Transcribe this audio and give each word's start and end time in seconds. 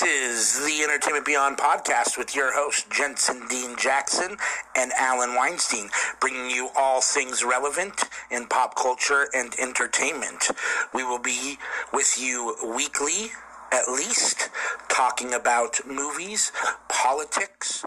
This 0.00 0.56
is 0.56 0.64
the 0.64 0.82
Entertainment 0.82 1.26
Beyond 1.26 1.58
podcast 1.58 2.16
with 2.16 2.34
your 2.34 2.54
host, 2.54 2.90
Jensen 2.90 3.46
Dean 3.48 3.76
Jackson 3.76 4.38
and 4.74 4.92
Alan 4.98 5.34
Weinstein, 5.34 5.90
bringing 6.20 6.48
you 6.48 6.70
all 6.74 7.02
things 7.02 7.44
relevant 7.44 8.04
in 8.30 8.46
pop 8.46 8.76
culture 8.76 9.28
and 9.34 9.52
entertainment. 9.58 10.52
We 10.94 11.04
will 11.04 11.18
be 11.18 11.58
with 11.92 12.16
you 12.18 12.56
weekly, 12.74 13.32
at 13.72 13.88
least, 13.92 14.48
talking 14.88 15.34
about 15.34 15.80
movies, 15.86 16.50
politics, 16.88 17.84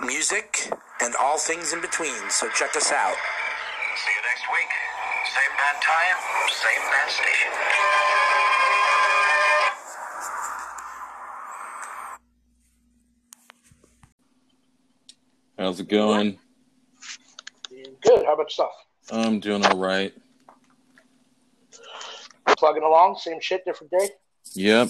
music, 0.00 0.72
and 1.02 1.14
all 1.20 1.36
things 1.36 1.74
in 1.74 1.82
between. 1.82 2.30
So 2.30 2.48
check 2.48 2.74
us 2.74 2.90
out. 2.90 3.16
See 3.96 4.12
you 4.16 4.22
next 4.30 4.48
week. 4.50 4.70
Same 5.26 5.56
bad 5.58 5.82
time, 5.82 6.16
same 6.48 6.80
bad 6.90 7.10
station. 7.10 8.21
How's 15.62 15.78
it 15.78 15.88
going? 15.88 16.40
Good. 17.70 18.24
How 18.26 18.34
about 18.34 18.46
yourself? 18.46 18.72
I'm 19.12 19.38
doing 19.38 19.64
all 19.64 19.78
right. 19.78 20.12
Plugging 22.58 22.82
along, 22.82 23.18
same 23.18 23.40
shit, 23.40 23.64
different 23.64 23.92
day. 23.92 24.08
Yep. 24.54 24.88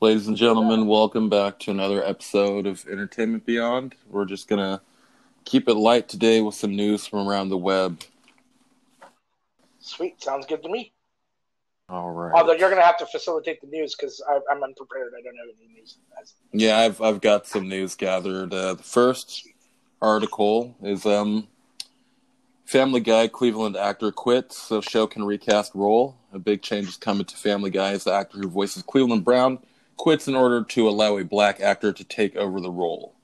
Ladies 0.00 0.26
and 0.26 0.36
gentlemen, 0.36 0.88
welcome 0.88 1.28
back 1.28 1.60
to 1.60 1.70
another 1.70 2.04
episode 2.04 2.66
of 2.66 2.84
Entertainment 2.88 3.46
Beyond. 3.46 3.94
We're 4.10 4.24
just 4.24 4.48
going 4.48 4.58
to 4.58 4.80
keep 5.44 5.68
it 5.68 5.74
light 5.74 6.08
today 6.08 6.40
with 6.40 6.56
some 6.56 6.74
news 6.74 7.06
from 7.06 7.28
around 7.28 7.50
the 7.50 7.56
web. 7.56 8.00
Sweet. 9.78 10.20
Sounds 10.20 10.44
good 10.44 10.64
to 10.64 10.68
me. 10.68 10.92
All 11.88 12.10
right. 12.10 12.32
Although 12.34 12.54
you're 12.54 12.70
going 12.70 12.80
to 12.80 12.86
have 12.86 12.98
to 12.98 13.06
facilitate 13.06 13.60
the 13.60 13.68
news 13.68 13.94
because 13.94 14.20
I'm 14.28 14.62
unprepared. 14.62 15.12
I 15.16 15.22
don't 15.22 15.36
have 15.36 15.54
any 15.56 15.74
news. 15.74 15.98
Yeah, 16.52 16.78
I've 16.78 17.00
I've 17.00 17.20
got 17.20 17.46
some 17.46 17.68
news 17.68 17.94
gathered. 17.94 18.52
Uh, 18.54 18.74
the 18.74 18.82
first 18.82 19.46
article 20.02 20.76
is 20.82 21.06
um, 21.06 21.48
Family 22.64 23.00
Guy 23.00 23.28
Cleveland 23.28 23.76
actor 23.76 24.10
quits 24.12 24.58
so 24.58 24.80
show 24.80 25.06
can 25.06 25.24
recast 25.24 25.74
role. 25.74 26.16
A 26.32 26.38
big 26.38 26.62
change 26.62 26.88
is 26.88 26.96
coming 26.96 27.24
to 27.24 27.36
Family 27.36 27.70
Guy 27.70 27.92
as 27.92 28.04
the 28.04 28.12
actor 28.12 28.38
who 28.38 28.48
voices 28.48 28.82
Cleveland 28.82 29.24
Brown 29.24 29.58
quits 29.96 30.28
in 30.28 30.34
order 30.34 30.64
to 30.64 30.88
allow 30.88 31.16
a 31.18 31.24
black 31.24 31.60
actor 31.60 31.92
to 31.92 32.04
take 32.04 32.34
over 32.36 32.60
the 32.60 32.70
role. 32.70 33.14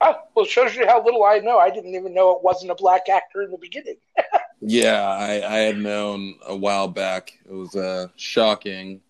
Oh, 0.00 0.14
well, 0.34 0.44
it 0.44 0.50
shows 0.50 0.76
you 0.76 0.86
how 0.86 1.02
little 1.02 1.24
I 1.24 1.38
know. 1.38 1.58
I 1.58 1.70
didn't 1.70 1.94
even 1.94 2.12
know 2.12 2.36
it 2.36 2.42
wasn't 2.42 2.70
a 2.70 2.74
black 2.74 3.08
actor 3.08 3.42
in 3.42 3.50
the 3.50 3.56
beginning. 3.56 3.96
yeah, 4.60 5.02
I, 5.02 5.54
I 5.54 5.58
had 5.60 5.78
known 5.78 6.34
a 6.46 6.54
while 6.54 6.88
back. 6.88 7.38
It 7.48 7.52
was 7.52 7.74
uh, 7.74 8.08
shocking, 8.16 9.00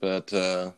but 0.00 0.30
uh, 0.34 0.72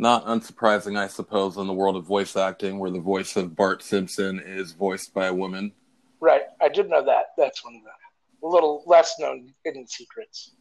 not 0.00 0.24
unsurprising, 0.24 0.98
I 0.98 1.06
suppose, 1.08 1.58
in 1.58 1.66
the 1.66 1.74
world 1.74 1.94
of 1.94 2.04
voice 2.04 2.34
acting, 2.34 2.78
where 2.78 2.90
the 2.90 3.00
voice 3.00 3.36
of 3.36 3.54
Bart 3.54 3.82
Simpson 3.82 4.40
is 4.40 4.72
voiced 4.72 5.12
by 5.12 5.26
a 5.26 5.34
woman. 5.34 5.72
Right, 6.20 6.42
I 6.60 6.68
did 6.68 6.88
know 6.88 7.04
that. 7.04 7.26
That's 7.36 7.62
one 7.64 7.76
of 7.76 7.82
the 7.82 8.48
little 8.48 8.82
less 8.86 9.16
known 9.18 9.52
hidden 9.62 9.86
secrets. 9.86 10.52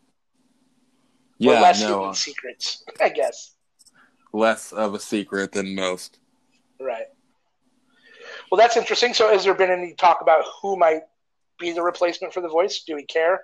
Yeah, 1.37 1.57
or 1.57 1.61
less 1.61 1.81
no, 1.81 1.87
hidden 1.87 2.09
uh, 2.09 2.13
secrets, 2.13 2.83
I 3.01 3.09
guess. 3.09 3.55
less 4.33 4.73
of 4.73 4.93
a 4.93 4.99
secret 4.99 5.53
than 5.53 5.73
most. 5.73 6.19
Right. 6.79 7.07
Well, 8.51 8.59
that's 8.59 8.75
interesting. 8.75 9.13
So, 9.13 9.29
has 9.31 9.45
there 9.45 9.53
been 9.53 9.71
any 9.71 9.93
talk 9.93 10.19
about 10.21 10.43
who 10.61 10.75
might 10.75 11.03
be 11.59 11.71
the 11.71 11.81
replacement 11.81 12.33
for 12.33 12.41
the 12.41 12.49
voice? 12.49 12.83
Do 12.85 12.95
we 12.95 13.05
care? 13.05 13.41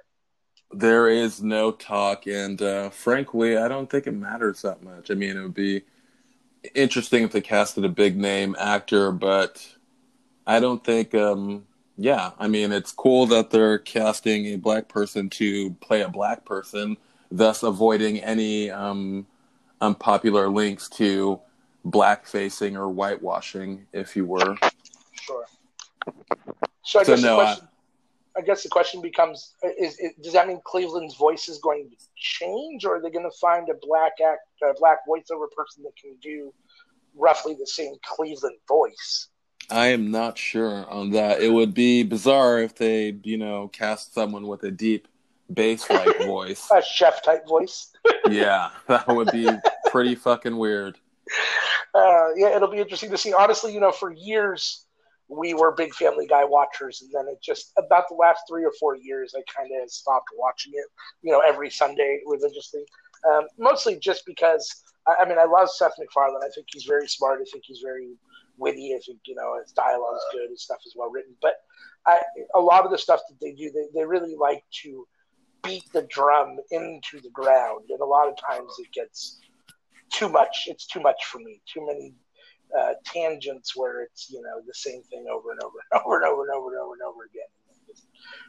There 0.77 1.07
is 1.07 1.41
no 1.41 1.71
talk, 1.71 2.27
and 2.27 2.61
uh, 2.61 2.89
frankly, 2.89 3.55
I 3.57 3.69
don't 3.69 3.89
think 3.89 4.07
it 4.07 4.11
matters 4.11 4.61
that 4.63 4.83
much. 4.83 5.09
I 5.09 5.13
mean, 5.13 5.37
it 5.37 5.41
would 5.41 5.53
be 5.53 5.83
interesting 6.73 7.23
if 7.23 7.31
they 7.31 7.39
casted 7.39 7.85
a 7.85 7.89
big 7.89 8.17
name 8.17 8.57
actor, 8.59 9.13
but 9.13 9.75
I 10.45 10.59
don't 10.59 10.83
think. 10.83 11.15
Um, 11.15 11.65
yeah, 11.97 12.31
I 12.37 12.49
mean, 12.49 12.73
it's 12.73 12.91
cool 12.91 13.25
that 13.27 13.51
they're 13.51 13.79
casting 13.79 14.47
a 14.47 14.57
black 14.57 14.89
person 14.89 15.29
to 15.29 15.71
play 15.75 16.01
a 16.01 16.09
black 16.09 16.43
person, 16.43 16.97
thus 17.31 17.63
avoiding 17.63 18.19
any 18.19 18.69
um, 18.69 19.27
unpopular 19.79 20.49
links 20.49 20.89
to 20.89 21.39
black 21.85 22.25
facing 22.27 22.75
or 22.75 22.89
whitewashing, 22.89 23.87
if 23.93 24.13
you 24.17 24.25
were. 24.25 24.57
Sure. 25.13 25.45
So, 26.83 26.99
I 26.99 27.03
So, 27.03 27.13
guess 27.13 27.23
no, 27.23 27.35
question, 27.35 27.67
I 28.37 28.41
guess 28.41 28.63
the 28.63 28.69
question 28.69 29.01
becomes: 29.01 29.55
is, 29.79 29.97
is 29.99 30.11
does 30.21 30.33
that 30.33 30.47
mean 30.47 30.61
Cleveland's 30.65 31.15
voice 31.15 31.47
is 31.47 31.59
going 31.59 31.89
to 31.89 31.95
change, 32.15 32.85
or 32.85 32.97
are 32.97 33.01
they 33.01 33.09
going 33.09 33.29
to 33.29 33.37
find 33.39 33.69
a 33.69 33.75
black 33.81 34.13
act, 34.25 34.41
a 34.63 34.73
black 34.79 34.99
voiceover 35.07 35.49
person 35.55 35.83
that 35.83 35.95
can 36.01 36.15
do 36.21 36.53
roughly 37.15 37.55
the 37.57 37.67
same 37.67 37.93
Cleveland 38.03 38.57
voice? 38.67 39.29
I 39.69 39.87
am 39.87 40.11
not 40.11 40.37
sure 40.37 40.87
on 40.89 41.11
that. 41.11 41.41
It 41.41 41.51
would 41.51 41.73
be 41.73 42.03
bizarre 42.03 42.59
if 42.59 42.75
they, 42.75 43.17
you 43.23 43.37
know, 43.37 43.69
cast 43.69 44.13
someone 44.13 44.47
with 44.47 44.63
a 44.63 44.71
deep 44.71 45.07
bass-like 45.51 46.17
voice. 46.25 46.69
A 46.71 46.81
chef 46.81 47.23
type 47.23 47.47
voice. 47.47 47.91
Yeah, 48.29 48.71
that 48.87 49.07
would 49.07 49.31
be 49.31 49.47
pretty 49.91 50.15
fucking 50.15 50.57
weird. 50.57 50.97
Uh, 51.93 52.29
yeah, 52.35 52.55
it'll 52.55 52.71
be 52.71 52.79
interesting 52.79 53.11
to 53.11 53.17
see. 53.19 53.33
Honestly, 53.33 53.71
you 53.71 53.79
know, 53.79 53.91
for 53.91 54.11
years 54.11 54.84
we 55.27 55.53
were 55.53 55.71
big 55.71 55.93
Family 55.93 56.27
Guy 56.27 56.43
watchers, 56.43 57.01
and 57.01 57.11
then 57.11 57.31
it 57.31 57.41
just 57.41 57.71
about 57.77 58.05
the 58.09 58.15
last 58.15 58.41
three 58.47 58.63
or 58.63 58.71
four 58.79 58.95
years, 58.95 59.33
I 59.35 59.41
kind 59.51 59.71
of 59.81 59.89
stopped 59.89 60.29
watching 60.37 60.73
it. 60.75 60.85
You 61.21 61.31
know, 61.31 61.41
every 61.45 61.69
Sunday 61.69 62.21
religiously, 62.25 62.83
um, 63.29 63.45
mostly 63.57 63.97
just 63.97 64.25
because. 64.25 64.83
I, 65.07 65.23
I 65.23 65.29
mean, 65.29 65.37
I 65.37 65.45
love 65.45 65.69
Seth 65.69 65.93
MacFarlane. 65.99 66.41
I 66.43 66.49
think 66.53 66.67
he's 66.71 66.85
very 66.85 67.07
smart. 67.07 67.39
I 67.39 67.45
think 67.51 67.63
he's 67.65 67.81
very 67.83 68.15
witty. 68.57 68.93
I 68.95 68.99
think 69.05 69.19
you 69.25 69.35
know 69.35 69.59
his 69.61 69.71
dialogue 69.71 70.15
is 70.15 70.23
good. 70.31 70.49
His 70.49 70.63
stuff 70.63 70.79
is 70.85 70.93
well 70.95 71.09
written. 71.09 71.33
But 71.41 71.53
I, 72.07 72.21
a 72.55 72.59
lot 72.59 72.85
of 72.85 72.91
the 72.91 72.97
stuff 72.97 73.21
that 73.29 73.39
they 73.41 73.53
do, 73.53 73.71
they, 73.71 73.87
they 73.93 74.05
really 74.05 74.35
like 74.35 74.63
to 74.83 75.07
beat 75.63 75.83
the 75.93 76.03
drum 76.03 76.57
into 76.71 77.19
the 77.21 77.29
ground, 77.31 77.85
and 77.89 77.99
a 77.99 78.05
lot 78.05 78.29
of 78.29 78.35
times 78.37 78.73
it 78.79 78.91
gets 78.93 79.39
too 80.11 80.29
much. 80.29 80.65
It's 80.67 80.85
too 80.85 81.01
much 81.01 81.25
for 81.25 81.39
me. 81.39 81.61
Too 81.71 81.85
many 81.85 82.13
uh, 82.77 82.93
tangents 83.05 83.75
where 83.75 84.01
it's 84.01 84.29
you 84.29 84.41
know 84.41 84.61
the 84.65 84.73
same 84.73 85.01
thing 85.03 85.25
over 85.31 85.51
and 85.51 85.61
over 85.61 85.77
and 85.91 86.01
over 86.05 86.17
and 86.17 86.25
over 86.25 86.41
and 86.43 86.51
over 86.51 86.71
and 86.73 86.81
over 86.81 86.93
and 86.93 87.01
over 87.01 87.23
again. 87.25 87.49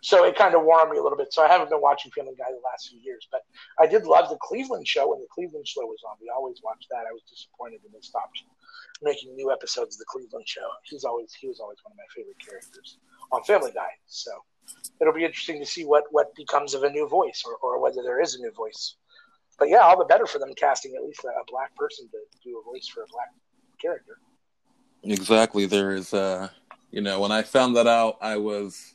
So 0.03 0.25
it 0.25 0.37
kind 0.37 0.54
of 0.54 0.62
wore 0.62 0.88
me 0.88 0.99
a 0.99 1.03
little 1.03 1.19
bit. 1.19 1.32
So 1.32 1.44
I 1.44 1.49
haven't 1.49 1.71
been 1.71 1.81
watching 1.81 2.10
Family 2.12 2.34
Guy 2.37 2.49
the 2.49 2.65
last 2.65 2.88
few 2.88 3.00
years, 3.00 3.28
but 3.31 3.43
I 3.78 3.87
did 3.87 4.06
love 4.06 4.28
the 4.28 4.38
Cleveland 4.41 4.87
show 4.87 5.10
when 5.10 5.21
the 5.21 5.26
Cleveland 5.31 5.66
show 5.66 5.82
was 5.82 6.00
on. 6.09 6.16
We 6.21 6.31
always 6.34 6.60
watched 6.62 6.88
that. 6.91 7.05
I 7.09 7.12
was 7.12 7.22
disappointed 7.28 7.81
when 7.82 7.93
they 7.93 8.00
stopped 8.00 8.43
making 9.03 9.34
new 9.37 9.53
episodes 9.53 9.97
of 9.97 9.99
the 9.99 10.06
Cleveland 10.09 10.49
show. 10.49 10.66
He's 10.84 11.05
always 11.05 11.34
he 11.34 11.49
was 11.49 11.60
always 11.60 11.78
one 11.82 11.93
of 11.93 11.99
my 11.99 12.09
favorite 12.15 12.38
characters 12.38 12.99
on 13.32 13.43
Family 13.44 13.72
Guy. 13.72 13.91
So 14.06 14.31
it'll 15.00 15.15
be 15.15 15.25
interesting 15.25 15.60
to 15.60 15.66
see 15.66 15.84
what 15.84 16.05
what 16.10 16.34
becomes 16.34 16.75
of 16.75 16.82
a 16.82 16.91
new 16.91 17.09
voice 17.09 17.44
or, 17.47 17.56
or 17.62 17.81
whether 17.81 18.03
there 18.03 18.21
is 18.21 18.34
a 18.34 18.38
new 18.38 18.53
voice. 18.53 18.97
But 19.59 19.71
yeah, 19.71 19.78
all 19.78 19.99
the 19.99 20.05
better 20.05 20.26
for 20.26 20.38
them 20.38 20.53
casting 20.55 20.94
at 20.97 21.05
least 21.05 21.25
a, 21.25 21.28
a 21.28 21.44
black 21.49 21.75
person 21.76 22.09
to 22.09 22.19
do 22.44 22.60
a 22.60 22.65
voice 22.65 22.88
for 22.88 23.03
a 23.03 23.06
black 23.10 23.32
character. 23.81 24.19
Exactly. 25.03 25.66
There 25.66 25.92
is, 25.92 26.12
uh, 26.12 26.48
you 26.91 27.00
know, 27.00 27.20
when 27.20 27.32
I 27.32 27.42
found 27.42 27.76
that 27.76 27.87
out, 27.87 28.19
I 28.20 28.37
was 28.37 28.94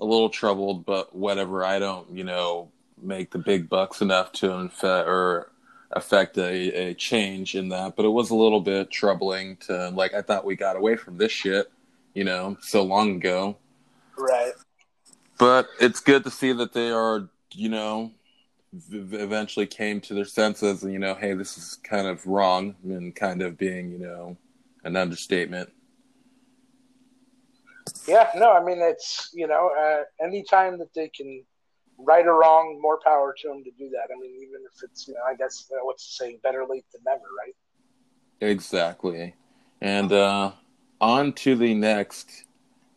a 0.00 0.04
little 0.04 0.28
troubled, 0.28 0.84
but 0.84 1.14
whatever. 1.14 1.64
I 1.64 1.78
don't, 1.78 2.10
you 2.10 2.24
know, 2.24 2.70
make 3.00 3.30
the 3.30 3.38
big 3.38 3.68
bucks 3.68 4.00
enough 4.00 4.32
to 4.32 4.48
infe- 4.48 5.06
or 5.06 5.50
affect 5.90 6.36
a, 6.38 6.90
a 6.90 6.94
change 6.94 7.54
in 7.54 7.68
that. 7.70 7.96
But 7.96 8.04
it 8.04 8.10
was 8.10 8.30
a 8.30 8.34
little 8.34 8.60
bit 8.60 8.90
troubling 8.90 9.56
to, 9.66 9.90
like, 9.90 10.14
I 10.14 10.22
thought 10.22 10.44
we 10.44 10.56
got 10.56 10.76
away 10.76 10.96
from 10.96 11.18
this 11.18 11.32
shit, 11.32 11.70
you 12.14 12.24
know, 12.24 12.56
so 12.60 12.82
long 12.82 13.16
ago. 13.16 13.56
Right. 14.16 14.52
But 15.38 15.68
it's 15.80 16.00
good 16.00 16.24
to 16.24 16.30
see 16.30 16.52
that 16.52 16.72
they 16.72 16.90
are, 16.90 17.28
you 17.52 17.68
know, 17.68 18.12
eventually 18.90 19.66
came 19.66 20.00
to 20.02 20.14
their 20.14 20.24
senses 20.24 20.82
and, 20.82 20.92
you 20.92 20.98
know, 20.98 21.14
hey, 21.14 21.34
this 21.34 21.56
is 21.56 21.78
kind 21.82 22.06
of 22.06 22.26
wrong 22.26 22.74
and 22.84 23.14
kind 23.14 23.42
of 23.42 23.56
being, 23.56 23.90
you 23.90 23.98
know, 23.98 24.36
an 24.84 24.96
understatement. 24.96 25.70
Yeah, 28.06 28.30
no, 28.36 28.52
I 28.52 28.62
mean 28.62 28.78
it's 28.80 29.30
you 29.34 29.46
know 29.46 29.70
uh, 29.78 30.04
anytime 30.22 30.78
that 30.78 30.92
they 30.94 31.08
can 31.08 31.42
right 31.98 32.26
or 32.26 32.38
wrong, 32.38 32.78
more 32.80 32.98
power 33.02 33.34
to 33.40 33.48
them 33.48 33.64
to 33.64 33.70
do 33.78 33.88
that. 33.90 34.12
I 34.14 34.18
mean, 34.18 34.32
even 34.36 34.60
if 34.66 34.82
it's 34.82 35.08
you 35.08 35.14
know, 35.14 35.20
I 35.26 35.34
guess 35.34 35.70
uh, 35.72 35.84
what's 35.84 36.06
the 36.06 36.24
saying, 36.24 36.40
better 36.42 36.64
late 36.68 36.84
than 36.92 37.02
never, 37.06 37.24
right? 37.38 37.54
Exactly. 38.40 39.34
And 39.80 40.12
uh, 40.12 40.52
on 41.00 41.32
to 41.34 41.56
the 41.56 41.74
next 41.74 42.44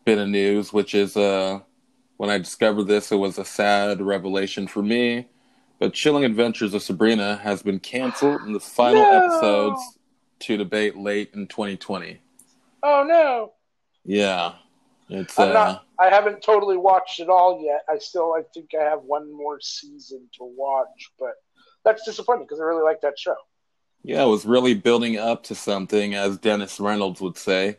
bit 0.04 0.18
of 0.18 0.28
news, 0.28 0.72
which 0.72 0.94
is 0.94 1.16
uh, 1.16 1.60
when 2.16 2.30
I 2.30 2.38
discovered 2.38 2.84
this, 2.84 3.12
it 3.12 3.16
was 3.16 3.38
a 3.38 3.44
sad 3.44 4.00
revelation 4.00 4.66
for 4.66 4.82
me. 4.82 5.28
But 5.78 5.92
Chilling 5.94 6.24
Adventures 6.24 6.74
of 6.74 6.82
Sabrina 6.82 7.36
has 7.36 7.62
been 7.62 7.78
canceled, 7.80 8.42
and 8.42 8.54
the 8.54 8.60
final 8.60 9.02
No! 9.04 9.10
episodes 9.10 9.98
to 10.40 10.56
debate 10.56 10.96
late 10.96 11.30
in 11.34 11.46
2020. 11.46 12.20
Oh 12.82 13.04
no, 13.04 13.54
Yeah, 14.04 14.54
it's 15.08 15.38
I'm 15.38 15.50
uh, 15.50 15.52
not. 15.52 15.86
I 16.00 16.10
haven't 16.10 16.42
totally 16.42 16.76
watched 16.76 17.20
it 17.20 17.28
all 17.28 17.60
yet. 17.64 17.82
I 17.88 17.98
still, 17.98 18.34
I 18.34 18.42
think 18.54 18.70
I 18.78 18.84
have 18.84 19.02
one 19.02 19.32
more 19.32 19.60
season 19.60 20.28
to 20.38 20.44
watch, 20.44 21.12
but 21.18 21.34
that's 21.84 22.04
disappointing 22.04 22.44
because 22.46 22.60
I 22.60 22.64
really 22.64 22.84
like 22.84 23.00
that 23.02 23.18
show. 23.18 23.36
Yeah, 24.02 24.22
it 24.24 24.28
was 24.28 24.46
really 24.46 24.74
building 24.74 25.18
up 25.18 25.42
to 25.44 25.54
something, 25.54 26.14
as 26.14 26.38
Dennis 26.38 26.80
Reynolds 26.80 27.20
would 27.20 27.36
say, 27.36 27.78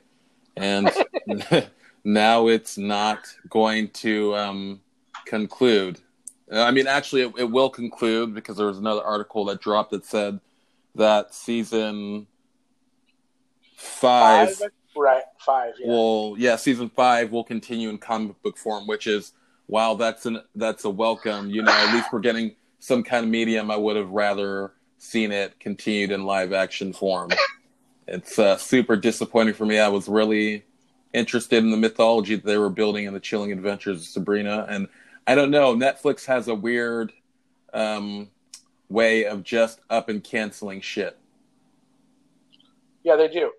and 0.55 0.91
now 2.03 2.47
it's 2.47 2.77
not 2.77 3.27
going 3.49 3.89
to 3.91 4.35
um, 4.35 4.81
conclude. 5.25 5.99
I 6.51 6.71
mean, 6.71 6.87
actually, 6.87 7.21
it, 7.23 7.33
it, 7.37 7.51
will 7.51 7.69
conclude 7.69 8.33
because 8.33 8.57
there 8.57 8.67
was 8.67 8.79
another 8.79 9.03
article 9.03 9.45
that 9.45 9.61
dropped 9.61 9.91
that 9.91 10.05
said 10.05 10.39
that 10.95 11.33
season 11.33 12.27
five, 13.75 14.55
five 14.55 14.71
right, 14.95 15.23
five, 15.37 15.73
yeah. 15.79 15.87
will 15.87 16.35
yeah, 16.37 16.55
season 16.55 16.89
five 16.89 17.31
will 17.31 17.43
continue 17.43 17.89
in 17.89 17.97
comic 17.97 18.41
book 18.41 18.57
form, 18.57 18.87
which 18.87 19.05
is 19.05 19.33
wow. 19.67 19.93
that's 19.93 20.25
an 20.25 20.41
that's 20.55 20.85
a 20.85 20.89
welcome. 20.89 21.49
You 21.49 21.61
know, 21.61 21.71
at 21.71 21.93
least 21.93 22.11
we're 22.11 22.19
getting 22.19 22.55
some 22.79 23.03
kind 23.03 23.25
of 23.25 23.29
medium. 23.29 23.69
I 23.69 23.77
would 23.77 23.95
have 23.95 24.09
rather 24.09 24.73
seen 24.97 25.31
it 25.31 25.59
continued 25.59 26.11
in 26.11 26.25
live 26.25 26.51
action 26.51 26.93
form. 26.93 27.29
it's 28.07 28.39
uh, 28.39 28.57
super 28.57 28.95
disappointing 28.95 29.53
for 29.53 29.65
me. 29.65 29.79
I 29.79 29.87
was 29.87 30.07
really 30.07 30.65
interested 31.13 31.63
in 31.63 31.71
the 31.71 31.77
mythology 31.77 32.35
that 32.35 32.45
they 32.45 32.57
were 32.57 32.69
building 32.69 33.05
in 33.05 33.13
the 33.13 33.19
chilling 33.19 33.51
adventures 33.51 34.01
of 34.01 34.07
Sabrina, 34.07 34.65
and 34.69 34.87
I 35.29 35.35
don't 35.35 35.51
know. 35.51 35.75
Netflix 35.75 36.25
has 36.25 36.47
a 36.47 36.55
weird 36.55 37.13
um, 37.71 38.31
way 38.89 39.25
of 39.25 39.43
just 39.43 39.79
up 39.87 40.09
and 40.09 40.23
canceling 40.23 40.81
shit. 40.81 41.19
Yeah, 43.03 43.15
they 43.15 43.27
do. 43.27 43.51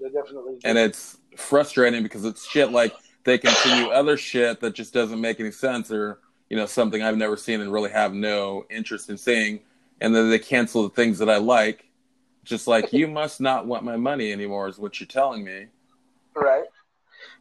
They 0.00 0.08
definitely 0.08 0.54
do. 0.54 0.60
And 0.64 0.78
it's 0.78 1.18
frustrating 1.36 2.02
because 2.02 2.24
it's 2.24 2.48
shit 2.48 2.72
like 2.72 2.94
they 3.24 3.36
continue 3.36 3.88
other 3.90 4.16
shit 4.16 4.60
that 4.60 4.74
just 4.74 4.94
doesn't 4.94 5.20
make 5.20 5.38
any 5.38 5.50
sense 5.50 5.92
or 5.92 6.18
you 6.48 6.56
know 6.56 6.64
something 6.64 7.02
I've 7.02 7.18
never 7.18 7.36
seen 7.36 7.60
and 7.60 7.70
really 7.70 7.90
have 7.90 8.14
no 8.14 8.64
interest 8.70 9.10
in 9.10 9.18
seeing, 9.18 9.60
and 10.00 10.16
then 10.16 10.30
they 10.30 10.38
cancel 10.38 10.82
the 10.84 10.94
things 10.94 11.18
that 11.18 11.28
I 11.28 11.36
like. 11.36 11.84
Just 12.42 12.66
like 12.66 12.90
you 12.94 13.06
must 13.06 13.38
not 13.38 13.66
want 13.66 13.84
my 13.84 13.98
money 13.98 14.32
anymore 14.32 14.66
is 14.66 14.78
what 14.78 14.98
you're 14.98 15.06
telling 15.06 15.44
me. 15.44 15.66
Right. 16.34 16.64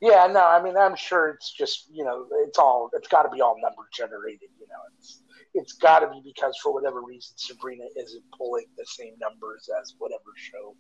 Yeah, 0.02 0.28
no, 0.28 0.46
I 0.46 0.62
mean, 0.62 0.78
I'm 0.78 0.96
sure 0.96 1.30
it's 1.30 1.52
just 1.52 1.90
you 1.92 2.04
know, 2.04 2.28
it's 2.46 2.60
all 2.60 2.90
it's 2.94 3.08
got 3.08 3.24
to 3.24 3.30
be 3.30 3.42
all 3.42 3.56
number 3.62 3.84
generated. 3.94 4.50
You 4.60 4.68
know, 4.68 4.82
it's 4.98 5.24
it's 5.54 5.74
got 5.74 6.00
to 6.00 6.08
be 6.08 6.22
because 6.24 6.56
for 6.62 6.74
whatever 6.74 7.02
reason, 7.02 7.34
Sabrina 7.36 7.86
isn't 7.98 8.24
pulling 8.38 8.66
the 8.78 8.86
same 8.86 9.14
numbers 9.20 9.70
as 9.82 9.96
whatever 9.98 10.32
show 10.36 10.76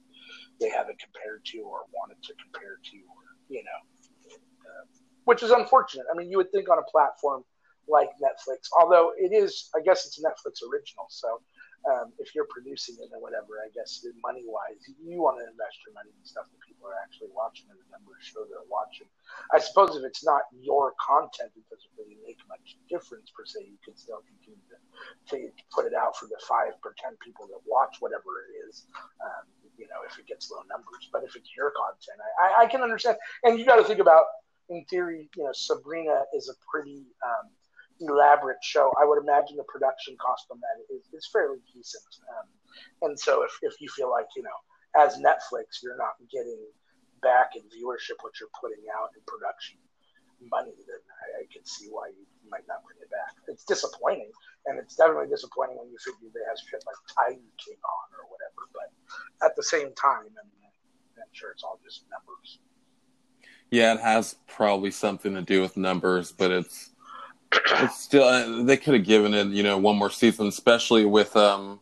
they 0.60 0.70
have 0.70 0.90
it 0.90 0.98
compared 1.00 1.46
to 1.46 1.60
or 1.66 1.90
wanted 1.94 2.22
to 2.24 2.34
compare 2.38 2.78
to, 2.84 2.98
or, 3.10 3.24
you 3.50 3.64
know, 3.64 3.82
uh, 4.36 4.86
which 5.26 5.42
is 5.44 5.52
unfortunate. 5.52 6.06
I 6.12 6.18
mean, 6.18 6.30
you 6.30 6.38
would 6.38 6.52
think 6.52 6.70
on 6.70 6.78
a 6.78 6.88
platform 6.92 7.44
like 7.88 8.10
Netflix, 8.22 8.68
although 8.78 9.14
it 9.18 9.32
is, 9.32 9.70
I 9.76 9.82
guess 9.82 10.06
it's 10.06 10.20
Netflix 10.20 10.60
original, 10.62 11.08
so 11.10 11.40
um, 11.90 12.12
if 12.20 12.36
you're 12.36 12.50
producing 12.52 12.98
it 13.00 13.10
or 13.16 13.22
whatever, 13.22 13.64
I 13.64 13.72
guess 13.74 14.06
money 14.22 14.44
wise, 14.46 14.84
you 15.00 15.22
want 15.22 15.40
to 15.40 15.46
invest 15.48 15.80
your 15.88 15.96
money 15.96 16.12
in 16.12 16.26
stuff 16.26 16.46
that 16.52 16.60
are 16.88 16.96
actually 17.04 17.28
watching 17.36 17.68
and 17.68 17.76
the 17.76 17.90
number 17.92 18.16
of 18.16 18.22
show 18.24 18.48
they're 18.48 18.64
watching. 18.72 19.12
I 19.52 19.60
suppose 19.60 20.00
if 20.00 20.08
it's 20.08 20.24
not 20.24 20.48
your 20.56 20.96
content, 20.96 21.52
it 21.60 21.68
doesn't 21.68 21.94
really 22.00 22.16
make 22.24 22.40
much 22.48 22.80
difference 22.88 23.28
per 23.36 23.44
se. 23.44 23.68
You 23.68 23.80
can 23.84 24.00
still 24.00 24.24
continue 24.24 24.64
to, 24.72 24.80
to 25.36 25.64
put 25.76 25.84
it 25.84 25.94
out 25.94 26.16
for 26.16 26.32
the 26.32 26.40
five 26.48 26.80
or 26.88 26.96
ten 26.96 27.20
people 27.20 27.46
that 27.52 27.60
watch 27.68 28.00
whatever 28.00 28.48
it 28.48 28.72
is. 28.72 28.88
Um, 29.20 29.44
you 29.76 29.86
know, 29.92 30.02
if 30.08 30.18
it 30.18 30.26
gets 30.26 30.50
low 30.50 30.64
numbers, 30.72 31.12
but 31.12 31.28
if 31.28 31.36
it's 31.36 31.52
your 31.54 31.76
content, 31.76 32.18
I, 32.40 32.64
I 32.64 32.66
can 32.66 32.82
understand. 32.82 33.20
And 33.44 33.60
you 33.60 33.66
got 33.68 33.78
to 33.78 33.86
think 33.86 34.00
about, 34.00 34.26
in 34.72 34.84
theory, 34.90 35.30
you 35.36 35.44
know, 35.44 35.54
Sabrina 35.54 36.24
is 36.34 36.50
a 36.50 36.56
pretty 36.72 37.06
um, 37.22 37.52
elaborate 38.00 38.58
show, 38.62 38.94
I 39.00 39.06
would 39.06 39.22
imagine 39.22 39.58
the 39.58 39.64
production 39.64 40.16
cost 40.18 40.46
on 40.52 40.60
that 40.60 40.94
is, 40.94 41.08
is 41.14 41.30
fairly 41.32 41.60
decent. 41.74 42.04
Um, 42.30 42.48
and 43.10 43.20
so 43.20 43.44
if, 43.44 43.52
if 43.62 43.82
you 43.82 43.90
feel 43.90 44.10
like, 44.12 44.28
you 44.36 44.44
know, 44.44 44.58
as 44.96 45.18
Netflix, 45.18 45.84
you're 45.84 45.98
not 45.98 46.16
getting 46.32 46.60
back 47.22 47.56
in 47.56 47.64
viewership 47.74 48.22
what 48.22 48.40
you're 48.40 48.54
putting 48.62 48.86
out 48.96 49.10
in 49.16 49.22
production 49.26 49.78
money, 50.46 50.74
then 50.86 51.02
I, 51.02 51.42
I 51.42 51.46
can 51.50 51.66
see 51.66 51.88
why 51.90 52.14
you 52.14 52.26
might 52.50 52.68
not 52.68 52.84
bring 52.86 52.98
it 53.02 53.10
back. 53.10 53.34
It's 53.48 53.66
disappointing, 53.66 54.32
and 54.66 54.78
it's 54.78 54.96
definitely 54.96 55.28
disappointing 55.28 55.78
when 55.78 55.90
you 55.90 55.98
figure 55.98 56.30
they 56.34 56.46
have 56.46 56.58
shit 56.62 56.84
like 56.86 57.00
Tiger 57.10 57.50
King 57.58 57.82
on 57.82 58.08
or 58.22 58.30
whatever. 58.30 58.70
But 58.74 58.90
at 59.46 59.56
the 59.56 59.64
same 59.64 59.94
time, 59.98 60.30
I 60.30 60.44
mean, 60.46 60.70
I'm 61.18 61.34
sure 61.34 61.52
it's 61.52 61.64
all 61.64 61.80
just 61.84 62.06
numbers. 62.12 62.60
Yeah, 63.70 63.96
it 63.96 64.00
has 64.00 64.36
probably 64.48 64.92
something 64.92 65.34
to 65.34 65.42
do 65.42 65.62
with 65.62 65.76
numbers, 65.76 66.32
but 66.32 66.52
it's 66.52 66.92
it's 67.52 68.00
still 68.00 68.64
they 68.64 68.78
could 68.78 68.94
have 68.94 69.06
given 69.06 69.34
it 69.34 69.48
you 69.48 69.64
know 69.64 69.78
one 69.78 69.98
more 69.98 70.12
season, 70.12 70.48
especially 70.48 71.06
with 71.06 71.36
um 71.36 71.80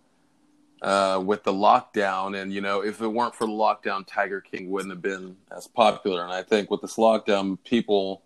uh 0.85 1.19
with 1.19 1.43
the 1.43 1.51
lockdown. 1.51 2.41
And 2.41 2.53
you 2.53 2.61
know 2.61 2.81
if 2.81 3.01
it 3.01 3.07
weren't 3.07 3.35
for 3.35 3.47
the 3.47 3.53
lockdown, 3.53 4.05
Tiger 4.07 4.39
King 4.39 4.69
wouldn't 4.69 4.91
have 4.91 5.01
been 5.01 5.35
as 5.55 5.67
popular. 5.67 6.23
And 6.23 6.31
I 6.31 6.43
think 6.43 6.71
with 6.71 6.81
this 6.81 6.95
lockdown, 6.95 7.57
people. 7.65 8.21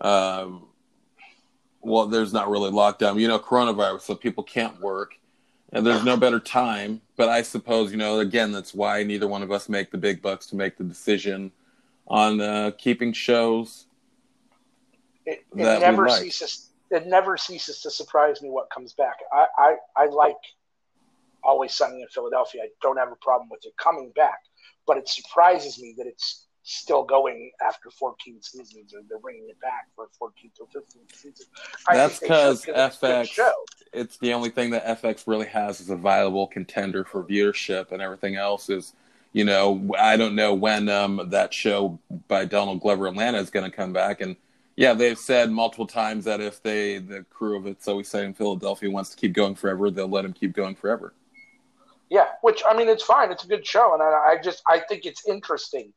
Um, 0.00 0.66
well, 1.80 2.06
there's 2.06 2.32
not 2.32 2.48
really 2.48 2.70
lockdown, 2.70 3.20
you 3.20 3.26
know, 3.26 3.38
coronavirus, 3.38 4.02
so 4.02 4.14
people 4.14 4.44
can't 4.44 4.80
work, 4.80 5.18
and 5.72 5.84
there's 5.84 6.04
no 6.04 6.16
better 6.16 6.38
time. 6.38 7.00
But 7.16 7.28
I 7.28 7.42
suppose, 7.42 7.90
you 7.90 7.96
know, 7.96 8.20
again, 8.20 8.52
that's 8.52 8.72
why 8.72 9.02
neither 9.02 9.26
one 9.26 9.42
of 9.42 9.50
us 9.50 9.68
make 9.68 9.90
the 9.90 9.98
big 9.98 10.22
bucks 10.22 10.46
to 10.46 10.56
make 10.56 10.76
the 10.76 10.84
decision 10.84 11.50
on 12.06 12.40
uh, 12.40 12.70
keeping 12.78 13.12
shows. 13.12 13.86
It, 15.26 15.44
it 15.56 15.80
never 15.80 16.08
like. 16.08 16.22
ceases 16.22 16.68
it 16.92 17.06
never 17.06 17.36
ceases 17.36 17.80
to 17.80 17.90
surprise 17.90 18.42
me 18.42 18.50
what 18.50 18.68
comes 18.70 18.92
back. 18.92 19.16
I, 19.32 19.46
I, 19.56 19.76
I 19.96 20.06
like 20.06 20.36
Always 21.42 21.74
Sunny 21.74 22.02
in 22.02 22.08
Philadelphia. 22.08 22.62
I 22.64 22.68
don't 22.80 22.96
have 22.96 23.12
a 23.12 23.16
problem 23.16 23.48
with 23.50 23.64
it 23.64 23.76
coming 23.76 24.12
back, 24.14 24.38
but 24.86 24.96
it 24.96 25.08
surprises 25.08 25.80
me 25.80 25.94
that 25.98 26.06
it's 26.06 26.46
still 26.64 27.02
going 27.02 27.50
after 27.66 27.90
14 27.90 28.40
seasons 28.40 28.94
or 28.94 29.00
they're 29.08 29.18
bringing 29.18 29.48
it 29.48 29.60
back 29.60 29.88
for 29.96 30.06
14th 30.20 30.60
or 30.60 30.66
15th 30.68 31.14
season. 31.14 31.46
I 31.88 31.96
That's 31.96 32.20
because 32.20 32.64
FX, 32.66 33.36
it's 33.92 34.16
the 34.18 34.32
only 34.32 34.50
thing 34.50 34.70
that 34.70 35.02
FX 35.02 35.26
really 35.26 35.46
has 35.46 35.80
as 35.80 35.90
a 35.90 35.96
viable 35.96 36.46
contender 36.46 37.04
for 37.04 37.24
viewership 37.24 37.90
and 37.90 38.00
everything 38.00 38.36
else 38.36 38.70
is, 38.70 38.94
you 39.32 39.44
know, 39.44 39.92
I 39.98 40.16
don't 40.16 40.36
know 40.36 40.54
when 40.54 40.88
um, 40.88 41.30
that 41.30 41.52
show 41.52 41.98
by 42.28 42.44
Donald 42.44 42.80
Glover 42.80 43.08
Atlanta 43.08 43.38
is 43.38 43.50
going 43.50 43.68
to 43.68 43.76
come 43.76 43.92
back 43.92 44.20
and– 44.20 44.36
yeah, 44.76 44.94
they've 44.94 45.18
said 45.18 45.50
multiple 45.50 45.86
times 45.86 46.24
that 46.24 46.40
if 46.40 46.62
they, 46.62 46.98
the 46.98 47.24
crew 47.30 47.56
of 47.56 47.66
It's 47.66 47.86
Always 47.86 48.08
Sunny 48.08 48.26
in 48.26 48.34
Philadelphia, 48.34 48.90
wants 48.90 49.10
to 49.10 49.16
keep 49.16 49.32
going 49.32 49.54
forever, 49.54 49.90
they'll 49.90 50.08
let 50.08 50.24
him 50.24 50.32
keep 50.32 50.54
going 50.54 50.74
forever. 50.74 51.12
Yeah, 52.12 52.26
which 52.42 52.62
I 52.68 52.76
mean, 52.76 52.90
it's 52.90 53.02
fine. 53.02 53.32
It's 53.32 53.44
a 53.44 53.48
good 53.48 53.66
show, 53.66 53.94
and 53.94 54.02
I, 54.02 54.34
I 54.34 54.36
just 54.36 54.62
I 54.68 54.80
think 54.86 55.06
it's 55.06 55.26
interesting 55.26 55.94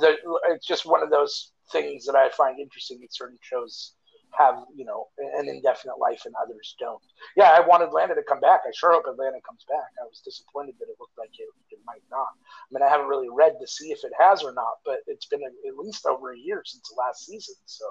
that 0.00 0.16
it's 0.48 0.66
just 0.66 0.86
one 0.86 1.02
of 1.02 1.10
those 1.10 1.52
things 1.70 2.06
that 2.06 2.16
I 2.16 2.30
find 2.30 2.58
interesting 2.58 2.98
that 3.02 3.12
certain 3.12 3.36
shows 3.42 3.92
have 4.38 4.54
you 4.74 4.86
know 4.86 5.08
an 5.36 5.50
indefinite 5.50 5.98
life 6.00 6.22
and 6.24 6.34
others 6.42 6.74
don't. 6.80 7.02
Yeah, 7.36 7.50
I 7.50 7.60
want 7.60 7.82
Atlanta 7.82 8.14
to 8.14 8.22
come 8.22 8.40
back. 8.40 8.62
I 8.66 8.70
sure 8.74 8.94
hope 8.94 9.04
Atlanta 9.06 9.36
comes 9.46 9.66
back. 9.68 9.92
I 10.00 10.06
was 10.08 10.22
disappointed 10.24 10.76
that 10.78 10.86
it 10.86 10.96
looked 10.98 11.18
like 11.18 11.38
it, 11.38 11.48
it 11.70 11.80
might 11.84 12.04
not. 12.10 12.28
I 12.40 12.68
mean, 12.72 12.82
I 12.82 12.88
haven't 12.88 13.08
really 13.08 13.28
read 13.28 13.52
to 13.60 13.66
see 13.66 13.92
if 13.92 14.02
it 14.02 14.12
has 14.18 14.42
or 14.42 14.54
not, 14.54 14.80
but 14.86 15.00
it's 15.08 15.26
been 15.26 15.42
a, 15.42 15.68
at 15.68 15.76
least 15.76 16.06
over 16.06 16.32
a 16.32 16.38
year 16.38 16.62
since 16.64 16.88
the 16.88 16.96
last 16.98 17.26
season. 17.26 17.56
So. 17.66 17.84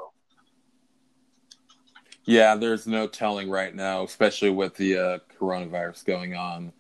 Yeah, 2.25 2.55
there's 2.55 2.87
no 2.87 3.05
telling 3.05 3.47
right 3.47 3.75
now, 3.75 4.03
especially 4.03 4.49
with 4.49 4.73
the 4.75 4.97
uh, 4.97 5.19
coronavirus 5.39 6.05
going 6.05 6.35
on. 6.35 6.73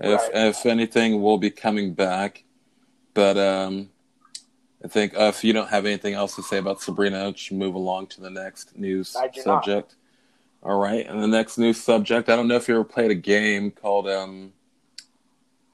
If 0.00 0.20
right. 0.20 0.30
if 0.34 0.66
anything, 0.66 1.22
we'll 1.22 1.38
be 1.38 1.50
coming 1.50 1.94
back, 1.94 2.44
but 3.12 3.38
um, 3.38 3.90
I 4.84 4.88
think 4.88 5.14
uh, 5.14 5.32
if 5.34 5.44
you 5.44 5.52
don't 5.52 5.68
have 5.68 5.86
anything 5.86 6.14
else 6.14 6.34
to 6.36 6.42
say 6.42 6.58
about 6.58 6.80
Sabrina, 6.80 7.30
we 7.30 7.36
should 7.36 7.56
move 7.56 7.74
along 7.74 8.08
to 8.08 8.20
the 8.20 8.30
next 8.30 8.76
news 8.76 9.08
subject. 9.08 9.46
Not. 10.62 10.70
All 10.70 10.78
right, 10.78 11.06
and 11.06 11.22
the 11.22 11.28
next 11.28 11.58
news 11.58 11.80
subject. 11.80 12.28
I 12.28 12.36
don't 12.36 12.48
know 12.48 12.56
if 12.56 12.68
you 12.68 12.74
ever 12.74 12.84
played 12.84 13.10
a 13.10 13.14
game 13.14 13.70
called 13.70 14.08
um, 14.08 14.52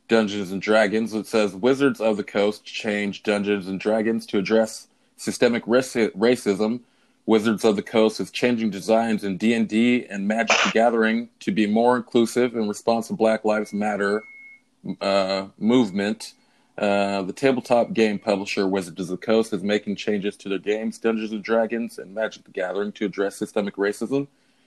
Dungeons 0.08 0.52
and 0.52 0.60
Dragons. 0.60 1.14
It 1.14 1.26
says 1.26 1.54
Wizards 1.54 2.00
of 2.00 2.16
the 2.16 2.24
Coast 2.24 2.64
changed 2.64 3.24
Dungeons 3.24 3.68
and 3.68 3.80
Dragons 3.80 4.26
to 4.26 4.38
address 4.38 4.88
systemic 5.16 5.64
racism. 5.64 6.80
Wizards 7.30 7.64
of 7.64 7.76
the 7.76 7.82
Coast 7.82 8.18
is 8.18 8.32
changing 8.32 8.70
designs 8.70 9.22
in 9.22 9.36
D 9.36 9.54
and 9.54 9.68
D 9.68 10.04
and 10.10 10.26
Magic: 10.26 10.56
The 10.64 10.72
Gathering 10.72 11.28
to 11.38 11.52
be 11.52 11.64
more 11.64 11.96
inclusive 11.96 12.56
in 12.56 12.66
response 12.66 13.06
to 13.06 13.12
Black 13.12 13.44
Lives 13.44 13.72
Matter 13.72 14.24
uh, 15.00 15.46
movement. 15.56 16.34
Uh, 16.76 17.22
the 17.22 17.32
tabletop 17.32 17.92
game 17.92 18.18
publisher 18.18 18.66
Wizards 18.66 18.98
of 18.98 19.06
the 19.06 19.16
Coast 19.16 19.52
is 19.52 19.62
making 19.62 19.94
changes 19.94 20.36
to 20.38 20.48
their 20.48 20.58
games 20.58 20.98
Dungeons 20.98 21.30
and 21.30 21.44
Dragons 21.44 22.00
and 22.00 22.12
Magic 22.12 22.42
the 22.42 22.50
Gathering 22.50 22.90
to 22.94 23.04
address 23.04 23.36
systemic 23.36 23.76
racism. 23.76 24.26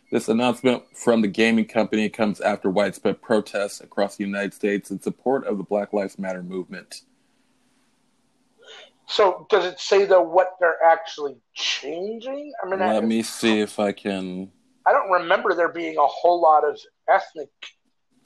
This 0.09 0.29
announcement 0.29 0.83
from 0.95 1.21
the 1.21 1.27
gaming 1.27 1.65
company 1.65 2.07
comes 2.07 2.39
after 2.39 2.69
widespread 2.69 3.21
protests 3.21 3.81
across 3.81 4.15
the 4.15 4.23
United 4.23 4.53
States 4.53 4.89
in 4.89 5.01
support 5.01 5.45
of 5.45 5.57
the 5.57 5.65
Black 5.65 5.91
Lives 5.91 6.17
Matter 6.17 6.41
movement. 6.41 7.01
So, 9.13 9.45
does 9.49 9.65
it 9.65 9.79
say 9.79 10.05
though 10.05 10.23
what 10.23 10.55
they're 10.59 10.83
actually 10.83 11.37
changing? 11.53 12.51
I 12.63 12.69
mean, 12.69 12.79
let 12.79 13.03
I, 13.03 13.05
me 13.05 13.21
see 13.21 13.59
if 13.59 13.79
I 13.79 13.91
can. 13.91 14.51
I 14.87 14.91
don't 14.91 15.09
remember 15.09 15.53
there 15.53 15.69
being 15.69 15.97
a 15.97 16.05
whole 16.05 16.41
lot 16.41 16.67
of 16.67 16.79
ethnic 17.07 17.49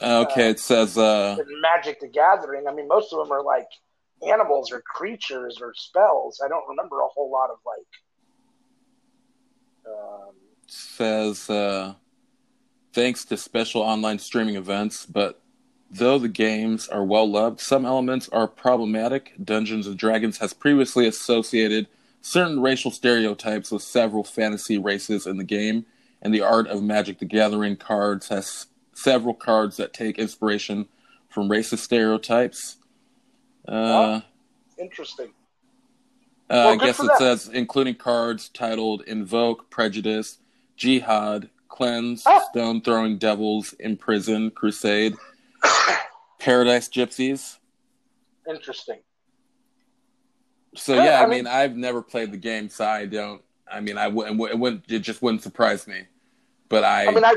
Okay, 0.01 0.48
Uh, 0.48 0.50
it 0.51 0.60
says 0.60 0.98
uh, 0.98 1.38
Magic 1.62 2.00
the 2.00 2.08
Gathering. 2.08 2.67
I 2.67 2.74
mean, 2.74 2.88
most 2.88 3.13
of 3.13 3.20
them 3.20 3.32
are 3.32 3.44
like 3.44 3.67
animals 4.27 4.72
or 4.72 4.82
creatures 4.82 5.60
or 5.62 5.74
spells. 5.75 6.39
I 6.44 6.48
don't 6.48 6.67
remember 6.67 7.00
a 7.01 7.08
whole 7.08 7.32
lot 7.32 7.50
of 7.50 7.58
like. 7.65 7.88
Um, 9.88 10.36
says 10.67 11.50
uh, 11.50 11.96
thanks 12.94 13.25
to 13.25 13.38
special 13.38 13.82
online 13.82 14.20
streaming 14.20 14.56
events, 14.56 15.06
but 15.06 15.41
though 15.89 16.20
the 16.20 16.27
games 16.27 16.88
are 16.88 17.03
well 17.03 17.29
loved, 17.29 17.60
some 17.60 17.86
elements 17.86 18.29
are 18.29 18.48
problematic. 18.48 19.34
Dungeons 19.44 19.88
and 19.88 19.98
Dragons 19.98 20.38
has 20.39 20.53
previously 20.53 21.08
associated 21.08 21.88
certain 22.22 22.60
racial 22.62 22.91
stereotypes 22.91 23.72
with 23.72 23.82
several 23.82 24.24
fantasy 24.24 24.77
races 24.77 25.25
in 25.27 25.38
the 25.38 25.44
game, 25.44 25.86
and 26.22 26.34
the 26.34 26.41
art 26.41 26.67
of 26.67 26.84
Magic 26.84 27.20
the 27.20 27.25
Gathering 27.25 27.77
cards 27.77 28.27
has 28.29 28.67
several 28.94 29.34
cards 29.34 29.77
that 29.77 29.94
take 29.94 30.17
inspiration 30.20 30.88
from 31.29 31.48
racist 31.50 31.79
stereotypes. 31.79 32.77
Uh, 33.67 34.22
interesting. 34.79 35.27
uh, 36.50 36.50
Well, 36.50 36.70
I 36.70 36.75
guess 36.77 37.00
it 37.00 37.08
them. 37.08 37.15
says 37.17 37.48
including 37.50 37.96
cards 37.96 38.50
titled 38.50 39.03
Invoke, 39.08 39.70
Prejudice, 39.70 40.39
Jihad, 40.75 41.50
Cleanse, 41.70 42.24
Ah. 42.25 42.39
Stone 42.50 42.82
Throwing 42.82 43.17
Devils, 43.17 43.74
Imprison, 43.79 44.51
Crusade, 44.51 45.15
Pradesh 46.40 46.90
Gypsies. 46.90 47.58
Interesting. 48.48 49.00
So 50.76 50.94
Good, 50.94 51.06
yeah, 51.06 51.20
I, 51.20 51.24
I 51.24 51.26
mean, 51.26 51.46
mean- 51.46 51.48
I've 51.48 51.76
never 51.76 52.02
played 52.02 52.32
the 52.32 52.38
game, 52.38 52.70
so 52.70 52.86
I 52.86 53.06
don't. 53.06 53.42
I 53.70 53.82
mean, 53.82 53.98
I 53.98 54.08
wouldn't. 54.08 54.40
It 54.40 54.58
wouldn't. 54.58 54.90
It 54.90 55.00
just 55.00 55.22
wouldn't 55.22 55.44
surprise 55.44 55.88
me. 55.88 56.04
But 56.70 56.84
I, 56.84 57.08
I 57.08 57.12
mean, 57.12 57.26
I 57.26 57.36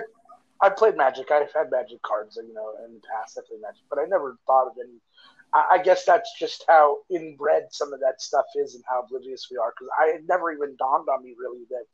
I 0.61 0.69
played 0.69 0.97
Magic. 0.97 1.31
I've 1.31 1.53
had 1.53 1.71
Magic 1.71 2.03
cards, 2.03 2.37
you 2.37 2.53
know, 2.53 2.73
in 2.85 2.95
the 2.95 3.01
past. 3.01 3.39
I 3.39 3.43
played 3.49 3.63
Magic, 3.63 3.83
but 3.89 3.99
I 3.99 4.05
never 4.05 4.37
thought 4.47 4.69
of 4.69 4.75
any. 4.81 4.99
I, 5.53 5.79
I 5.79 5.83
guess 5.83 6.05
that's 6.05 6.31
just 6.39 6.65
how 6.69 6.99
inbred 7.11 7.69
some 7.71 7.93
of 7.93 8.01
that 8.01 8.21
stuff 8.21 8.47
is, 8.57 8.75
and 8.75 8.85
how 8.89 9.03
oblivious 9.03 9.49
we 9.51 9.57
are. 9.57 9.73
Because 9.73 9.91
I 9.99 10.17
it 10.17 10.23
never 10.29 10.53
even 10.53 10.77
dawned 10.79 11.09
on 11.09 11.25
me 11.25 11.35
really 11.39 11.65
that 11.71 11.85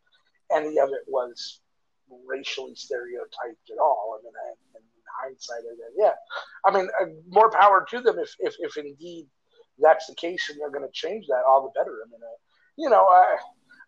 any 0.54 0.78
of 0.78 0.90
it 0.90 1.04
was 1.06 1.60
racially 2.26 2.74
stereotyped 2.74 3.70
at 3.70 3.78
all. 3.80 4.18
I 4.18 4.24
mean, 4.24 4.32
I, 4.34 4.78
in 4.78 4.84
hindsight, 5.22 5.62
I, 5.64 5.74
yeah. 5.96 6.12
I 6.64 6.70
mean, 6.70 6.88
uh, 7.00 7.06
more 7.28 7.50
power 7.50 7.86
to 7.90 8.00
them 8.00 8.18
if 8.18 8.34
if, 8.40 8.54
if 8.58 8.76
indeed 8.76 9.26
that's 9.78 10.06
the 10.06 10.14
case, 10.14 10.50
and 10.50 10.60
they're 10.60 10.70
going 10.70 10.86
to 10.86 10.92
change 10.92 11.26
that, 11.28 11.42
all 11.48 11.62
the 11.62 11.78
better. 11.78 11.98
I 12.04 12.10
mean, 12.10 12.20
uh, 12.22 12.38
you 12.76 12.90
know, 12.90 13.04
I. 13.04 13.36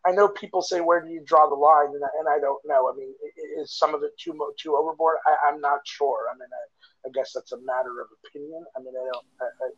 I 0.07 0.13
know 0.13 0.29
people 0.29 0.63
say, 0.63 0.81
"Where 0.81 1.03
do 1.05 1.11
you 1.11 1.23
draw 1.27 1.49
the 1.49 1.57
line?" 1.57 1.93
And 1.93 2.05
I, 2.05 2.09
and 2.21 2.29
I 2.29 2.39
don't 2.39 2.63
know. 2.65 2.89
I 2.89 2.97
mean, 2.97 3.13
is 3.61 3.77
some 3.77 3.97
of 3.97 4.05
it 4.05 4.13
too 4.17 4.33
mo- 4.33 4.55
too 4.57 4.77
overboard? 4.77 5.17
I, 5.27 5.51
I'm 5.51 5.61
not 5.61 5.81
sure. 5.85 6.31
I 6.31 6.35
mean, 6.39 6.49
I, 6.49 7.09
I 7.09 7.11
guess 7.13 7.33
that's 7.35 7.51
a 7.51 7.59
matter 7.59 8.01
of 8.01 8.07
opinion. 8.25 8.65
I 8.77 8.79
mean, 8.79 8.95
I 8.95 9.05
don't. 9.13 9.27
I, 9.43 9.71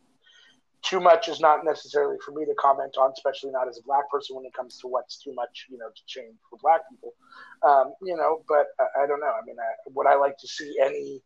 too 0.83 0.99
much 0.99 1.27
is 1.27 1.39
not 1.39 1.63
necessarily 1.63 2.17
for 2.25 2.31
me 2.31 2.45
to 2.45 2.53
comment 2.55 2.95
on, 2.97 3.11
especially 3.11 3.51
not 3.51 3.67
as 3.67 3.77
a 3.77 3.83
black 3.83 4.09
person 4.09 4.35
when 4.35 4.45
it 4.45 4.53
comes 4.53 4.77
to 4.77 4.87
what's 4.87 5.17
too 5.21 5.33
much, 5.33 5.67
you 5.69 5.77
know, 5.77 5.89
to 5.89 6.01
change 6.07 6.35
for 6.49 6.57
black 6.61 6.81
people. 6.89 7.13
Um, 7.63 7.93
you 8.01 8.15
know, 8.15 8.43
but 8.47 8.67
I, 8.79 9.03
I 9.03 9.07
don't 9.07 9.19
know. 9.19 9.33
I 9.33 9.45
mean, 9.45 9.57
I, 9.59 9.71
would 9.93 10.07
I 10.07 10.15
like 10.15 10.37
to 10.37 10.47
see 10.47 10.75
any 10.81 11.21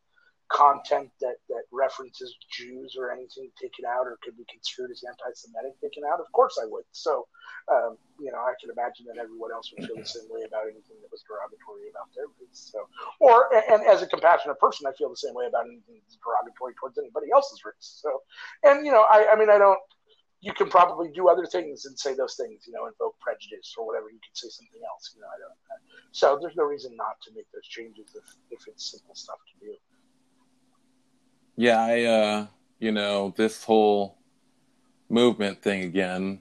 content 0.51 1.09
that 1.21 1.41
that 1.49 1.65
references 1.71 2.35
Jews 2.53 2.95
or 2.97 3.11
anything 3.11 3.49
taken 3.57 3.85
out 3.85 4.05
or 4.05 4.17
could 4.21 4.37
be 4.37 4.45
construed 4.45 4.91
as 4.91 5.01
anti-Semitic 5.01 5.81
taken 5.81 6.03
out? 6.05 6.19
Of 6.19 6.31
course, 6.31 6.59
I 6.61 6.65
would. 6.69 6.85
So, 6.91 7.25
um, 7.71 7.97
you 8.21 8.29
know, 8.29 8.37
I 8.37 8.53
can 8.61 8.69
imagine 8.69 9.09
that 9.09 9.17
everyone 9.17 9.49
else 9.51 9.73
would 9.73 9.89
feel 9.89 9.97
the 9.97 10.05
same 10.05 10.29
way 10.29 10.45
about 10.45 10.69
anything 10.69 11.01
that 11.01 11.09
was 11.09 11.25
derogatory 11.25 11.89
about 11.89 12.13
their 12.13 12.29
race. 12.37 12.69
So, 12.69 12.85
or 13.19 13.49
and 13.53 13.81
as 13.89 14.05
a 14.05 14.07
compassionate 14.07 14.61
person, 14.61 14.85
I 14.85 14.93
feel 14.93 15.09
the 15.09 15.17
same 15.17 15.33
way 15.33 15.49
about 15.49 15.65
anything 15.65 15.97
that's 15.97 16.17
derogatory 16.21 16.77
towards 16.77 17.01
anybody 17.01 17.33
else's 17.33 17.65
race. 17.65 17.97
So, 18.01 18.21
and 18.61 18.85
you 18.85 18.93
know, 18.93 19.05
I, 19.09 19.33
I 19.33 19.35
mean, 19.35 19.49
I 19.49 19.57
don't. 19.57 19.79
You 20.45 20.53
can 20.53 20.69
probably 20.69 21.09
do 21.09 21.27
other 21.27 21.47
things 21.49 21.89
and 21.89 21.97
say 21.97 22.13
those 22.13 22.37
things, 22.37 22.69
you 22.69 22.73
know, 22.73 22.85
invoke 22.85 23.17
prejudice 23.17 23.73
or 23.73 23.87
whatever. 23.87 24.13
You 24.13 24.21
could 24.21 24.37
say 24.37 24.53
something 24.53 24.83
else, 24.85 25.09
you 25.15 25.21
know. 25.25 25.31
I 25.31 25.41
don't. 25.41 25.57
So 26.13 26.37
there's 26.39 26.55
no 26.55 26.69
reason 26.69 26.93
not 26.95 27.17
to 27.25 27.33
make 27.33 27.49
those 27.49 27.65
changes 27.65 28.13
if 28.13 28.23
if 28.51 28.67
it's 28.67 28.91
simple 28.91 29.15
stuff 29.15 29.41
to 29.41 29.65
do. 29.65 29.73
Yeah, 31.55 31.79
I, 31.79 32.03
uh, 32.03 32.45
you 32.79 32.91
know, 32.91 33.33
this 33.37 33.63
whole 33.63 34.17
movement 35.09 35.61
thing 35.61 35.83
again 35.83 36.39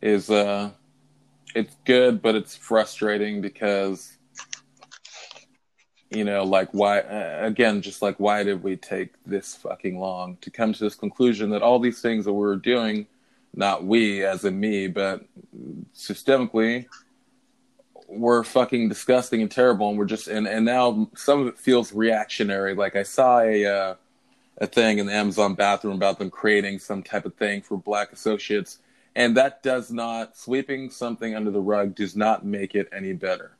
is, 0.00 0.30
uh, 0.30 0.70
it's 1.54 1.76
good, 1.84 2.22
but 2.22 2.34
it's 2.34 2.56
frustrating 2.56 3.40
because, 3.40 4.16
you 6.10 6.24
know, 6.24 6.44
like 6.44 6.68
why, 6.72 7.00
uh, 7.00 7.40
again, 7.42 7.82
just 7.82 8.02
like 8.02 8.16
why 8.18 8.42
did 8.42 8.62
we 8.62 8.76
take 8.76 9.12
this 9.24 9.54
fucking 9.54 9.98
long 9.98 10.36
to 10.40 10.50
come 10.50 10.72
to 10.72 10.84
this 10.84 10.94
conclusion 10.94 11.50
that 11.50 11.62
all 11.62 11.78
these 11.78 12.00
things 12.00 12.24
that 12.24 12.32
we're 12.32 12.56
doing, 12.56 13.06
not 13.54 13.84
we 13.84 14.24
as 14.24 14.44
in 14.44 14.58
me, 14.58 14.88
but 14.88 15.24
systemically, 15.94 16.86
were 18.12 18.44
fucking 18.44 18.88
disgusting 18.88 19.42
and 19.42 19.50
terrible, 19.50 19.88
and 19.88 19.98
we're 19.98 20.04
just 20.04 20.28
and 20.28 20.46
and 20.46 20.64
now 20.64 21.08
some 21.14 21.40
of 21.40 21.46
it 21.48 21.58
feels 21.58 21.92
reactionary. 21.92 22.74
Like 22.74 22.96
I 22.96 23.02
saw 23.02 23.40
a 23.40 23.64
uh, 23.66 23.94
a 24.58 24.66
thing 24.66 24.98
in 24.98 25.06
the 25.06 25.12
Amazon 25.12 25.54
bathroom 25.54 25.94
about 25.94 26.18
them 26.18 26.30
creating 26.30 26.78
some 26.78 27.02
type 27.02 27.24
of 27.24 27.34
thing 27.34 27.62
for 27.62 27.76
black 27.76 28.12
associates, 28.12 28.78
and 29.16 29.36
that 29.36 29.62
does 29.62 29.90
not 29.90 30.36
sweeping 30.36 30.90
something 30.90 31.34
under 31.34 31.50
the 31.50 31.60
rug 31.60 31.94
does 31.94 32.14
not 32.14 32.44
make 32.44 32.74
it 32.74 32.88
any 32.92 33.12
better. 33.12 33.56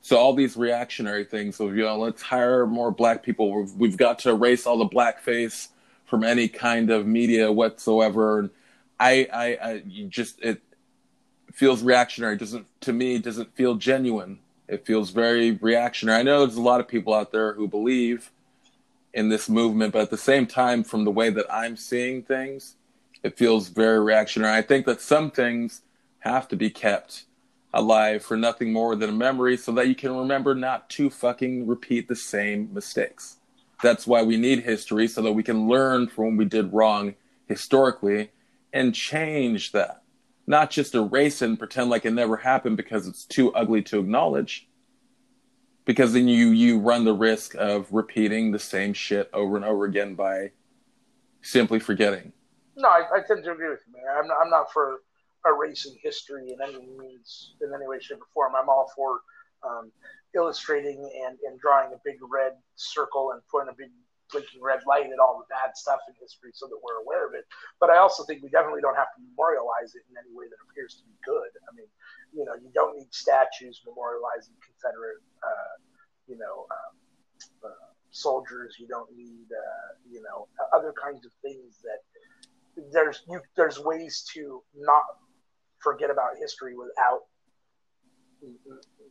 So 0.00 0.18
all 0.18 0.34
these 0.34 0.56
reactionary 0.56 1.24
things 1.24 1.60
of 1.60 1.76
you 1.76 1.84
know 1.84 1.98
let's 1.98 2.22
hire 2.22 2.66
more 2.66 2.90
black 2.90 3.22
people. 3.22 3.52
We've, 3.52 3.72
we've 3.72 3.96
got 3.96 4.18
to 4.20 4.30
erase 4.30 4.66
all 4.66 4.78
the 4.78 4.88
blackface 4.88 5.68
from 6.04 6.24
any 6.24 6.48
kind 6.48 6.90
of 6.90 7.06
media 7.06 7.50
whatsoever. 7.50 8.40
And 8.40 8.50
I 8.98 9.28
I, 9.32 9.46
I 9.70 9.82
just 10.08 10.40
it 10.42 10.60
feels 11.54 11.82
reactionary. 11.82 12.36
Doesn't 12.36 12.66
to 12.82 12.92
me 12.92 13.18
doesn't 13.18 13.54
feel 13.54 13.76
genuine. 13.76 14.40
It 14.68 14.86
feels 14.86 15.10
very 15.10 15.52
reactionary. 15.52 16.20
I 16.20 16.22
know 16.22 16.40
there's 16.40 16.56
a 16.56 16.62
lot 16.62 16.80
of 16.80 16.88
people 16.88 17.14
out 17.14 17.32
there 17.32 17.52
who 17.54 17.68
believe 17.68 18.30
in 19.12 19.28
this 19.28 19.48
movement, 19.48 19.92
but 19.92 20.02
at 20.02 20.10
the 20.10 20.18
same 20.18 20.46
time, 20.46 20.82
from 20.82 21.04
the 21.04 21.10
way 21.10 21.30
that 21.30 21.46
I'm 21.52 21.76
seeing 21.76 22.22
things, 22.22 22.76
it 23.22 23.38
feels 23.38 23.68
very 23.68 24.00
reactionary. 24.00 24.56
I 24.56 24.62
think 24.62 24.86
that 24.86 25.00
some 25.00 25.30
things 25.30 25.82
have 26.20 26.48
to 26.48 26.56
be 26.56 26.70
kept 26.70 27.24
alive 27.72 28.24
for 28.24 28.36
nothing 28.36 28.72
more 28.72 28.96
than 28.96 29.10
a 29.10 29.12
memory 29.12 29.56
so 29.56 29.72
that 29.72 29.88
you 29.88 29.94
can 29.94 30.16
remember 30.16 30.54
not 30.54 30.88
to 30.88 31.10
fucking 31.10 31.66
repeat 31.66 32.08
the 32.08 32.16
same 32.16 32.72
mistakes. 32.72 33.36
That's 33.82 34.06
why 34.06 34.22
we 34.22 34.36
need 34.36 34.60
history 34.60 35.08
so 35.08 35.20
that 35.22 35.32
we 35.32 35.42
can 35.42 35.68
learn 35.68 36.08
from 36.08 36.24
what 36.24 36.36
we 36.36 36.44
did 36.46 36.72
wrong 36.72 37.14
historically 37.46 38.30
and 38.72 38.94
change 38.94 39.72
that. 39.72 40.03
Not 40.46 40.70
just 40.70 40.94
erase 40.94 41.40
it 41.40 41.46
and 41.46 41.58
pretend 41.58 41.90
like 41.90 42.04
it 42.04 42.12
never 42.12 42.36
happened 42.36 42.76
because 42.76 43.06
it's 43.06 43.24
too 43.24 43.52
ugly 43.54 43.82
to 43.82 43.98
acknowledge. 43.98 44.68
Because 45.84 46.12
then 46.12 46.28
you 46.28 46.48
you 46.48 46.78
run 46.78 47.04
the 47.04 47.14
risk 47.14 47.54
of 47.56 47.92
repeating 47.92 48.52
the 48.52 48.58
same 48.58 48.92
shit 48.92 49.28
over 49.32 49.56
and 49.56 49.64
over 49.64 49.84
again 49.84 50.14
by 50.14 50.50
simply 51.42 51.78
forgetting. 51.78 52.32
No, 52.76 52.88
I, 52.88 53.02
I 53.16 53.20
tend 53.26 53.44
to 53.44 53.52
agree 53.52 53.68
with 53.68 53.80
you, 53.86 53.92
man. 53.92 54.04
I'm 54.18 54.26
not, 54.26 54.36
I'm 54.42 54.50
not 54.50 54.72
for 54.72 55.00
erasing 55.46 55.96
history 56.02 56.50
in 56.50 56.58
any 56.62 56.86
means, 56.98 57.54
in 57.60 57.70
any 57.74 57.86
way, 57.86 57.98
shape, 58.00 58.18
or 58.18 58.26
form. 58.32 58.54
I'm 58.60 58.68
all 58.68 58.90
for 58.96 59.20
um, 59.62 59.92
illustrating 60.34 60.98
and, 61.26 61.38
and 61.46 61.60
drawing 61.60 61.92
a 61.92 62.00
big 62.04 62.16
red 62.28 62.52
circle 62.76 63.32
and 63.32 63.42
putting 63.50 63.68
a 63.68 63.76
big 63.76 63.90
blinking 64.30 64.62
red 64.62 64.80
light 64.86 65.06
at 65.10 65.20
all 65.20 65.38
the 65.38 65.48
bad 65.52 65.76
stuff 65.76 66.00
in 66.08 66.14
history 66.20 66.50
so 66.54 66.66
that 66.66 66.78
we're 66.80 67.00
aware 67.04 67.26
of 67.26 67.34
it. 67.34 67.44
But 67.80 67.90
I 67.90 67.98
also 67.98 68.24
think 68.24 68.42
we 68.42 68.48
definitely 68.48 68.80
don't 68.80 68.96
have 68.96 69.12
to 69.16 69.20
memorialize 69.20 69.94
it 69.94 70.04
in 70.08 70.14
any 70.16 70.32
way 70.32 70.48
that 70.48 70.60
appears 70.70 71.00
to 71.00 71.04
be 71.04 71.16
good. 71.24 71.50
I 71.68 71.70
mean, 71.76 71.88
you 72.32 72.44
know, 72.44 72.56
you 72.56 72.70
don't 72.74 72.96
need 72.96 73.12
statues 73.12 73.82
memorializing 73.84 74.56
Confederate, 74.64 75.20
uh, 75.44 75.74
you 76.26 76.36
know, 76.38 76.66
um, 76.72 76.92
uh, 77.64 77.88
soldiers. 78.10 78.76
You 78.80 78.88
don't 78.88 79.10
need, 79.14 79.46
uh, 79.52 79.88
you 80.08 80.22
know, 80.22 80.48
other 80.72 80.92
kinds 80.96 81.24
of 81.24 81.32
things 81.42 81.78
that 81.84 82.00
there's 82.92 83.22
you, 83.28 83.40
there's 83.56 83.78
ways 83.78 84.26
to 84.34 84.62
not 84.74 85.04
forget 85.78 86.10
about 86.10 86.36
history 86.40 86.74
without 86.74 87.28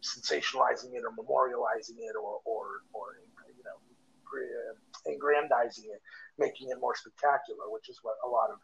sensationalizing 0.02 0.94
it 0.94 1.04
or 1.06 1.12
memorializing 1.16 1.98
it 1.98 2.16
or 2.16 2.40
or, 2.46 2.84
or 2.94 3.18
you 3.48 3.64
know 3.64 3.78
aggrandizing 5.08 5.90
it, 5.92 6.02
making 6.38 6.70
it 6.70 6.80
more 6.80 6.96
spectacular, 6.96 7.70
which 7.70 7.90
is 7.90 8.00
what 8.02 8.16
a 8.26 8.30
lot 8.30 8.50
of 8.50 8.60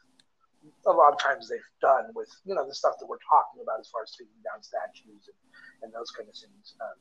a 0.88 0.92
lot 0.92 1.14
of 1.14 1.20
times 1.20 1.48
they've 1.48 1.72
done 1.80 2.12
with 2.16 2.28
you 2.44 2.54
know 2.54 2.68
the 2.68 2.76
stuff 2.76 3.00
that 3.00 3.08
we're 3.08 3.22
talking 3.24 3.64
about 3.64 3.80
as 3.80 3.88
far 3.88 4.04
as 4.04 4.12
taking 4.12 4.40
down 4.44 4.60
statues 4.60 5.32
and, 5.32 5.40
and 5.84 5.90
those 5.96 6.12
kind 6.12 6.28
of 6.28 6.36
things. 6.36 6.76
Um, 6.84 7.00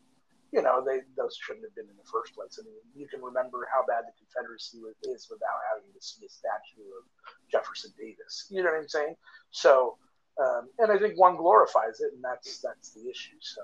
you 0.52 0.62
know, 0.62 0.80
they 0.80 1.04
those 1.16 1.36
shouldn't 1.36 1.64
have 1.66 1.74
been 1.76 1.90
in 1.90 1.98
the 1.98 2.08
first 2.08 2.32
place. 2.32 2.56
I 2.56 2.64
mean, 2.64 2.80
you 2.96 3.06
can 3.06 3.20
remember 3.20 3.68
how 3.68 3.84
bad 3.84 4.08
the 4.08 4.16
Confederacy 4.16 4.80
is 5.12 5.28
without 5.28 5.60
having 5.74 5.92
to 5.92 6.00
see 6.00 6.24
a 6.24 6.30
statue 6.30 6.88
of 6.96 7.04
Jefferson 7.52 7.92
Davis. 7.98 8.48
You 8.48 8.64
know 8.64 8.72
what 8.72 8.80
I'm 8.80 8.88
saying? 8.88 9.14
So, 9.50 9.98
um, 10.40 10.72
and 10.78 10.90
I 10.90 10.96
think 10.96 11.20
one 11.20 11.36
glorifies 11.36 12.00
it, 12.00 12.16
and 12.16 12.24
that's 12.24 12.64
that's 12.64 12.96
the 12.96 13.04
issue. 13.10 13.36
So, 13.40 13.60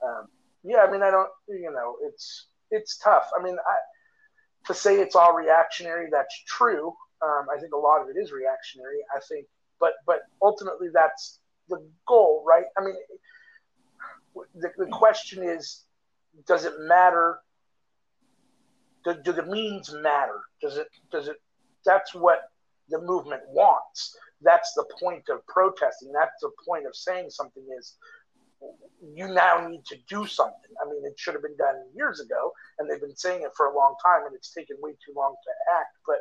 um, 0.00 0.24
yeah, 0.64 0.80
I 0.80 0.90
mean, 0.90 1.02
I 1.02 1.10
don't, 1.10 1.28
you 1.48 1.70
know, 1.70 2.00
it's 2.00 2.48
it's 2.70 2.96
tough. 2.96 3.28
I 3.38 3.42
mean, 3.42 3.56
I 3.60 3.76
to 4.66 4.74
say 4.74 4.96
it's 4.96 5.14
all 5.14 5.34
reactionary, 5.34 6.08
that's 6.10 6.42
true. 6.46 6.94
Um, 7.22 7.46
I 7.54 7.58
think 7.60 7.72
a 7.72 7.78
lot 7.78 8.02
of 8.02 8.08
it 8.08 8.18
is 8.18 8.32
reactionary. 8.32 8.98
I 9.14 9.20
think, 9.28 9.46
but 9.80 9.92
but 10.06 10.20
ultimately 10.42 10.88
that's 10.92 11.40
the 11.68 11.78
goal, 12.06 12.44
right? 12.46 12.64
I 12.78 12.84
mean, 12.84 12.94
the, 14.54 14.70
the 14.76 14.86
question 14.86 15.42
is, 15.42 15.84
does 16.46 16.64
it 16.64 16.74
matter? 16.80 17.38
Do, 19.04 19.14
do 19.22 19.32
the 19.32 19.44
means 19.46 19.92
matter? 19.92 20.40
Does 20.60 20.76
it 20.76 20.88
does 21.10 21.28
it? 21.28 21.36
That's 21.84 22.14
what 22.14 22.40
the 22.88 23.00
movement 23.00 23.42
wants. 23.48 24.16
That's 24.42 24.72
the 24.74 24.84
point 25.00 25.24
of 25.30 25.46
protesting. 25.46 26.12
That's 26.12 26.40
the 26.40 26.50
point 26.66 26.86
of 26.86 26.94
saying 26.94 27.30
something 27.30 27.64
is 27.78 27.96
you 29.12 29.28
now 29.28 29.66
need 29.66 29.84
to 29.86 29.96
do 30.08 30.26
something. 30.26 30.70
I 30.80 30.88
mean, 30.88 31.04
it 31.04 31.18
should 31.18 31.34
have 31.34 31.42
been 31.42 31.56
done 31.56 31.76
years 31.94 32.20
ago, 32.20 32.52
and 32.78 32.88
they've 32.88 33.00
been 33.00 33.16
saying 33.16 33.42
it 33.42 33.50
for 33.56 33.66
a 33.66 33.76
long 33.76 33.94
time, 34.02 34.26
and 34.26 34.34
it's 34.34 34.52
taken 34.52 34.76
way 34.80 34.92
too 34.92 35.12
long 35.16 35.34
to 35.34 35.50
act. 35.78 35.96
But 36.06 36.18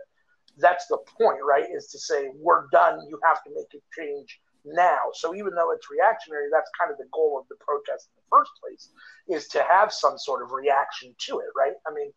that's 0.57 0.87
the 0.87 0.97
point, 1.17 1.39
right? 1.43 1.65
Is 1.69 1.87
to 1.87 1.99
say 1.99 2.29
we're 2.35 2.67
done. 2.71 2.99
You 3.09 3.19
have 3.23 3.43
to 3.43 3.49
make 3.55 3.73
a 3.73 3.81
change 3.99 4.39
now. 4.65 5.11
So 5.13 5.35
even 5.35 5.53
though 5.55 5.71
it's 5.71 5.87
reactionary, 5.89 6.47
that's 6.51 6.69
kind 6.79 6.91
of 6.91 6.97
the 6.97 7.07
goal 7.11 7.39
of 7.39 7.47
the 7.49 7.55
protest 7.59 8.09
in 8.11 8.21
the 8.21 8.27
first 8.29 8.51
place, 8.61 8.89
is 9.27 9.47
to 9.49 9.63
have 9.63 9.91
some 9.91 10.17
sort 10.17 10.43
of 10.43 10.51
reaction 10.51 11.15
to 11.27 11.39
it, 11.39 11.51
right? 11.55 11.73
I 11.87 11.93
mean, 11.93 12.11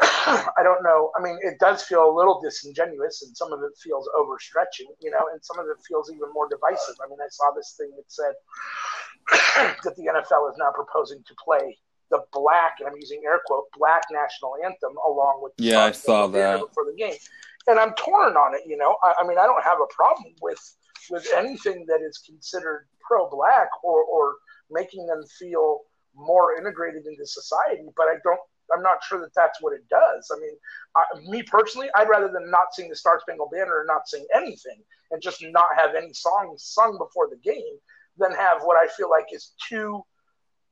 I 0.02 0.62
don't 0.62 0.82
know. 0.82 1.10
I 1.18 1.22
mean, 1.22 1.38
it 1.42 1.58
does 1.58 1.82
feel 1.82 2.08
a 2.08 2.14
little 2.14 2.40
disingenuous, 2.40 3.22
and 3.22 3.36
some 3.36 3.52
of 3.52 3.60
it 3.62 3.72
feels 3.82 4.08
overstretching, 4.16 4.88
you 5.00 5.10
know, 5.10 5.28
and 5.32 5.42
some 5.42 5.58
of 5.58 5.66
it 5.66 5.76
feels 5.86 6.10
even 6.10 6.32
more 6.32 6.48
divisive. 6.48 6.96
I 7.04 7.08
mean, 7.08 7.18
I 7.20 7.28
saw 7.30 7.52
this 7.54 7.74
thing 7.76 7.90
that 7.96 8.04
said 8.08 8.34
that 9.84 9.94
the 9.96 10.04
NFL 10.04 10.50
is 10.50 10.56
now 10.58 10.70
proposing 10.74 11.22
to 11.26 11.34
play 11.42 11.76
the 12.10 12.24
black, 12.32 12.76
and 12.78 12.88
I'm 12.88 12.96
using 12.96 13.22
air 13.24 13.40
quote, 13.46 13.64
black 13.76 14.02
national 14.10 14.54
anthem 14.64 14.96
along 15.06 15.40
with 15.42 15.52
yeah, 15.58 15.84
I 15.84 15.92
saw 15.92 16.26
that 16.28 16.60
for 16.72 16.84
the 16.84 16.94
game, 16.96 17.16
and 17.66 17.78
I'm 17.78 17.92
torn 17.94 18.36
on 18.36 18.54
it. 18.54 18.62
You 18.66 18.76
know, 18.76 18.96
I, 19.02 19.14
I 19.20 19.26
mean, 19.26 19.38
I 19.38 19.44
don't 19.44 19.62
have 19.62 19.78
a 19.82 19.92
problem 19.94 20.32
with 20.40 20.60
with 21.10 21.26
anything 21.36 21.84
that 21.88 22.00
is 22.02 22.18
considered 22.18 22.86
pro-black 23.06 23.68
or 23.82 24.02
or 24.02 24.36
making 24.70 25.06
them 25.06 25.22
feel 25.38 25.80
more 26.14 26.56
integrated 26.56 27.06
into 27.06 27.26
society, 27.26 27.88
but 27.96 28.04
I 28.04 28.16
don't. 28.24 28.40
I'm 28.74 28.82
not 28.82 28.98
sure 29.02 29.18
that 29.20 29.34
that's 29.34 29.62
what 29.62 29.72
it 29.72 29.88
does. 29.88 30.30
I 30.30 30.38
mean, 30.38 30.52
I, 30.94 31.30
me 31.30 31.42
personally, 31.42 31.88
I'd 31.94 32.10
rather 32.10 32.28
than 32.30 32.50
not 32.50 32.74
sing 32.74 32.90
the 32.90 32.96
Star 32.96 33.18
Spangled 33.18 33.50
Banner 33.50 33.78
and 33.78 33.86
not 33.86 34.06
sing 34.06 34.26
anything 34.34 34.82
and 35.10 35.22
just 35.22 35.42
not 35.42 35.68
have 35.74 35.94
any 35.94 36.12
songs 36.12 36.64
sung 36.64 36.98
before 36.98 37.28
the 37.30 37.36
game 37.36 37.78
than 38.18 38.32
have 38.32 38.62
what 38.62 38.76
I 38.76 38.88
feel 38.88 39.10
like 39.10 39.26
is 39.32 39.52
two 39.68 40.02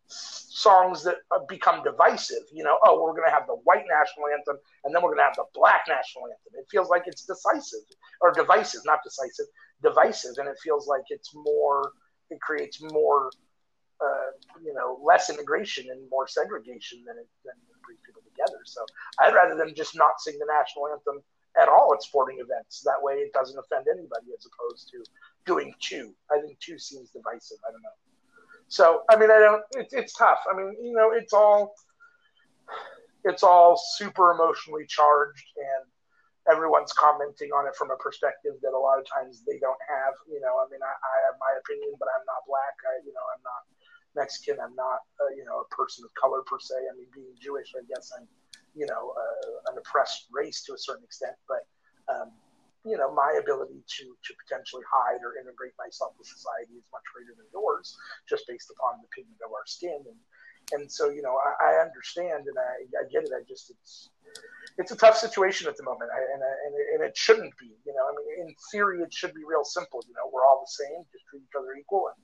songs 0.08 1.04
that 1.04 1.16
become 1.48 1.82
divisive. 1.82 2.42
You 2.52 2.64
know, 2.64 2.78
oh, 2.84 3.02
we're 3.02 3.12
going 3.12 3.28
to 3.28 3.34
have 3.34 3.46
the 3.46 3.58
white 3.64 3.84
national 3.88 4.26
anthem 4.32 4.56
and 4.84 4.94
then 4.94 5.02
we're 5.02 5.10
going 5.10 5.22
to 5.22 5.24
have 5.24 5.36
the 5.36 5.46
black 5.54 5.84
national 5.88 6.24
anthem. 6.24 6.58
It 6.58 6.66
feels 6.70 6.88
like 6.88 7.02
it's 7.06 7.24
decisive 7.24 7.84
or 8.20 8.32
divisive, 8.32 8.80
not 8.84 9.00
decisive, 9.04 9.46
divisive, 9.82 10.34
and 10.38 10.48
it 10.48 10.56
feels 10.62 10.86
like 10.86 11.02
it's 11.10 11.34
more. 11.34 11.92
It 12.30 12.40
creates 12.40 12.82
more, 12.82 13.30
uh, 14.00 14.30
you 14.64 14.74
know, 14.74 14.98
less 15.04 15.30
integration 15.30 15.86
and 15.90 16.08
more 16.10 16.26
segregation 16.26 17.04
than 17.06 17.16
it 17.18 17.28
than 17.44 17.54
it 17.54 17.78
brings 17.84 18.00
people 18.04 18.22
together. 18.26 18.58
So 18.64 18.84
I'd 19.20 19.34
rather 19.34 19.54
them 19.54 19.72
just 19.76 19.96
not 19.96 20.18
sing 20.18 20.38
the 20.38 20.46
national 20.50 20.88
anthem 20.88 21.22
at 21.60 21.68
all 21.68 21.92
at 21.94 22.02
sporting 22.02 22.38
events. 22.40 22.82
That 22.84 23.00
way, 23.00 23.14
it 23.14 23.32
doesn't 23.32 23.58
offend 23.58 23.86
anybody, 23.90 24.32
as 24.36 24.46
opposed 24.46 24.90
to 24.90 25.04
doing 25.44 25.74
two. 25.80 26.14
I 26.30 26.40
think 26.40 26.58
two 26.60 26.78
seems 26.78 27.10
divisive. 27.10 27.58
I 27.66 27.72
don't 27.72 27.82
know. 27.82 27.98
So 28.68 29.02
I 29.10 29.16
mean, 29.16 29.30
I 29.30 29.38
don't. 29.38 29.62
It, 29.72 29.88
it's 29.92 30.14
tough. 30.14 30.40
I 30.50 30.56
mean, 30.56 30.74
you 30.82 30.92
know, 30.92 31.12
it's 31.12 31.32
all 31.32 31.74
it's 33.24 33.42
all 33.42 33.80
super 33.96 34.32
emotionally 34.32 34.86
charged, 34.86 35.46
and 35.56 35.84
everyone's 36.50 36.92
commenting 36.92 37.50
on 37.50 37.66
it 37.66 37.74
from 37.74 37.90
a 37.90 37.98
perspective 37.98 38.54
that 38.62 38.70
a 38.70 38.78
lot 38.78 38.98
of 38.98 39.06
times 39.06 39.42
they 39.46 39.58
don't 39.58 39.80
have. 39.86 40.14
You 40.30 40.40
know, 40.40 40.62
I 40.62 40.66
mean, 40.70 40.82
I, 40.82 40.92
I 40.94 41.16
have 41.30 41.36
my 41.38 41.52
opinion, 41.58 41.94
but 41.98 42.08
I'm 42.14 42.26
not 42.26 42.46
black. 42.46 42.74
I, 42.86 43.02
you 43.02 43.14
know, 43.14 43.26
I'm 43.34 43.42
not 43.42 43.62
Mexican. 44.14 44.56
I'm 44.62 44.74
not, 44.74 45.04
uh, 45.20 45.30
you 45.36 45.44
know, 45.44 45.62
a 45.62 45.68
person 45.74 46.06
of 46.06 46.10
color 46.14 46.42
per 46.46 46.58
se. 46.58 46.74
I 46.74 46.92
mean, 46.96 47.10
being 47.14 47.34
Jewish, 47.38 47.74
I 47.76 47.82
guess 47.86 48.10
I'm, 48.16 48.26
you 48.76 48.86
know, 48.86 49.16
uh, 49.16 49.72
an 49.72 49.78
oppressed 49.78 50.28
race 50.30 50.62
to 50.68 50.74
a 50.74 50.78
certain 50.78 51.04
extent. 51.04 51.34
But 51.48 51.64
um, 52.12 52.30
you 52.84 52.96
know, 52.96 53.10
my 53.10 53.34
ability 53.40 53.82
to 53.82 54.04
to 54.12 54.30
potentially 54.46 54.84
hide 54.86 55.24
or 55.24 55.34
integrate 55.40 55.74
myself 55.80 56.14
with 56.20 56.28
society 56.28 56.78
is 56.78 56.86
much 56.92 57.02
greater 57.10 57.34
than 57.34 57.48
yours, 57.50 57.96
just 58.28 58.46
based 58.46 58.70
upon 58.70 59.02
the 59.02 59.10
pigment 59.10 59.40
of 59.42 59.50
our 59.50 59.66
skin. 59.66 59.98
And 60.06 60.20
and 60.72 60.90
so, 60.90 61.10
you 61.10 61.22
know, 61.22 61.38
I, 61.38 61.78
I 61.78 61.82
understand 61.82 62.46
and 62.46 62.58
I, 62.58 62.86
I 62.98 63.02
get 63.10 63.22
it. 63.24 63.30
I 63.34 63.42
just 63.48 63.70
it's 63.70 64.10
it's 64.78 64.92
a 64.92 64.98
tough 64.98 65.16
situation 65.16 65.66
at 65.66 65.76
the 65.76 65.82
moment, 65.82 66.12
I, 66.12 66.20
and 66.20 66.42
and 66.44 66.72
and 66.94 67.00
it 67.02 67.16
shouldn't 67.16 67.56
be. 67.58 67.74
You 67.82 67.94
know, 67.96 68.04
I 68.04 68.12
mean, 68.12 68.46
in 68.46 68.54
theory, 68.70 69.00
it 69.00 69.12
should 69.12 69.32
be 69.32 69.42
real 69.42 69.64
simple. 69.64 70.04
You 70.06 70.14
know, 70.14 70.28
we're 70.28 70.44
all 70.44 70.60
the 70.62 70.74
same, 70.84 71.00
just 71.10 71.24
treat 71.26 71.42
each 71.42 71.56
other 71.56 71.74
equal, 71.74 72.12
and 72.12 72.20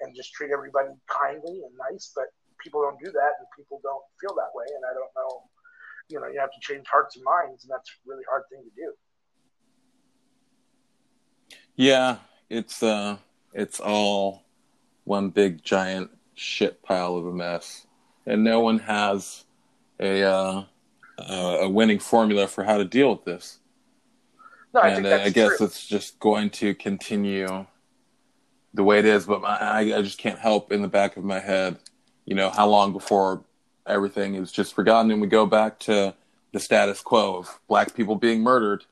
and 0.00 0.14
just 0.14 0.32
treat 0.32 0.52
everybody 0.52 0.94
kindly 1.10 1.60
and 1.66 1.72
nice. 1.90 2.12
But 2.14 2.30
people 2.62 2.80
don't 2.80 3.00
do 3.02 3.10
that, 3.10 3.32
and 3.42 3.46
people 3.56 3.80
don't 3.82 4.04
feel 4.20 4.32
that 4.38 4.54
way. 4.54 4.64
And 4.70 4.84
I 4.86 4.92
don't 4.94 5.12
know. 5.12 5.44
You 6.08 6.20
know, 6.20 6.28
you 6.28 6.38
have 6.38 6.52
to 6.52 6.60
change 6.60 6.86
hearts 6.86 7.16
and 7.16 7.24
minds, 7.24 7.64
and 7.64 7.70
that's 7.70 7.90
a 7.90 8.08
really 8.08 8.22
hard 8.28 8.44
thing 8.50 8.62
to 8.62 8.70
do. 8.76 8.92
Yeah, 11.74 12.18
it's 12.48 12.82
uh, 12.82 13.16
it's 13.52 13.80
all 13.80 14.44
one 15.04 15.30
big 15.30 15.62
giant 15.62 16.10
shit 16.34 16.82
pile 16.82 17.16
of 17.16 17.26
a 17.26 17.32
mess, 17.32 17.86
and 18.24 18.44
no 18.44 18.60
one 18.60 18.78
has 18.80 19.44
a 20.00 20.22
uh, 20.22 20.64
a 21.18 21.68
winning 21.68 21.98
formula 21.98 22.46
for 22.46 22.64
how 22.64 22.78
to 22.78 22.84
deal 22.84 23.10
with 23.10 23.24
this. 23.24 23.58
No, 24.74 24.80
I, 24.80 24.88
and 24.88 25.06
uh, 25.06 25.20
I 25.24 25.30
guess 25.30 25.56
true. 25.56 25.66
it's 25.66 25.86
just 25.86 26.18
going 26.20 26.50
to 26.50 26.74
continue 26.74 27.66
the 28.74 28.84
way 28.84 28.98
it 28.98 29.06
is. 29.06 29.26
But 29.26 29.42
my, 29.42 29.56
I, 29.56 29.80
I 29.80 30.02
just 30.02 30.18
can't 30.18 30.38
help 30.38 30.72
in 30.72 30.82
the 30.82 30.88
back 30.88 31.16
of 31.16 31.24
my 31.24 31.40
head, 31.40 31.78
you 32.26 32.34
know, 32.34 32.50
how 32.50 32.68
long 32.68 32.92
before 32.92 33.42
everything 33.86 34.34
is 34.34 34.52
just 34.52 34.74
forgotten 34.74 35.10
and 35.10 35.20
we 35.20 35.26
go 35.26 35.46
back 35.46 35.78
to 35.78 36.14
the 36.52 36.60
status 36.60 37.00
quo 37.00 37.36
of 37.36 37.60
black 37.68 37.94
people 37.94 38.16
being 38.16 38.42
murdered 38.42 38.84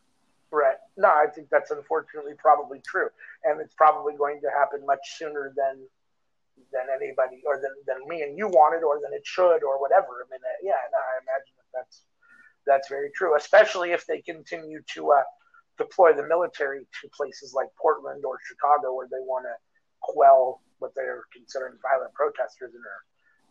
Right. 0.51 0.77
no, 0.97 1.09
I 1.09 1.27
think 1.35 1.49
that's 1.51 1.73
unfortunately 1.73 2.35
probably 2.39 2.81
true, 2.87 3.09
and 3.43 3.61
it's 3.61 3.75
probably 3.75 4.15
going 4.15 4.41
to 4.43 4.51
happen 4.57 4.87
much 4.87 5.01
sooner 5.19 5.53
than 5.57 5.83
than 6.73 6.87
anybody 6.95 7.43
or 7.45 7.59
than, 7.59 7.75
than 7.87 8.07
me 8.07 8.23
and 8.23 8.39
you 8.39 8.47
wanted 8.47 8.85
or 8.85 9.01
than 9.03 9.13
it 9.13 9.27
should 9.27 9.65
or 9.65 9.81
whatever. 9.81 10.23
I 10.23 10.31
mean, 10.31 10.39
uh, 10.39 10.59
yeah, 10.63 10.79
no, 10.93 10.99
I 10.99 11.15
imagine 11.27 11.55
that 11.59 11.71
that's 11.75 12.03
that's 12.67 12.89
very 12.89 13.11
true, 13.17 13.37
especially 13.37 13.91
if 13.91 14.07
they 14.07 14.23
continue 14.23 14.81
to 14.95 15.11
uh, 15.11 15.23
deploy 15.77 16.13
the 16.13 16.23
military 16.27 16.87
to 17.03 17.09
places 17.11 17.53
like 17.53 17.69
Portland 17.81 18.25
or 18.25 18.39
Chicago 18.47 18.95
where 18.95 19.09
they 19.11 19.23
want 19.27 19.45
to 19.51 19.55
quell 20.03 20.63
what 20.79 20.95
they're 20.95 21.25
considering 21.33 21.75
violent 21.83 22.15
protesters 22.15 22.75
and 22.75 22.85
are 22.85 23.03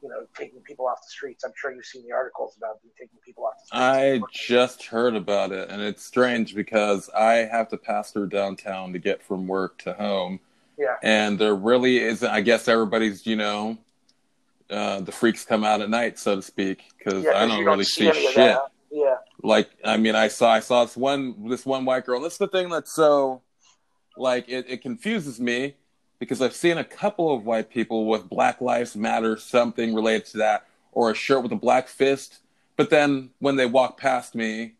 you 0.03 0.09
know, 0.09 0.27
taking 0.37 0.59
people 0.59 0.85
off 0.85 0.97
the 1.01 1.09
streets. 1.09 1.45
I'm 1.45 1.53
sure 1.55 1.73
you've 1.73 1.85
seen 1.85 2.03
the 2.05 2.11
articles 2.11 2.57
about 2.57 2.81
them 2.81 2.91
taking 2.99 3.17
people 3.25 3.45
off 3.45 3.53
the 3.61 3.67
streets. 3.67 3.81
I 3.81 4.21
just 4.31 4.83
heard 4.83 5.15
about 5.15 5.53
it, 5.53 5.69
and 5.69 5.81
it's 5.81 6.05
strange 6.05 6.53
because 6.53 7.09
I 7.15 7.35
have 7.35 7.69
to 7.69 7.77
pass 7.77 8.11
through 8.11 8.27
downtown 8.27 8.91
to 8.91 8.99
get 8.99 9.23
from 9.23 9.47
work 9.47 9.77
to 9.83 9.93
home. 9.93 10.41
Yeah. 10.77 10.95
And 11.03 11.39
there 11.39 11.55
really 11.55 11.99
isn't, 11.99 12.29
I 12.29 12.41
guess 12.41 12.67
everybody's, 12.67 13.25
you 13.25 13.37
know, 13.37 13.77
uh, 14.69 14.99
the 15.01 15.11
freaks 15.11 15.45
come 15.45 15.63
out 15.63 15.79
at 15.79 15.89
night, 15.89 16.19
so 16.19 16.35
to 16.35 16.41
speak, 16.41 16.83
because 16.97 17.23
yeah, 17.23 17.37
I 17.37 17.47
don't, 17.47 17.49
don't 17.49 17.65
really 17.65 17.83
see, 17.85 18.11
see 18.11 18.31
shit. 18.33 18.57
Yeah. 18.91 19.15
Like, 19.41 19.69
I 19.85 19.97
mean, 19.97 20.15
I 20.15 20.27
saw, 20.27 20.51
I 20.51 20.59
saw 20.59 20.83
this 20.83 20.97
one, 20.97 21.47
this 21.47 21.65
one 21.65 21.85
white 21.85 22.05
girl. 22.05 22.17
and 22.17 22.25
That's 22.25 22.37
the 22.37 22.47
thing 22.47 22.69
that's 22.69 22.93
so, 22.93 23.41
like, 24.17 24.49
it, 24.49 24.65
it 24.67 24.81
confuses 24.81 25.39
me 25.39 25.75
because 26.23 26.41
I've 26.41 26.55
seen 26.55 26.77
a 26.77 26.85
couple 26.85 27.35
of 27.35 27.45
white 27.45 27.69
people 27.69 28.05
with 28.05 28.29
Black 28.29 28.61
Lives 28.61 28.95
Matter, 28.95 29.35
something 29.35 29.93
related 29.93 30.25
to 30.27 30.37
that, 30.37 30.65
or 30.93 31.11
a 31.11 31.15
shirt 31.15 31.43
with 31.43 31.51
a 31.51 31.57
black 31.57 31.89
fist. 31.89 32.39
But 32.77 32.89
then 32.89 33.31
when 33.39 33.57
they 33.57 33.65
walk 33.65 33.97
past 33.97 34.33
me, 34.33 34.75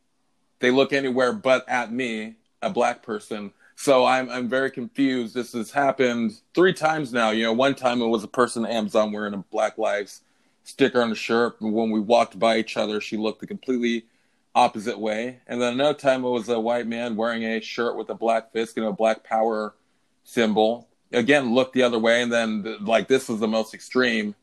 they 0.60 0.72
look 0.72 0.94
anywhere 0.94 1.34
but 1.34 1.68
at 1.68 1.92
me, 1.92 2.36
a 2.62 2.70
black 2.70 3.04
person. 3.04 3.52
So 3.76 4.06
I'm 4.06 4.30
I'm 4.30 4.48
very 4.48 4.72
confused. 4.72 5.34
This 5.34 5.52
has 5.52 5.72
happened 5.72 6.40
three 6.54 6.74
times 6.74 7.12
now. 7.12 7.32
You 7.32 7.44
know, 7.44 7.54
one 7.54 7.76
time 7.76 8.02
it 8.02 8.08
was 8.08 8.24
a 8.24 8.30
person 8.30 8.66
at 8.66 8.72
Amazon 8.72 9.12
wearing 9.12 9.34
a 9.34 9.38
Black 9.52 9.78
Lives 9.78 10.22
sticker 10.64 11.02
on 11.02 11.12
a 11.12 11.16
shirt. 11.16 11.60
And 11.60 11.74
when 11.74 11.92
we 11.92 12.00
walked 12.00 12.40
by 12.40 12.58
each 12.58 12.78
other, 12.78 13.02
she 13.02 13.18
looked 13.18 13.42
the 13.42 13.48
completely 13.48 14.06
opposite 14.56 15.00
way. 15.00 15.40
And 15.48 15.62
then 15.62 15.74
another 15.74 15.98
time 15.98 16.24
it 16.24 16.30
was 16.30 16.48
a 16.48 16.60
white 16.60 16.88
man 16.88 17.18
wearing 17.18 17.44
a 17.44 17.60
shirt 17.60 17.98
with 17.98 18.10
a 18.10 18.16
black 18.16 18.54
fist, 18.54 18.78
you 18.78 18.84
know, 18.84 18.94
black 18.94 19.26
power 19.26 19.74
symbol 20.24 20.88
again 21.14 21.54
looked 21.54 21.74
the 21.74 21.84
other 21.84 22.00
way, 22.00 22.22
and 22.22 22.32
then 22.32 22.78
like 22.82 23.08
this 23.08 23.30
was 23.30 23.40
the 23.40 23.48
most 23.48 23.74
extreme 23.74 24.36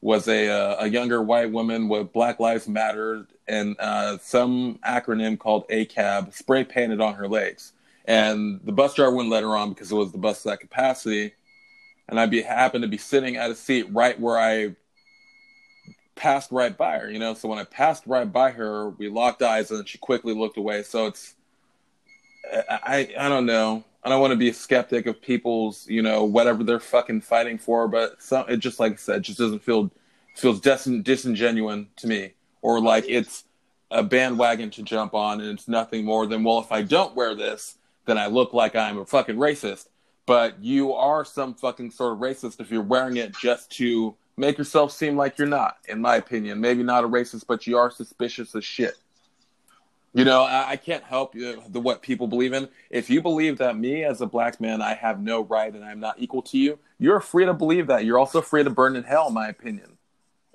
was 0.00 0.28
a 0.28 0.48
uh, 0.48 0.84
a 0.84 0.88
younger 0.88 1.22
white 1.22 1.50
woman 1.50 1.88
with 1.88 2.12
Black 2.12 2.38
Lives 2.38 2.68
Matter 2.68 3.26
and 3.48 3.76
uh, 3.78 4.18
some 4.18 4.78
acronym 4.86 5.38
called 5.38 5.68
ACAB 5.68 6.34
spray 6.34 6.64
painted 6.64 7.00
on 7.00 7.14
her 7.14 7.28
legs, 7.28 7.72
and 8.04 8.60
the 8.64 8.72
bus 8.72 8.94
driver 8.94 9.12
wouldn't 9.14 9.32
let 9.32 9.42
her 9.42 9.56
on 9.56 9.70
because 9.70 9.90
it 9.90 9.94
was 9.94 10.12
the 10.12 10.18
bus 10.18 10.42
that 10.42 10.60
capacity, 10.60 11.32
and 12.08 12.20
I 12.20 12.26
be 12.26 12.42
happened 12.42 12.82
to 12.82 12.88
be 12.88 12.98
sitting 12.98 13.36
at 13.36 13.50
a 13.50 13.54
seat 13.54 13.86
right 13.90 14.18
where 14.18 14.38
I 14.38 14.76
passed 16.16 16.50
right 16.50 16.76
by 16.76 16.98
her, 16.98 17.10
you 17.10 17.18
know. 17.18 17.34
So 17.34 17.48
when 17.48 17.58
I 17.58 17.64
passed 17.64 18.04
right 18.06 18.30
by 18.30 18.50
her, 18.50 18.90
we 18.90 19.08
locked 19.08 19.42
eyes, 19.42 19.70
and 19.70 19.88
she 19.88 19.98
quickly 19.98 20.34
looked 20.34 20.56
away. 20.56 20.82
So 20.82 21.06
it's, 21.06 21.34
I, 22.68 23.12
I 23.18 23.28
don't 23.28 23.46
know. 23.46 23.84
I 24.06 24.08
don't 24.08 24.20
want 24.20 24.30
to 24.30 24.36
be 24.36 24.50
a 24.50 24.54
skeptic 24.54 25.06
of 25.06 25.20
people's, 25.20 25.84
you 25.88 26.00
know, 26.00 26.22
whatever 26.22 26.62
they're 26.62 26.78
fucking 26.78 27.22
fighting 27.22 27.58
for, 27.58 27.88
but 27.88 28.22
some, 28.22 28.48
it 28.48 28.58
just 28.58 28.78
like 28.78 28.92
I 28.92 28.96
said, 28.96 29.24
just 29.24 29.36
doesn't 29.36 29.64
feel 29.64 29.90
feels 30.36 30.60
dis- 30.60 30.88
disingenuous 31.02 31.86
to 31.96 32.06
me, 32.06 32.34
or 32.62 32.80
like 32.80 33.04
it's 33.08 33.42
a 33.90 34.04
bandwagon 34.04 34.70
to 34.70 34.84
jump 34.84 35.12
on, 35.12 35.40
and 35.40 35.50
it's 35.50 35.66
nothing 35.66 36.04
more 36.04 36.24
than, 36.28 36.44
well, 36.44 36.60
if 36.60 36.70
I 36.70 36.82
don't 36.82 37.16
wear 37.16 37.34
this, 37.34 37.78
then 38.04 38.16
I 38.16 38.28
look 38.28 38.52
like 38.52 38.76
I'm 38.76 38.98
a 38.98 39.04
fucking 39.04 39.38
racist. 39.38 39.88
But 40.24 40.62
you 40.62 40.92
are 40.92 41.24
some 41.24 41.54
fucking 41.54 41.90
sort 41.90 42.12
of 42.12 42.20
racist 42.20 42.60
if 42.60 42.70
you're 42.70 42.82
wearing 42.82 43.16
it 43.16 43.36
just 43.36 43.72
to 43.78 44.14
make 44.36 44.56
yourself 44.56 44.92
seem 44.92 45.16
like 45.16 45.36
you're 45.36 45.48
not, 45.48 45.78
in 45.88 46.00
my 46.00 46.14
opinion. 46.14 46.60
Maybe 46.60 46.84
not 46.84 47.02
a 47.02 47.08
racist, 47.08 47.44
but 47.48 47.66
you 47.66 47.76
are 47.76 47.90
suspicious 47.90 48.54
as 48.54 48.64
shit. 48.64 48.94
You 50.16 50.24
know, 50.24 50.44
I, 50.44 50.70
I 50.70 50.76
can't 50.76 51.04
help 51.04 51.34
you, 51.34 51.62
the 51.68 51.78
what 51.78 52.00
people 52.00 52.26
believe 52.26 52.54
in. 52.54 52.68
If 52.88 53.10
you 53.10 53.20
believe 53.20 53.58
that 53.58 53.76
me 53.76 54.02
as 54.02 54.22
a 54.22 54.26
black 54.26 54.62
man, 54.62 54.80
I 54.80 54.94
have 54.94 55.20
no 55.20 55.44
right 55.44 55.72
and 55.72 55.84
I'm 55.84 56.00
not 56.00 56.14
equal 56.18 56.40
to 56.42 56.56
you, 56.56 56.78
you're 56.98 57.20
free 57.20 57.44
to 57.44 57.52
believe 57.52 57.86
that. 57.88 58.06
You're 58.06 58.18
also 58.18 58.40
free 58.40 58.64
to 58.64 58.70
burn 58.70 58.96
in 58.96 59.04
hell, 59.04 59.28
in 59.28 59.34
my 59.34 59.48
opinion. 59.48 59.98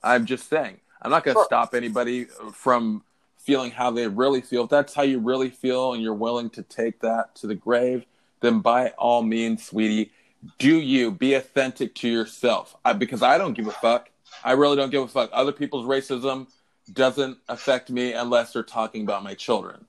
I'm 0.03 0.25
just 0.25 0.49
saying. 0.49 0.79
I'm 0.99 1.11
not 1.11 1.23
going 1.23 1.35
to 1.35 1.39
sure. 1.41 1.45
stop 1.45 1.75
anybody 1.75 2.25
from 2.53 3.03
feeling 3.37 3.69
how 3.69 3.91
they 3.91 4.07
really 4.07 4.41
feel. 4.41 4.63
If 4.63 4.71
that's 4.71 4.95
how 4.95 5.03
you 5.03 5.19
really 5.19 5.51
feel 5.51 5.93
and 5.93 6.01
you're 6.01 6.15
willing 6.15 6.49
to 6.51 6.63
take 6.63 6.99
that 7.01 7.35
to 7.35 7.47
the 7.47 7.55
grave, 7.55 8.05
then 8.39 8.61
by 8.61 8.89
all 8.97 9.21
means, 9.21 9.63
sweetie, 9.63 10.11
do 10.57 10.75
you 10.79 11.11
be 11.11 11.35
authentic 11.35 11.93
to 11.95 12.09
yourself? 12.09 12.75
I, 12.83 12.93
because 12.93 13.21
I 13.21 13.37
don't 13.37 13.53
give 13.53 13.67
a 13.67 13.71
fuck. 13.71 14.09
I 14.43 14.53
really 14.53 14.75
don't 14.75 14.89
give 14.89 15.03
a 15.03 15.07
fuck. 15.07 15.29
Other 15.33 15.51
people's 15.51 15.85
racism 15.85 16.47
doesn't 16.93 17.37
affect 17.47 17.89
me 17.89 18.13
unless 18.13 18.53
they're 18.53 18.63
talking 18.63 19.03
about 19.03 19.23
my 19.23 19.33
children. 19.33 19.85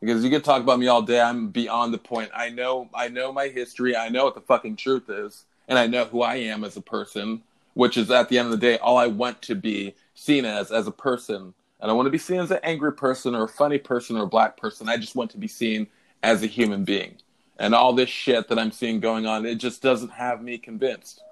Because 0.00 0.22
you 0.22 0.30
can 0.30 0.42
talk 0.42 0.62
about 0.62 0.78
me 0.78 0.86
all 0.86 1.02
day, 1.02 1.20
I'm 1.20 1.48
beyond 1.48 1.92
the 1.92 1.98
point. 1.98 2.30
I 2.34 2.50
know 2.50 2.88
I 2.94 3.08
know 3.08 3.32
my 3.32 3.48
history, 3.48 3.96
I 3.96 4.08
know 4.08 4.24
what 4.24 4.34
the 4.34 4.40
fucking 4.40 4.76
truth 4.76 5.10
is, 5.10 5.44
and 5.66 5.78
I 5.78 5.86
know 5.86 6.04
who 6.04 6.22
I 6.22 6.36
am 6.36 6.62
as 6.62 6.76
a 6.76 6.80
person, 6.80 7.42
which 7.74 7.96
is 7.96 8.10
at 8.10 8.28
the 8.28 8.38
end 8.38 8.46
of 8.46 8.52
the 8.52 8.58
day 8.58 8.78
all 8.78 8.96
I 8.96 9.08
want 9.08 9.42
to 9.42 9.54
be 9.54 9.94
seen 10.14 10.44
as 10.44 10.70
as 10.70 10.86
a 10.86 10.92
person. 10.92 11.54
And 11.80 11.84
I 11.84 11.86
don't 11.88 11.96
want 11.96 12.06
to 12.06 12.12
be 12.12 12.18
seen 12.18 12.40
as 12.40 12.50
an 12.50 12.60
angry 12.62 12.92
person 12.92 13.34
or 13.34 13.44
a 13.44 13.48
funny 13.48 13.78
person 13.78 14.16
or 14.16 14.24
a 14.24 14.28
black 14.28 14.56
person. 14.56 14.88
I 14.88 14.96
just 14.96 15.14
want 15.14 15.30
to 15.32 15.38
be 15.38 15.48
seen 15.48 15.86
as 16.22 16.42
a 16.42 16.46
human 16.46 16.84
being. 16.84 17.16
And 17.58 17.74
all 17.74 17.92
this 17.92 18.08
shit 18.08 18.48
that 18.48 18.58
I'm 18.58 18.72
seeing 18.72 19.00
going 19.00 19.26
on, 19.26 19.46
it 19.46 19.56
just 19.56 19.82
doesn't 19.82 20.10
have 20.10 20.42
me 20.42 20.58
convinced. 20.58 21.22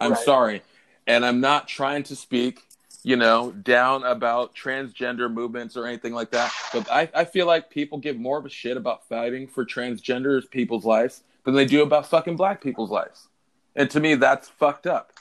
I'm 0.00 0.12
right. 0.12 0.20
sorry. 0.20 0.62
And 1.06 1.24
I'm 1.24 1.40
not 1.40 1.68
trying 1.68 2.02
to 2.04 2.16
speak, 2.16 2.62
you 3.02 3.16
know, 3.16 3.50
down 3.50 4.04
about 4.04 4.54
transgender 4.54 5.32
movements 5.32 5.76
or 5.76 5.86
anything 5.86 6.12
like 6.12 6.30
that. 6.30 6.52
But 6.72 6.90
I, 6.90 7.08
I 7.14 7.24
feel 7.24 7.46
like 7.46 7.70
people 7.70 7.98
give 7.98 8.16
more 8.16 8.38
of 8.38 8.46
a 8.46 8.50
shit 8.50 8.76
about 8.76 9.08
fighting 9.08 9.46
for 9.46 9.64
transgender 9.64 10.48
people's 10.50 10.84
lives 10.84 11.22
than 11.44 11.54
they 11.54 11.64
do 11.64 11.82
about 11.82 12.06
fucking 12.08 12.36
black 12.36 12.62
people's 12.62 12.90
lives. 12.90 13.28
And 13.74 13.90
to 13.90 14.00
me, 14.00 14.14
that's 14.14 14.48
fucked 14.48 14.86
up. 14.86 15.12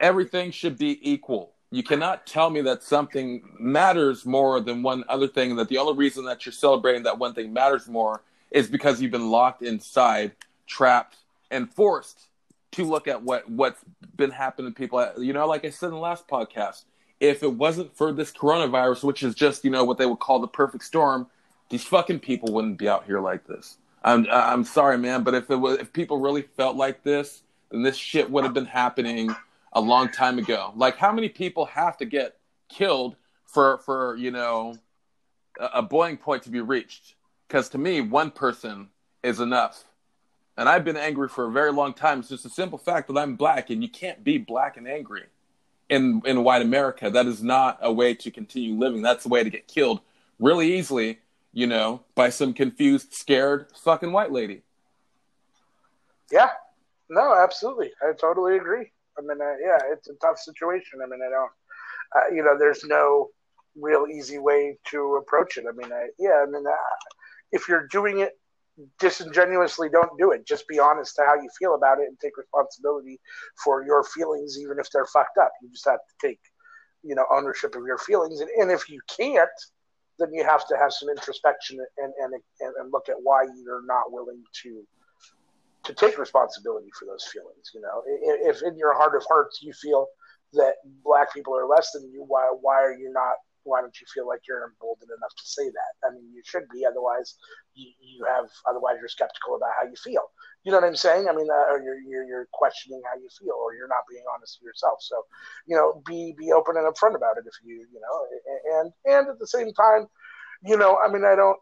Everything 0.00 0.50
should 0.50 0.76
be 0.76 0.98
equal 1.10 1.54
you 1.74 1.82
cannot 1.82 2.24
tell 2.24 2.50
me 2.50 2.60
that 2.60 2.84
something 2.84 3.42
matters 3.58 4.24
more 4.24 4.60
than 4.60 4.80
one 4.84 5.02
other 5.08 5.26
thing 5.26 5.50
and 5.50 5.58
that 5.58 5.68
the 5.68 5.78
only 5.78 5.94
reason 5.94 6.24
that 6.24 6.46
you're 6.46 6.52
celebrating 6.52 7.02
that 7.02 7.18
one 7.18 7.34
thing 7.34 7.52
matters 7.52 7.88
more 7.88 8.22
is 8.52 8.68
because 8.68 9.02
you've 9.02 9.10
been 9.10 9.28
locked 9.28 9.60
inside 9.60 10.30
trapped 10.68 11.16
and 11.50 11.68
forced 11.72 12.28
to 12.74 12.84
look 12.84 13.08
at 13.08 13.22
what 13.22 13.48
what's 13.50 13.80
been 14.16 14.30
happening 14.30 14.72
to 14.72 14.76
people 14.76 15.06
you 15.18 15.32
know 15.32 15.46
like 15.46 15.64
i 15.64 15.70
said 15.70 15.86
in 15.86 15.92
the 15.92 15.98
last 15.98 16.26
podcast 16.28 16.84
if 17.20 17.42
it 17.42 17.52
wasn't 17.52 17.94
for 17.96 18.12
this 18.12 18.32
coronavirus 18.32 19.04
which 19.04 19.22
is 19.22 19.34
just 19.34 19.64
you 19.64 19.70
know 19.70 19.84
what 19.84 19.98
they 19.98 20.06
would 20.06 20.18
call 20.18 20.38
the 20.40 20.48
perfect 20.48 20.84
storm 20.84 21.26
these 21.70 21.84
fucking 21.84 22.20
people 22.20 22.52
wouldn't 22.52 22.78
be 22.78 22.88
out 22.88 23.04
here 23.04 23.20
like 23.20 23.46
this 23.46 23.78
i'm 24.02 24.26
i'm 24.30 24.64
sorry 24.64 24.98
man 24.98 25.22
but 25.22 25.34
if 25.34 25.50
it 25.50 25.56
was 25.56 25.78
if 25.78 25.92
people 25.92 26.18
really 26.18 26.42
felt 26.42 26.76
like 26.76 27.02
this 27.02 27.42
then 27.70 27.82
this 27.82 27.96
shit 27.96 28.30
would 28.30 28.44
have 28.44 28.54
been 28.54 28.66
happening 28.66 29.34
a 29.74 29.80
long 29.80 30.08
time 30.08 30.38
ago. 30.38 30.72
Like 30.76 30.96
how 30.96 31.12
many 31.12 31.28
people 31.28 31.66
have 31.66 31.96
to 31.98 32.04
get 32.04 32.36
killed 32.68 33.16
for 33.46 33.78
for 33.78 34.16
you 34.16 34.30
know 34.30 34.76
a, 35.60 35.66
a 35.74 35.82
boiling 35.82 36.16
point 36.16 36.44
to 36.44 36.50
be 36.50 36.60
reached? 36.60 37.16
Because 37.48 37.68
to 37.70 37.78
me, 37.78 38.00
one 38.00 38.30
person 38.30 38.88
is 39.22 39.40
enough. 39.40 39.84
And 40.56 40.68
I've 40.68 40.84
been 40.84 40.96
angry 40.96 41.28
for 41.28 41.46
a 41.46 41.50
very 41.50 41.72
long 41.72 41.94
time. 41.94 42.20
It's 42.20 42.28
just 42.28 42.46
a 42.46 42.50
simple 42.50 42.78
fact 42.78 43.08
that 43.08 43.18
I'm 43.18 43.34
black, 43.34 43.70
and 43.70 43.82
you 43.82 43.88
can't 43.88 44.22
be 44.22 44.38
black 44.38 44.76
and 44.76 44.86
angry 44.86 45.24
in 45.88 46.22
in 46.24 46.44
white 46.44 46.62
America. 46.62 47.10
That 47.10 47.26
is 47.26 47.42
not 47.42 47.78
a 47.80 47.92
way 47.92 48.14
to 48.14 48.30
continue 48.30 48.78
living. 48.78 49.02
That's 49.02 49.26
a 49.26 49.28
way 49.28 49.42
to 49.42 49.50
get 49.50 49.66
killed 49.66 50.00
really 50.38 50.76
easily, 50.76 51.18
you 51.52 51.66
know, 51.66 52.02
by 52.14 52.28
some 52.30 52.54
confused, 52.54 53.12
scared 53.12 53.66
fucking 53.82 54.12
white 54.12 54.32
lady. 54.32 54.62
Yeah, 56.30 56.50
no, 57.08 57.34
absolutely, 57.34 57.92
I 58.02 58.12
totally 58.12 58.56
agree. 58.56 58.90
I 59.18 59.22
mean, 59.22 59.40
uh, 59.40 59.56
yeah, 59.60 59.78
it's 59.92 60.08
a 60.08 60.14
tough 60.14 60.38
situation. 60.38 61.00
I 61.02 61.06
mean, 61.06 61.20
I 61.20 61.30
don't, 61.30 61.52
uh, 62.16 62.34
you 62.34 62.42
know, 62.42 62.56
there's 62.58 62.84
no 62.84 63.30
real 63.76 64.06
easy 64.12 64.38
way 64.38 64.78
to 64.90 65.16
approach 65.16 65.56
it. 65.56 65.64
I 65.68 65.72
mean, 65.72 65.92
I, 65.92 66.08
yeah, 66.18 66.44
I 66.46 66.50
mean, 66.50 66.66
uh, 66.66 66.72
if 67.52 67.68
you're 67.68 67.86
doing 67.88 68.20
it 68.20 68.38
disingenuously, 68.98 69.88
don't 69.88 70.18
do 70.18 70.32
it. 70.32 70.46
Just 70.46 70.66
be 70.68 70.78
honest 70.78 71.16
to 71.16 71.22
how 71.24 71.34
you 71.34 71.48
feel 71.58 71.74
about 71.74 72.00
it 72.00 72.08
and 72.08 72.18
take 72.20 72.36
responsibility 72.36 73.20
for 73.62 73.84
your 73.84 74.04
feelings, 74.04 74.58
even 74.60 74.78
if 74.78 74.90
they're 74.90 75.06
fucked 75.06 75.38
up. 75.38 75.52
You 75.62 75.70
just 75.70 75.86
have 75.86 76.00
to 76.00 76.26
take, 76.26 76.40
you 77.02 77.14
know, 77.14 77.24
ownership 77.32 77.74
of 77.76 77.84
your 77.86 77.98
feelings. 77.98 78.40
And, 78.40 78.50
and 78.58 78.70
if 78.70 78.88
you 78.88 79.00
can't, 79.16 79.48
then 80.18 80.32
you 80.32 80.44
have 80.44 80.66
to 80.68 80.76
have 80.76 80.92
some 80.92 81.08
introspection 81.08 81.78
and, 81.98 82.12
and, 82.22 82.34
and 82.60 82.92
look 82.92 83.08
at 83.08 83.16
why 83.22 83.44
you're 83.64 83.86
not 83.86 84.12
willing 84.12 84.42
to 84.62 84.86
to 85.84 85.92
take 85.92 86.18
responsibility 86.18 86.88
for 86.98 87.04
those 87.04 87.24
feelings. 87.24 87.70
You 87.74 87.82
know, 87.82 88.02
if 88.06 88.62
in 88.62 88.76
your 88.78 88.94
heart 88.94 89.14
of 89.14 89.22
hearts 89.28 89.60
you 89.62 89.72
feel 89.72 90.06
that 90.54 90.74
black 91.04 91.32
people 91.32 91.54
are 91.54 91.66
less 91.66 91.90
than 91.92 92.10
you, 92.10 92.24
why 92.26 92.50
why 92.60 92.76
are 92.76 92.94
you 92.94 93.12
not? 93.12 93.34
Why 93.64 93.80
don't 93.80 93.94
you 94.00 94.06
feel 94.12 94.28
like 94.28 94.40
you're 94.46 94.68
emboldened 94.68 95.10
enough 95.10 95.34
to 95.36 95.46
say 95.46 95.64
that? 95.64 95.92
I 96.06 96.12
mean, 96.14 96.30
you 96.32 96.42
should 96.44 96.68
be. 96.72 96.84
Otherwise, 96.86 97.36
you, 97.74 97.90
you 98.00 98.24
have. 98.24 98.46
Otherwise, 98.68 98.96
you're 99.00 99.08
skeptical 99.08 99.56
about 99.56 99.72
how 99.76 99.88
you 99.88 99.96
feel. 99.96 100.30
You 100.62 100.72
know 100.72 100.80
what 100.80 100.86
I'm 100.86 100.96
saying? 100.96 101.28
I 101.28 101.34
mean, 101.34 101.48
uh, 101.50 101.72
or 101.72 101.82
you're, 101.82 102.00
you're 102.00 102.24
you're 102.24 102.48
questioning 102.52 103.02
how 103.04 103.18
you 103.20 103.28
feel, 103.38 103.56
or 103.58 103.74
you're 103.74 103.88
not 103.88 104.04
being 104.08 104.24
honest 104.34 104.58
with 104.60 104.68
yourself. 104.68 104.98
So, 105.00 105.24
you 105.66 105.76
know, 105.76 106.02
be 106.06 106.34
be 106.38 106.52
open 106.52 106.76
and 106.76 106.86
upfront 106.86 107.16
about 107.16 107.36
it 107.36 107.44
if 107.46 107.54
you 107.64 107.86
you 107.92 108.00
know, 108.00 108.80
and 108.80 108.92
and 109.04 109.28
at 109.28 109.38
the 109.38 109.46
same 109.46 109.72
time, 109.72 110.06
you 110.64 110.76
know, 110.76 110.98
I 111.04 111.10
mean, 111.10 111.24
I 111.24 111.34
don't. 111.34 111.58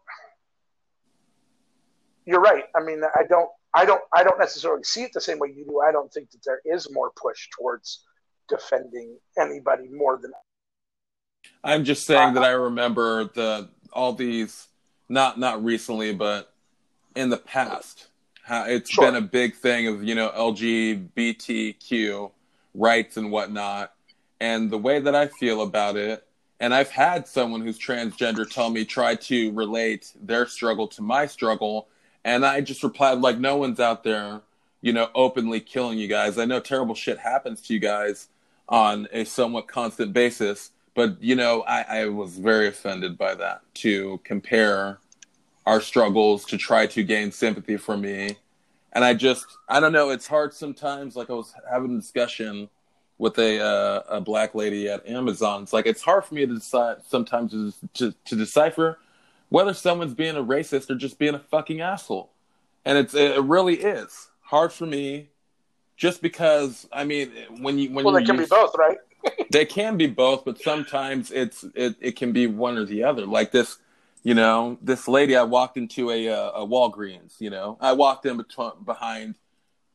You're 2.25 2.41
right. 2.41 2.65
I 2.75 2.81
mean, 2.81 3.01
I 3.03 3.23
don't 3.27 3.49
I 3.73 3.85
don't 3.85 4.01
I 4.13 4.23
don't 4.23 4.39
necessarily 4.39 4.83
see 4.83 5.03
it 5.03 5.11
the 5.13 5.21
same 5.21 5.39
way 5.39 5.53
you 5.55 5.65
do. 5.65 5.81
I 5.81 5.91
don't 5.91 6.11
think 6.13 6.31
that 6.31 6.41
there 6.45 6.61
is 6.65 6.91
more 6.91 7.11
push 7.15 7.49
towards 7.57 8.05
defending 8.47 9.17
anybody 9.37 9.89
more 9.89 10.19
than 10.21 10.31
I'm 11.63 11.83
just 11.83 12.05
saying 12.05 12.33
that 12.33 12.43
I 12.43 12.51
remember 12.51 13.25
the 13.25 13.69
all 13.91 14.13
these 14.13 14.67
not 15.09 15.39
not 15.39 15.63
recently 15.63 16.13
but 16.13 16.53
in 17.15 17.29
the 17.29 17.37
past 17.37 18.07
how 18.43 18.65
it's 18.65 18.89
sure. 18.89 19.05
been 19.05 19.15
a 19.15 19.21
big 19.21 19.55
thing 19.55 19.87
of 19.87 20.03
you 20.03 20.15
know 20.15 20.29
LGBTQ 20.29 22.31
rights 22.73 23.17
and 23.17 23.31
whatnot 23.31 23.93
and 24.39 24.71
the 24.71 24.77
way 24.77 24.99
that 24.99 25.15
I 25.15 25.27
feel 25.27 25.61
about 25.61 25.95
it 25.95 26.25
and 26.59 26.73
I've 26.73 26.89
had 26.89 27.27
someone 27.27 27.61
who's 27.61 27.77
transgender 27.77 28.49
tell 28.49 28.69
me 28.69 28.85
try 28.85 29.15
to 29.15 29.51
relate 29.51 30.11
their 30.21 30.47
struggle 30.47 30.87
to 30.89 31.01
my 31.01 31.27
struggle 31.27 31.87
and 32.23 32.45
I 32.45 32.61
just 32.61 32.83
replied, 32.83 33.19
like, 33.19 33.37
no 33.37 33.57
one's 33.57 33.79
out 33.79 34.03
there, 34.03 34.41
you 34.81 34.93
know, 34.93 35.09
openly 35.13 35.59
killing 35.59 35.99
you 35.99 36.07
guys. 36.07 36.37
I 36.37 36.45
know 36.45 36.59
terrible 36.59 36.95
shit 36.95 37.19
happens 37.19 37.61
to 37.63 37.73
you 37.73 37.79
guys 37.79 38.29
on 38.69 39.07
a 39.11 39.25
somewhat 39.25 39.67
constant 39.67 40.13
basis, 40.13 40.71
but, 40.95 41.21
you 41.21 41.35
know, 41.35 41.63
I, 41.63 42.01
I 42.01 42.05
was 42.05 42.37
very 42.37 42.67
offended 42.67 43.17
by 43.17 43.35
that 43.35 43.61
to 43.75 44.19
compare 44.23 44.99
our 45.65 45.81
struggles 45.81 46.45
to 46.45 46.57
try 46.57 46.87
to 46.87 47.03
gain 47.03 47.31
sympathy 47.31 47.77
from 47.77 48.01
me. 48.01 48.37
And 48.91 49.03
I 49.03 49.13
just, 49.13 49.45
I 49.67 49.79
don't 49.79 49.91
know, 49.91 50.09
it's 50.09 50.27
hard 50.27 50.53
sometimes. 50.53 51.15
Like, 51.15 51.29
I 51.29 51.33
was 51.33 51.53
having 51.69 51.95
a 51.95 51.99
discussion 51.99 52.69
with 53.17 53.37
a 53.37 53.61
uh, 53.61 54.03
a 54.09 54.21
black 54.21 54.55
lady 54.55 54.89
at 54.89 55.07
Amazon. 55.07 55.63
It's 55.63 55.73
like 55.73 55.85
it's 55.85 56.01
hard 56.01 56.25
for 56.25 56.35
me 56.35 56.45
to 56.45 56.53
decide 56.53 56.97
sometimes 57.07 57.51
to, 57.51 57.73
to, 57.93 58.15
to 58.25 58.35
decipher 58.35 58.99
whether 59.49 59.73
someone's 59.73 60.13
being 60.13 60.35
a 60.35 60.43
racist 60.43 60.89
or 60.89 60.95
just 60.95 61.19
being 61.19 61.35
a 61.35 61.39
fucking 61.39 61.79
asshole. 61.79 62.31
And 62.85 62.97
it's 62.97 63.13
it 63.13 63.41
really 63.41 63.75
is 63.75 64.29
hard 64.41 64.73
for 64.73 64.85
me 64.85 65.29
just 65.95 66.21
because 66.21 66.87
I 66.91 67.03
mean 67.03 67.31
when 67.61 67.77
you 67.77 67.91
when 67.91 68.05
you 68.05 68.11
well, 68.11 68.15
they 68.15 68.25
can 68.25 68.35
use, 68.35 68.49
be 68.49 68.55
both, 68.55 68.75
right? 68.77 68.97
They 69.51 69.65
can 69.65 69.97
be 69.97 70.07
both, 70.07 70.45
but 70.45 70.59
sometimes 70.59 71.31
it's 71.31 71.63
it, 71.75 71.95
it 71.99 72.15
can 72.15 72.31
be 72.31 72.47
one 72.47 72.77
or 72.77 72.85
the 72.85 73.03
other. 73.03 73.25
Like 73.25 73.51
this, 73.51 73.77
you 74.23 74.33
know, 74.33 74.77
this 74.81 75.07
lady 75.07 75.35
I 75.35 75.43
walked 75.43 75.77
into 75.77 76.11
a 76.11 76.29
uh, 76.29 76.51
a 76.51 76.67
Walgreens, 76.67 77.39
you 77.39 77.49
know. 77.49 77.77
I 77.79 77.93
walked 77.93 78.25
in 78.25 78.37
between, 78.37 78.71
behind 78.85 79.35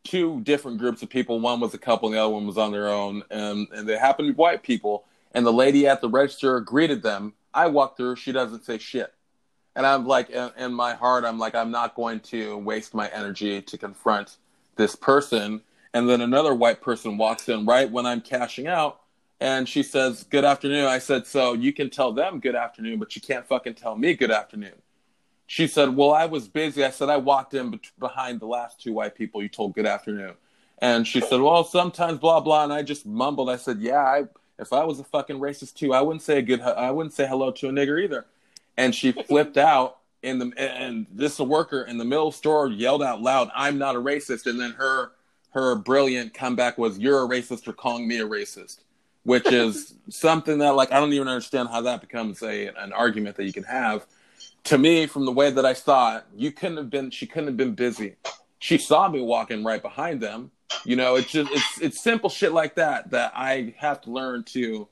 two 0.04 0.40
different 0.40 0.78
groups 0.78 1.02
of 1.02 1.10
people. 1.10 1.40
One 1.40 1.60
was 1.60 1.74
a 1.74 1.78
couple, 1.78 2.08
and 2.08 2.16
the 2.16 2.22
other 2.22 2.32
one 2.32 2.46
was 2.46 2.58
on 2.58 2.72
their 2.72 2.88
own, 2.88 3.22
and 3.30 3.66
and 3.72 3.88
they 3.88 3.98
happened 3.98 4.28
to 4.28 4.32
be 4.32 4.36
white 4.36 4.62
people. 4.62 5.04
And 5.32 5.44
the 5.44 5.52
lady 5.52 5.86
at 5.86 6.00
the 6.00 6.08
register 6.08 6.60
greeted 6.60 7.02
them. 7.02 7.34
I 7.52 7.66
walked 7.66 7.96
through. 7.96 8.16
She 8.16 8.32
doesn't 8.32 8.64
say 8.64 8.78
shit. 8.78 9.12
And 9.76 9.86
I'm 9.86 10.06
like, 10.06 10.30
in, 10.30 10.50
in 10.58 10.72
my 10.72 10.94
heart, 10.94 11.24
I'm 11.24 11.38
like, 11.38 11.54
I'm 11.54 11.70
not 11.70 11.94
going 11.94 12.20
to 12.20 12.56
waste 12.58 12.94
my 12.94 13.08
energy 13.08 13.62
to 13.62 13.78
confront 13.78 14.36
this 14.74 14.96
person. 14.96 15.60
And 15.94 16.08
then 16.08 16.20
another 16.20 16.54
white 16.54 16.80
person 16.80 17.16
walks 17.16 17.48
in 17.48 17.64
right 17.64 17.90
when 17.90 18.04
I'm 18.04 18.20
cashing 18.20 18.66
out, 18.66 19.00
and 19.40 19.68
she 19.68 19.82
says, 19.82 20.24
"Good 20.24 20.44
afternoon." 20.44 20.86
I 20.86 20.98
said, 20.98 21.26
"So 21.26 21.52
you 21.54 21.72
can 21.72 21.90
tell 21.90 22.12
them 22.12 22.40
good 22.40 22.54
afternoon, 22.56 22.98
but 22.98 23.14
you 23.16 23.22
can't 23.22 23.46
fucking 23.46 23.74
tell 23.74 23.96
me 23.96 24.14
good 24.14 24.30
afternoon." 24.30 24.82
She 25.48 25.66
said, 25.66 25.96
Well, 25.96 26.12
I 26.12 26.26
was 26.26 26.46
busy. 26.46 26.84
I 26.84 26.90
said, 26.90 27.08
I 27.08 27.16
walked 27.16 27.54
in 27.54 27.70
be- 27.70 27.80
behind 27.98 28.38
the 28.38 28.46
last 28.46 28.80
two 28.80 28.92
white 28.92 29.14
people 29.14 29.42
you 29.42 29.48
told 29.48 29.74
good 29.74 29.86
afternoon. 29.86 30.34
And 30.76 31.08
she 31.08 31.22
said, 31.22 31.40
Well, 31.40 31.64
sometimes 31.64 32.18
blah, 32.18 32.40
blah. 32.40 32.64
And 32.64 32.72
I 32.72 32.82
just 32.82 33.06
mumbled. 33.06 33.48
I 33.48 33.56
said, 33.56 33.80
Yeah, 33.80 34.04
I, 34.04 34.24
if 34.58 34.74
I 34.74 34.84
was 34.84 35.00
a 35.00 35.04
fucking 35.04 35.38
racist 35.38 35.74
too, 35.74 35.94
I 35.94 36.02
wouldn't 36.02 36.22
say 36.22 36.38
a 36.38 36.42
good, 36.42 36.60
I 36.60 36.90
wouldn't 36.90 37.14
say 37.14 37.26
hello 37.26 37.50
to 37.50 37.68
a 37.70 37.72
nigger 37.72 38.00
either. 38.00 38.26
And 38.76 38.94
she 38.94 39.10
flipped 39.10 39.56
out 39.56 39.96
in 40.22 40.38
the, 40.38 40.52
and 40.58 41.06
this 41.10 41.40
worker 41.40 41.82
in 41.82 41.96
the 41.96 42.04
middle 42.04 42.28
of 42.28 42.34
the 42.34 42.38
store 42.38 42.68
yelled 42.68 43.02
out 43.02 43.22
loud, 43.22 43.50
I'm 43.54 43.78
not 43.78 43.96
a 43.96 44.00
racist. 44.00 44.44
And 44.44 44.60
then 44.60 44.72
her, 44.72 45.12
her 45.54 45.76
brilliant 45.76 46.34
comeback 46.34 46.76
was, 46.76 46.98
You're 46.98 47.24
a 47.24 47.26
racist 47.26 47.64
for 47.64 47.72
calling 47.72 48.06
me 48.06 48.18
a 48.18 48.28
racist, 48.28 48.80
which 49.28 49.46
is 49.52 49.94
something 50.08 50.58
that, 50.58 50.74
like, 50.74 50.90
I 50.92 50.98
don't 51.00 51.12
even 51.12 51.28
understand 51.28 51.68
how 51.68 51.82
that 51.82 52.00
becomes 52.00 52.42
a, 52.42 52.68
an 52.68 52.92
argument 52.92 53.36
that 53.36 53.44
you 53.44 53.52
can 53.52 53.64
have 53.64 54.06
to 54.68 54.78
me, 54.78 55.06
from 55.06 55.24
the 55.24 55.32
way 55.32 55.50
that 55.50 55.64
I 55.64 55.72
saw 55.72 56.18
it, 56.18 56.24
you 56.36 56.52
couldn't 56.52 56.76
have 56.76 56.90
been. 56.90 57.10
She 57.10 57.26
couldn't 57.26 57.46
have 57.46 57.56
been 57.56 57.74
busy. 57.74 58.16
She 58.58 58.76
saw 58.76 59.08
me 59.08 59.20
walking 59.20 59.64
right 59.64 59.80
behind 59.80 60.20
them. 60.20 60.50
You 60.84 60.96
know, 60.96 61.16
it's 61.16 61.30
just 61.30 61.50
it's 61.50 61.80
it's 61.80 62.02
simple 62.02 62.28
shit 62.28 62.52
like 62.52 62.74
that 62.74 63.10
that 63.10 63.32
I 63.34 63.74
have 63.78 64.02
to 64.02 64.10
learn 64.10 64.44
to 64.44 64.88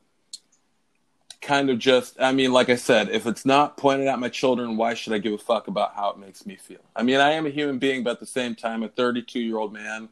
kind 1.42 1.68
of 1.68 1.78
just. 1.78 2.18
I 2.20 2.32
mean, 2.32 2.52
like 2.52 2.70
I 2.70 2.76
said, 2.76 3.10
if 3.10 3.26
it's 3.26 3.44
not 3.44 3.76
pointed 3.76 4.06
at 4.06 4.18
my 4.18 4.30
children, 4.30 4.78
why 4.78 4.94
should 4.94 5.12
I 5.12 5.18
give 5.18 5.34
a 5.34 5.38
fuck 5.38 5.68
about 5.68 5.94
how 5.94 6.10
it 6.10 6.18
makes 6.18 6.46
me 6.46 6.56
feel? 6.56 6.80
I 6.94 7.02
mean, 7.02 7.20
I 7.20 7.32
am 7.32 7.44
a 7.44 7.50
human 7.50 7.78
being, 7.78 8.02
but 8.02 8.12
at 8.12 8.20
the 8.20 8.26
same 8.26 8.54
time, 8.54 8.82
a 8.82 8.88
32 8.88 9.40
year 9.40 9.58
old 9.58 9.72
man. 9.72 10.08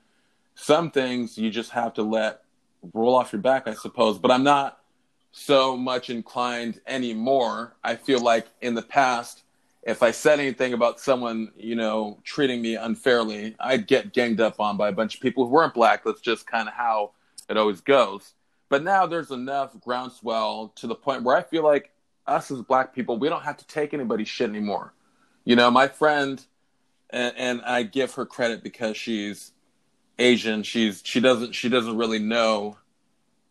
Some 0.56 0.90
things 0.90 1.36
you 1.36 1.50
just 1.50 1.70
have 1.70 1.94
to 1.94 2.02
let 2.02 2.43
roll 2.92 3.14
off 3.14 3.32
your 3.32 3.42
back, 3.42 3.66
I 3.66 3.74
suppose. 3.74 4.18
But 4.18 4.30
I'm 4.30 4.44
not 4.44 4.80
so 5.32 5.76
much 5.76 6.10
inclined 6.10 6.80
anymore. 6.86 7.74
I 7.82 7.96
feel 7.96 8.20
like 8.20 8.46
in 8.60 8.74
the 8.74 8.82
past, 8.82 9.42
if 9.82 10.02
I 10.02 10.12
said 10.12 10.40
anything 10.40 10.72
about 10.72 11.00
someone, 11.00 11.50
you 11.56 11.74
know, 11.74 12.18
treating 12.24 12.62
me 12.62 12.76
unfairly, 12.76 13.56
I'd 13.60 13.86
get 13.86 14.12
ganged 14.12 14.40
up 14.40 14.60
on 14.60 14.76
by 14.76 14.88
a 14.88 14.92
bunch 14.92 15.16
of 15.16 15.20
people 15.20 15.44
who 15.44 15.50
weren't 15.50 15.74
black. 15.74 16.04
That's 16.04 16.20
just 16.20 16.46
kind 16.46 16.68
of 16.68 16.74
how 16.74 17.12
it 17.48 17.56
always 17.56 17.80
goes. 17.80 18.34
But 18.68 18.82
now 18.82 19.06
there's 19.06 19.30
enough 19.30 19.78
groundswell 19.80 20.72
to 20.76 20.86
the 20.86 20.94
point 20.94 21.22
where 21.22 21.36
I 21.36 21.42
feel 21.42 21.62
like 21.62 21.90
us 22.26 22.50
as 22.50 22.62
black 22.62 22.94
people, 22.94 23.18
we 23.18 23.28
don't 23.28 23.42
have 23.42 23.58
to 23.58 23.66
take 23.66 23.92
anybody's 23.92 24.28
shit 24.28 24.48
anymore. 24.48 24.94
You 25.44 25.56
know, 25.56 25.70
my 25.70 25.88
friend, 25.88 26.44
and, 27.10 27.34
and 27.36 27.62
I 27.62 27.82
give 27.82 28.14
her 28.14 28.24
credit 28.24 28.62
because 28.62 28.96
she's 28.96 29.52
Asian. 30.18 30.62
She's 30.62 31.02
she 31.04 31.20
doesn't 31.20 31.52
she 31.52 31.68
doesn't 31.68 31.96
really 31.96 32.18
know 32.18 32.76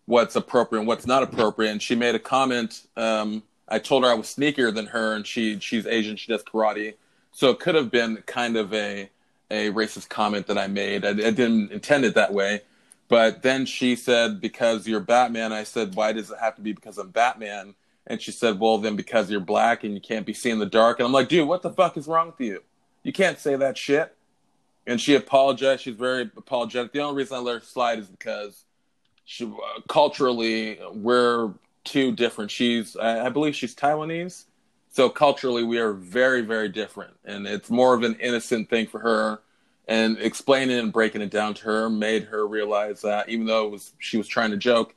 what's 0.06 0.36
appropriate 0.36 0.82
and 0.82 0.88
what's 0.88 1.08
not 1.08 1.24
appropriate. 1.24 1.72
And 1.72 1.82
she 1.82 1.96
made 1.96 2.16
a 2.16 2.20
comment. 2.20 2.88
Um, 2.98 3.44
I 3.68 3.80
told 3.80 4.04
her 4.04 4.10
I 4.10 4.14
was 4.14 4.28
sneakier 4.28 4.74
than 4.74 4.88
her, 4.88 5.16
and 5.16 5.26
she 5.26 5.60
she's 5.60 5.86
Asian. 5.86 6.16
She 6.16 6.32
does 6.32 6.44
karate, 6.44 6.96
so 7.32 7.50
it 7.50 7.60
could 7.60 7.76
have 7.76 7.92
been 7.92 8.18
kind 8.26 8.58
of 8.58 8.74
a 8.74 9.10
a 9.52 9.70
racist 9.72 10.10
comment 10.10 10.48
that 10.48 10.58
I 10.58 10.68
made. 10.68 11.06
I, 11.06 11.10
I 11.10 11.14
didn't 11.14 11.72
intend 11.72 12.06
it 12.06 12.16
that 12.16 12.34
way, 12.34 12.62
but 13.08 13.42
then 13.42 13.66
she 13.66 13.96
said, 13.96 14.42
"Because 14.42 14.88
you're 14.88 15.00
Batman." 15.00 15.54
I 15.54 15.64
said, 15.64 15.96
"Why 15.96 16.14
does 16.14 16.32
it 16.32 16.40
have 16.40 16.56
to 16.56 16.62
be 16.62 16.74
because 16.74 16.98
I'm 16.98 17.10
Batman?" 17.10 17.76
And 18.06 18.22
she 18.22 18.32
said, 18.32 18.60
"Well, 18.60 18.78
then 18.78 18.96
because 18.96 19.32
you're 19.32 19.40
black 19.40 19.84
and 19.84 19.94
you 19.94 20.02
can't 20.02 20.26
be 20.26 20.34
seen 20.34 20.54
in 20.54 20.60
the 20.60 20.66
dark." 20.66 21.00
And 21.00 21.06
I'm 21.06 21.14
like, 21.14 21.30
"Dude, 21.30 21.48
what 21.48 21.62
the 21.62 21.72
fuck 21.72 21.98
is 21.98 22.08
wrong 22.08 22.28
with 22.28 22.42
you? 22.42 22.64
You 23.04 23.14
can't 23.14 23.40
say 23.40 23.56
that 23.56 23.78
shit." 23.78 24.16
And 24.86 25.00
she 25.00 25.16
apologized. 25.16 25.84
She's 25.84 25.96
very 25.96 26.24
apologetic. 26.36 26.92
The 26.92 27.00
only 27.00 27.18
reason 27.18 27.38
I 27.38 27.40
let 27.40 27.56
her 27.56 27.62
slide 27.62 28.00
is 28.00 28.08
because 28.08 28.66
she, 29.26 29.46
uh, 29.46 29.82
culturally 29.88 30.80
we're 30.92 31.54
too 31.84 32.12
different. 32.12 32.52
She's, 32.52 32.96
I, 32.98 33.28
I 33.28 33.30
believe, 33.30 33.56
she's 33.56 33.76
Taiwanese, 33.76 34.46
so 34.94 35.10
culturally 35.10 35.64
we 35.64 35.80
are 35.80 35.94
very, 35.94 36.42
very 36.42 36.70
different, 36.70 37.14
and 37.26 37.48
it's 37.48 37.72
more 37.72 37.96
of 37.96 38.04
an 38.04 38.16
innocent 38.20 38.70
thing 38.70 38.88
for 38.88 39.00
her. 39.00 39.40
And 39.86 40.18
explaining 40.20 40.80
and 40.80 40.94
breaking 40.94 41.22
it 41.22 41.30
down 41.30 41.56
to 41.56 41.64
her 41.66 41.90
made 41.90 42.26
her 42.26 42.48
realize 42.48 43.02
that 43.02 43.28
even 43.28 43.48
though 43.48 43.66
it 43.66 43.72
was 43.72 43.94
she 43.98 44.18
was 44.18 44.28
trying 44.28 44.52
to 44.52 44.58
joke, 44.58 44.96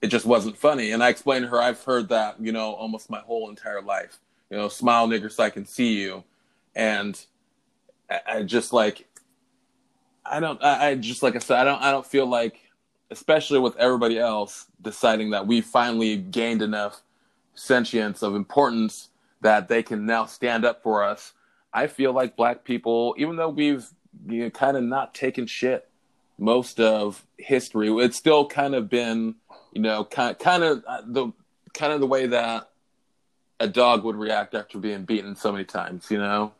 it 0.00 0.08
just 0.08 0.26
wasn't 0.26 0.56
funny. 0.56 0.92
And 0.92 1.02
I 1.02 1.08
explained 1.08 1.44
to 1.44 1.48
her, 1.48 1.60
I've 1.60 1.82
heard 1.82 2.10
that 2.10 2.40
you 2.40 2.52
know 2.52 2.74
almost 2.74 3.10
my 3.10 3.18
whole 3.18 3.48
entire 3.48 3.82
life. 3.82 4.18
You 4.48 4.56
know, 4.56 4.68
smile, 4.68 5.08
nigger, 5.08 5.32
so 5.32 5.42
I 5.42 5.50
can 5.50 5.66
see 5.66 6.00
you, 6.00 6.22
and 6.76 7.18
I 8.26 8.42
just 8.42 8.72
like 8.72 9.07
I 10.30 10.40
don't. 10.40 10.62
I, 10.62 10.88
I, 10.88 10.94
just 10.94 11.22
like 11.22 11.36
I 11.36 11.38
said. 11.38 11.58
I 11.58 11.64
don't. 11.64 11.82
I 11.82 11.90
don't 11.90 12.06
feel 12.06 12.26
like 12.26 12.60
especially 13.10 13.58
with 13.58 13.76
everybody 13.76 14.18
else 14.18 14.66
deciding 14.82 15.30
that 15.30 15.46
we 15.46 15.60
finally 15.60 16.16
gained 16.16 16.62
enough 16.62 17.00
sentience 17.54 18.22
of 18.22 18.34
importance 18.34 19.08
that 19.40 19.68
they 19.68 19.82
can 19.82 20.04
now 20.04 20.26
stand 20.26 20.64
up 20.64 20.82
for 20.82 21.02
us. 21.02 21.32
I 21.72 21.86
feel 21.86 22.12
like 22.12 22.36
black 22.36 22.64
people, 22.64 23.14
even 23.18 23.36
though 23.36 23.48
we've 23.48 23.86
you 24.26 24.44
know, 24.44 24.50
kind 24.50 24.76
of 24.76 24.82
not 24.82 25.14
taken 25.14 25.46
shit 25.46 25.88
most 26.38 26.80
of 26.80 27.24
history, 27.38 27.90
it's 27.90 28.16
still 28.16 28.46
kind 28.46 28.74
of 28.74 28.88
been, 28.88 29.34
you 29.72 29.80
know, 29.80 30.04
kind 30.04 30.38
kind 30.38 30.62
of 30.62 30.84
uh, 30.86 31.02
the 31.06 31.32
kind 31.72 31.92
of 31.92 32.00
the 32.00 32.06
way 32.06 32.26
that 32.26 32.70
a 33.60 33.68
dog 33.68 34.04
would 34.04 34.16
react 34.16 34.54
after 34.54 34.78
being 34.78 35.04
beaten 35.04 35.34
so 35.34 35.50
many 35.50 35.64
times, 35.64 36.10
you 36.10 36.18
know 36.18 36.52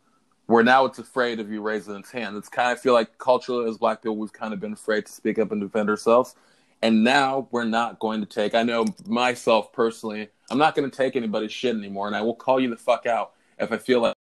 where 0.48 0.64
now 0.64 0.87
it's 0.87 0.98
afraid 0.98 1.40
of 1.40 1.52
you 1.52 1.61
raising 1.61 1.94
its 1.94 2.11
hand. 2.11 2.34
It's 2.34 2.48
kind 2.48 2.72
of 2.72 2.80
feel 2.80 2.94
like 2.94 3.18
culturally 3.18 3.68
as 3.68 3.76
black 3.76 4.02
people 4.02 4.16
we've 4.16 4.32
kind 4.32 4.54
of 4.54 4.61
been 4.61 4.72
afraid 4.72 5.04
to 5.04 5.12
speak 5.12 5.38
up 5.38 5.52
and 5.52 5.61
defend 5.61 5.90
ourselves. 5.90 6.34
And 6.80 7.04
now 7.04 7.48
we're 7.50 7.64
not 7.64 7.98
going 7.98 8.20
to 8.20 8.26
take. 8.26 8.54
I 8.54 8.62
know 8.62 8.87
myself 9.06 9.72
personally, 9.74 10.30
I'm 10.50 10.56
not 10.56 10.74
going 10.74 10.90
to 10.90 10.96
take 10.96 11.16
anybody's 11.16 11.52
shit 11.52 11.76
anymore, 11.76 12.06
and 12.06 12.16
I 12.16 12.22
will 12.22 12.34
call 12.34 12.58
you 12.61 12.70
the 12.70 12.78
fuck 12.78 13.04
out 13.04 13.32
if 13.58 13.70
I 13.70 13.76
feel 13.76 14.00
like. 14.00 14.14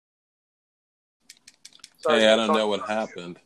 Sorry, 1.98 2.20
hey, 2.20 2.32
I 2.32 2.36
don't 2.36 2.56
know 2.56 2.68
what 2.68 2.88
happened. 2.88 3.38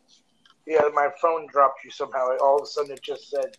Yeah, 0.64 0.82
my 0.94 1.08
phone 1.20 1.48
dropped 1.50 1.84
you 1.84 1.90
somehow. 1.90 2.36
All 2.40 2.58
of 2.58 2.62
a 2.62 2.66
sudden, 2.66 2.92
it 2.92 3.02
just 3.02 3.28
said 3.28 3.56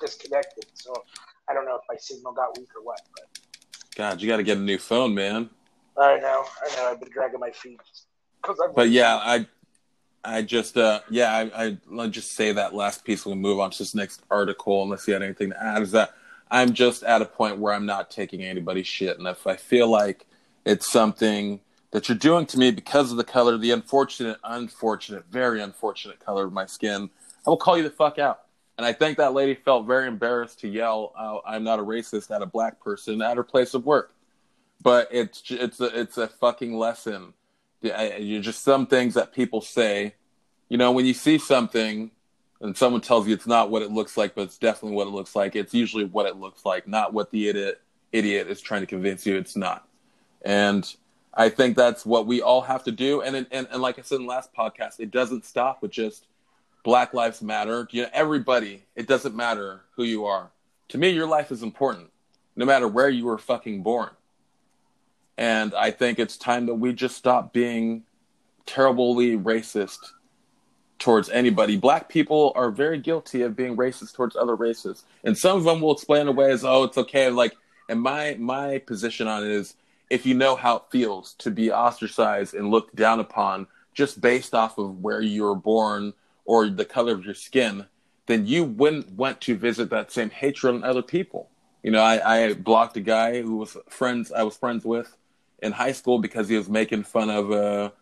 disconnected. 0.00 0.66
So 0.74 0.94
I 1.48 1.54
don't 1.54 1.64
know 1.64 1.76
if 1.76 1.82
my 1.88 1.96
signal 1.98 2.32
got 2.32 2.56
weak 2.56 2.68
or 2.76 2.84
what. 2.84 3.00
But 3.16 3.40
God, 3.96 4.22
you 4.22 4.28
got 4.28 4.36
to 4.36 4.44
get 4.44 4.58
a 4.58 4.60
new 4.60 4.78
phone, 4.78 5.14
man. 5.14 5.50
I 5.98 6.18
know. 6.20 6.44
I 6.62 6.76
know. 6.76 6.90
I've 6.92 7.00
been 7.00 7.10
dragging 7.10 7.40
my 7.40 7.50
feet 7.50 7.80
but 8.74 8.90
yeah, 8.90 9.16
I 9.16 9.46
I 10.24 10.42
just 10.42 10.76
uh 10.76 11.00
yeah, 11.10 11.32
I, 11.32 11.64
I 11.64 11.78
let 11.88 12.10
just 12.10 12.32
say 12.32 12.52
that 12.52 12.74
last 12.74 13.04
piece. 13.04 13.26
We'll 13.26 13.34
move 13.34 13.60
on 13.60 13.70
to 13.70 13.78
this 13.78 13.94
next 13.94 14.22
article 14.30 14.82
unless 14.82 15.06
you 15.06 15.14
had 15.14 15.22
anything 15.22 15.50
to 15.50 15.62
add. 15.62 15.82
Is 15.82 15.92
that 15.92 16.14
I'm 16.50 16.72
just 16.72 17.02
at 17.02 17.22
a 17.22 17.24
point 17.24 17.58
where 17.58 17.72
I'm 17.72 17.86
not 17.86 18.10
taking 18.10 18.42
anybody's 18.42 18.86
shit, 18.86 19.18
and 19.18 19.26
if 19.26 19.46
I 19.46 19.56
feel 19.56 19.88
like 19.88 20.26
it's 20.64 20.90
something 20.90 21.60
that 21.90 22.08
you're 22.08 22.18
doing 22.18 22.46
to 22.46 22.58
me 22.58 22.70
because 22.70 23.10
of 23.10 23.16
the 23.16 23.24
color, 23.24 23.58
the 23.58 23.70
unfortunate, 23.70 24.38
unfortunate, 24.44 25.24
very 25.30 25.60
unfortunate 25.60 26.20
color 26.20 26.44
of 26.44 26.52
my 26.52 26.66
skin, 26.66 27.10
I 27.46 27.50
will 27.50 27.56
call 27.56 27.76
you 27.76 27.82
the 27.82 27.90
fuck 27.90 28.18
out. 28.18 28.42
And 28.78 28.86
I 28.86 28.92
think 28.92 29.18
that 29.18 29.34
lady 29.34 29.54
felt 29.54 29.86
very 29.86 30.08
embarrassed 30.08 30.60
to 30.60 30.68
yell, 30.68 31.12
oh, 31.18 31.42
"I'm 31.44 31.64
not 31.64 31.78
a 31.78 31.82
racist" 31.82 32.34
at 32.34 32.42
a 32.42 32.46
black 32.46 32.80
person 32.80 33.20
at 33.22 33.36
her 33.36 33.44
place 33.44 33.74
of 33.74 33.84
work. 33.84 34.14
But 34.80 35.08
it's 35.10 35.42
it's 35.50 35.80
a 35.80 36.00
it's 36.00 36.18
a 36.18 36.28
fucking 36.28 36.76
lesson 36.76 37.34
you 37.82 38.40
just 38.40 38.62
some 38.62 38.86
things 38.86 39.14
that 39.14 39.32
people 39.32 39.60
say. 39.60 40.14
You 40.68 40.78
know, 40.78 40.92
when 40.92 41.04
you 41.04 41.14
see 41.14 41.38
something 41.38 42.10
and 42.60 42.76
someone 42.76 43.00
tells 43.00 43.26
you 43.26 43.34
it's 43.34 43.46
not 43.46 43.70
what 43.70 43.82
it 43.82 43.90
looks 43.90 44.16
like, 44.16 44.34
but 44.34 44.42
it's 44.42 44.58
definitely 44.58 44.96
what 44.96 45.06
it 45.06 45.10
looks 45.10 45.36
like, 45.36 45.56
it's 45.56 45.74
usually 45.74 46.04
what 46.04 46.26
it 46.26 46.36
looks 46.36 46.64
like, 46.64 46.88
not 46.88 47.12
what 47.12 47.30
the 47.30 47.48
idiot 47.48 47.80
idiot 48.12 48.48
is 48.48 48.60
trying 48.60 48.82
to 48.82 48.86
convince 48.86 49.26
you 49.26 49.36
it's 49.36 49.56
not. 49.56 49.86
And 50.42 50.94
I 51.34 51.48
think 51.48 51.76
that's 51.76 52.04
what 52.04 52.26
we 52.26 52.42
all 52.42 52.60
have 52.62 52.84
to 52.84 52.92
do. 52.92 53.22
And 53.22 53.46
and, 53.50 53.68
and 53.70 53.82
like 53.82 53.98
I 53.98 54.02
said 54.02 54.16
in 54.16 54.22
the 54.22 54.28
last 54.28 54.54
podcast, 54.54 55.00
it 55.00 55.10
doesn't 55.10 55.44
stop 55.44 55.82
with 55.82 55.90
just 55.90 56.26
Black 56.84 57.14
Lives 57.14 57.42
Matter. 57.42 57.88
You 57.90 58.02
know, 58.02 58.08
everybody. 58.12 58.84
It 58.96 59.06
doesn't 59.06 59.34
matter 59.34 59.82
who 59.96 60.04
you 60.04 60.24
are. 60.26 60.50
To 60.88 60.98
me, 60.98 61.08
your 61.10 61.26
life 61.26 61.50
is 61.50 61.62
important, 61.62 62.10
no 62.54 62.64
matter 62.64 62.86
where 62.86 63.08
you 63.08 63.24
were 63.24 63.38
fucking 63.38 63.82
born. 63.82 64.10
And 65.38 65.74
I 65.74 65.90
think 65.90 66.18
it's 66.18 66.36
time 66.36 66.66
that 66.66 66.74
we 66.74 66.92
just 66.92 67.16
stop 67.16 67.52
being 67.52 68.04
terribly 68.66 69.36
racist 69.36 69.98
towards 70.98 71.28
anybody. 71.30 71.76
Black 71.76 72.08
people 72.08 72.52
are 72.54 72.70
very 72.70 72.98
guilty 72.98 73.42
of 73.42 73.56
being 73.56 73.76
racist 73.76 74.14
towards 74.14 74.36
other 74.36 74.54
races. 74.54 75.04
And 75.24 75.36
some 75.36 75.56
of 75.56 75.64
them 75.64 75.80
will 75.80 75.92
explain 75.92 76.28
away 76.28 76.52
as, 76.52 76.64
oh, 76.64 76.84
it's 76.84 76.98
okay. 76.98 77.28
Like, 77.28 77.54
and 77.88 78.00
my 78.00 78.36
my 78.38 78.78
position 78.78 79.26
on 79.26 79.44
it 79.44 79.50
is 79.50 79.74
if 80.10 80.24
you 80.24 80.34
know 80.34 80.54
how 80.54 80.76
it 80.76 80.82
feels 80.90 81.34
to 81.34 81.50
be 81.50 81.72
ostracized 81.72 82.54
and 82.54 82.70
looked 82.70 82.94
down 82.94 83.18
upon 83.18 83.66
just 83.94 84.20
based 84.20 84.54
off 84.54 84.78
of 84.78 85.00
where 85.00 85.20
you 85.20 85.42
were 85.42 85.56
born 85.56 86.12
or 86.44 86.68
the 86.68 86.84
color 86.84 87.12
of 87.12 87.24
your 87.24 87.34
skin, 87.34 87.86
then 88.26 88.46
you 88.46 88.64
wouldn't 88.64 89.10
want 89.10 89.40
to 89.40 89.56
visit 89.56 89.90
that 89.90 90.12
same 90.12 90.30
hatred 90.30 90.74
on 90.74 90.84
other 90.84 91.02
people. 91.02 91.50
You 91.82 91.90
know, 91.90 92.00
I, 92.00 92.44
I 92.44 92.54
blocked 92.54 92.96
a 92.96 93.00
guy 93.00 93.42
who 93.42 93.56
was 93.56 93.76
friends 93.88 94.30
I 94.30 94.44
was 94.44 94.56
friends 94.56 94.84
with 94.84 95.16
in 95.62 95.72
high 95.72 95.92
school 95.92 96.18
because 96.18 96.48
he 96.48 96.56
was 96.56 96.68
making 96.68 97.04
fun 97.04 97.30
of 97.30 97.50
a 97.50 97.92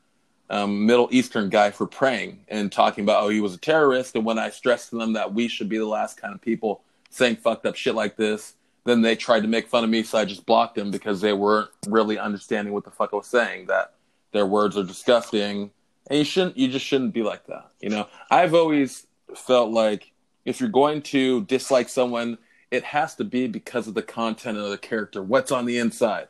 um, 0.49 0.85
Middle 0.85 1.09
Eastern 1.13 1.49
guy 1.49 1.71
for 1.71 1.87
praying 1.87 2.41
and 2.49 2.73
talking 2.73 3.05
about 3.05 3.23
oh 3.23 3.29
he 3.29 3.41
was 3.41 3.55
a 3.55 3.59
terrorist. 3.59 4.17
And 4.17 4.25
when 4.25 4.39
I 4.39 4.51
stressed 4.51 4.91
to 4.91 4.99
them 4.99 5.13
that 5.13 5.33
we 5.33 5.47
should 5.47 5.69
be 5.69 5.79
the 5.79 5.87
last 5.87 6.21
kind 6.21 6.35
of 6.35 6.41
people 6.41 6.83
saying 7.11 7.37
fucked 7.37 7.67
up 7.67 7.77
shit 7.77 7.95
like 7.95 8.17
this, 8.17 8.55
then 8.85 9.03
they 9.03 9.15
tried 9.15 9.43
to 9.43 9.49
make 9.49 9.69
fun 9.69 9.85
of 9.85 9.91
me, 9.91 10.03
so 10.03 10.19
I 10.19 10.25
just 10.25 10.47
blocked 10.47 10.75
them 10.75 10.91
because 10.91 11.21
they 11.21 11.33
weren't 11.33 11.71
really 11.87 12.19
understanding 12.19 12.73
what 12.73 12.85
the 12.85 12.91
fuck 12.91 13.11
I 13.13 13.17
was 13.17 13.27
saying. 13.27 13.67
That 13.67 13.93
their 14.33 14.47
words 14.47 14.77
are 14.77 14.85
disgusting, 14.85 15.71
and 16.09 16.19
you 16.19 16.25
shouldn't. 16.25 16.57
You 16.57 16.69
just 16.69 16.87
shouldn't 16.87 17.13
be 17.13 17.23
like 17.23 17.47
that. 17.47 17.71
You 17.81 17.91
know, 17.91 18.09
I've 18.31 18.55
always 18.55 19.07
felt 19.35 19.71
like 19.71 20.13
if 20.45 20.61
you're 20.61 20.71
going 20.71 21.03
to 21.03 21.45
dislike 21.45 21.89
someone, 21.89 22.39
it 22.71 22.85
has 22.85 23.15
to 23.17 23.25
be 23.25 23.47
because 23.47 23.87
of 23.87 23.95
the 23.95 24.03
content 24.03 24.57
of 24.57 24.71
the 24.71 24.79
character, 24.79 25.23
what's 25.23 25.53
on 25.53 25.67
the 25.67 25.79
inside. 25.79 26.29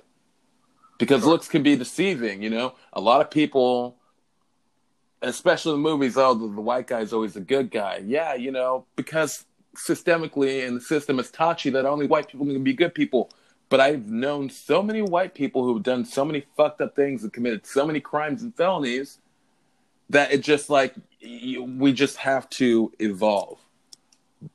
Because 1.00 1.24
looks 1.24 1.48
can 1.48 1.62
be 1.62 1.76
deceiving, 1.76 2.42
you 2.42 2.50
know. 2.50 2.74
A 2.92 3.00
lot 3.00 3.22
of 3.22 3.30
people, 3.30 3.96
especially 5.22 5.72
in 5.72 5.82
the 5.82 5.88
movies, 5.88 6.18
oh, 6.18 6.34
the, 6.34 6.46
the 6.46 6.60
white 6.60 6.86
guy's 6.86 7.14
always 7.14 7.36
a 7.36 7.40
good 7.40 7.70
guy. 7.70 8.02
Yeah, 8.04 8.34
you 8.34 8.52
know, 8.52 8.84
because 8.96 9.46
systemically 9.74 10.66
in 10.66 10.74
the 10.74 10.80
system 10.80 11.16
has 11.16 11.30
taught 11.30 11.64
you 11.64 11.70
that 11.70 11.86
only 11.86 12.06
white 12.06 12.28
people 12.28 12.44
can 12.44 12.62
be 12.62 12.74
good 12.74 12.94
people. 12.94 13.30
But 13.70 13.80
I've 13.80 14.08
known 14.08 14.50
so 14.50 14.82
many 14.82 15.00
white 15.00 15.32
people 15.32 15.64
who've 15.64 15.82
done 15.82 16.04
so 16.04 16.22
many 16.22 16.44
fucked 16.54 16.82
up 16.82 16.94
things 16.94 17.22
and 17.22 17.32
committed 17.32 17.66
so 17.66 17.86
many 17.86 18.00
crimes 18.00 18.42
and 18.42 18.54
felonies 18.54 19.20
that 20.10 20.32
it 20.32 20.42
just 20.42 20.68
like 20.68 20.94
we 21.22 21.94
just 21.94 22.18
have 22.18 22.50
to 22.50 22.92
evolve 22.98 23.58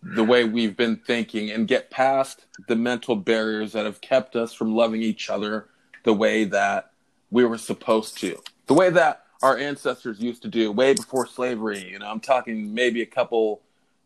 the 0.03 0.23
way 0.23 0.43
we've 0.43 0.77
been 0.77 0.97
thinking 0.97 1.49
and 1.49 1.67
get 1.67 1.89
past 1.89 2.45
the 2.67 2.75
mental 2.75 3.15
barriers 3.15 3.71
that 3.71 3.86
have 3.86 4.01
kept 4.01 4.36
us 4.36 4.53
from 4.53 4.75
loving 4.75 5.01
each 5.01 5.29
other 5.29 5.69
the 6.05 6.13
way 6.13 6.45
that 6.45 6.91
we 7.29 7.43
were 7.43 7.57
supposed 7.57 8.17
to. 8.19 8.41
The 8.67 8.73
way 8.73 8.89
that 8.89 9.25
our 9.43 9.57
ancestors 9.57 10.19
used 10.19 10.41
to 10.43 10.47
do 10.47 10.71
way 10.71 10.93
before 10.93 11.27
slavery. 11.27 11.89
You 11.91 11.99
know, 11.99 12.09
I'm 12.09 12.21
talking 12.21 12.73
maybe 12.73 13.01
a 13.01 13.05
couple, 13.05 13.61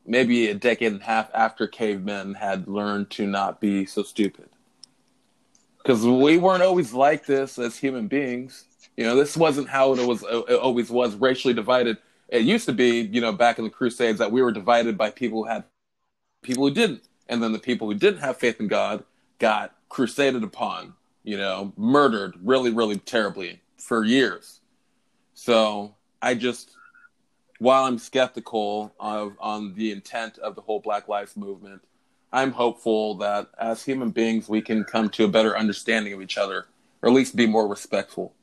maybe 0.05 0.49
a 0.49 0.55
decade 0.55 0.91
and 0.91 1.01
a 1.01 1.05
half 1.05 1.29
after 1.33 1.67
cavemen 1.67 2.33
had 2.33 2.67
learned 2.67 3.12
to 3.12 3.27
not 3.27 3.62
be 3.62 3.85
so 3.85 4.01
stupid. 4.01 4.49
Because 5.77 6.03
we 6.03 6.38
weren't 6.38 6.63
always 6.63 6.93
like 6.93 7.25
this 7.25 7.59
as 7.59 7.77
human 7.77 8.07
beings. 8.07 8.65
You 8.97 9.05
know, 9.05 9.15
this 9.15 9.38
wasn't 9.38 9.69
how 9.69 9.93
it 9.93 10.05
was. 10.05 10.23
It 10.23 10.59
always 10.59 10.89
was 10.89 11.15
racially 11.15 11.53
divided 11.53 11.97
it 12.29 12.43
used 12.43 12.65
to 12.67 12.73
be, 12.73 13.01
you 13.01 13.21
know, 13.21 13.31
back 13.31 13.57
in 13.57 13.63
the 13.63 13.69
Crusades 13.69 14.19
that 14.19 14.31
we 14.31 14.41
were 14.41 14.51
divided 14.51 14.97
by 14.97 15.09
people 15.09 15.43
who 15.43 15.49
had 15.49 15.63
people 16.43 16.67
who 16.67 16.73
didn't, 16.73 17.03
and 17.27 17.41
then 17.41 17.51
the 17.51 17.59
people 17.59 17.88
who 17.88 17.95
didn't 17.95 18.19
have 18.19 18.38
faith 18.38 18.59
in 18.59 18.67
God 18.67 19.03
got 19.39 19.75
crusaded 19.89 20.43
upon, 20.43 20.93
you 21.23 21.38
know, 21.38 21.73
murdered 21.77 22.36
really, 22.43 22.71
really 22.71 22.97
terribly 22.97 23.62
for 23.77 24.03
years. 24.03 24.62
So 25.34 25.95
I 26.21 26.36
just, 26.36 26.71
while 27.60 27.86
I'm 27.86 27.97
skeptical 27.97 28.93
of 28.99 29.36
on 29.39 29.73
the 29.75 29.91
intent 29.91 30.38
of 30.39 30.55
the 30.55 30.62
whole 30.62 30.79
Black 30.79 31.08
Lives 31.08 31.38
Movement, 31.38 31.82
I'm 32.32 32.51
hopeful 32.51 33.15
that 33.15 33.49
as 33.60 33.84
human 33.84 34.12
beings 34.12 34.47
we 34.47 34.62
can 34.62 34.84
come 34.84 35.10
to 35.10 35.25
a 35.25 35.27
better 35.27 35.58
understanding 35.58 36.13
of 36.13 36.21
each 36.21 36.38
other, 36.38 36.67
or 37.01 37.10
at 37.10 37.15
least 37.15 37.36
be 37.36 37.47
more 37.47 37.67
respectful. 37.67 38.34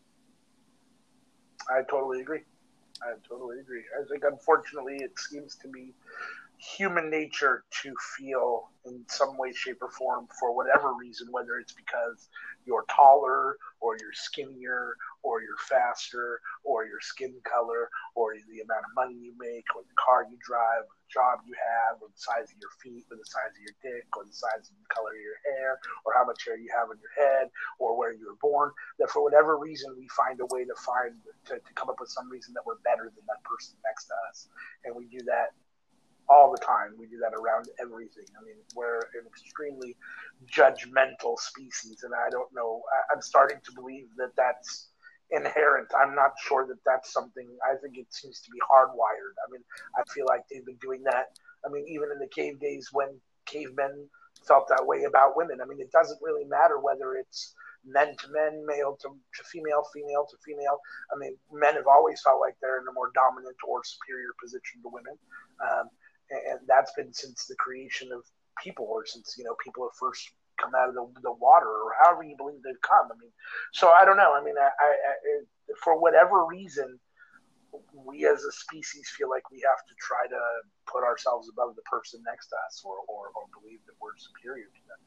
I 1.71 1.83
totally 1.83 2.21
agree. 2.21 2.41
I 3.03 3.15
totally 3.29 3.61
agree. 3.61 3.83
I 4.01 4.09
think, 4.09 4.25
unfortunately, 4.25 4.97
it 4.97 5.13
seems 5.19 5.55
to 5.57 5.69
be 5.69 5.93
human 6.59 7.11
nature 7.11 7.65
to 7.83 7.95
feel 8.17 8.71
in 8.87 9.05
some 9.09 9.37
way, 9.37 9.53
shape, 9.53 9.83
or 9.83 9.91
form 9.91 10.29
for 10.39 10.55
whatever 10.55 10.95
reason, 10.95 11.29
whether 11.31 11.59
it's 11.59 11.73
because 11.73 12.29
you're 12.65 12.85
taller 12.91 13.57
or 13.81 13.97
you're 14.01 14.15
skinnier 14.15 14.97
or 15.23 15.43
you're 15.43 15.59
faster 15.69 16.41
or 16.65 16.87
your 16.87 17.01
skin 17.01 17.35
color 17.43 17.91
or 18.15 18.35
the 18.51 18.63
amount 18.63 18.87
of 18.87 18.95
money 18.95 19.15
you 19.15 19.35
make 19.39 19.67
or 19.75 19.83
the 19.83 19.99
car 19.99 20.27
you 20.31 20.39
drive 20.43 20.87
or 20.87 20.97
the 21.03 21.11
job 21.11 21.39
you 21.47 21.55
have 21.55 21.99
or 22.03 22.09
the 22.11 22.19
size 22.19 22.51
of 22.51 22.59
your 22.59 22.75
feet 22.83 23.07
or 23.11 23.19
the 23.19 23.27
size 23.27 23.55
of 23.55 23.63
your 23.63 23.77
dick 23.83 24.07
or 24.17 24.25
the 24.25 24.35
size 24.35 24.67
of 24.67 24.75
the 24.79 24.91
color 24.91 25.15
of 25.15 25.23
your 25.23 25.39
hair 25.47 25.79
or 26.07 26.15
how 26.15 26.27
much 26.27 26.43
hair 26.47 26.59
you 26.59 26.71
have 26.75 26.91
on 26.91 26.99
your 26.99 27.15
head 27.15 27.51
or 27.79 27.99
where 27.99 28.15
you 28.15 28.27
were 28.27 28.41
born 28.43 28.71
that 28.99 29.11
for 29.11 29.23
whatever 29.23 29.59
reason 29.59 29.95
we 29.99 30.07
find 30.15 30.39
a 30.41 30.47
way 30.51 30.67
to 30.67 30.75
find 30.83 31.15
to, 31.47 31.59
to 31.59 31.73
come 31.75 31.91
up 31.91 31.99
with 31.99 32.11
some 32.11 32.31
reason 32.31 32.55
that 32.55 32.67
we're 32.67 32.83
better 32.83 33.11
than 33.15 33.25
that 33.27 33.43
person 33.43 33.75
next 33.87 34.07
to 34.07 34.15
us. 34.31 34.49
And 34.85 34.95
we 34.95 35.07
do 35.07 35.23
that 35.27 35.55
all 36.29 36.51
the 36.51 36.65
time. 36.65 36.95
We 36.99 37.07
do 37.07 37.19
that 37.19 37.35
around 37.35 37.67
everything. 37.81 38.25
I 38.39 38.45
mean, 38.45 38.57
we're 38.75 38.99
an 38.99 39.27
extremely 39.27 39.97
judgmental 40.47 41.39
species, 41.39 42.03
and 42.03 42.13
I 42.15 42.31
don't 42.31 42.53
know. 42.55 42.83
I'm 43.13 43.23
starting 43.23 43.59
to 43.65 43.73
believe 43.73 44.07
that 44.17 44.35
that's 44.37 44.89
inherent. 45.31 45.89
I'm 45.97 46.15
not 46.15 46.33
sure 46.41 46.67
that 46.67 46.79
that's 46.85 47.13
something. 47.13 47.49
I 47.65 47.77
think 47.77 47.99
it 47.99 48.07
seems 48.11 48.41
to 48.43 48.51
be 48.51 48.59
hardwired. 48.61 49.35
I 49.47 49.51
mean, 49.51 49.63
I 49.99 50.03
feel 50.13 50.27
like 50.29 50.43
they've 50.51 50.67
been 50.67 50.81
doing 50.81 51.03
that. 51.05 51.39
I 51.65 51.69
mean, 51.71 51.85
even 51.89 52.11
in 52.13 52.19
the 52.19 52.29
cave 52.29 52.61
days 52.61 52.91
when 52.93 53.09
cavemen 53.47 54.09
felt 54.47 54.69
that 54.69 54.87
way 54.87 55.05
about 55.05 55.37
women. 55.37 55.61
I 55.61 55.67
mean, 55.67 55.81
it 55.81 55.91
doesn't 55.91 56.21
really 56.23 56.45
matter 56.45 56.79
whether 56.79 57.15
it's 57.15 57.55
men 57.85 58.15
to 58.19 58.27
men, 58.31 58.65
male 58.67 58.99
to, 59.03 59.09
to 59.09 59.43
female, 59.51 59.83
female 59.95 60.27
to 60.31 60.37
female. 60.45 60.79
I 61.15 61.19
mean, 61.19 61.37
men 61.53 61.75
have 61.75 61.87
always 61.87 62.21
felt 62.21 62.41
like 62.41 62.55
they're 62.61 62.83
in 62.83 62.89
a 62.89 62.93
more 62.93 63.11
dominant 63.15 63.57
or 63.67 63.83
superior 63.85 64.35
position 64.43 64.83
to 64.83 64.91
women. 64.91 65.15
Um, 65.63 65.87
and 66.31 66.61
that's 66.67 66.93
been 66.93 67.13
since 67.13 67.47
the 67.47 67.57
creation 67.57 68.11
of 68.13 68.23
people, 68.63 68.87
or 68.89 69.07
since 69.07 69.35
you 69.39 69.45
know 69.45 69.55
people 69.63 69.85
have 69.85 69.97
first 69.99 70.31
come 70.59 70.73
out 70.75 70.89
of 70.89 70.95
the, 70.95 71.07
the 71.23 71.33
water, 71.33 71.69
or 71.69 71.93
however 72.03 72.23
you 72.25 72.37
believe 72.37 72.63
they've 72.65 72.81
come. 72.81 73.09
I 73.13 73.17
mean, 73.21 73.33
so 73.73 73.91
I 73.91 74.05
don't 74.05 74.17
know. 74.17 74.33
I 74.35 74.43
mean, 74.43 74.57
I, 74.59 74.69
I, 74.69 74.89
I, 74.89 75.43
for 75.83 76.01
whatever 76.01 76.47
reason, 76.47 76.99
we 77.93 78.27
as 78.27 78.43
a 78.43 78.53
species 78.53 79.13
feel 79.17 79.29
like 79.29 79.51
we 79.51 79.61
have 79.61 79.85
to 79.85 79.95
try 80.01 80.27
to 80.29 80.43
put 80.87 81.05
ourselves 81.05 81.49
above 81.53 81.77
the 81.77 81.83
person 81.83 82.23
next 82.25 82.49
to 82.49 82.57
us, 82.67 82.83
or, 82.85 82.97
or, 83.09 83.29
or 83.37 83.45
believe 83.53 83.81
that 83.87 83.97
we're 84.01 84.17
superior 84.17 84.67
to 84.73 84.83
them. 84.89 85.01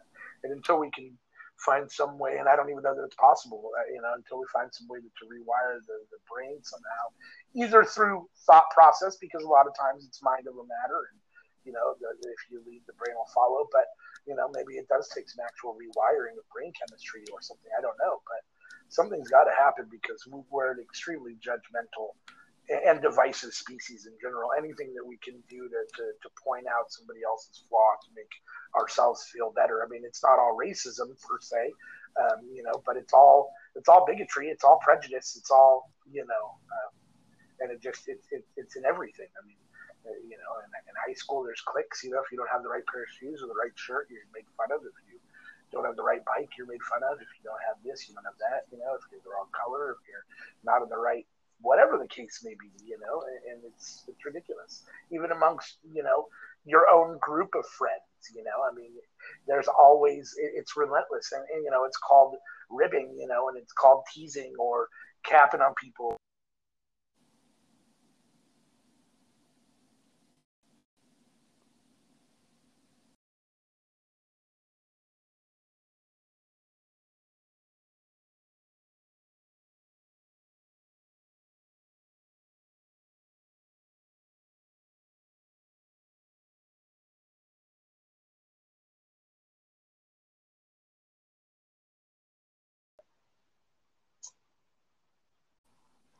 And 0.44 0.54
until 0.54 0.80
we 0.80 0.92
can 0.92 1.18
find 1.60 1.92
some 1.92 2.18
way, 2.18 2.40
and 2.40 2.48
I 2.48 2.56
don't 2.56 2.70
even 2.72 2.84
know 2.84 2.96
that 2.96 3.04
it's 3.04 3.20
possible, 3.20 3.72
uh, 3.76 3.88
you 3.92 4.02
know, 4.02 4.16
until 4.16 4.40
we 4.40 4.48
find 4.52 4.72
some 4.72 4.88
way 4.88 5.00
to, 5.00 5.12
to 5.12 5.26
rewire 5.28 5.84
the, 5.84 5.98
the 6.10 6.20
brain 6.26 6.64
somehow, 6.64 7.04
either 7.54 7.84
through 7.84 8.28
thought 8.48 8.68
process, 8.74 9.20
because 9.20 9.44
a 9.44 9.52
lot 9.52 9.68
of 9.68 9.76
times 9.76 10.08
it's 10.08 10.24
mind 10.24 10.48
over 10.48 10.64
matter, 10.64 11.12
and, 11.12 11.20
you 11.68 11.76
know, 11.76 12.00
the, 12.00 12.08
if 12.32 12.42
you 12.48 12.64
lead, 12.64 12.82
the 12.88 12.96
brain 12.96 13.14
will 13.20 13.30
follow, 13.36 13.68
but, 13.76 13.92
you 14.24 14.36
know, 14.36 14.48
maybe 14.56 14.80
it 14.80 14.88
does 14.88 15.12
take 15.12 15.28
some 15.28 15.44
actual 15.44 15.76
rewiring 15.76 16.40
of 16.40 16.48
brain 16.48 16.72
chemistry 16.80 17.28
or 17.36 17.44
something, 17.44 17.72
I 17.76 17.84
don't 17.84 18.00
know, 18.00 18.24
but 18.24 18.42
something's 18.88 19.30
got 19.30 19.46
to 19.46 19.54
happen 19.54 19.86
because 19.92 20.24
we're 20.50 20.72
an 20.72 20.80
extremely 20.80 21.36
judgmental 21.44 22.16
and 22.70 23.02
divisive 23.02 23.54
species 23.54 24.06
in 24.06 24.14
general. 24.22 24.54
Anything 24.54 24.94
that 24.94 25.06
we 25.06 25.18
can 25.18 25.42
do 25.50 25.66
to, 25.66 25.82
to, 25.98 26.04
to 26.22 26.30
point 26.38 26.70
out 26.70 26.94
somebody 26.94 27.26
else's 27.26 27.66
flaw 27.66 27.98
to 27.98 28.10
make 28.14 28.30
ourselves 28.76 29.26
feel 29.32 29.52
better. 29.52 29.84
I 29.84 29.88
mean, 29.90 30.04
it's 30.06 30.24
not 30.24 30.40
all 30.40 30.58
racism 30.58 31.16
per 31.22 31.40
se, 31.40 31.72
um, 32.20 32.46
you 32.54 32.64
know, 32.64 32.82
but 32.86 32.98
it's 32.98 33.14
all 33.14 33.52
it's 33.76 33.90
all 33.90 34.06
bigotry, 34.06 34.48
it's 34.48 34.64
all 34.64 34.80
prejudice, 34.84 35.36
it's 35.38 35.52
all 35.52 35.92
you 36.12 36.26
know, 36.26 36.46
um, 36.70 36.92
and 37.62 37.72
it 37.72 37.82
just 37.82 38.08
it, 38.08 38.20
it, 38.32 38.46
it's 38.58 38.76
in 38.76 38.86
everything. 38.86 39.28
I 39.38 39.46
mean, 39.46 39.60
uh, 40.06 40.18
you 40.24 40.38
know, 40.38 40.52
in, 40.66 40.70
in 40.90 40.96
high 41.06 41.18
school 41.18 41.44
there's 41.44 41.62
cliques. 41.62 42.04
You 42.04 42.12
know, 42.12 42.22
if 42.22 42.32
you 42.32 42.38
don't 42.38 42.50
have 42.52 42.64
the 42.64 42.70
right 42.70 42.86
pair 42.92 43.04
of 43.04 43.10
shoes 43.10 43.42
or 43.42 43.48
the 43.48 43.58
right 43.58 43.74
shirt, 43.76 44.08
you're 44.10 44.26
made 44.34 44.46
fun 44.58 44.70
of. 44.72 44.82
If 44.86 44.96
you 45.10 45.20
don't 45.72 45.86
have 45.86 45.96
the 45.96 46.06
right 46.06 46.24
bike, 46.26 46.50
you're 46.58 46.70
made 46.70 46.84
fun 46.84 47.02
of. 47.06 47.22
If 47.22 47.30
you 47.38 47.44
don't 47.46 47.62
have 47.68 47.78
this, 47.86 48.10
you 48.10 48.16
don't 48.16 48.26
have 48.26 48.40
that. 48.42 48.70
You 48.72 48.82
know, 48.82 48.98
if 48.98 49.06
you're 49.12 49.22
the 49.24 49.34
wrong 49.34 49.50
color, 49.54 49.98
if 49.98 50.02
you're 50.10 50.26
not 50.66 50.82
in 50.82 50.90
the 50.90 51.00
right 51.00 51.26
whatever 51.62 51.98
the 51.98 52.08
case 52.08 52.40
may 52.44 52.56
be, 52.60 52.72
you 52.86 52.98
know, 53.00 53.24
and, 53.28 53.40
and 53.52 53.60
it's 53.72 54.04
it's 54.08 54.24
ridiculous. 54.26 54.84
Even 55.12 55.32
amongst 55.32 55.78
you 55.94 56.04
know 56.04 56.28
your 56.66 56.90
own 56.90 57.18
group 57.20 57.56
of 57.56 57.66
friends, 57.66 58.04
you 58.36 58.44
know, 58.44 58.64
I 58.70 58.74
mean, 58.76 58.92
there's 59.48 59.68
always 59.68 60.34
it, 60.38 60.52
it's 60.56 60.76
relentless, 60.78 61.32
and, 61.32 61.44
and 61.54 61.64
you 61.64 61.72
know, 61.72 61.86
it's 61.86 61.98
called 61.98 62.36
ribbing, 62.70 63.16
you 63.18 63.28
know, 63.28 63.50
and 63.50 63.58
it's 63.58 63.74
called 63.74 64.04
teasing 64.14 64.54
or 64.60 64.88
capping 65.24 65.62
on 65.62 65.74
people 65.82 66.18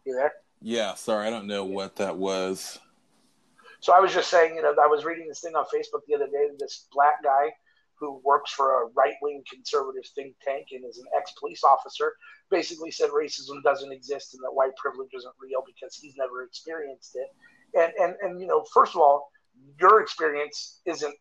You 0.10 0.16
there? 0.16 0.34
Yeah, 0.62 0.96
sorry, 0.96 1.28
I 1.28 1.30
don't 1.30 1.46
know 1.46 1.64
what 1.64 1.96
that 1.98 2.18
was. 2.18 2.80
So 3.80 3.94
I 3.94 4.00
was 4.00 4.12
just 4.12 4.30
saying, 4.30 4.56
you 4.56 4.64
know, 4.64 4.74
I 4.82 4.88
was 4.88 5.06
reading 5.06 5.28
this 5.28 5.40
thing 5.40 5.56
on 5.56 5.66
Facebook 5.66 6.02
the 6.08 6.16
other 6.16 6.26
day. 6.26 6.50
This 6.58 6.88
black 6.92 7.24
guy 7.24 7.52
who 8.00 8.20
works 8.24 8.52
for 8.52 8.84
a 8.84 8.86
right 8.96 9.14
wing 9.22 9.44
conservative 9.50 10.04
think 10.16 10.36
tank 10.44 10.68
and 10.72 10.84
is 10.84 10.98
an 10.98 11.06
ex 11.16 11.34
police 11.40 11.64
officer 11.64 12.14
basically 12.50 12.90
said 12.90 13.10
racism 13.12 13.62
doesn't 13.64 13.92
exist 13.92 14.34
and 14.34 14.42
that 14.42 14.52
white 14.52 14.76
privilege 14.78 15.10
isn't 15.14 15.34
real 15.40 15.62
because 15.66 15.96
he's 15.96 16.16
never 16.18 16.44
experienced 16.44 17.16
it. 17.16 17.28
And 17.80 17.94
and 18.02 18.16
and 18.22 18.42
you 18.42 18.48
know, 18.48 18.66
first 18.74 18.96
of 18.96 19.02
all, 19.02 19.30
your 19.80 20.02
experience 20.02 20.82
isn't 20.86 21.14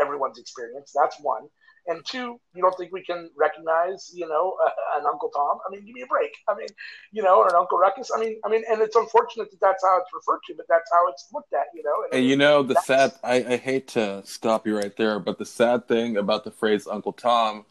everyone's 0.00 0.38
experience. 0.38 0.92
That's 0.92 1.20
one. 1.20 1.48
And 1.86 2.04
two, 2.04 2.40
you 2.54 2.62
don't 2.62 2.76
think 2.78 2.92
we 2.92 3.02
can 3.04 3.30
recognize, 3.36 4.10
you 4.14 4.26
know, 4.26 4.56
uh, 4.64 4.98
an 4.98 5.04
Uncle 5.06 5.28
Tom? 5.28 5.58
I 5.66 5.70
mean, 5.70 5.84
give 5.84 5.94
me 5.94 6.02
a 6.02 6.06
break. 6.06 6.32
I 6.48 6.54
mean, 6.54 6.68
you 7.12 7.22
know, 7.22 7.36
or 7.36 7.48
an 7.48 7.54
Uncle 7.54 7.78
Ruckus. 7.78 8.10
I 8.14 8.18
mean, 8.18 8.40
I 8.44 8.48
mean, 8.48 8.62
and 8.70 8.80
it's 8.80 8.96
unfortunate 8.96 9.50
that 9.50 9.60
that's 9.60 9.84
how 9.84 9.98
it's 9.98 10.10
referred 10.14 10.40
to, 10.46 10.54
but 10.56 10.66
that's 10.68 10.90
how 10.90 11.06
it's 11.08 11.28
looked 11.32 11.52
at, 11.52 11.66
you 11.74 11.82
know. 11.82 12.04
And, 12.04 12.20
and 12.20 12.28
you 12.28 12.36
know, 12.36 12.62
the 12.62 12.80
sad, 12.82 13.12
I, 13.22 13.44
I 13.44 13.56
hate 13.56 13.88
to 13.88 14.22
stop 14.24 14.66
you 14.66 14.78
right 14.78 14.96
there, 14.96 15.18
but 15.18 15.38
the 15.38 15.44
sad 15.44 15.86
thing 15.88 16.16
about 16.16 16.44
the 16.44 16.50
phrase 16.50 16.86
Uncle 16.86 17.12
Tom 17.12 17.66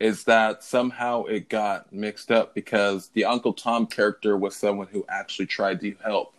is 0.00 0.24
that 0.24 0.62
somehow 0.62 1.24
it 1.24 1.48
got 1.48 1.92
mixed 1.92 2.30
up 2.30 2.54
because 2.54 3.08
the 3.14 3.24
Uncle 3.24 3.54
Tom 3.54 3.86
character 3.86 4.36
was 4.36 4.54
someone 4.54 4.88
who 4.88 5.04
actually 5.08 5.46
tried 5.46 5.80
to 5.80 5.94
help 6.04 6.33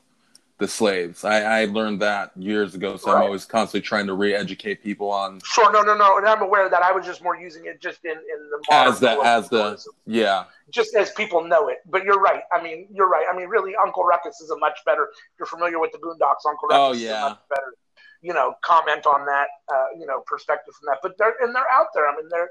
the 0.58 0.68
slaves. 0.68 1.26
I, 1.26 1.62
I 1.62 1.66
learned 1.66 2.02
that 2.02 2.32
years 2.38 2.76
ago, 2.76 2.96
so 2.96 3.12
right. 3.12 3.18
I'm 3.18 3.24
always 3.24 3.46
constantly 3.46 3.86
trying 3.86 4.08
to 4.08 4.14
re-educate 4.14 4.82
people 4.82 5.12
on. 5.12 5.42
Sure, 5.44 5.72
no, 5.72 5.82
no, 5.82 5.96
no, 5.96 6.18
and 6.18 6.26
I'm 6.26 6.42
aware 6.42 6.66
of 6.66 6.72
that. 6.72 6.82
I 6.82 6.94
was 6.94 7.06
just 7.06 7.22
more 7.22 7.36
using 7.36 7.66
it 7.66 7.82
just 7.82 8.06
in 8.06 8.12
in 8.12 8.18
the 8.18 8.74
as 8.74 9.00
the 9.00 9.12
as 9.22 9.50
the 9.50 9.78
yeah, 10.06 10.46
just 10.70 10.96
as 10.96 11.12
people 11.12 11.44
know 11.46 11.68
it. 11.68 11.80
But 11.86 12.06
you're 12.06 12.22
right. 12.22 12.44
I 12.54 12.64
mean, 12.64 12.88
you're 12.92 13.10
right. 13.10 13.26
I 13.32 13.36
mean, 13.36 13.50
really, 13.50 13.74
Uncle 13.76 14.04
Ruckus 14.04 14.40
is 14.40 14.50
a 14.50 14.58
much 14.58 14.80
better. 14.86 15.04
If 15.04 15.40
you're 15.40 15.46
familiar 15.48 15.80
with 15.80 15.92
the 15.92 15.98
Boondocks, 15.98 16.48
Uncle 16.48 16.70
Ruckus 16.70 16.78
oh, 16.80 16.94
yeah. 16.94 17.10
is 17.10 17.24
a 17.24 17.30
much 17.30 17.40
better. 17.50 17.74
You 18.22 18.34
know, 18.34 18.56
comment 18.64 19.06
on 19.06 19.26
that. 19.26 19.48
Uh, 19.72 19.88
you 20.00 20.06
know, 20.06 20.24
perspective 20.26 20.74
from 20.80 20.88
that. 20.88 21.00
But 21.04 21.18
they're 21.18 21.36
and 21.42 21.54
they're 21.54 21.72
out 21.72 21.88
there. 21.94 22.08
I 22.08 22.16
mean, 22.16 22.30
they're 22.30 22.50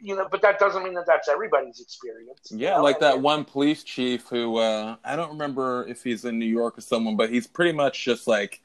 you 0.00 0.16
know, 0.16 0.28
but 0.30 0.42
that 0.42 0.58
doesn't 0.58 0.82
mean 0.82 0.94
that 0.94 1.06
that's 1.06 1.28
everybody's 1.28 1.80
experience. 1.80 2.50
Yeah, 2.50 2.76
know? 2.76 2.82
like 2.82 3.00
that 3.00 3.20
one 3.20 3.44
police 3.44 3.82
chief 3.82 4.26
who 4.28 4.58
uh, 4.58 4.96
I 5.04 5.16
don't 5.16 5.30
remember 5.30 5.86
if 5.88 6.02
he's 6.02 6.24
in 6.24 6.38
New 6.38 6.46
York 6.46 6.78
or 6.78 6.80
someone, 6.80 7.16
but 7.16 7.30
he's 7.30 7.46
pretty 7.46 7.72
much 7.72 8.04
just 8.04 8.26
like 8.26 8.60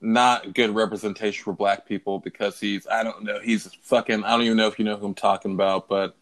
not 0.00 0.54
good 0.54 0.74
representation 0.74 1.42
for 1.42 1.52
black 1.52 1.86
people 1.86 2.18
because 2.18 2.60
he's 2.60 2.86
I 2.86 3.02
don't 3.02 3.24
know 3.24 3.40
he's 3.42 3.66
fucking 3.82 4.22
I 4.24 4.30
don't 4.30 4.42
even 4.42 4.56
know 4.56 4.68
if 4.68 4.78
you 4.78 4.84
know 4.84 4.96
who 4.96 5.06
I'm 5.06 5.14
talking 5.14 5.52
about, 5.52 5.88
but 5.88 6.14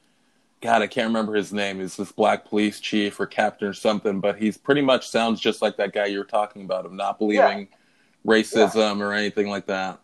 God 0.61 0.83
I 0.83 0.87
can't 0.87 1.09
remember 1.09 1.35
his 1.35 1.53
name. 1.53 1.81
He's 1.81 1.97
this 1.97 2.13
black 2.13 2.47
police 2.47 2.81
chief 2.81 3.21
or 3.21 3.27
captain 3.27 3.69
or 3.69 3.75
something, 3.75 4.21
but 4.21 4.39
he's 4.39 4.57
pretty 4.57 4.81
much 4.81 5.09
sounds 5.09 5.41
just 5.41 5.61
like 5.61 5.77
that 5.77 5.93
guy 5.93 6.07
you 6.07 6.19
were 6.19 6.25
talking 6.25 6.63
about 6.63 6.87
of 6.87 6.93
not 6.93 7.19
believing 7.19 7.69
yeah. 7.71 8.33
racism 8.33 8.99
yeah. 8.99 9.05
or 9.05 9.13
anything 9.13 9.49
like 9.49 9.67
that. 9.67 10.01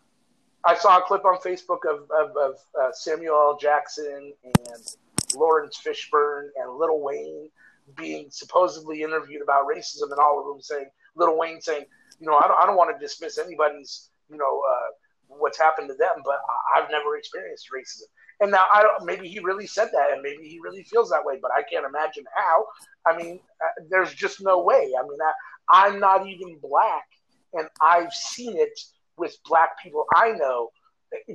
I 0.65 0.75
saw 0.77 0.99
a 0.99 1.03
clip 1.03 1.25
on 1.25 1.39
Facebook 1.39 1.81
of, 1.91 2.11
of, 2.11 2.37
of 2.37 2.55
uh, 2.81 2.93
Samuel 2.93 3.35
L. 3.35 3.59
Jackson 3.61 4.33
and 4.45 4.97
Laurence 5.35 5.81
Fishburne 5.85 6.49
and 6.57 6.79
Little 6.79 7.03
Wayne 7.03 7.49
being 7.97 8.29
supposedly 8.31 9.03
interviewed 9.03 9.43
about 9.43 9.67
racism, 9.67 10.11
and 10.11 10.21
all 10.21 10.41
of 10.41 10.47
them 10.47 10.63
saying, 10.63 10.87
Little 11.17 11.37
Wayne 11.37 11.61
saying, 11.61 11.85
you 12.21 12.27
know, 12.27 12.37
I 12.37 12.47
don't, 12.47 12.63
I 12.63 12.67
don't 12.67 12.77
want 12.77 12.97
to 12.97 13.05
dismiss 13.05 13.39
anybody's, 13.39 14.11
you 14.31 14.37
know, 14.37 14.63
uh, 14.71 15.37
what's 15.39 15.59
happened 15.59 15.89
to 15.89 15.95
them, 15.95 16.23
but 16.25 16.39
I've 16.77 16.91
never 16.91 17.17
experienced 17.17 17.69
racism. 17.75 18.07
And 18.41 18.51
now 18.51 18.67
I 18.73 18.83
don't. 18.83 19.05
Maybe 19.05 19.29
he 19.29 19.39
really 19.39 19.67
said 19.67 19.89
that, 19.93 20.13
and 20.13 20.23
maybe 20.23 20.49
he 20.49 20.59
really 20.63 20.83
feels 20.83 21.11
that 21.11 21.25
way, 21.25 21.39
but 21.41 21.53
I 21.53 21.63
can't 21.63 21.87
imagine 21.87 22.25
how. 22.35 22.67
I 23.07 23.17
mean, 23.17 23.41
uh, 23.65 23.85
there's 23.89 24.13
just 24.15 24.43
no 24.43 24.63
way. 24.63 24.91
I 24.99 25.03
mean, 25.03 25.19
I, 25.21 25.87
I'm 25.87 26.01
not 26.01 26.27
even 26.27 26.59
black, 26.61 27.07
and 27.55 27.69
I've 27.81 28.13
seen 28.13 28.57
it 28.57 28.79
with 29.17 29.37
black 29.45 29.81
people 29.83 30.07
I 30.15 30.33
know 30.33 30.71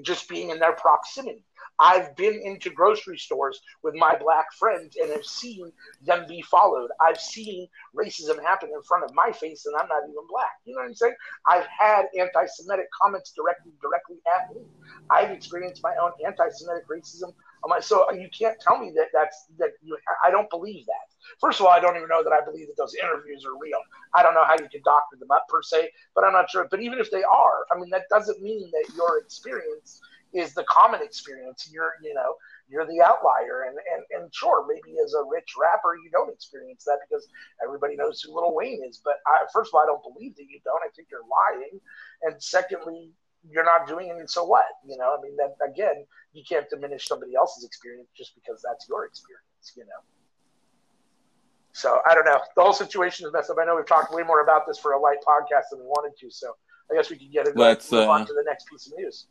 just 0.01 0.28
being 0.28 0.49
in 0.49 0.59
their 0.59 0.73
proximity. 0.73 1.43
I've 1.80 2.15
been 2.15 2.41
into 2.43 2.71
grocery 2.71 3.19
stores 3.19 3.61
with 3.84 3.93
my 3.93 4.17
black 4.17 4.51
friends 4.57 4.97
and 4.99 5.11
have 5.11 5.23
seen 5.23 5.71
them 6.03 6.25
be 6.28 6.41
followed. 6.41 6.89
I've 6.99 7.19
seen 7.19 7.67
racism 7.95 8.41
happen 8.41 8.69
in 8.73 8.82
front 8.82 9.03
of 9.03 9.13
my 9.13 9.32
face, 9.32 9.67
and 9.67 9.75
I'm 9.75 9.88
not 9.88 10.03
even 10.03 10.25
black. 10.28 10.53
You 10.65 10.73
know 10.73 10.82
what 10.82 10.88
I'm 10.88 10.95
saying? 10.95 11.15
I've 11.47 11.67
had 11.67 12.05
anti-Semitic 12.17 12.88
comments 12.99 13.32
directed 13.32 13.73
directly 13.80 14.17
at 14.36 14.55
me. 14.55 14.61
I've 15.11 15.30
experienced 15.30 15.84
my 15.84 15.93
own 16.01 16.11
anti-Semitic 16.25 16.88
racism. 16.88 17.34
So 17.82 18.12
you 18.12 18.30
can't 18.30 18.58
tell 18.60 18.80
me 18.80 18.91
that 18.95 19.08
that's 19.14 19.45
that 19.58 19.72
you. 19.84 19.97
I 20.26 20.32
don't 20.32 20.49
believe 20.49 20.86
that. 20.86 21.14
First 21.39 21.60
of 21.60 21.66
all, 21.66 21.72
I 21.72 21.80
don't 21.80 21.95
even 21.95 22.08
know 22.08 22.24
that 22.24 22.34
I 22.34 22.43
believe 22.43 22.68
that 22.68 22.78
those 22.78 22.95
interviews 22.95 23.45
are 23.45 23.58
real. 23.60 23.80
I 24.14 24.24
don't 24.24 24.34
know 24.34 24.45
how 24.45 24.53
you 24.53 24.70
can 24.70 24.82
doctor 24.84 25.18
them 25.20 25.32
up 25.32 25.45
per 25.49 25.62
se, 25.62 25.91
but 26.16 26.24
I'm 26.24 26.34
not 26.34 26.49
sure. 26.49 26.68
But 26.70 26.82
even 26.82 26.99
if 26.99 27.12
they 27.12 27.24
are, 27.24 27.66
I 27.74 27.80
mean, 27.80 27.89
that 27.91 28.03
doesn't 28.10 28.41
mean 28.41 28.72
that 28.72 28.95
your 28.95 29.20
experience 29.20 29.99
is 30.34 30.53
the 30.53 30.64
common 30.64 31.01
experience. 31.01 31.70
You're, 31.72 31.93
you 32.03 32.14
know, 32.14 32.36
you're 32.70 32.86
the 32.86 33.01
outlier. 33.01 33.66
And, 33.68 33.78
and, 33.93 34.03
and 34.24 34.34
sure, 34.34 34.66
maybe 34.68 34.97
as 35.03 35.14
a 35.14 35.24
rich 35.30 35.53
rapper, 35.60 35.95
you 36.03 36.10
don't 36.12 36.32
experience 36.32 36.84
that 36.86 36.99
because 37.08 37.28
everybody 37.64 37.95
knows 37.95 38.22
who 38.22 38.36
Lil 38.36 38.53
Wayne 38.53 38.84
is. 38.88 39.01
But 39.03 39.16
I, 39.26 39.45
first 39.53 39.72
of 39.72 39.76
all, 39.76 39.84
I 39.84 39.86
don't 39.86 40.03
believe 40.03 40.36
that 40.36 40.47
you 40.49 40.60
don't. 40.64 40.82
I 40.84 40.89
think 40.95 41.08
you're 41.12 41.28
lying. 41.28 41.80
And 42.24 42.41
secondly, 42.41 43.12
you're 43.50 43.66
not 43.66 43.88
doing 43.88 44.08
it, 44.10 44.18
and 44.18 44.30
so 44.30 44.43
what? 44.43 44.66
You 44.86 44.98
know, 44.98 45.16
I 45.18 45.22
mean, 45.22 45.36
that 45.38 45.56
again, 45.66 46.06
you 46.34 46.43
can't 46.48 46.70
diminish 46.70 47.08
somebody 47.08 47.36
else's 47.36 47.64
experience 47.64 48.10
just 48.16 48.36
because 48.36 48.64
that's 48.68 48.88
your 48.88 49.06
experience. 49.06 49.74
You 49.76 49.84
know. 49.84 50.02
So 51.78 52.00
I 52.10 52.16
don't 52.16 52.26
know. 52.26 52.39
The 52.56 52.64
whole 52.64 52.74
situation 52.74 53.28
is 53.28 53.34
messed 53.34 53.52
up. 53.52 53.58
I 53.62 53.66
know 53.66 53.76
we've 53.76 53.86
talked 53.86 54.12
way 54.12 54.24
more 54.24 54.41
about 54.41 54.66
this 54.66 54.80
for 54.80 54.93
a 54.93 55.00
light 55.00 55.18
podcast 55.28 55.70
than 55.70 55.80
we 55.80 55.86
wanted 55.86 56.18
to. 56.20 56.32
So 56.32 56.56
I 56.91 56.95
guess 56.95 57.10
we 57.10 57.18
can 57.18 57.30
get 57.30 57.48
it. 57.48 57.56
Let's 57.56 57.91
move 57.91 58.08
uh, 58.08 58.12
on 58.12 58.26
to 58.26 58.34
the 58.34 58.43
next 58.48 58.68
piece 58.68 58.88
of 58.88 58.93
news. 58.98 59.28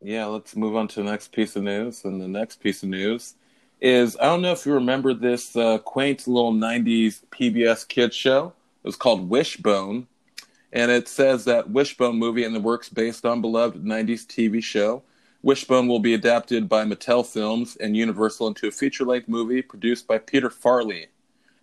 Yeah, 0.00 0.24
let's 0.26 0.56
move 0.56 0.74
on 0.74 0.88
to 0.88 1.02
the 1.02 1.10
next 1.10 1.32
piece 1.32 1.54
of 1.54 1.62
news. 1.62 2.04
And 2.04 2.20
the 2.20 2.28
next 2.28 2.60
piece 2.60 2.82
of 2.82 2.88
news 2.88 3.34
is 3.80 4.16
I 4.16 4.24
don't 4.24 4.40
know 4.40 4.52
if 4.52 4.64
you 4.64 4.72
remember 4.72 5.12
this 5.12 5.54
uh, 5.54 5.78
quaint 5.78 6.26
little 6.26 6.52
'90s 6.52 7.22
PBS 7.30 7.86
kids 7.86 8.16
show. 8.16 8.54
It 8.82 8.86
was 8.86 8.96
called 8.96 9.28
Wishbone, 9.28 10.06
and 10.72 10.90
it 10.90 11.08
says 11.08 11.44
that 11.44 11.70
Wishbone 11.70 12.18
movie 12.18 12.44
in 12.44 12.52
the 12.52 12.60
works 12.60 12.88
based 12.88 13.24
on 13.24 13.40
beloved 13.40 13.84
'90s 13.84 14.26
TV 14.26 14.62
show. 14.62 15.02
Wishbone 15.42 15.88
will 15.88 15.98
be 15.98 16.14
adapted 16.14 16.68
by 16.68 16.84
Mattel 16.84 17.26
Films 17.26 17.76
and 17.76 17.96
Universal 17.96 18.46
into 18.46 18.68
a 18.68 18.70
feature-length 18.70 19.26
movie 19.28 19.60
produced 19.60 20.06
by 20.06 20.16
Peter 20.16 20.48
Farrelly 20.48 21.06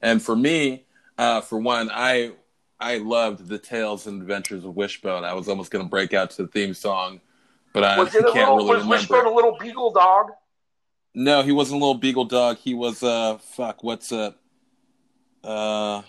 and 0.01 0.21
for 0.21 0.35
me, 0.35 0.85
uh, 1.17 1.41
for 1.41 1.59
one, 1.59 1.89
I 1.91 2.31
I 2.79 2.97
loved 2.97 3.47
the 3.47 3.57
tales 3.57 4.07
and 4.07 4.21
adventures 4.21 4.63
of 4.63 4.75
Wishbone. 4.75 5.25
I 5.25 5.33
was 5.33 5.49
almost 5.49 5.71
going 5.71 5.83
to 5.83 5.89
break 5.89 6.13
out 6.13 6.29
to 6.31 6.43
the 6.43 6.47
theme 6.47 6.73
song, 6.73 7.19
but 7.73 7.83
I 7.83 7.95
can't 8.05 8.13
little, 8.13 8.57
really 8.57 8.69
was 8.69 8.83
remember. 8.83 8.89
Wishbone 8.89 9.25
a 9.25 9.33
little 9.33 9.57
beagle 9.59 9.91
dog? 9.91 10.31
No, 11.13 11.41
he 11.41 11.51
wasn't 11.51 11.81
a 11.81 11.83
little 11.83 11.99
beagle 11.99 12.25
dog. 12.25 12.57
He 12.57 12.73
was 12.73 13.03
uh 13.03 13.37
fuck. 13.39 13.83
What's 13.83 14.11
a 14.11 14.35
uh 15.43 16.03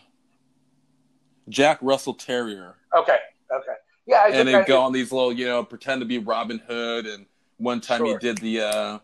Jack 1.49 1.79
Russell 1.83 2.15
Terrier? 2.15 2.77
Okay, 2.97 3.17
okay, 3.53 3.75
yeah. 4.07 4.23
I 4.27 4.29
and 4.31 4.49
he'd 4.49 4.67
go 4.67 4.81
on 4.81 4.93
these 4.93 5.13
little, 5.13 5.33
you 5.33 5.47
know, 5.47 5.65
pretend 5.65 6.01
to 6.01 6.07
be 6.07 6.19
Robin 6.19 6.59
Hood. 6.59 7.07
And 7.07 7.27
one 7.59 7.81
time 7.81 7.99
sure. 7.99 8.19
he 8.19 8.19
did 8.19 8.39
the 8.39 8.61
uh 8.61 8.99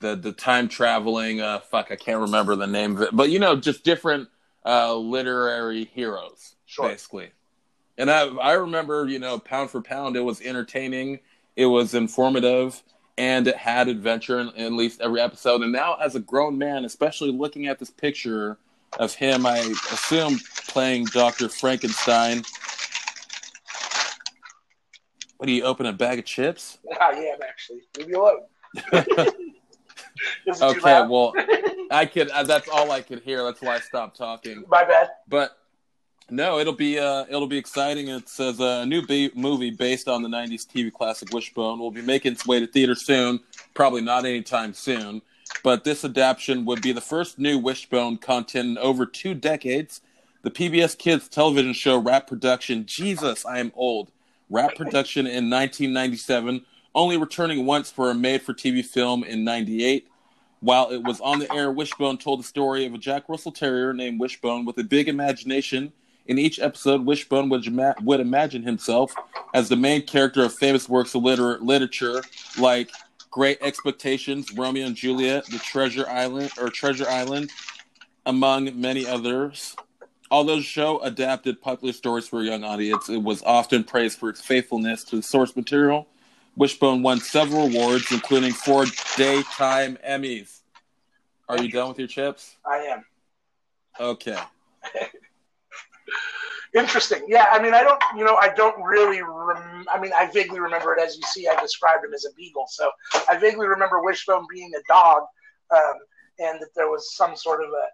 the 0.00 0.16
the 0.16 0.32
time 0.32 0.68
traveling. 0.68 1.40
Uh, 1.40 1.60
fuck, 1.60 1.88
I 1.90 1.96
can't 1.96 2.20
remember 2.20 2.56
the 2.56 2.66
name 2.66 2.96
of 2.96 3.02
it, 3.02 3.10
but 3.12 3.30
you 3.30 3.38
know, 3.38 3.56
just 3.56 3.84
different 3.84 4.28
uh, 4.64 4.94
literary 4.94 5.84
heroes, 5.84 6.56
sure. 6.66 6.88
basically. 6.88 7.30
And 7.96 8.10
I 8.10 8.26
I 8.26 8.52
remember, 8.52 9.06
you 9.08 9.18
know, 9.18 9.38
pound 9.38 9.70
for 9.70 9.80
pound, 9.80 10.16
it 10.16 10.20
was 10.20 10.40
entertaining, 10.40 11.20
it 11.56 11.66
was 11.66 11.94
informative, 11.94 12.82
and 13.16 13.48
it 13.48 13.56
had 13.56 13.88
adventure 13.88 14.38
in, 14.38 14.48
in 14.50 14.66
at 14.66 14.72
least 14.72 15.00
every 15.00 15.20
episode. 15.20 15.62
And 15.62 15.72
now, 15.72 15.94
as 15.96 16.14
a 16.14 16.20
grown 16.20 16.56
man, 16.56 16.84
especially 16.84 17.32
looking 17.32 17.66
at 17.66 17.78
this 17.78 17.90
picture 17.90 18.58
of 18.98 19.14
him, 19.14 19.44
I 19.44 19.58
assume 19.58 20.38
playing 20.68 21.06
Doctor 21.06 21.48
Frankenstein. 21.48 22.42
What 25.38 25.46
do 25.46 25.52
you 25.52 25.62
open 25.62 25.86
a 25.86 25.92
bag 25.92 26.18
of 26.18 26.24
chips? 26.24 26.78
I 27.00 27.12
am 27.12 27.38
actually. 27.48 27.80
Leave 27.96 28.08
me 28.08 28.14
alone. 28.14 28.40
okay, 30.60 31.06
well, 31.08 31.32
I 31.90 32.06
could. 32.06 32.28
Uh, 32.30 32.42
that's 32.42 32.68
all 32.68 32.90
I 32.90 33.00
could 33.00 33.20
hear. 33.20 33.44
That's 33.44 33.62
why 33.62 33.76
I 33.76 33.80
stopped 33.80 34.16
talking. 34.16 34.64
My 34.68 34.84
bad. 34.84 35.10
But 35.28 35.56
no, 36.28 36.58
it'll 36.58 36.74
be 36.74 36.98
uh, 36.98 37.24
it'll 37.28 37.46
be 37.46 37.56
exciting. 37.56 38.08
It 38.08 38.28
says 38.28 38.58
a 38.58 38.84
new 38.84 39.06
b- 39.06 39.30
movie 39.34 39.70
based 39.70 40.08
on 40.08 40.22
the 40.22 40.28
'90s 40.28 40.66
TV 40.66 40.92
classic 40.92 41.32
Wishbone 41.32 41.78
will 41.78 41.92
be 41.92 42.02
making 42.02 42.32
its 42.32 42.44
way 42.44 42.58
to 42.58 42.66
theater 42.66 42.96
soon. 42.96 43.38
Probably 43.74 44.02
not 44.02 44.24
anytime 44.24 44.74
soon. 44.74 45.22
But 45.62 45.84
this 45.84 46.04
adaptation 46.04 46.64
would 46.66 46.82
be 46.82 46.92
the 46.92 47.00
first 47.00 47.38
new 47.38 47.58
Wishbone 47.58 48.18
content 48.18 48.70
in 48.70 48.78
over 48.78 49.06
two 49.06 49.34
decades. 49.34 50.00
The 50.42 50.50
PBS 50.50 50.98
Kids 50.98 51.28
television 51.28 51.72
show 51.72 51.96
Wrap 51.96 52.26
Production. 52.26 52.86
Jesus, 52.86 53.46
I 53.46 53.60
am 53.60 53.72
old. 53.74 54.10
Wrap 54.50 54.74
Production 54.76 55.26
in 55.26 55.50
1997 55.50 56.64
only 56.94 57.16
returning 57.16 57.66
once 57.66 57.90
for 57.90 58.10
a 58.10 58.14
made 58.14 58.42
for 58.42 58.54
TV 58.54 58.84
film 58.84 59.22
in 59.24 59.44
98. 59.44 60.08
While 60.60 60.90
it 60.90 61.04
was 61.04 61.20
on 61.20 61.38
the 61.38 61.52
air, 61.54 61.70
Wishbone 61.70 62.18
told 62.18 62.40
the 62.40 62.44
story 62.44 62.84
of 62.86 62.94
a 62.94 62.98
Jack 62.98 63.28
Russell 63.28 63.52
Terrier 63.52 63.92
named 63.92 64.18
Wishbone 64.18 64.64
with 64.64 64.78
a 64.78 64.84
big 64.84 65.08
imagination. 65.08 65.92
In 66.26 66.38
each 66.38 66.58
episode, 66.58 67.06
Wishbone 67.06 67.48
would, 67.50 67.64
would 68.02 68.20
imagine 68.20 68.62
himself 68.64 69.14
as 69.54 69.68
the 69.68 69.76
main 69.76 70.02
character 70.02 70.42
of 70.42 70.52
famous 70.52 70.88
works 70.88 71.14
of 71.14 71.22
liter- 71.22 71.58
literature 71.60 72.22
like 72.58 72.90
Great 73.30 73.58
Expectations, 73.62 74.52
Romeo 74.52 74.86
and 74.86 74.96
Juliet, 74.96 75.46
The 75.46 75.58
Treasure 75.58 76.08
Island, 76.08 76.50
or 76.60 76.68
Treasure 76.68 77.08
Island, 77.08 77.50
among 78.26 78.78
many 78.80 79.06
others. 79.06 79.76
Although 80.30 80.56
the 80.56 80.62
show 80.62 81.00
adapted 81.00 81.60
popular 81.60 81.92
stories 81.92 82.28
for 82.28 82.40
a 82.40 82.44
young 82.44 82.62
audience, 82.64 83.08
it 83.08 83.22
was 83.22 83.42
often 83.42 83.82
praised 83.84 84.18
for 84.18 84.28
its 84.28 84.40
faithfulness 84.40 85.04
to 85.04 85.16
the 85.16 85.22
source 85.22 85.56
material. 85.56 86.06
Wishbone 86.56 87.02
won 87.02 87.20
several 87.20 87.66
awards, 87.66 88.10
including 88.10 88.52
four 88.52 88.84
daytime 89.16 89.96
Emmys. 90.06 90.60
Are 91.48 91.62
you 91.62 91.70
done 91.70 91.88
with 91.88 91.98
your 91.98 92.08
chips? 92.08 92.56
I 92.66 92.78
am. 92.78 93.04
Okay. 93.98 94.38
Interesting. 96.74 97.22
Yeah, 97.26 97.46
I 97.50 97.62
mean, 97.62 97.72
I 97.72 97.82
don't, 97.82 98.02
you 98.16 98.24
know, 98.24 98.36
I 98.36 98.52
don't 98.54 98.82
really, 98.82 99.22
rem- 99.22 99.86
I 99.92 99.98
mean, 99.98 100.12
I 100.14 100.30
vaguely 100.30 100.60
remember 100.60 100.94
it. 100.94 101.00
As 101.02 101.16
you 101.16 101.22
see, 101.22 101.48
I 101.48 101.58
described 101.60 102.04
him 102.04 102.12
as 102.12 102.26
a 102.26 102.34
beagle. 102.34 102.66
So 102.68 102.90
I 103.28 103.38
vaguely 103.38 103.66
remember 103.66 104.02
Wishbone 104.02 104.46
being 104.52 104.70
a 104.74 104.82
dog 104.92 105.22
um, 105.70 105.94
and 106.38 106.60
that 106.60 106.68
there 106.76 106.90
was 106.90 107.14
some 107.16 107.34
sort 107.34 107.64
of 107.64 107.70
a 107.70 107.86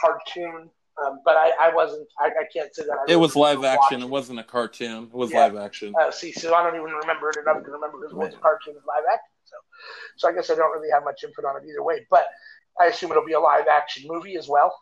cartoon. 0.00 0.68
Um, 1.04 1.20
but 1.24 1.36
I, 1.36 1.50
I 1.60 1.74
wasn't, 1.74 2.06
I, 2.18 2.26
I 2.26 2.44
can't 2.52 2.74
say 2.74 2.82
that. 2.82 2.92
I 3.08 3.12
It 3.12 3.16
was 3.16 3.34
live 3.36 3.64
action. 3.64 4.02
It 4.02 4.08
wasn't 4.08 4.38
a 4.38 4.44
cartoon. 4.44 5.04
It 5.04 5.14
was 5.14 5.30
Yeah. 5.30 5.44
live 5.46 5.56
action. 5.56 5.94
Uh, 5.98 6.10
see, 6.10 6.32
so 6.32 6.54
I 6.54 6.62
don't 6.62 6.74
even 6.74 6.92
remember 6.92 7.30
it 7.30 7.36
enough 7.38 7.64
to 7.64 7.70
remember 7.70 8.04
it 8.04 8.14
was 8.14 8.34
a 8.34 8.38
cartoon 8.38 8.74
and 8.74 8.84
live 8.86 9.04
action. 9.12 9.32
So, 9.44 9.56
so 10.16 10.28
I 10.28 10.32
guess 10.34 10.50
I 10.50 10.54
don't 10.56 10.70
really 10.76 10.90
have 10.92 11.04
much 11.04 11.24
input 11.24 11.44
on 11.44 11.56
it 11.56 11.68
either 11.68 11.82
way. 11.82 12.06
But 12.10 12.26
I 12.78 12.86
assume 12.86 13.10
it'll 13.12 13.24
be 13.24 13.32
a 13.32 13.40
live 13.40 13.66
action 13.66 14.04
movie 14.06 14.36
as 14.36 14.48
well. 14.48 14.74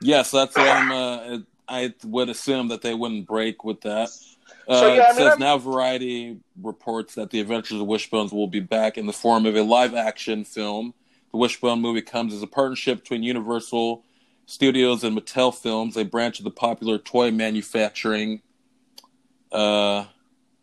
Yes, 0.00 0.30
that's 0.30 0.54
what 0.56 0.68
I'm. 0.68 0.92
Uh, 0.92 1.38
I 1.68 1.92
would 2.04 2.28
assume 2.28 2.68
that 2.68 2.82
they 2.82 2.94
wouldn't 2.94 3.26
break 3.26 3.64
with 3.64 3.80
that. 3.80 4.10
Uh, 4.68 4.80
So, 4.80 4.94
yeah, 4.94 5.02
I 5.02 5.04
it 5.04 5.08
mean, 5.08 5.14
says 5.16 5.30
I'm- 5.30 5.40
now 5.40 5.58
Variety 5.58 6.38
reports 6.62 7.16
that 7.16 7.30
the 7.30 7.40
Adventures 7.40 7.80
of 7.80 7.86
Wishbones 7.88 8.32
will 8.32 8.46
be 8.46 8.60
back 8.60 8.96
in 8.96 9.06
the 9.06 9.12
form 9.12 9.46
of 9.46 9.56
a 9.56 9.62
live 9.62 9.94
action 9.94 10.44
film. 10.44 10.94
The 11.32 11.38
Wishbone 11.38 11.80
movie 11.80 12.02
comes 12.02 12.32
as 12.32 12.42
a 12.42 12.46
partnership 12.46 13.00
between 13.00 13.24
Universal 13.24 14.04
Studios 14.46 15.02
and 15.02 15.16
Mattel 15.16 15.52
Films, 15.52 15.96
a 15.96 16.04
branch 16.04 16.38
of 16.38 16.44
the 16.44 16.50
popular 16.50 16.98
toy 16.98 17.32
manufacturing 17.32 18.42
uh, 19.50 20.06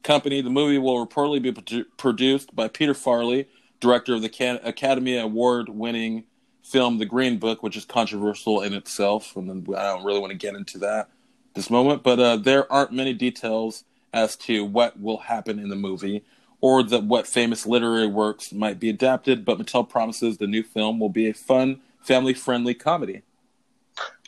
company. 0.03 0.41
The 0.41 0.49
movie 0.49 0.77
will 0.77 1.05
reportedly 1.05 1.41
be 1.41 1.51
produ- 1.51 1.85
produced 1.97 2.55
by 2.55 2.69
Peter 2.69 2.93
Farley, 2.93 3.47
director 3.81 4.15
of 4.15 4.21
the 4.21 4.29
Can- 4.29 4.61
Academy 4.63 5.17
Award 5.17 5.67
winning 5.67 6.23
film 6.63 6.97
The 6.97 7.05
Green 7.05 7.37
Book, 7.37 7.61
which 7.61 7.75
is 7.75 7.83
controversial 7.83 8.61
in 8.61 8.73
itself. 8.73 9.35
And 9.35 9.49
then 9.49 9.75
I 9.75 9.83
don't 9.83 10.05
really 10.05 10.19
want 10.19 10.31
to 10.31 10.37
get 10.37 10.55
into 10.55 10.77
that 10.79 11.09
this 11.53 11.69
moment, 11.69 12.03
but 12.03 12.19
uh, 12.19 12.37
there 12.37 12.71
aren't 12.71 12.93
many 12.93 13.13
details 13.13 13.83
as 14.13 14.35
to 14.35 14.63
what 14.63 14.99
will 14.99 15.17
happen 15.17 15.59
in 15.59 15.69
the 15.69 15.75
movie 15.75 16.23
or 16.61 16.81
that 16.83 17.03
what 17.03 17.27
famous 17.27 17.65
literary 17.65 18.07
works 18.07 18.53
might 18.53 18.79
be 18.79 18.89
adapted. 18.89 19.43
But 19.43 19.59
Mattel 19.59 19.87
promises 19.87 20.37
the 20.37 20.47
new 20.47 20.63
film 20.63 20.99
will 20.99 21.09
be 21.09 21.27
a 21.27 21.33
fun, 21.33 21.81
family-friendly 21.99 22.75
comedy. 22.75 23.23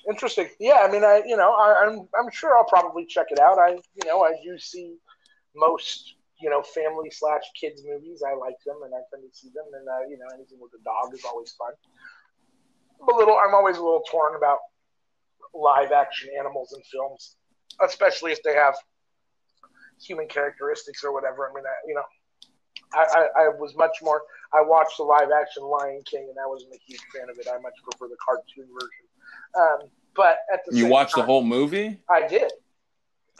Interesting. 0.10 0.50
Yeah, 0.60 0.86
I 0.88 0.92
mean, 0.92 1.04
I 1.04 1.24
you 1.26 1.36
know, 1.36 1.52
I, 1.54 1.86
I'm 1.86 2.08
I'm 2.18 2.30
sure 2.32 2.56
I'll 2.58 2.66
probably 2.66 3.06
check 3.06 3.28
it 3.32 3.40
out. 3.40 3.58
I 3.58 3.72
you 3.72 4.06
know, 4.06 4.24
I 4.24 4.34
do 4.44 4.58
see 4.58 4.98
most 5.56 6.16
you 6.40 6.50
know 6.50 6.62
family 6.62 7.10
slash 7.10 7.44
kids 7.60 7.82
movies. 7.86 8.22
I 8.22 8.36
like 8.36 8.56
them, 8.66 8.78
and 8.84 8.94
I 8.94 9.02
tend 9.10 9.24
to 9.30 9.36
see 9.36 9.50
them. 9.50 9.66
And 9.74 9.88
uh, 9.88 10.08
you 10.08 10.18
know, 10.18 10.28
anything 10.34 10.60
with 10.62 10.72
a 10.80 10.84
dog 10.84 11.14
is 11.14 11.26
always 11.26 11.52
fun. 11.54 11.74
I'm 13.02 13.16
a 13.16 13.18
little. 13.18 13.36
I'm 13.36 13.56
always 13.56 13.78
a 13.78 13.82
little 13.82 14.04
torn 14.10 14.36
about 14.36 14.60
live 15.56 15.92
action 15.92 16.30
animals 16.38 16.74
in 16.76 16.84
films, 16.84 17.38
especially 17.82 18.32
if 18.32 18.44
they 18.44 18.54
have 18.54 18.76
human 20.00 20.28
characteristics 20.28 21.04
or 21.04 21.14
whatever. 21.14 21.50
I 21.50 21.54
mean, 21.54 21.64
I, 21.66 21.76
you 21.88 21.96
know, 21.96 22.06
I, 22.94 23.04
I, 23.04 23.44
I 23.46 23.50
was 23.58 23.76
much 23.76 23.98
more. 24.04 24.22
I 24.54 24.62
watched 24.62 24.98
the 24.98 25.04
live 25.04 25.30
action 25.32 25.64
Lion 25.64 26.02
King, 26.06 26.28
and 26.30 26.38
I 26.38 26.48
wasn't 26.48 26.74
a 26.74 26.80
huge 26.86 27.02
fan 27.16 27.30
of 27.30 27.40
it. 27.40 27.48
I 27.50 27.58
much 27.60 27.74
prefer 27.84 28.08
the 28.08 28.18
cartoon 28.24 28.70
version. 28.72 29.06
Um, 29.58 29.88
but 30.16 30.40
at 30.52 30.62
the 30.66 30.76
You 30.76 30.88
watched 30.88 31.16
the 31.16 31.24
whole 31.24 31.44
movie? 31.44 32.00
I 32.10 32.28
did. 32.28 32.52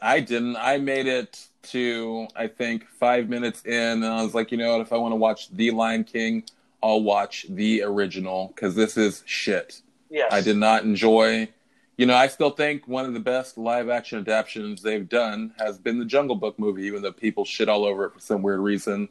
I 0.02 0.20
didn't. 0.20 0.58
I 0.58 0.78
made 0.78 1.08
it 1.08 1.48
to 1.64 2.28
I 2.36 2.48
think 2.48 2.88
five 2.88 3.30
minutes 3.30 3.64
in, 3.66 3.74
and 3.74 4.06
I 4.06 4.22
was 4.24 4.34
like, 4.34 4.52
you 4.52 4.58
know 4.58 4.74
what? 4.74 4.82
If 4.82 4.94
I 4.94 4.98
want 4.98 5.14
to 5.14 5.18
watch 5.18 5.50
The 5.52 5.72
Lion 5.72 6.04
King, 6.04 6.44
I'll 6.84 7.02
watch 7.02 7.46
the 7.50 7.82
original 7.84 8.52
because 8.56 8.76
this 8.76 8.98
is 8.98 9.24
shit. 9.26 9.82
Yes. 10.10 10.32
I 10.32 10.42
did 10.42 10.58
not 10.58 10.84
enjoy. 10.84 11.50
You 11.98 12.06
know, 12.06 12.16
I 12.16 12.28
still 12.28 12.50
think 12.50 12.88
one 12.88 13.06
of 13.06 13.14
the 13.14 13.20
best 13.22 13.58
live 13.58 13.90
action 13.90 14.20
adaptations 14.20 14.82
they've 14.82 15.08
done 15.08 15.54
has 15.58 15.78
been 15.78 15.98
the 15.98 16.06
Jungle 16.06 16.36
Book 16.36 16.60
movie, 16.60 16.84
even 16.84 17.02
though 17.02 17.14
people 17.14 17.46
shit 17.46 17.70
all 17.70 17.86
over 17.86 18.06
it 18.06 18.14
for 18.14 18.20
some 18.20 18.42
weird 18.42 18.60
reason. 18.60 19.08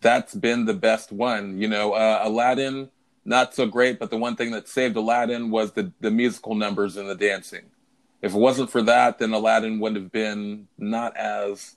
That's 0.00 0.34
been 0.34 0.64
the 0.64 0.74
best 0.74 1.12
one. 1.12 1.58
You 1.58 1.68
know, 1.68 1.92
uh, 1.92 2.20
Aladdin, 2.24 2.90
not 3.24 3.54
so 3.54 3.66
great, 3.66 3.98
but 3.98 4.10
the 4.10 4.16
one 4.16 4.36
thing 4.36 4.50
that 4.52 4.68
saved 4.68 4.96
Aladdin 4.96 5.50
was 5.50 5.72
the, 5.72 5.92
the 6.00 6.10
musical 6.10 6.54
numbers 6.54 6.96
and 6.96 7.08
the 7.08 7.14
dancing. 7.14 7.64
If 8.22 8.34
it 8.34 8.38
wasn't 8.38 8.70
for 8.70 8.82
that, 8.82 9.18
then 9.18 9.32
Aladdin 9.32 9.80
would 9.80 9.96
have 9.96 10.12
been 10.12 10.68
not 10.78 11.16
as 11.16 11.76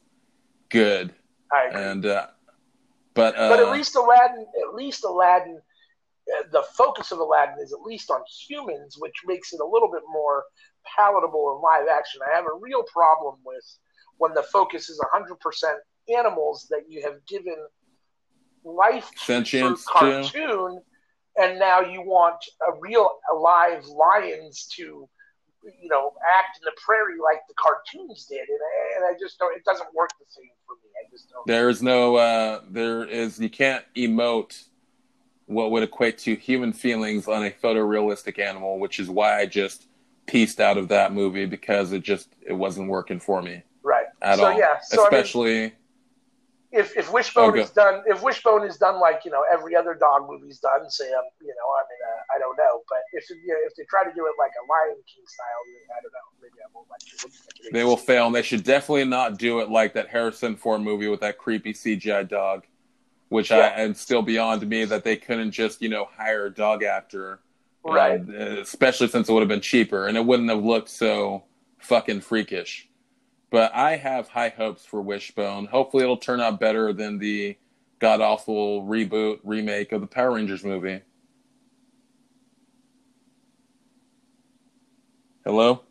good. 0.70 1.14
I 1.52 1.66
agree. 1.66 1.82
And, 1.82 2.06
uh, 2.06 2.28
but, 3.14 3.36
uh, 3.38 3.50
but 3.50 3.60
at 3.60 3.72
least 3.72 3.96
Aladdin, 3.96 4.46
at 4.62 4.76
least 4.76 5.04
Aladdin, 5.04 5.60
uh, 6.34 6.44
the 6.52 6.64
focus 6.78 7.12
of 7.12 7.20
Aladdin 7.20 7.56
is 7.62 7.74
at 7.74 7.82
least 7.82 8.12
on 8.12 8.22
humans, 8.48 8.96
which 9.00 9.16
makes 9.26 9.54
it 9.54 9.60
a 9.60 9.66
little 9.66 9.90
bit 9.92 10.04
more 10.12 10.44
palatable 10.96 11.56
in 11.56 11.62
live 11.62 11.88
action. 11.92 12.22
I 12.26 12.36
have 12.36 12.46
a 12.46 12.58
real 12.60 12.84
problem 12.84 13.36
with 13.46 13.64
when 14.18 14.34
the 14.34 14.44
focus 14.44 14.90
is 14.90 15.02
100% 15.14 15.36
animals 16.16 16.68
that 16.70 16.84
you 16.90 17.02
have 17.04 17.26
given 17.26 17.56
life 18.64 19.10
Sentience 19.16 19.86
to. 19.86 19.92
cartoon, 19.92 20.82
and 21.38 21.60
now 21.60 21.82
you 21.82 22.02
want 22.02 22.38
a 22.68 22.80
real 22.80 23.20
alive 23.34 23.86
lions 23.86 24.68
to, 24.76 25.08
you 25.64 25.90
know, 25.90 26.14
act 26.38 26.60
in 26.60 26.66
the 26.66 26.72
prairie 26.84 27.20
like 27.24 27.42
the 27.48 27.54
cartoons 27.56 28.26
did, 28.26 28.40
and 28.48 28.60
I, 28.60 28.96
and 28.98 29.16
I 29.16 29.20
just 29.20 29.38
don't. 29.40 29.56
It 29.56 29.64
doesn't 29.66 29.94
work 29.94 30.10
the 30.20 30.26
same 30.30 30.50
for 30.66 30.74
me. 30.76 30.90
I 31.06 31.10
just 31.12 31.30
don't. 31.30 31.46
There's 31.46 31.82
no, 31.82 32.16
uh, 32.16 32.62
there 32.70 33.06
is, 33.06 33.40
you 33.40 33.50
can't 33.50 33.84
emote 33.96 34.64
what 35.46 35.72
would 35.72 35.84
equate 35.84 36.18
to 36.20 36.36
human 36.36 36.74
feelings 36.74 37.28
on 37.28 37.46
a 37.46 37.52
photorealistic 37.52 38.40
animal, 38.40 38.80
which 38.80 39.00
is 39.00 39.10
why 39.10 39.40
I 39.40 39.46
just 39.46 39.88
pieced 40.26 40.60
out 40.60 40.78
of 40.78 40.90
that 40.90 41.14
movie 41.14 41.46
because 41.46 41.94
it 41.94 42.04
just, 42.04 42.30
it 42.46 42.54
wasn't 42.54 42.90
working 42.90 43.20
for 43.20 43.42
me 43.42 43.64
Right. 43.82 44.08
at 44.22 44.40
so 44.40 44.46
all. 44.48 44.58
yeah. 44.58 44.80
So 44.82 45.02
I 45.08 45.10
mean, 45.10 45.20
Especially, 45.20 45.74
if 46.78 46.96
if 46.96 47.12
Wishbone 47.12 47.50
Okay. 47.52 47.62
is 47.62 47.72
done, 47.72 48.04
if 48.06 48.22
Wishbone 48.22 48.64
is 48.66 48.78
done 48.78 49.00
like 49.00 49.26
you 49.26 49.32
know 49.32 49.44
every 49.52 49.76
other 49.76 49.94
dog 49.94 50.28
movie's 50.30 50.60
done, 50.60 50.90
say 50.90 51.12
um, 51.14 51.24
you 51.42 51.48
know, 51.48 51.68
I 51.80 51.82
mean, 51.90 52.02
uh, 52.10 52.36
I 52.36 52.40
don't 52.40 52.58
know, 52.58 52.84
but 52.88 53.00
if 53.14 53.30
you 53.30 53.36
know, 53.48 53.56
if 53.66 53.76
they 53.76 53.84
try 53.90 54.04
to 54.04 54.14
do 54.14 54.26
it 54.28 54.34
like 54.38 54.52
a 54.62 54.64
Lion 54.72 54.98
King 55.12 55.26
style, 55.26 55.62
I 55.98 56.02
don't 56.04 56.14
know, 56.14 56.28
maybe 56.42 56.60
I 56.64 56.68
won't 56.74 56.88
like 56.90 57.02
it. 57.06 57.24
What 57.24 57.32
do 57.32 57.38
you 57.38 57.64
think? 57.64 57.74
they 57.74 57.84
will 57.84 57.98
fail, 57.98 58.28
and 58.28 58.36
they 58.36 58.42
should 58.44 58.64
definitely 58.64 59.06
not 59.06 59.38
do 59.38 59.60
it 59.60 59.70
like 59.70 59.94
that 59.94 60.08
Harrison 60.10 60.56
Ford 60.56 60.82
movie 60.82 61.08
with 61.08 61.20
that 61.22 61.38
creepy 61.38 61.74
CGI 61.74 62.28
dog, 62.28 62.66
which 63.30 63.50
Yeah. 63.50 63.58
I, 63.58 63.68
and 63.82 63.98
still 63.98 64.22
beyond 64.22 64.68
me 64.68 64.86
that 64.86 65.04
they 65.04 65.18
couldn't 65.18 65.52
just, 65.52 65.82
you 65.82 65.90
know, 65.90 66.06
hire 66.16 66.46
a 66.46 66.54
dog 66.54 66.84
actor. 66.84 67.40
Right. 67.84 68.20
Uh, 68.20 68.60
especially 68.62 69.08
since 69.08 69.30
it 69.30 69.34
would 69.34 69.40
have 69.42 69.48
been 69.48 69.62
cheaper 69.62 70.08
and 70.08 70.18
it 70.18 70.26
wouldn't 70.26 70.50
have 70.50 70.62
looked 70.64 70.90
so 70.90 71.44
fucking 71.80 72.20
freakish. 72.20 72.90
But 73.50 73.74
I 73.74 73.96
have 73.96 74.28
high 74.28 74.50
hopes 74.50 74.86
for 74.86 75.02
Wishbone. 75.02 75.68
Hopefully, 75.68 76.04
it'll 76.04 76.18
turn 76.18 76.42
out 76.42 76.60
better 76.60 76.92
than 76.94 77.18
the 77.18 77.58
god 78.00 78.22
awful 78.22 78.84
reboot 78.84 79.40
remake 79.44 79.92
of 79.92 80.02
the 80.02 80.08
Power 80.08 80.34
Rangers 80.34 80.64
movie. 80.64 81.02
Hello? 85.46 85.84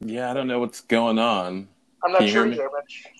Yeah, 0.00 0.30
I 0.30 0.34
don't 0.34 0.48
know 0.48 0.58
what's 0.60 0.80
going 0.80 1.18
on. 1.18 1.68
I'm 2.02 2.12
not 2.12 2.20
Can 2.20 2.28
sure 2.28 2.46
either. 2.46 2.68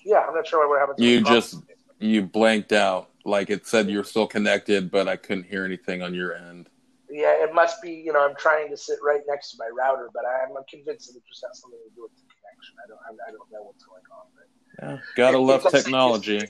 Yeah, 0.03 0.25
I'm 0.25 0.33
not 0.33 0.47
sure 0.47 0.67
what 0.67 0.79
happened. 0.79 0.97
to 0.97 1.03
You 1.05 1.21
just 1.21 1.51
problem. 1.51 1.77
you 1.99 2.21
blanked 2.23 2.73
out. 2.73 3.09
Like 3.23 3.51
it 3.51 3.67
said 3.67 3.89
you're 3.89 4.03
still 4.03 4.25
connected, 4.25 4.89
but 4.89 5.07
I 5.07 5.15
couldn't 5.15 5.45
hear 5.45 5.63
anything 5.63 6.01
on 6.01 6.15
your 6.15 6.33
end. 6.33 6.69
Yeah, 7.07 7.37
it 7.43 7.53
must 7.53 7.81
be. 7.83 7.91
You 7.91 8.13
know, 8.13 8.25
I'm 8.25 8.35
trying 8.35 8.69
to 8.71 8.77
sit 8.77 8.97
right 9.05 9.21
next 9.27 9.51
to 9.51 9.57
my 9.59 9.69
router, 9.77 10.09
but 10.13 10.23
I'm 10.25 10.49
convinced 10.65 11.13
that 11.13 11.19
it 11.19 11.23
just 11.29 11.45
has 11.45 11.61
something 11.61 11.77
to 11.77 11.93
do 11.93 12.01
with 12.01 12.15
the 12.17 12.25
connection. 12.33 12.73
I 12.81 12.85
don't. 12.89 13.01
I 13.05 13.29
don't 13.29 13.51
know 13.53 13.61
what's 13.69 13.85
going 13.85 14.01
on. 14.09 14.25
But 14.33 14.47
Yeah, 14.81 14.97
gotta 15.15 15.37
it- 15.37 15.41
it 15.41 15.45
love 15.45 15.61
say 15.61 15.69
technology. 15.83 16.41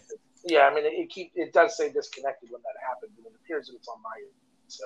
Yeah, 0.46 0.72
I 0.72 0.74
mean, 0.74 0.86
it, 0.86 0.94
it 0.96 1.10
keep 1.10 1.34
it 1.36 1.52
does 1.52 1.76
say 1.76 1.92
disconnected 1.92 2.50
when 2.50 2.62
that 2.64 2.78
happens, 2.88 3.12
and 3.18 3.28
it 3.28 3.34
appears 3.44 3.68
that 3.68 3.76
it's 3.76 3.88
on 3.90 4.02
my 4.02 4.16
end. 4.16 4.32
So, 4.70 4.86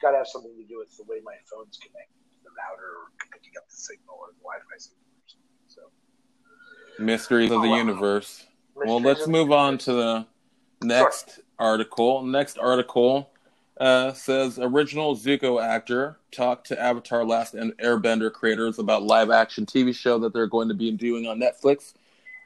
got 0.00 0.12
to 0.12 0.18
have 0.18 0.28
something 0.28 0.54
to 0.54 0.64
do 0.64 0.78
with 0.78 0.94
the 0.96 1.04
way 1.04 1.18
my 1.24 1.34
phone's 1.50 1.76
connected 1.82 2.23
router 2.56 2.82
or 2.82 3.10
picking 3.32 3.52
up 3.58 3.68
the 3.68 3.76
signal 3.76 4.16
or 4.20 4.28
the 4.32 4.40
Wi-Fi 4.42 4.78
signal 4.78 5.00
or 5.10 5.28
something. 5.28 5.48
So, 5.68 7.02
Mysteries 7.02 7.50
of 7.50 7.62
the 7.62 7.68
Oh, 7.68 7.70
wow. 7.70 7.76
universe. 7.76 8.46
Well, 8.74 9.00
let's 9.00 9.24
of- 9.24 9.30
move 9.30 9.52
on 9.52 9.78
to 9.78 9.92
the 9.92 10.26
next 10.82 11.40
article. 11.58 12.22
Next 12.22 12.58
article 12.58 13.30
uh, 13.80 14.12
says 14.12 14.58
original 14.60 15.16
Zuko 15.16 15.62
actor 15.62 16.18
talked 16.30 16.66
to 16.68 16.80
Avatar: 16.80 17.24
Last 17.24 17.54
Airbender 17.54 18.32
creators 18.32 18.78
about 18.78 19.02
live 19.02 19.30
action 19.30 19.66
TV 19.66 19.94
show 19.94 20.18
that 20.20 20.32
they're 20.32 20.46
going 20.46 20.68
to 20.68 20.74
be 20.74 20.90
doing 20.92 21.26
on 21.26 21.38
Netflix, 21.40 21.94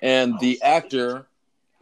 and 0.03 0.39
the 0.41 0.61
actor 0.63 1.27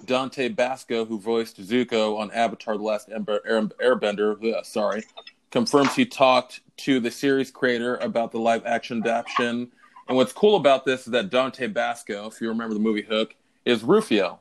Dante 0.05 0.49
Basco, 0.49 1.05
who 1.05 1.19
voiced 1.19 1.61
Zuko 1.61 2.19
on 2.19 2.31
Avatar: 2.33 2.77
The 2.77 2.83
Last 2.83 3.09
Air- 3.09 3.41
Air- 3.47 3.63
Airbender, 3.97 4.55
uh, 4.55 4.63
sorry, 4.63 5.05
confirms 5.51 5.95
he 5.95 6.05
talked 6.07 6.61
to 6.79 7.01
the 7.01 7.11
series 7.11 7.51
creator 7.51 7.97
about 7.97 8.33
the 8.33 8.39
live 8.39 8.65
action 8.67 9.01
adaptation. 9.03 9.71
And 10.09 10.17
what's 10.17 10.33
cool 10.33 10.57
about 10.57 10.85
this 10.85 11.07
is 11.07 11.13
that 11.13 11.31
Dante 11.31 11.67
Basco, 11.67 12.27
if 12.27 12.41
you 12.41 12.49
remember 12.49 12.75
the 12.75 12.81
movie 12.81 13.03
Hook, 13.03 13.35
is 13.65 13.83
Rufio. 13.83 14.39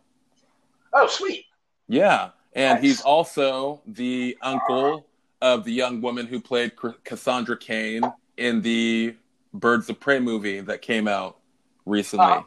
Oh, 0.94 1.08
sweet. 1.08 1.46
Yeah, 1.88 2.30
and 2.54 2.76
Nice. 2.76 2.84
he's 2.84 3.02
also 3.02 3.82
the 3.86 4.38
uncle 4.42 5.06
of 5.42 5.64
the 5.64 5.72
young 5.72 6.02
woman 6.02 6.26
who 6.26 6.40
played 6.40 6.74
Cassandra 7.04 7.58
Cain 7.58 8.02
in 8.38 8.62
the 8.62 9.16
Birds 9.54 9.90
of 9.90 10.00
Prey 10.00 10.20
movie 10.20 10.62
that 10.62 10.82
came 10.82 11.08
out 11.08 11.38
recently. 11.86 12.44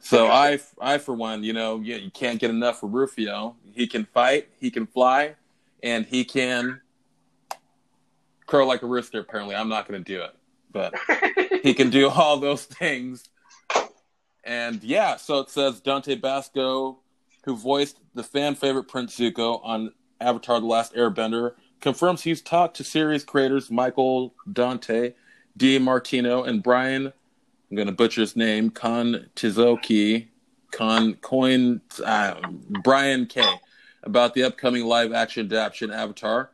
So 0.00 0.28
I, 0.28 0.60
I 0.80 0.98
for 0.98 1.14
one, 1.14 1.42
you 1.42 1.52
know, 1.52 1.80
you, 1.80 1.96
you 1.96 2.10
can't 2.10 2.38
get 2.38 2.50
enough 2.50 2.82
of 2.82 2.92
Rufio. 2.92 3.56
He 3.72 3.86
can 3.86 4.04
fight, 4.04 4.48
he 4.60 4.70
can 4.70 4.86
fly, 4.86 5.34
and 5.82 6.06
he 6.06 6.24
can 6.24 6.80
crow 8.46 8.66
like 8.66 8.82
a 8.82 8.86
rooster. 8.86 9.20
Apparently, 9.20 9.54
I'm 9.54 9.68
not 9.68 9.86
going 9.86 10.02
to 10.02 10.12
do 10.12 10.22
it, 10.22 10.34
but 10.72 10.94
he 11.62 11.74
can 11.74 11.90
do 11.90 12.08
all 12.08 12.38
those 12.38 12.64
things. 12.64 13.28
And 14.44 14.82
yeah, 14.82 15.16
so 15.16 15.40
it 15.40 15.50
says 15.50 15.80
Dante 15.80 16.14
Basco, 16.14 17.00
who 17.44 17.56
voiced 17.56 17.98
the 18.14 18.22
fan 18.22 18.54
favorite 18.54 18.84
Prince 18.84 19.18
Zuko 19.18 19.60
on 19.64 19.92
Avatar: 20.20 20.60
The 20.60 20.66
Last 20.66 20.94
Airbender, 20.94 21.54
confirms 21.80 22.22
he's 22.22 22.40
talked 22.40 22.76
to 22.76 22.84
series 22.84 23.24
creators 23.24 23.70
Michael 23.70 24.34
Dante, 24.50 25.14
Di 25.56 25.78
Martino, 25.78 26.44
and 26.44 26.62
Bryan. 26.62 27.12
I'm 27.68 27.76
going 27.76 27.88
to 27.88 27.92
butcher 27.92 28.20
his 28.20 28.36
name, 28.36 28.70
Con 28.70 29.28
Tizoki, 29.34 30.28
Con 30.70 31.14
Coin, 31.14 31.80
uh, 32.04 32.34
Bryan 32.84 33.26
K, 33.26 33.42
about 34.04 34.34
the 34.34 34.44
upcoming 34.44 34.84
live 34.84 35.12
action 35.12 35.46
adaptation 35.46 35.90
Avatar 35.90 36.50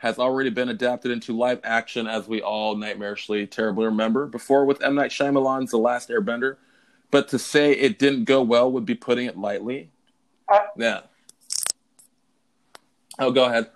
has 0.00 0.18
already 0.18 0.48
been 0.48 0.70
adapted 0.70 1.10
into 1.10 1.36
live 1.36 1.60
action, 1.62 2.06
as 2.06 2.26
we 2.26 2.40
all 2.40 2.74
nightmarishly 2.74 3.48
terribly 3.50 3.84
remember 3.84 4.26
before 4.26 4.64
with 4.64 4.82
M 4.82 4.94
Night 4.94 5.10
Shyamalan's 5.10 5.70
The 5.70 5.76
Last 5.78 6.08
Airbender. 6.08 6.56
But 7.10 7.28
to 7.28 7.38
say 7.38 7.72
it 7.72 7.98
didn't 7.98 8.24
go 8.24 8.40
well 8.42 8.70
would 8.72 8.86
be 8.86 8.94
putting 8.94 9.26
it 9.26 9.36
lightly. 9.36 9.90
Uh, 10.48 10.60
Yeah. 10.76 11.00
Oh, 13.18 13.30
go 13.30 13.44
ahead. 13.44 13.70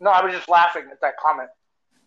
no, 0.00 0.10
I 0.10 0.24
was 0.24 0.34
just 0.34 0.48
laughing 0.48 0.84
at 0.90 1.00
that 1.00 1.16
comment. 1.16 1.50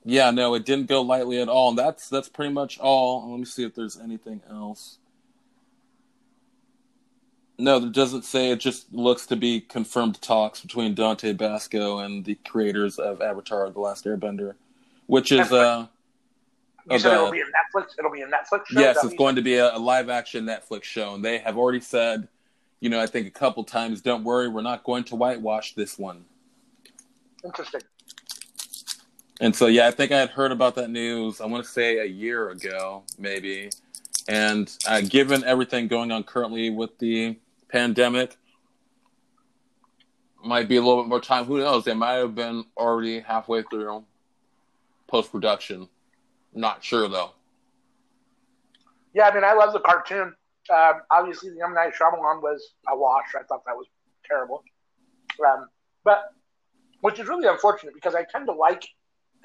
Yeah, 0.04 0.32
no, 0.32 0.54
it 0.56 0.66
didn't 0.66 0.88
go 0.88 1.02
lightly 1.02 1.42
at 1.42 1.48
all. 1.48 1.70
And 1.70 1.78
that's 1.78 2.10
that's 2.10 2.28
pretty 2.28 2.52
much 2.54 2.78
all. 2.80 3.32
Let 3.32 3.40
me 3.40 3.46
see 3.46 3.64
if 3.64 3.74
there's 3.74 3.98
anything 3.98 4.42
else. 4.50 4.98
No, 7.58 7.78
it 7.78 7.94
doesn't 7.94 8.26
say. 8.26 8.52
It 8.52 8.60
just 8.60 8.94
looks 8.94 9.26
to 9.28 9.36
be 9.36 9.62
confirmed 9.62 10.22
talks 10.22 10.62
between 10.62 10.94
Dante 10.94 11.34
Basco 11.34 12.00
and 12.00 12.26
the 12.26 12.36
creators 12.36 13.00
of 13.00 13.22
Avatar: 13.22 13.70
The 13.70 13.80
Last 13.80 14.06
Airbender, 14.06 14.56
which 15.08 15.32
is 15.32 15.52
uh 15.52 15.88
You 16.90 17.00
said 17.00 17.14
it'll 17.14 17.32
be 17.32 17.42
a 17.42 17.44
Netflix. 17.44 17.98
It'll 17.98 18.12
be 18.12 18.22
a 18.22 18.28
Netflix 18.28 18.68
show. 18.68 18.80
yes, 18.80 19.02
that 19.02 19.08
it's 19.08 19.16
going 19.16 19.36
to 19.38 19.42
be 19.42 19.56
a, 19.56 19.76
a 19.76 19.80
live 19.80 20.10
action 20.10 20.46
Netflix 20.46 20.84
show, 20.84 21.16
and 21.16 21.24
they 21.24 21.38
have 21.38 21.58
already 21.58 21.80
said, 21.80 22.28
you 22.82 22.90
know, 22.90 23.00
I 23.00 23.08
think 23.08 23.28
a 23.28 23.32
couple 23.32 23.64
times, 23.64 24.02
don't 24.02 24.24
worry, 24.24 24.50
we're 24.50 24.62
not 24.62 24.84
going 24.84 25.06
to 25.06 25.16
whitewash 25.16 25.76
this 25.76 25.98
one. 25.98 26.26
Interesting. 27.44 27.82
And 29.42 29.56
so, 29.56 29.68
yeah, 29.68 29.88
I 29.88 29.92
think 29.92 30.12
I 30.12 30.20
had 30.20 30.30
heard 30.30 30.52
about 30.52 30.76
that 30.76 30.90
news. 30.90 31.42
I 31.42 31.46
want 31.46 31.64
to 31.64 31.70
say 31.70 32.00
a 32.00 32.06
year 32.06 32.50
ago, 32.50 33.04
maybe. 33.18 33.70
And 34.28 34.72
uh, 34.88 35.02
given 35.02 35.44
everything 35.44 35.88
going 35.88 36.12
on 36.12 36.24
currently 36.24 36.70
with 36.70 36.98
the 37.00 37.36
pandemic, 37.76 38.38
might 40.42 40.70
be 40.70 40.78
a 40.78 40.82
little 40.82 41.04
bit 41.04 41.10
more 41.10 41.20
time. 41.20 41.44
Who 41.44 41.58
knows? 41.58 41.84
They 41.84 41.94
might 41.94 42.14
have 42.14 42.34
been 42.34 42.64
already 42.78 43.20
halfway 43.20 43.64
through 43.64 44.06
post 45.08 45.30
production. 45.30 45.90
Not 46.54 46.82
sure 46.82 47.10
though. 47.10 47.32
Yeah, 49.14 49.28
I 49.28 49.36
mean, 49.36 49.44
I 49.44 49.54
love 49.54 49.74
the 49.74 49.82
cartoon. 49.82 50.34
Um, 50.74 50.94
obviously, 51.12 51.50
the 51.50 51.62
M 51.66 51.74
Night 51.74 51.94
Shyamalan 52.00 52.42
was 52.42 52.76
a 52.88 52.98
wash. 52.98 53.36
I 53.38 53.44
thought 53.44 53.66
that 53.66 53.76
was 53.76 53.88
terrible. 54.26 54.64
Um, 55.46 55.68
but 56.06 56.32
which 57.02 57.20
is 57.20 57.28
really 57.28 57.48
unfortunate 57.48 57.94
because 57.94 58.16
I 58.16 58.24
tend 58.24 58.46
to 58.48 58.54
like 58.54 58.88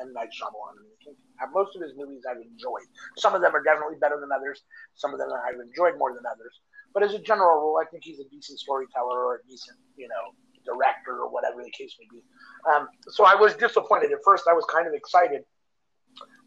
M 0.01 0.13
Night 0.13 0.29
Shyamalan. 0.29 0.79
I 0.79 1.47
mean, 1.47 1.53
most 1.53 1.75
of 1.75 1.83
his 1.83 1.93
movies 1.97 2.23
I've 2.31 2.37
enjoyed. 2.37 2.87
Some 3.17 3.35
of 3.35 3.43
them 3.43 3.57
are 3.57 3.63
definitely 3.63 3.97
better 4.01 4.21
than 4.21 4.31
others. 4.31 4.63
Some 4.95 5.13
of 5.13 5.19
them 5.19 5.31
I've 5.33 5.59
enjoyed 5.59 5.99
more 5.99 6.15
than 6.15 6.23
others. 6.31 6.61
But 6.93 7.03
as 7.03 7.15
a 7.15 7.19
general 7.19 7.61
rule, 7.61 7.79
I 7.81 7.89
think 7.89 8.05
he's 8.05 8.21
a 8.21 8.29
decent 8.29 8.59
storyteller 8.59 9.19
or 9.19 9.37
a 9.37 9.49
decent, 9.49 9.79
you 9.97 10.09
know, 10.09 10.35
director 10.65 11.19
or 11.23 11.31
whatever 11.31 11.63
the 11.63 11.71
case 11.71 11.95
may 11.99 12.07
be. 12.11 12.23
Um, 12.69 12.89
so 13.09 13.25
I 13.25 13.35
was 13.35 13.55
disappointed 13.55 14.13
at 14.13 14.19
first. 14.25 14.45
I 14.49 14.53
was 14.53 14.65
kind 14.67 14.87
of 14.87 14.95
excited 14.95 15.43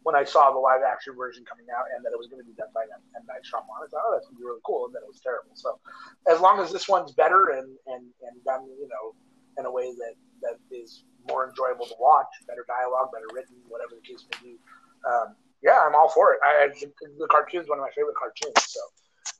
when 0.04 0.14
I 0.14 0.22
saw 0.22 0.52
the 0.52 0.60
live 0.60 0.84
action 0.84 1.16
version 1.16 1.44
coming 1.48 1.64
out 1.72 1.88
and 1.96 2.04
that 2.04 2.12
it 2.12 2.20
was 2.20 2.28
going 2.28 2.40
to 2.40 2.46
be 2.46 2.52
done 2.52 2.68
by 2.76 2.84
M. 2.84 3.24
Night 3.24 3.40
Shyamalan. 3.48 3.88
I 3.88 3.88
thought, 3.88 4.04
oh, 4.04 4.12
that's 4.12 4.28
going 4.28 4.36
to 4.36 4.40
be 4.40 4.44
really 4.44 4.60
cool. 4.68 4.84
And 4.86 4.92
then 4.94 5.00
it 5.00 5.08
was 5.08 5.24
terrible. 5.24 5.56
So 5.56 5.80
as 6.28 6.40
long 6.44 6.60
as 6.60 6.70
this 6.70 6.86
one's 6.88 7.12
better 7.16 7.56
and, 7.56 7.72
and, 7.88 8.04
and 8.20 8.34
done, 8.44 8.68
you 8.68 8.88
know, 8.88 9.16
in 9.56 9.64
a 9.64 9.72
way 9.72 9.88
that, 9.96 10.14
that 10.44 10.60
is 10.68 11.08
more 11.24 11.48
enjoyable 11.48 11.88
to 11.88 11.96
watch, 11.96 12.28
better 12.44 12.68
dialogue, 12.68 13.08
better 13.16 13.32
written, 13.32 13.56
whatever 13.72 13.96
the 13.96 14.04
case 14.04 14.28
may 14.28 14.52
be, 14.52 14.54
um, 15.08 15.32
yeah, 15.64 15.80
I'm 15.80 15.96
all 15.96 16.12
for 16.12 16.36
it. 16.36 16.40
I, 16.44 16.68
I 16.68 16.68
the 16.68 17.64
one 17.64 17.80
of 17.80 17.84
my 17.88 17.94
favorite 17.96 18.16
cartoons. 18.20 18.60
So, 18.68 18.80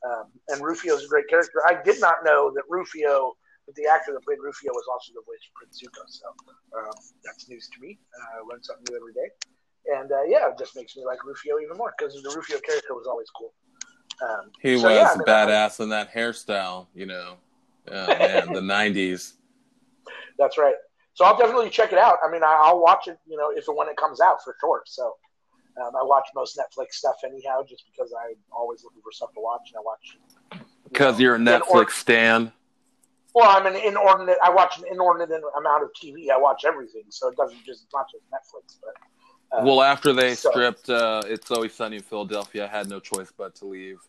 um, 0.05 0.25
and 0.49 0.61
Rufio's 0.63 1.03
a 1.03 1.07
great 1.07 1.27
character. 1.27 1.61
I 1.67 1.81
did 1.83 1.99
not 1.99 2.17
know 2.23 2.51
that 2.53 2.63
Rufio, 2.69 3.33
that 3.67 3.75
the 3.75 3.87
actor 3.87 4.13
that 4.13 4.23
played 4.23 4.39
Rufio, 4.41 4.71
was 4.73 4.85
also 4.91 5.13
the 5.13 5.21
voice 5.25 5.41
of 5.47 5.53
Prince 5.55 5.81
Zuko. 5.81 6.03
So 6.07 6.27
um, 6.77 6.91
that's 7.23 7.49
news 7.49 7.69
to 7.73 7.81
me. 7.81 7.97
Uh, 8.13 8.39
I 8.39 8.45
learn 8.51 8.63
something 8.63 8.85
new 8.89 8.97
every 8.97 9.13
day. 9.13 9.29
And 9.93 10.11
uh, 10.11 10.23
yeah, 10.23 10.49
it 10.49 10.57
just 10.57 10.75
makes 10.75 10.95
me 10.95 11.05
like 11.05 11.23
Rufio 11.23 11.59
even 11.59 11.77
more 11.77 11.93
because 11.97 12.13
the 12.21 12.33
Rufio 12.35 12.59
character 12.59 12.93
was 12.93 13.07
always 13.07 13.27
cool. 13.37 13.53
Um, 14.21 14.51
He 14.61 14.77
so, 14.77 14.85
was 14.87 14.95
yeah, 14.95 15.09
I 15.11 15.15
mean, 15.15 15.25
badass 15.25 15.79
in 15.79 15.89
that 15.89 16.13
hairstyle, 16.13 16.87
you 16.95 17.05
know. 17.05 17.35
Oh, 17.91 18.07
man, 18.07 18.53
the 18.53 18.61
'90s. 18.61 19.33
That's 20.39 20.57
right. 20.57 20.75
So 21.13 21.23
I'll 21.23 21.37
definitely 21.37 21.69
check 21.69 21.93
it 21.93 21.99
out. 21.99 22.17
I 22.25 22.31
mean, 22.31 22.43
I- 22.43 22.61
I'll 22.63 22.81
watch 22.81 23.07
it, 23.07 23.17
you 23.27 23.37
know, 23.37 23.51
if 23.55 23.67
and 23.67 23.77
when 23.77 23.87
it 23.87 23.97
comes 23.97 24.19
out 24.21 24.43
for 24.43 24.55
sure. 24.59 24.81
So 24.85 25.13
um, 25.81 25.91
I 25.95 26.03
watch 26.03 26.27
most 26.35 26.57
Netflix 26.57 26.93
stuff 26.93 27.15
anyhow, 27.25 27.63
just 27.67 27.83
because 27.91 28.13
I'm 28.13 28.35
always 28.51 28.83
looking 28.83 29.01
for 29.01 29.11
stuff 29.11 29.33
to 29.33 29.41
watch, 29.41 29.71
and 29.73 29.77
I 29.77 29.81
watch. 29.81 30.17
Because 30.83 31.15
know, 31.17 31.23
you're 31.23 31.35
a 31.35 31.39
Netflix 31.39 31.91
stan. 31.91 32.51
well, 33.33 33.49
I'm 33.57 33.65
an 33.65 33.75
inordinate. 33.75 34.37
I 34.43 34.49
watch 34.49 34.77
an 34.77 34.85
inordinate 34.89 35.41
amount 35.57 35.83
of 35.83 35.89
TV. 36.01 36.29
I 36.29 36.37
watch 36.37 36.63
everything, 36.65 37.03
so 37.09 37.27
it 37.29 37.35
doesn't 37.35 37.63
just 37.65 37.85
not 37.93 38.07
just 38.11 38.23
Netflix, 38.31 38.77
but 38.81 39.57
uh, 39.57 39.63
Well, 39.65 39.81
after 39.81 40.13
they 40.13 40.35
so- 40.35 40.49
stripped 40.51 40.89
uh, 40.89 41.21
"It's 41.25 41.51
Always 41.51 41.73
Sunny 41.73 41.97
in 41.97 42.03
Philadelphia," 42.03 42.65
I 42.65 42.67
had 42.77 42.89
no 42.89 42.99
choice 42.99 43.31
but 43.37 43.55
to 43.55 43.65
leave. 43.65 43.99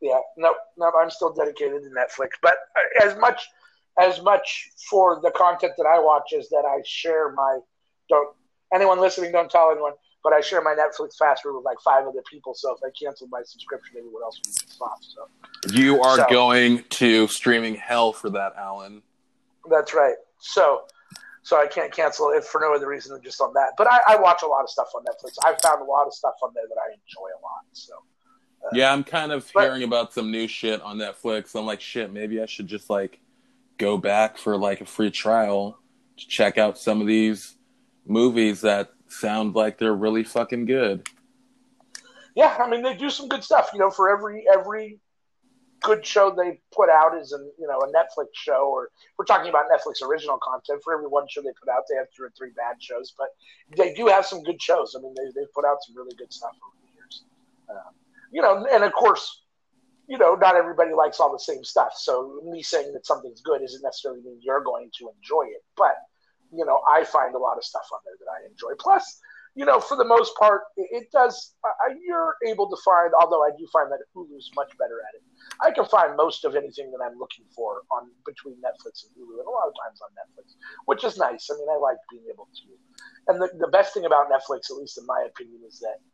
yeah, 0.00 0.18
no, 0.36 0.54
no, 0.76 0.92
I'm 1.00 1.10
still 1.10 1.32
dedicated 1.32 1.82
to 1.82 1.88
Netflix. 1.90 2.30
But 2.42 2.56
uh, 2.76 3.06
as 3.06 3.16
much 3.18 3.48
as 3.98 4.20
much 4.20 4.70
for 4.90 5.20
the 5.22 5.30
content 5.30 5.72
that 5.78 5.86
I 5.86 5.98
watch 5.98 6.32
is 6.34 6.50
that 6.50 6.64
I 6.66 6.82
share 6.84 7.32
my 7.32 7.60
don't 8.10 8.36
anyone 8.74 9.00
listening 9.00 9.32
don't 9.32 9.50
tell 9.50 9.70
anyone, 9.70 9.92
but 10.26 10.32
I 10.32 10.40
share 10.40 10.60
my 10.60 10.74
Netflix 10.74 11.16
password 11.22 11.54
with 11.54 11.64
like 11.64 11.78
five 11.84 12.04
other 12.04 12.20
people. 12.28 12.52
So 12.52 12.74
if 12.74 12.80
I 12.84 12.90
cancel 13.00 13.28
my 13.28 13.42
subscription, 13.44 13.94
everyone 13.96 14.24
else 14.24 14.40
will 14.44 14.52
be 14.52 14.84
off. 14.84 14.98
So 15.00 15.28
You 15.72 16.02
are 16.02 16.16
So- 16.16 16.26
going 16.28 16.82
to 17.00 17.28
streaming 17.28 17.76
hell 17.76 18.12
for 18.12 18.28
that, 18.30 18.54
Alan. 18.56 19.02
that's 19.70 19.94
right. 19.94 20.16
So 20.40 20.82
so 21.44 21.60
I 21.60 21.68
can't 21.68 21.92
cancel 21.92 22.30
it 22.30 22.42
for 22.44 22.60
no 22.60 22.74
other 22.74 22.88
reason 22.88 23.12
than 23.12 23.22
just 23.22 23.40
on 23.40 23.52
that. 23.54 23.74
But 23.78 23.86
I, 23.86 24.00
I 24.08 24.16
watch 24.16 24.42
a 24.42 24.48
lot 24.48 24.62
of 24.64 24.68
stuff 24.68 24.88
on 24.96 25.04
Netflix. 25.04 25.34
I've 25.44 25.60
found 25.62 25.80
a 25.80 25.84
lot 25.84 26.04
of 26.08 26.12
stuff 26.12 26.34
on 26.42 26.50
there 26.56 26.64
that 26.68 26.74
I 26.76 26.90
enjoy 26.92 27.28
a 27.28 27.40
lot. 27.40 27.62
So 27.72 27.94
uh, 28.64 28.68
Yeah, 28.72 28.92
I'm 28.92 29.04
kind 29.04 29.30
of 29.30 29.48
But- 29.54 29.62
hearing 29.62 29.84
about 29.84 30.12
some 30.12 30.32
new 30.32 30.48
shit 30.48 30.82
on 30.82 30.98
Netflix. 30.98 31.54
I'm 31.54 31.64
like, 31.64 31.80
shit, 31.80 32.12
maybe 32.12 32.42
I 32.42 32.46
should 32.46 32.66
just 32.66 32.90
like 32.90 33.20
go 33.78 33.96
back 33.96 34.38
for 34.38 34.56
like 34.56 34.80
a 34.80 34.86
free 34.86 35.12
trial 35.12 35.78
to 36.16 36.26
check 36.26 36.58
out 36.58 36.78
some 36.78 37.00
of 37.00 37.06
these 37.06 37.56
movies 38.06 38.62
that 38.62 38.90
sound 39.08 39.54
like 39.54 39.78
they're 39.78 39.94
really 39.94 40.24
fucking 40.24 40.66
good. 40.66 41.08
Yeah, 42.34 42.56
I 42.58 42.68
mean 42.68 42.82
they 42.82 42.94
do 42.94 43.10
some 43.10 43.28
good 43.28 43.42
stuff. 43.42 43.70
You 43.72 43.78
know, 43.78 43.90
for 43.90 44.10
every 44.10 44.44
every 44.52 45.00
good 45.80 46.04
show 46.04 46.34
they 46.36 46.60
put 46.74 46.90
out 46.90 47.16
is 47.16 47.32
an 47.32 47.50
you 47.58 47.66
know 47.66 47.78
a 47.78 47.86
Netflix 47.88 48.28
show, 48.34 48.68
or 48.70 48.90
we're 49.18 49.24
talking 49.24 49.48
about 49.48 49.64
Netflix 49.70 50.06
original 50.06 50.38
content. 50.42 50.82
For 50.84 50.92
every 50.92 51.06
one 51.06 51.26
show 51.28 51.42
they 51.42 51.52
put 51.58 51.70
out, 51.72 51.84
they 51.88 51.96
have 51.96 52.06
two 52.16 52.24
or 52.24 52.32
three 52.36 52.50
bad 52.56 52.76
shows, 52.80 53.14
but 53.16 53.28
they 53.76 53.94
do 53.94 54.06
have 54.06 54.26
some 54.26 54.42
good 54.42 54.60
shows. 54.60 54.94
I 54.98 55.02
mean, 55.02 55.14
they 55.16 55.40
they 55.40 55.46
put 55.54 55.64
out 55.64 55.78
some 55.86 55.96
really 55.96 56.14
good 56.16 56.32
stuff 56.32 56.52
over 56.62 56.76
the 56.82 56.94
years. 56.94 57.24
Um, 57.70 57.94
you 58.32 58.42
know, 58.42 58.66
and 58.70 58.84
of 58.84 58.92
course, 58.92 59.42
you 60.08 60.18
know, 60.18 60.34
not 60.34 60.56
everybody 60.56 60.92
likes 60.92 61.20
all 61.20 61.32
the 61.32 61.38
same 61.38 61.64
stuff. 61.64 61.92
So 61.96 62.40
me 62.44 62.62
saying 62.62 62.92
that 62.92 63.06
something's 63.06 63.40
good 63.40 63.62
isn't 63.62 63.82
necessarily 63.82 64.22
mean 64.22 64.38
you're 64.42 64.62
going 64.62 64.90
to 64.98 65.10
enjoy 65.16 65.46
it. 65.46 65.64
But 65.76 65.96
you 66.52 66.64
know, 66.64 66.80
I 66.88 67.04
find 67.04 67.34
a 67.34 67.38
lot 67.38 67.56
of 67.56 67.64
stuff 67.64 67.86
on 67.92 68.00
there 68.04 68.16
that 68.18 68.30
I 68.30 68.46
enjoy. 68.50 68.74
Plus, 68.78 69.20
you 69.56 69.64
know, 69.64 69.80
for 69.80 69.96
the 69.96 70.04
most 70.04 70.36
part, 70.36 70.62
it, 70.76 71.08
does. 71.10 71.54
You're 72.04 72.36
able 72.46 72.68
to 72.68 72.76
find, 72.84 73.12
although 73.18 73.42
I 73.42 73.50
do 73.56 73.66
find 73.72 73.90
that 73.90 74.00
Hulu's 74.14 74.50
much 74.54 74.70
better 74.78 75.00
at 75.00 75.16
it. 75.16 75.24
I 75.64 75.70
can 75.72 75.86
find 75.86 76.14
most 76.14 76.44
of 76.44 76.54
anything 76.54 76.92
that 76.92 77.00
I'm 77.02 77.18
looking 77.18 77.46
for 77.56 77.82
on 77.90 78.10
between 78.26 78.56
Netflix 78.56 79.08
and 79.08 79.16
Hulu, 79.16 79.40
and 79.40 79.48
a 79.48 79.50
lot 79.50 79.66
of 79.66 79.74
times 79.80 80.00
on 80.04 80.12
Netflix, 80.12 80.54
which 80.84 81.04
is 81.04 81.16
nice. 81.16 81.48
I 81.50 81.56
mean, 81.56 81.68
I 81.72 81.78
like 81.80 81.96
being 82.10 82.24
able 82.30 82.48
to. 82.52 83.32
And 83.32 83.40
the, 83.40 83.48
the 83.58 83.72
best 83.72 83.94
thing 83.94 84.04
about 84.04 84.28
Netflix, 84.28 84.70
at 84.70 84.76
least 84.76 84.98
in 84.98 85.06
my 85.06 85.24
opinion, 85.26 85.62
is 85.66 85.80
that 85.80 86.04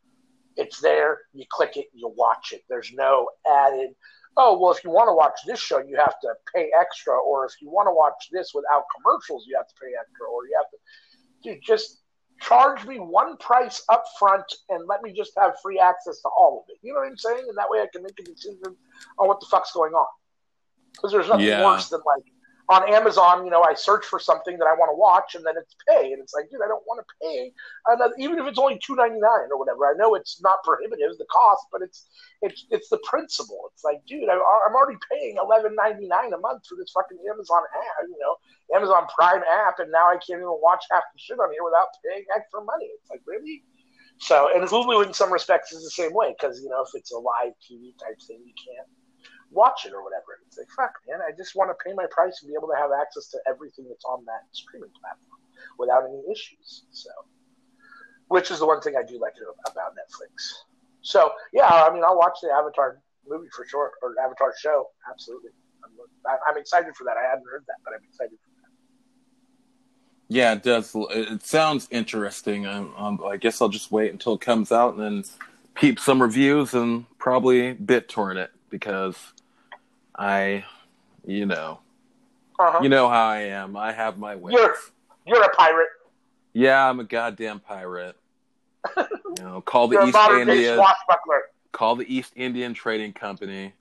it's 0.56 0.80
there. 0.80 1.18
You 1.34 1.44
click 1.50 1.76
it, 1.76 1.86
you 1.92 2.12
watch 2.16 2.52
it. 2.52 2.62
There's 2.68 2.92
no 2.94 3.28
added. 3.50 3.90
Oh 4.36 4.58
well, 4.58 4.72
if 4.72 4.82
you 4.82 4.90
want 4.90 5.08
to 5.08 5.14
watch 5.14 5.38
this 5.46 5.60
show, 5.60 5.78
you 5.78 5.96
have 5.96 6.18
to 6.20 6.34
pay 6.54 6.70
extra, 6.78 7.14
or 7.18 7.44
if 7.44 7.52
you 7.60 7.70
want 7.70 7.86
to 7.86 7.92
watch 7.92 8.28
this 8.30 8.52
without 8.54 8.84
commercials, 8.96 9.44
you 9.46 9.56
have 9.56 9.68
to 9.68 9.74
pay 9.80 9.90
extra, 10.00 10.26
or 10.26 10.46
you 10.46 10.56
have 10.56 10.70
to. 10.70 10.78
Dude, 11.42 11.62
just 11.62 12.02
charge 12.40 12.84
me 12.86 12.96
one 12.98 13.36
price 13.36 13.84
up 13.88 14.04
front 14.18 14.44
and 14.68 14.86
let 14.88 15.02
me 15.02 15.12
just 15.12 15.32
have 15.38 15.54
free 15.62 15.78
access 15.78 16.20
to 16.22 16.28
all 16.28 16.64
of 16.64 16.72
it. 16.72 16.78
You 16.82 16.92
know 16.92 17.00
what 17.00 17.08
I'm 17.08 17.16
saying? 17.16 17.44
And 17.48 17.56
that 17.56 17.68
way 17.68 17.80
I 17.80 17.86
can 17.92 18.02
make 18.02 18.18
a 18.18 18.22
decision 18.22 18.76
on 19.18 19.28
what 19.28 19.38
the 19.40 19.46
fuck's 19.50 19.72
going 19.72 19.92
on. 19.92 20.06
Because 20.92 21.12
there's 21.12 21.28
nothing 21.28 21.46
Yeah. 21.46 21.64
worse 21.64 21.88
than 21.88 22.00
like 22.04 22.24
on 22.68 22.88
Amazon, 22.88 23.44
you 23.44 23.50
know, 23.50 23.62
I 23.62 23.74
search 23.74 24.06
for 24.06 24.18
something 24.18 24.56
that 24.58 24.66
I 24.66 24.74
want 24.78 24.90
to 24.94 24.96
watch 24.96 25.34
and 25.34 25.44
then 25.44 25.54
it's 25.58 25.74
pay. 25.88 26.12
And 26.12 26.22
it's 26.22 26.32
like, 26.32 26.48
dude, 26.50 26.62
I 26.62 26.68
don't 26.68 26.84
want 26.86 27.02
to 27.02 27.08
pay 27.20 27.52
another, 27.86 28.14
even 28.18 28.38
if 28.38 28.46
it's 28.46 28.58
only 28.58 28.78
two 28.78 28.94
ninety 28.94 29.18
nine 29.18 29.50
or 29.50 29.58
whatever. 29.58 29.86
I 29.86 29.94
know 29.98 30.14
it's 30.14 30.40
not 30.42 30.62
prohibitive, 30.62 31.18
the 31.18 31.26
cost, 31.26 31.66
but 31.72 31.82
it's 31.82 32.06
it's 32.40 32.66
it's 32.70 32.88
the 32.88 33.02
principle. 33.04 33.70
It's 33.74 33.82
like, 33.82 34.04
dude, 34.06 34.30
I, 34.30 34.38
I'm 34.38 34.74
already 34.74 34.98
paying 35.10 35.36
eleven 35.42 35.74
ninety 35.74 36.06
nine 36.06 36.32
a 36.32 36.38
month 36.38 36.66
for 36.68 36.76
this 36.78 36.90
fucking 36.94 37.18
Amazon 37.26 37.62
app, 37.74 38.06
you 38.06 38.18
know, 38.22 38.38
Amazon 38.76 39.10
Prime 39.10 39.42
app, 39.42 39.78
and 39.78 39.90
now 39.90 40.06
I 40.06 40.16
can't 40.22 40.38
even 40.38 40.56
watch 40.62 40.84
half 40.90 41.02
the 41.12 41.18
shit 41.18 41.38
on 41.40 41.50
here 41.50 41.64
without 41.66 41.90
paying 42.06 42.24
extra 42.34 42.62
money. 42.62 42.86
It's 42.94 43.10
like, 43.10 43.22
really? 43.26 43.64
So, 44.18 44.54
and 44.54 44.62
Hulu 44.62 45.06
in 45.06 45.12
some 45.12 45.32
respects 45.32 45.72
is 45.72 45.82
the 45.82 45.90
same 45.90 46.14
way 46.14 46.34
because 46.38 46.62
you 46.62 46.70
know 46.70 46.82
if 46.86 46.94
it's 46.94 47.10
a 47.10 47.18
live 47.18 47.58
TV 47.58 47.90
type 47.98 48.22
thing, 48.22 48.38
you 48.46 48.54
can't 48.54 48.86
watch 49.52 49.86
it 49.86 49.92
or 49.92 50.02
whatever. 50.02 50.40
It's 50.46 50.58
like, 50.58 50.70
fuck, 50.74 50.94
man, 51.08 51.20
I 51.20 51.30
just 51.36 51.54
want 51.54 51.70
to 51.70 51.76
pay 51.84 51.94
my 51.94 52.06
price 52.10 52.42
and 52.42 52.48
be 52.50 52.54
able 52.58 52.68
to 52.68 52.76
have 52.76 52.90
access 52.90 53.28
to 53.28 53.38
everything 53.48 53.86
that's 53.88 54.04
on 54.04 54.24
that 54.26 54.42
streaming 54.52 54.90
platform 55.00 55.40
without 55.78 56.04
any 56.04 56.22
issues. 56.30 56.84
So, 56.90 57.10
which 58.28 58.50
is 58.50 58.58
the 58.58 58.66
one 58.66 58.80
thing 58.80 58.94
I 58.96 59.02
do 59.02 59.20
like 59.20 59.34
about 59.70 59.92
Netflix. 59.92 60.64
So, 61.02 61.32
yeah, 61.52 61.66
I 61.66 61.92
mean, 61.92 62.02
I'll 62.04 62.18
watch 62.18 62.38
the 62.42 62.50
Avatar 62.50 62.98
movie 63.28 63.48
for 63.54 63.66
sure, 63.66 63.92
or 64.02 64.14
Avatar 64.24 64.52
show, 64.58 64.88
absolutely. 65.10 65.50
I'm, 66.26 66.38
I'm 66.48 66.58
excited 66.58 66.96
for 66.96 67.04
that. 67.04 67.16
I 67.16 67.28
hadn't 67.28 67.44
heard 67.50 67.64
that, 67.66 67.76
but 67.84 67.94
I'm 67.94 68.02
excited 68.08 68.38
for 68.42 68.50
that. 68.62 68.68
Yeah, 70.28 70.52
it 70.52 70.62
does. 70.62 70.92
It 70.94 71.42
sounds 71.42 71.88
interesting. 71.90 72.66
Um, 72.66 72.94
um, 72.96 73.20
I 73.24 73.36
guess 73.36 73.60
I'll 73.60 73.68
just 73.68 73.92
wait 73.92 74.12
until 74.12 74.34
it 74.34 74.40
comes 74.40 74.72
out 74.72 74.94
and 74.94 75.02
then 75.02 75.24
peep 75.74 75.98
some 75.98 76.22
reviews 76.22 76.74
and 76.74 77.06
probably 77.18 77.74
BitTorrent 77.74 78.36
it 78.36 78.50
because 78.70 79.16
I, 80.16 80.64
you 81.26 81.46
know, 81.46 81.80
Uh-huh. 82.58 82.80
you 82.82 82.88
know 82.88 83.08
how 83.08 83.26
I 83.28 83.40
am. 83.40 83.76
I 83.76 83.92
have 83.92 84.18
my 84.18 84.36
ways. 84.36 84.54
You're- 84.54 84.74
You're 85.26 85.42
a 85.42 85.54
pirate. 85.54 85.88
Yeah, 86.52 86.88
I'm 86.88 87.00
a 87.00 87.04
goddamn 87.04 87.60
pirate. 87.60 88.16
you 88.96 89.04
know, 89.40 89.60
call 89.60 89.86
the 89.88 89.94
You're 89.94 90.08
East 90.08 90.18
India, 90.18 90.74
swashbuckler. 90.74 91.42
call 91.70 91.94
the 91.96 92.12
East 92.12 92.32
Indian 92.36 92.74
Trading 92.74 93.12
Company. 93.12 93.72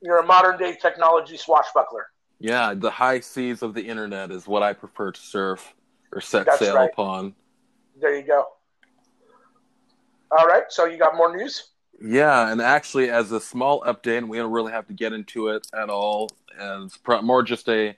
You're 0.00 0.18
a 0.20 0.24
modern 0.26 0.56
day 0.56 0.76
technology 0.80 1.36
swashbuckler. 1.36 2.06
Yeah, 2.38 2.72
the 2.74 2.90
high 2.90 3.20
seas 3.20 3.62
of 3.62 3.74
the 3.74 3.82
internet 3.82 4.30
is 4.30 4.46
what 4.46 4.62
I 4.62 4.72
prefer 4.72 5.10
to 5.12 5.20
surf 5.20 5.74
or 6.12 6.20
set 6.22 6.46
That's 6.46 6.60
sail 6.60 6.76
right. 6.76 6.88
upon. 6.90 7.34
There 8.00 8.16
you 8.16 8.22
go. 8.26 8.46
All 10.30 10.46
right, 10.46 10.64
so 10.68 10.86
you 10.86 10.96
got 10.96 11.16
more 11.16 11.36
news? 11.36 11.70
Yeah, 12.00 12.50
and 12.50 12.62
actually, 12.62 13.10
as 13.10 13.30
a 13.32 13.40
small 13.40 13.82
update, 13.82 14.18
and 14.18 14.28
we 14.30 14.38
don't 14.38 14.52
really 14.52 14.72
have 14.72 14.86
to 14.86 14.94
get 14.94 15.12
into 15.12 15.48
it 15.48 15.66
at 15.74 15.90
all, 15.90 16.30
and 16.58 16.84
it's 16.84 16.98
more 17.22 17.42
just 17.42 17.68
a 17.68 17.96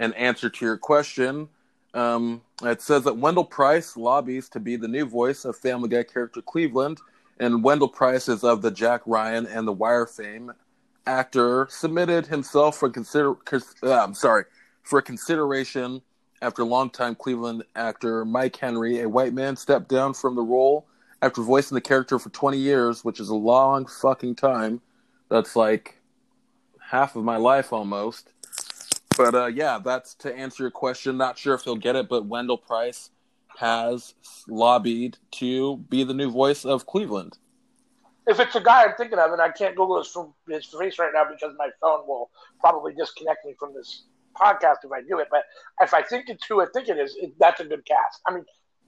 an 0.00 0.12
answer 0.14 0.50
to 0.50 0.64
your 0.64 0.76
question. 0.76 1.48
Um, 1.94 2.42
it 2.64 2.82
says 2.82 3.04
that 3.04 3.16
Wendell 3.16 3.44
Price 3.44 3.96
lobbies 3.96 4.48
to 4.50 4.60
be 4.60 4.74
the 4.74 4.88
new 4.88 5.04
voice 5.04 5.44
of 5.44 5.56
Family 5.56 5.88
Guy 5.88 6.02
character 6.02 6.42
Cleveland, 6.42 6.98
and 7.38 7.62
Wendell 7.62 7.88
Price 7.88 8.28
is 8.28 8.42
of 8.42 8.60
the 8.60 8.72
Jack 8.72 9.02
Ryan 9.06 9.46
and 9.46 9.68
The 9.68 9.72
Wire 9.72 10.06
fame. 10.06 10.52
Actor 11.06 11.68
submitted 11.70 12.26
himself 12.26 12.78
for 12.78 12.90
consider. 12.90 13.34
cons- 13.34 13.74
Uh, 13.82 14.02
I'm 14.02 14.14
sorry 14.14 14.44
for 14.82 15.00
consideration 15.00 16.02
after 16.42 16.64
longtime 16.64 17.14
Cleveland 17.14 17.64
actor 17.76 18.24
Mike 18.24 18.56
Henry, 18.56 19.00
a 19.00 19.08
white 19.08 19.32
man, 19.32 19.54
stepped 19.54 19.88
down 19.88 20.14
from 20.14 20.34
the 20.34 20.42
role 20.42 20.86
after 21.24 21.40
voicing 21.40 21.74
the 21.74 21.80
character 21.80 22.18
for 22.18 22.28
20 22.28 22.58
years, 22.58 23.02
which 23.02 23.18
is 23.18 23.30
a 23.30 23.34
long 23.34 23.86
fucking 23.86 24.34
time. 24.34 24.82
That's 25.30 25.56
like 25.56 25.98
half 26.78 27.16
of 27.16 27.24
my 27.24 27.38
life 27.38 27.72
almost. 27.72 28.30
But 29.16 29.34
uh, 29.34 29.46
yeah, 29.46 29.78
that's 29.82 30.14
to 30.16 30.36
answer 30.36 30.64
your 30.64 30.70
question. 30.70 31.16
Not 31.16 31.38
sure 31.38 31.54
if 31.54 31.62
he'll 31.62 31.76
get 31.76 31.96
it, 31.96 32.10
but 32.10 32.26
Wendell 32.26 32.58
Price 32.58 33.08
has 33.56 34.12
lobbied 34.48 35.16
to 35.30 35.78
be 35.88 36.04
the 36.04 36.12
new 36.12 36.30
voice 36.30 36.66
of 36.66 36.84
Cleveland. 36.84 37.38
If 38.26 38.38
it's 38.38 38.54
a 38.54 38.60
guy 38.60 38.84
I'm 38.84 38.94
thinking 38.98 39.18
of, 39.18 39.32
and 39.32 39.40
I 39.40 39.48
can't 39.48 39.74
Google 39.76 39.98
his, 39.98 40.14
his 40.46 40.66
face 40.78 40.98
right 40.98 41.10
now 41.14 41.24
because 41.24 41.54
my 41.56 41.68
phone 41.80 42.06
will 42.06 42.30
probably 42.60 42.92
disconnect 42.92 43.46
me 43.46 43.54
from 43.58 43.72
this 43.74 44.04
podcast 44.36 44.76
if 44.84 44.92
I 44.92 45.00
do 45.00 45.20
it. 45.20 45.28
But 45.30 45.44
if 45.80 45.94
I 45.94 46.02
think 46.02 46.28
it's 46.28 46.44
who 46.46 46.60
I 46.60 46.66
think 46.74 46.88
it 46.88 46.98
is, 46.98 47.16
it, 47.18 47.32
that's 47.38 47.60
a 47.60 47.64
good 47.64 47.86
cast. 47.86 48.20
I 48.26 48.34
mean, 48.34 48.44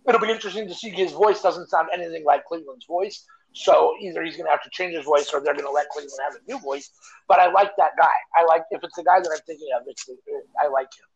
it'll 0.09 0.21
be 0.21 0.31
interesting 0.31 0.69
to 0.69 0.75
see 0.75 0.91
his 0.91 1.13
voice 1.13 1.43
doesn't 1.43 1.69
sound 1.69 1.89
anything 1.93 2.25
like 2.25 2.45
Cleveland's 2.45 2.87
voice. 2.87 3.25
So 3.53 3.95
either 4.01 4.23
he's 4.23 4.37
going 4.37 4.47
to 4.47 4.51
have 4.51 4.63
to 4.65 4.71
change 4.71 4.95
his 4.95 5.05
voice, 5.05 5.31
or 5.33 5.41
they're 5.41 5.55
going 5.55 5.65
to 5.65 5.73
let 5.73 5.89
Cleveland 5.89 6.19
have 6.31 6.35
a 6.41 6.51
new 6.51 6.61
voice. 6.61 6.91
But 7.27 7.41
I 7.41 7.51
like 7.51 7.75
that 7.79 7.93
guy. 7.99 8.09
I 8.35 8.45
like 8.45 8.65
if 8.71 8.85
it's 8.85 8.97
the 8.97 9.03
guy 9.03 9.21
that 9.21 9.31
I'm 9.33 9.41
thinking 9.47 9.69
of, 9.75 9.85
it's 9.87 10.09
I 10.63 10.69
like 10.69 10.89
him. 10.95 11.07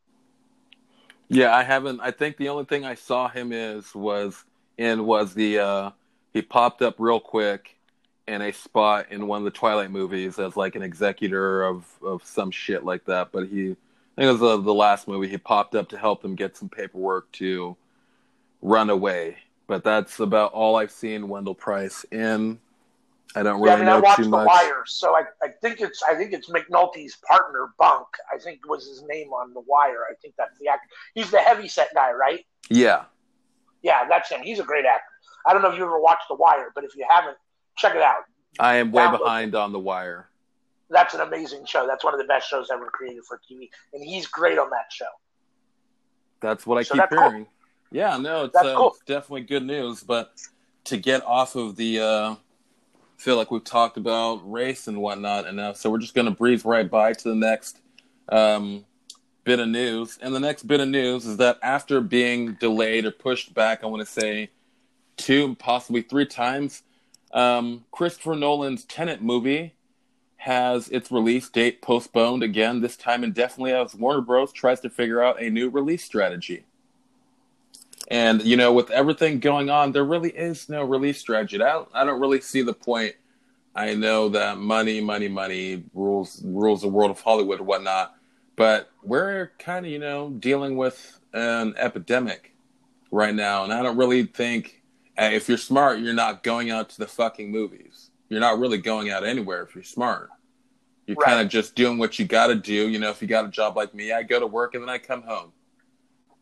Yeah, 1.28 1.55
I 1.55 1.62
haven't. 1.62 2.01
I 2.01 2.11
think 2.11 2.38
the 2.38 2.49
only 2.49 2.64
thing 2.64 2.84
I 2.84 2.95
saw 2.95 3.28
him 3.28 3.53
is 3.53 3.95
was 3.95 4.43
in 4.78 5.05
was 5.05 5.34
the 5.34 5.59
uh, 5.59 5.91
he 6.32 6.41
popped 6.43 6.80
up 6.82 6.97
real 6.99 7.20
quick 7.20 7.76
in 8.26 8.43
a 8.43 8.53
spot 8.53 9.07
in 9.11 9.26
one 9.26 9.38
of 9.38 9.45
the 9.45 9.51
Twilight 9.51 9.91
movies 9.91 10.38
as 10.38 10.57
like 10.57 10.76
an 10.76 10.82
executor 10.82 11.62
of 11.62 11.84
of 12.03 12.24
some 12.24 12.51
shit 12.51 12.84
like 12.84 13.05
that. 13.05 13.32
But 13.32 13.49
he, 13.49 13.72
I 13.72 13.74
think 14.16 14.28
it 14.28 14.32
was 14.32 14.41
the, 14.41 14.61
the 14.61 14.74
last 14.74 15.07
movie. 15.07 15.28
He 15.28 15.36
popped 15.36 15.74
up 15.74 15.91
to 15.91 15.99
help 15.99 16.22
them 16.22 16.34
get 16.34 16.57
some 16.57 16.70
paperwork 16.70 17.30
to 17.32 17.76
run 18.62 18.90
away. 18.90 19.36
But 19.66 19.84
that's 19.84 20.18
about 20.20 20.52
all 20.52 20.76
I've 20.76 20.90
seen 20.90 21.28
Wendell 21.28 21.54
Price 21.54 22.04
in. 22.11 22.58
I 23.36 23.44
don't 23.44 23.62
yeah, 23.64 23.74
really 23.74 23.74
I 23.74 23.76
mean, 23.78 23.88
I 23.88 23.92
know 23.92 24.00
watched 24.00 24.16
too 24.16 24.24
The. 24.24 24.30
Wire, 24.30 24.82
so 24.86 25.14
I, 25.14 25.22
I 25.42 25.48
think 25.62 25.80
it's 25.80 26.02
I 26.02 26.16
think 26.16 26.32
it's 26.32 26.50
McNulty's 26.50 27.16
partner, 27.28 27.68
Bunk. 27.78 28.08
I 28.34 28.38
think 28.38 28.68
was 28.68 28.88
his 28.88 29.04
name 29.08 29.28
on 29.28 29.54
The 29.54 29.61
Wire. 29.61 30.04
I 30.11 30.14
think 30.20 30.34
that's 30.36 30.58
the 30.58 30.66
actor. 30.68 30.88
He's 31.14 31.30
the 31.30 31.38
heavy 31.38 31.68
set 31.68 31.90
guy, 31.94 32.11
right? 32.12 32.44
Yeah, 32.68 33.04
Yeah, 33.82 34.08
that's 34.08 34.30
him. 34.30 34.42
He's 34.42 34.58
a 34.58 34.64
great 34.64 34.84
actor. 34.84 35.04
I 35.46 35.52
don't 35.52 35.62
know 35.62 35.70
if 35.70 35.78
you 35.78 35.84
ever 35.84 36.00
watched 36.00 36.24
The 36.28 36.34
Wire, 36.34 36.72
but 36.74 36.82
if 36.82 36.96
you 36.96 37.06
haven't, 37.08 37.36
check 37.76 37.94
it 37.94 38.02
out. 38.02 38.24
I 38.58 38.76
am 38.76 38.90
way 38.90 39.04
Download 39.04 39.14
it. 39.14 39.18
behind 39.20 39.54
on 39.54 39.72
The 39.72 39.78
Wire. 39.78 40.28
That's 40.90 41.14
an 41.14 41.20
amazing 41.20 41.66
show. 41.66 41.86
That's 41.86 42.02
one 42.02 42.12
of 42.14 42.18
the 42.18 42.26
best 42.26 42.48
shows 42.48 42.68
ever 42.72 42.86
created 42.86 43.22
for 43.28 43.40
TV, 43.48 43.68
and 43.92 44.02
he's 44.02 44.26
great 44.26 44.58
on 44.58 44.70
that 44.70 44.86
show. 44.92 45.06
That's 46.40 46.66
what 46.66 46.78
I 46.78 46.82
So 46.82 46.94
keep 46.94 47.04
hearing. 47.11 47.44
cool. 47.44 47.52
Yeah, 47.91 48.16
no, 48.18 48.45
it's, 48.45 48.57
uh, 48.57 48.74
cool. 48.76 48.97
definitely 49.07 49.43
good 49.43 49.64
news. 49.64 50.03
But 50.03 50.32
to 50.84 50.97
get 50.97 51.24
off 51.24 51.57
of 51.57 51.76
the, 51.76 52.01
uh, 52.01 52.34
feel 53.16 53.36
like 53.36 53.51
we've 53.51 53.64
talked 53.64 53.97
about 53.97 54.51
race 54.51 54.86
and 54.86 54.99
whatnot 54.99 55.47
enough, 55.47 55.76
so 55.76 55.91
we're 55.91 55.99
just 55.99 56.14
going 56.14 56.26
to 56.26 56.30
breeze 56.30 56.64
right 56.64 56.88
by 56.88 57.12
to 57.12 57.28
the 57.28 57.34
next 57.34 57.80
um, 58.28 58.84
bit 59.45 59.59
of 59.59 59.68
news. 59.68 60.18
And 60.22 60.34
the 60.34 60.41
next 60.41 60.64
bit 60.64 60.80
of 60.80 60.88
news 60.88 61.26
is 61.26 61.36
that 61.38 61.59
after 61.62 62.01
being 62.01 62.55
delayed 62.55 63.05
or 63.05 63.11
pushed 63.11 63.53
back, 63.55 63.82
I 63.82 63.86
want 63.86 64.07
to 64.07 64.11
say 64.11 64.51
two, 65.16 65.55
possibly 65.57 66.03
three 66.03 66.26
times, 66.26 66.82
um, 67.32 67.84
Christopher 67.91 68.36
Nolan's 68.36 68.84
Tenet 68.84 69.22
movie 69.22 69.74
has 70.36 70.88
its 70.88 71.12
release 71.12 71.51
date 71.51 71.82
postponed 71.82 72.43
again, 72.43 72.80
this 72.80 72.97
time 72.97 73.22
indefinitely 73.22 73.72
as 73.72 73.95
Warner 73.95 74.22
Bros. 74.22 74.53
tries 74.53 74.80
to 74.80 74.88
figure 74.88 75.22
out 75.22 75.41
a 75.41 75.51
new 75.51 75.68
release 75.68 76.03
strategy. 76.03 76.64
And, 78.09 78.42
you 78.42 78.57
know, 78.57 78.72
with 78.72 78.90
everything 78.90 79.40
going 79.40 79.70
on, 79.70 79.92
there 79.92 80.05
really 80.05 80.30
is 80.30 80.68
no 80.68 80.82
release 80.82 81.18
strategy. 81.18 81.62
I 81.62 81.72
don't, 81.72 81.88
I 81.94 82.05
don't 82.05 82.20
really 82.20 82.40
see 82.40 82.62
the 82.62 82.72
point. 82.72 83.14
I 83.74 83.94
know 83.94 84.30
that 84.30 84.59
money, 84.59 85.01
money, 85.01 85.28
money 85.28 85.84
rules 85.94 86.42
rules 86.44 86.82
the 86.82 86.88
world 86.88 87.12
of 87.12 87.20
Hollywood 87.20 87.59
and 87.59 87.68
whatnot, 87.68 88.16
but 88.57 88.90
we're 89.03 89.53
kind 89.61 89.86
of, 89.86 89.92
you 89.92 90.01
know, 90.01 90.30
dealing 90.30 90.76
with 90.76 91.20
an 91.32 91.74
epidemic 91.76 92.53
right 93.12 93.34
now. 93.34 93.62
And 93.62 93.72
I 93.72 93.82
don't 93.82 93.96
really 93.96 94.24
think, 94.24 94.82
eh, 95.16 95.30
if 95.30 95.48
you're 95.48 95.57
smart, 95.57 96.01
you're 96.01 96.14
not 96.14 96.42
going 96.42 96.72
out 96.72 96.88
to 96.90 96.98
the 96.98 97.07
fucking 97.07 97.53
movies 97.53 98.11
you're 98.30 98.40
not 98.40 98.59
really 98.59 98.78
going 98.78 99.11
out 99.11 99.26
anywhere 99.26 99.62
if 99.62 99.74
you're 99.74 99.84
smart. 99.84 100.30
You're 101.07 101.16
right. 101.16 101.26
kind 101.26 101.40
of 101.40 101.48
just 101.48 101.74
doing 101.74 101.98
what 101.98 102.18
you 102.18 102.24
got 102.24 102.46
to 102.46 102.55
do. 102.55 102.88
You 102.88 103.01
know, 103.01 103.11
if 103.11 103.20
you 103.20 103.28
got 103.28 103.44
a 103.44 103.48
job 103.48 103.76
like 103.76 103.92
me, 103.92 104.12
I 104.12 104.22
go 104.22 104.38
to 104.38 104.46
work 104.46 104.74
and 104.74 104.82
then 104.82 104.88
I 104.88 104.98
come 104.98 105.22
home. 105.22 105.53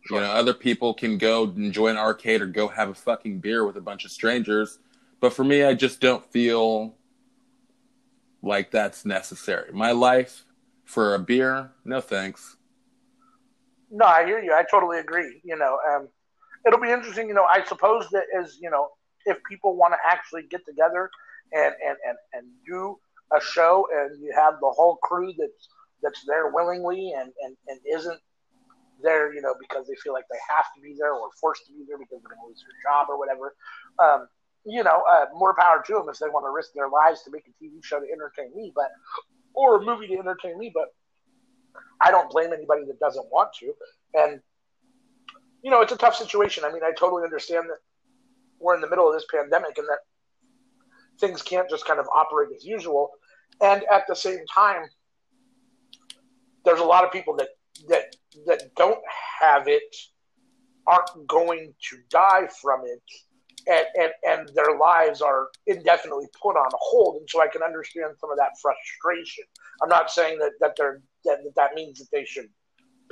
Sure. 0.08 0.20
You 0.20 0.26
know, 0.26 0.32
other 0.32 0.54
people 0.54 0.94
can 0.94 1.18
go 1.18 1.44
enjoy 1.44 1.88
an 1.88 1.98
arcade 1.98 2.40
or 2.40 2.46
go 2.46 2.66
have 2.68 2.88
a 2.88 2.94
fucking 2.94 3.40
beer 3.40 3.66
with 3.66 3.76
a 3.76 3.80
bunch 3.82 4.06
of 4.06 4.10
strangers. 4.10 4.78
But 5.20 5.34
for 5.34 5.44
me, 5.44 5.64
I 5.64 5.74
just 5.74 6.00
don't 6.00 6.24
feel 6.24 6.94
like 8.40 8.70
that's 8.70 9.04
necessary. 9.04 9.70
My 9.72 9.92
life 9.92 10.44
for 10.84 11.14
a 11.14 11.18
beer, 11.18 11.72
no 11.84 12.00
thanks. 12.00 12.56
No, 13.90 14.06
I 14.06 14.24
hear 14.24 14.40
you. 14.40 14.54
I 14.54 14.64
totally 14.70 14.98
agree. 14.98 15.40
You 15.44 15.56
know, 15.56 15.78
um, 15.90 16.08
it'll 16.66 16.80
be 16.80 16.90
interesting. 16.90 17.28
You 17.28 17.34
know, 17.34 17.44
I 17.44 17.64
suppose 17.64 18.08
that 18.12 18.24
as 18.38 18.56
you 18.60 18.70
know, 18.70 18.88
if 19.26 19.36
people 19.44 19.76
want 19.76 19.92
to 19.92 19.98
actually 20.10 20.44
get 20.44 20.64
together 20.64 21.10
and, 21.52 21.74
and, 21.86 21.96
and, 22.06 22.16
and 22.32 22.46
do 22.66 22.98
a 23.36 23.40
show 23.42 23.86
and 23.92 24.22
you 24.22 24.32
have 24.34 24.54
the 24.60 24.70
whole 24.70 24.96
crew 24.96 25.34
that's 25.38 25.68
that's 26.02 26.24
there 26.26 26.50
willingly 26.50 27.12
and, 27.12 27.30
and, 27.44 27.56
and 27.66 27.80
isn't 27.92 28.20
there, 29.02 29.32
you 29.32 29.40
know, 29.40 29.54
because 29.60 29.86
they 29.86 29.94
feel 30.02 30.12
like 30.12 30.24
they 30.30 30.38
have 30.48 30.66
to 30.74 30.80
be 30.80 30.94
there 30.98 31.14
or 31.14 31.28
forced 31.40 31.66
to 31.66 31.72
be 31.72 31.84
there 31.86 31.98
because 31.98 32.20
they're 32.22 32.34
going 32.34 32.42
to 32.42 32.48
lose 32.48 32.62
their 32.62 32.76
job 32.82 33.06
or 33.08 33.18
whatever. 33.18 33.54
Um, 33.98 34.28
you 34.64 34.82
know, 34.82 35.02
uh, 35.10 35.26
more 35.34 35.54
power 35.54 35.82
to 35.86 35.92
them 35.94 36.08
if 36.08 36.18
they 36.18 36.28
want 36.28 36.44
to 36.44 36.50
risk 36.50 36.72
their 36.74 36.88
lives 36.88 37.22
to 37.22 37.30
make 37.30 37.46
a 37.46 37.64
TV 37.64 37.82
show 37.82 38.00
to 38.00 38.06
entertain 38.10 38.54
me, 38.54 38.72
but 38.74 38.90
or 39.54 39.80
a 39.80 39.84
movie 39.84 40.08
to 40.08 40.18
entertain 40.18 40.58
me. 40.58 40.70
But 40.72 40.94
I 42.00 42.10
don't 42.10 42.30
blame 42.30 42.52
anybody 42.52 42.84
that 42.86 42.98
doesn't 43.00 43.26
want 43.30 43.50
to. 43.60 43.72
And 44.14 44.40
you 45.62 45.70
know, 45.70 45.80
it's 45.80 45.92
a 45.92 45.96
tough 45.96 46.14
situation. 46.14 46.64
I 46.64 46.72
mean, 46.72 46.82
I 46.84 46.92
totally 46.92 47.24
understand 47.24 47.68
that 47.68 47.78
we're 48.60 48.74
in 48.74 48.80
the 48.80 48.88
middle 48.88 49.08
of 49.08 49.14
this 49.14 49.26
pandemic 49.32 49.78
and 49.78 49.86
that 49.88 49.98
things 51.20 51.42
can't 51.42 51.68
just 51.68 51.84
kind 51.84 51.98
of 51.98 52.06
operate 52.14 52.48
as 52.54 52.64
usual. 52.64 53.10
And 53.60 53.84
at 53.90 54.04
the 54.08 54.14
same 54.14 54.40
time, 54.52 54.84
there's 56.64 56.80
a 56.80 56.84
lot 56.84 57.04
of 57.04 57.12
people 57.12 57.34
that 57.36 57.48
that 57.88 58.16
that 58.46 58.74
don't 58.76 59.00
have 59.40 59.68
it 59.68 59.94
aren't 60.86 61.26
going 61.26 61.74
to 61.90 61.96
die 62.10 62.48
from 62.60 62.80
it 62.84 63.02
and, 63.68 63.86
and, 64.00 64.12
and 64.26 64.48
their 64.54 64.78
lives 64.78 65.20
are 65.20 65.48
indefinitely 65.66 66.26
put 66.40 66.56
on 66.56 66.70
hold. 66.74 67.16
And 67.16 67.28
so 67.28 67.42
i 67.42 67.48
can 67.48 67.62
understand 67.62 68.14
some 68.18 68.30
of 68.30 68.38
that 68.38 68.52
frustration. 68.60 69.44
I'm 69.82 69.88
not 69.88 70.10
saying 70.10 70.38
that, 70.38 70.52
that 70.60 70.74
they're 70.76 71.02
that, 71.24 71.38
that 71.56 71.74
means 71.74 71.98
that 71.98 72.08
they 72.12 72.24
should 72.24 72.48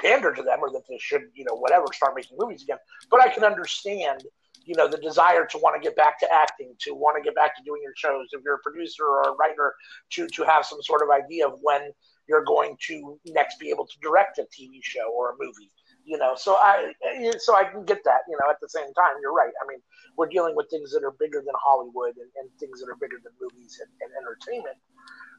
pander 0.01 0.33
to 0.33 0.43
them 0.43 0.59
or 0.61 0.71
that 0.71 0.83
they 0.89 0.99
should 0.99 1.23
you 1.35 1.45
know 1.45 1.57
whatever 1.57 1.87
start 1.93 2.15
making 2.17 2.37
movies 2.39 2.63
again. 2.63 2.79
But 3.11 3.23
i 3.23 3.29
can 3.29 3.45
understand 3.45 4.25
you 4.65 4.75
know 4.77 4.89
the 4.89 4.99
desire 4.99 5.47
to 5.47 5.59
want 5.59 5.81
to 5.81 5.87
get 5.87 5.97
back 5.97 6.19
to 6.21 6.29
acting 6.33 6.75
to 6.81 6.95
want 6.95 7.17
to 7.17 7.23
get 7.23 7.35
back 7.35 7.57
to 7.57 7.63
doing 7.63 7.81
your 7.83 7.95
shows. 7.97 8.29
If 8.33 8.43
you're 8.45 8.57
a 8.57 8.63
producer 8.63 9.05
or 9.05 9.23
a 9.23 9.33
writer 9.33 9.75
to 10.13 10.29
to 10.29 10.45
have 10.45 10.65
some 10.65 10.83
sort 10.83 11.03
of 11.03 11.09
idea 11.11 11.47
of 11.47 11.59
when 11.61 11.93
you're 12.29 12.45
going 12.45 12.77
to 12.87 13.19
next 13.27 13.59
be 13.59 13.71
able 13.71 13.87
to 13.87 13.99
direct 14.01 14.39
a 14.39 14.43
tv 14.43 14.79
show 14.83 15.11
or 15.13 15.31
a 15.31 15.35
movie 15.39 15.71
you 16.05 16.17
know? 16.17 16.35
So 16.37 16.55
i 16.55 16.93
so 17.39 17.57
i 17.57 17.65
can 17.65 17.85
get 17.85 18.05
that 18.05 18.21
you 18.29 18.37
know 18.41 18.51
at 18.51 18.61
the 18.61 18.69
same 18.69 18.93
time 18.95 19.15
you're 19.21 19.33
right. 19.33 19.53
I 19.63 19.67
mean 19.67 19.81
we're 20.17 20.29
dealing 20.29 20.55
with 20.57 20.69
things 20.71 20.93
that 20.93 21.03
are 21.05 21.15
bigger 21.19 21.43
than 21.45 21.55
hollywood 21.63 22.17
and, 22.17 22.31
and 22.37 22.49
things 22.61 22.81
that 22.81 22.89
are 22.89 22.97
bigger 22.97 23.17
than 23.23 23.33
movies 23.41 23.81
and, 23.81 23.91
and 24.01 24.11
entertainment. 24.17 24.77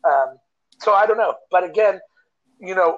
Um, 0.03 0.37
so 0.79 0.93
i 0.93 1.05
don't 1.05 1.17
know. 1.17 1.35
But 1.51 1.63
again 1.63 1.99
you 2.59 2.73
know 2.73 2.97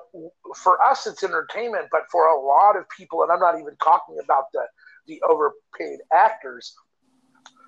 for 0.55 0.81
us 0.81 1.05
it's 1.05 1.21
entertainment 1.21 1.87
but 1.91 2.03
for 2.09 2.27
a 2.27 2.39
lot 2.39 2.77
of 2.77 2.85
people 2.97 3.23
and 3.23 3.29
i'm 3.29 3.41
not 3.41 3.59
even 3.59 3.75
talking 3.83 4.17
about 4.23 4.45
the 4.53 4.63
the 5.09 5.21
overpaid 5.27 5.99
actors. 6.13 6.73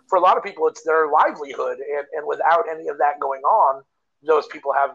For 0.07 0.17
a 0.17 0.21
lot 0.21 0.37
of 0.37 0.43
people, 0.43 0.67
it's 0.67 0.83
their 0.83 1.09
livelihood, 1.11 1.79
and, 1.79 2.05
and 2.13 2.27
without 2.27 2.65
any 2.69 2.87
of 2.87 2.97
that 2.99 3.19
going 3.19 3.41
on, 3.41 3.83
those 4.23 4.47
people 4.47 4.73
have 4.73 4.91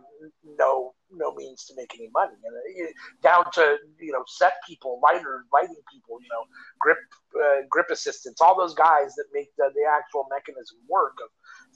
no 0.58 0.94
no 1.10 1.34
means 1.34 1.64
to 1.64 1.74
make 1.76 1.94
any 1.94 2.10
money. 2.12 2.34
And 2.44 2.54
it, 2.76 2.94
down 3.22 3.44
to 3.54 3.76
you 4.00 4.12
know 4.12 4.24
set 4.26 4.54
people, 4.66 5.00
lighter 5.02 5.44
lighting 5.52 5.82
people, 5.92 6.18
you 6.20 6.28
know 6.30 6.44
grip 6.80 6.98
uh, 7.34 7.62
grip 7.70 7.86
assistants, 7.90 8.40
all 8.40 8.56
those 8.56 8.74
guys 8.74 9.14
that 9.14 9.26
make 9.32 9.48
the, 9.58 9.70
the 9.74 9.86
actual 9.90 10.26
mechanism 10.30 10.78
work 10.88 11.14
of 11.22 11.28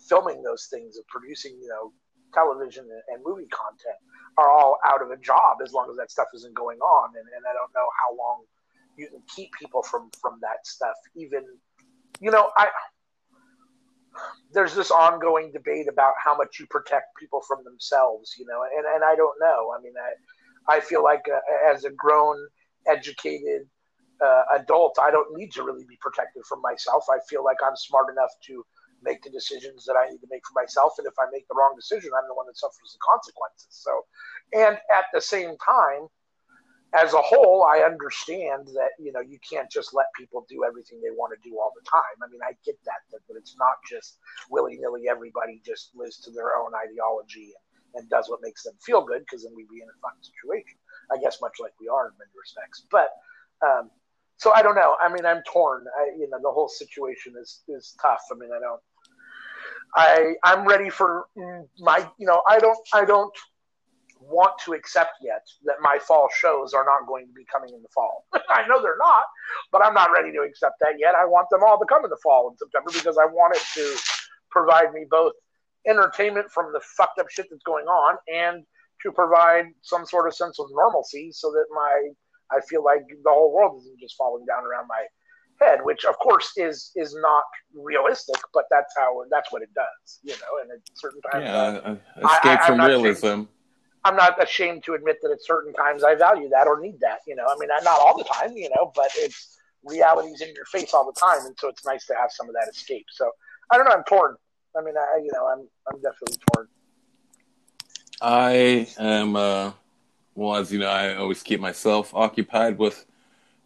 filming 0.09 0.42
those 0.42 0.68
things, 0.70 0.96
of 0.96 1.07
producing 1.09 1.59
you 1.61 1.68
know 1.68 1.92
television 2.32 2.84
and, 2.84 3.03
and 3.09 3.24
movie 3.24 3.48
content 3.51 3.98
are 4.38 4.51
all 4.51 4.78
out 4.86 5.03
of 5.03 5.11
a 5.11 5.16
job 5.16 5.59
as 5.64 5.72
long 5.72 5.90
as 5.90 5.96
that 5.96 6.11
stuff 6.11 6.28
isn't 6.34 6.55
going 6.55 6.78
on. 6.78 7.11
And, 7.18 7.26
and 7.36 7.42
I 7.44 7.53
don't 7.53 7.74
know 7.74 7.88
how 7.98 8.16
long 8.16 8.44
you 8.96 9.09
can 9.09 9.22
keep 9.34 9.51
people 9.59 9.82
from 9.82 10.11
from 10.20 10.38
that 10.42 10.66
stuff. 10.66 10.94
Even, 11.16 11.44
you 12.20 12.30
know, 12.30 12.51
I 12.57 12.68
there's 14.52 14.74
this 14.74 14.90
ongoing 14.90 15.52
debate 15.52 15.86
about 15.88 16.14
how 16.22 16.36
much 16.36 16.58
you 16.58 16.66
protect 16.66 17.16
people 17.18 17.42
from 17.46 17.64
themselves. 17.64 18.34
You 18.38 18.46
know, 18.46 18.62
and 18.62 18.86
and 18.94 19.04
I 19.04 19.14
don't 19.16 19.36
know. 19.40 19.72
I 19.76 19.80
mean, 19.82 19.94
I 19.96 20.76
I 20.76 20.80
feel 20.80 21.02
like 21.02 21.22
uh, 21.32 21.72
as 21.72 21.84
a 21.84 21.90
grown, 21.90 22.36
educated 22.86 23.62
uh, 24.24 24.42
adult, 24.52 24.98
I 25.00 25.10
don't 25.10 25.36
need 25.36 25.52
to 25.52 25.62
really 25.62 25.84
be 25.84 25.96
protected 26.00 26.44
from 26.48 26.60
myself. 26.60 27.04
I 27.10 27.18
feel 27.28 27.44
like 27.44 27.56
I'm 27.64 27.76
smart 27.76 28.06
enough 28.12 28.30
to 28.46 28.64
make 29.02 29.22
the 29.22 29.30
decisions 29.30 29.84
that 29.86 29.96
I 29.96 30.10
need 30.10 30.20
to 30.20 30.28
make 30.30 30.42
for 30.46 30.60
myself. 30.60 30.92
And 30.98 31.06
if 31.06 31.14
I 31.18 31.24
make 31.32 31.48
the 31.48 31.54
wrong 31.56 31.72
decision, 31.74 32.10
I'm 32.12 32.28
the 32.28 32.34
one 32.34 32.46
that 32.46 32.58
suffers 32.58 32.92
the 32.92 33.00
consequences. 33.00 33.72
So, 33.72 34.04
and 34.52 34.76
at 34.92 35.06
the 35.12 35.20
same 35.20 35.56
time, 35.64 36.08
as 36.93 37.14
a 37.14 37.22
whole, 37.22 37.62
I 37.62 37.80
understand 37.80 38.66
that 38.74 38.91
you 38.99 39.12
know 39.12 39.20
you 39.20 39.38
can't 39.49 39.70
just 39.70 39.95
let 39.95 40.07
people 40.18 40.45
do 40.49 40.64
everything 40.64 41.01
they 41.01 41.14
want 41.14 41.32
to 41.32 41.49
do 41.49 41.59
all 41.59 41.72
the 41.74 41.88
time. 41.88 42.16
I 42.22 42.30
mean, 42.30 42.41
I 42.43 42.53
get 42.64 42.76
that, 42.84 43.07
but, 43.11 43.20
but 43.28 43.36
it's 43.36 43.57
not 43.59 43.76
just 43.88 44.18
willy 44.51 44.76
nilly. 44.80 45.09
Everybody 45.09 45.62
just 45.64 45.91
lives 45.95 46.18
to 46.22 46.30
their 46.30 46.57
own 46.57 46.72
ideology 46.74 47.55
and, 47.55 48.03
and 48.03 48.11
does 48.11 48.28
what 48.28 48.41
makes 48.43 48.64
them 48.64 48.74
feel 48.84 49.03
good, 49.03 49.20
because 49.20 49.45
then 49.45 49.53
we'd 49.55 49.68
be 49.68 49.82
in 49.82 49.88
a 49.88 49.99
fun 50.03 50.18
situation. 50.20 50.78
I 51.12 51.18
guess 51.18 51.41
much 51.41 51.59
like 51.61 51.72
we 51.80 51.88
are 51.88 52.09
in 52.09 52.12
many 52.18 52.30
respects. 52.38 52.86
But 52.91 53.11
um, 53.64 53.91
so 54.36 54.53
I 54.53 54.62
don't 54.62 54.74
know. 54.74 54.97
I 55.01 55.12
mean, 55.12 55.26
I'm 55.26 55.43
torn. 55.47 55.84
I, 55.99 56.16
you 56.18 56.28
know, 56.28 56.38
the 56.43 56.51
whole 56.51 56.68
situation 56.68 57.34
is 57.41 57.62
is 57.68 57.95
tough. 58.01 58.22
I 58.32 58.34
mean, 58.34 58.51
I 58.53 58.59
don't. 58.59 58.80
I 59.95 60.34
I'm 60.45 60.66
ready 60.66 60.91
for 60.91 61.26
my. 61.78 62.09
You 62.18 62.26
know, 62.26 62.43
I 62.49 62.59
don't. 62.59 62.78
I 62.93 63.05
don't 63.05 63.32
want 64.30 64.52
to 64.64 64.72
accept 64.72 65.18
yet 65.20 65.42
that 65.64 65.76
my 65.80 65.98
fall 65.98 66.28
shows 66.32 66.72
are 66.72 66.84
not 66.84 67.06
going 67.06 67.26
to 67.26 67.32
be 67.32 67.44
coming 67.52 67.74
in 67.74 67.82
the 67.82 67.88
fall. 67.94 68.24
I 68.48 68.66
know 68.66 68.80
they're 68.80 68.98
not, 68.98 69.24
but 69.72 69.84
I'm 69.84 69.94
not 69.94 70.12
ready 70.12 70.32
to 70.32 70.40
accept 70.40 70.76
that 70.80 70.94
yet. 70.98 71.14
I 71.14 71.24
want 71.24 71.48
them 71.50 71.60
all 71.66 71.78
to 71.78 71.86
come 71.86 72.04
in 72.04 72.10
the 72.10 72.20
fall 72.22 72.50
in 72.50 72.56
September 72.56 72.90
because 72.92 73.18
I 73.18 73.26
want 73.26 73.56
it 73.56 73.62
to 73.74 73.96
provide 74.50 74.92
me 74.92 75.06
both 75.10 75.32
entertainment 75.86 76.50
from 76.50 76.72
the 76.72 76.80
fucked 76.96 77.18
up 77.18 77.30
shit 77.30 77.46
that's 77.50 77.62
going 77.64 77.86
on 77.86 78.16
and 78.32 78.64
to 79.02 79.12
provide 79.12 79.66
some 79.82 80.04
sort 80.06 80.26
of 80.26 80.34
sense 80.34 80.58
of 80.58 80.66
normalcy 80.70 81.30
so 81.32 81.50
that 81.50 81.66
my 81.72 82.10
I 82.52 82.60
feel 82.68 82.84
like 82.84 83.02
the 83.08 83.30
whole 83.30 83.52
world 83.52 83.80
isn't 83.80 84.00
just 84.00 84.16
falling 84.16 84.44
down 84.44 84.64
around 84.64 84.88
my 84.88 85.04
head, 85.60 85.80
which 85.82 86.04
of 86.04 86.18
course 86.18 86.52
is 86.56 86.90
is 86.96 87.16
not 87.20 87.44
realistic, 87.74 88.36
but 88.52 88.64
that's 88.70 88.92
how 88.96 89.22
that's 89.30 89.52
what 89.52 89.62
it 89.62 89.70
does, 89.74 90.18
you 90.22 90.32
know. 90.34 90.60
And 90.62 90.70
at 90.72 90.78
certain 90.94 91.20
times, 91.30 91.44
yeah, 91.44 91.90
uh, 91.90 92.28
escape 92.28 92.60
I, 92.60 92.66
from 92.66 92.80
realism. 92.80 93.42
I'm 94.05 94.16
not 94.16 94.42
ashamed 94.42 94.84
to 94.84 94.94
admit 94.94 95.18
that 95.22 95.30
at 95.30 95.42
certain 95.42 95.72
times 95.74 96.03
I 96.03 96.14
value 96.14 96.48
that 96.51 96.66
or 96.66 96.80
need 96.80 97.01
that. 97.01 97.20
You 97.26 97.36
know, 97.36 97.44
I 97.46 97.55
mean, 97.59 97.68
not 97.82 98.01
all 98.01 98.16
the 98.16 98.24
time, 98.24 98.57
you 98.57 98.70
know, 98.70 98.92
but 98.94 99.11
it's 99.16 99.59
realities 99.84 100.40
in 100.40 100.55
your 100.55 100.64
face 100.66 100.94
all 100.94 101.05
the 101.05 101.18
time, 101.18 101.46
and 101.46 101.57
so 101.59 101.68
it's 101.68 101.84
nice 101.84 102.07
to 102.07 102.14
have 102.14 102.30
some 102.32 102.48
of 102.48 102.55
that 102.55 102.68
escape. 102.70 103.07
So 103.11 103.30
I 103.70 103.76
don't 103.76 103.86
know. 103.86 103.92
I'm 103.92 104.05
torn. 104.05 104.36
I 104.76 104.82
mean, 104.82 104.94
I 104.96 105.18
you 105.22 105.30
know, 105.32 105.46
I'm 105.46 105.68
I'm 105.92 106.01
definitely 106.01 106.38
torn. 106.55 106.68
I 108.22 108.86
am. 108.98 109.36
Uh, 109.36 109.72
well, 110.34 110.57
as 110.57 110.72
you 110.72 110.78
know, 110.78 110.88
I 110.88 111.16
always 111.16 111.42
keep 111.42 111.61
myself 111.61 112.14
occupied 112.14 112.78
with 112.78 113.05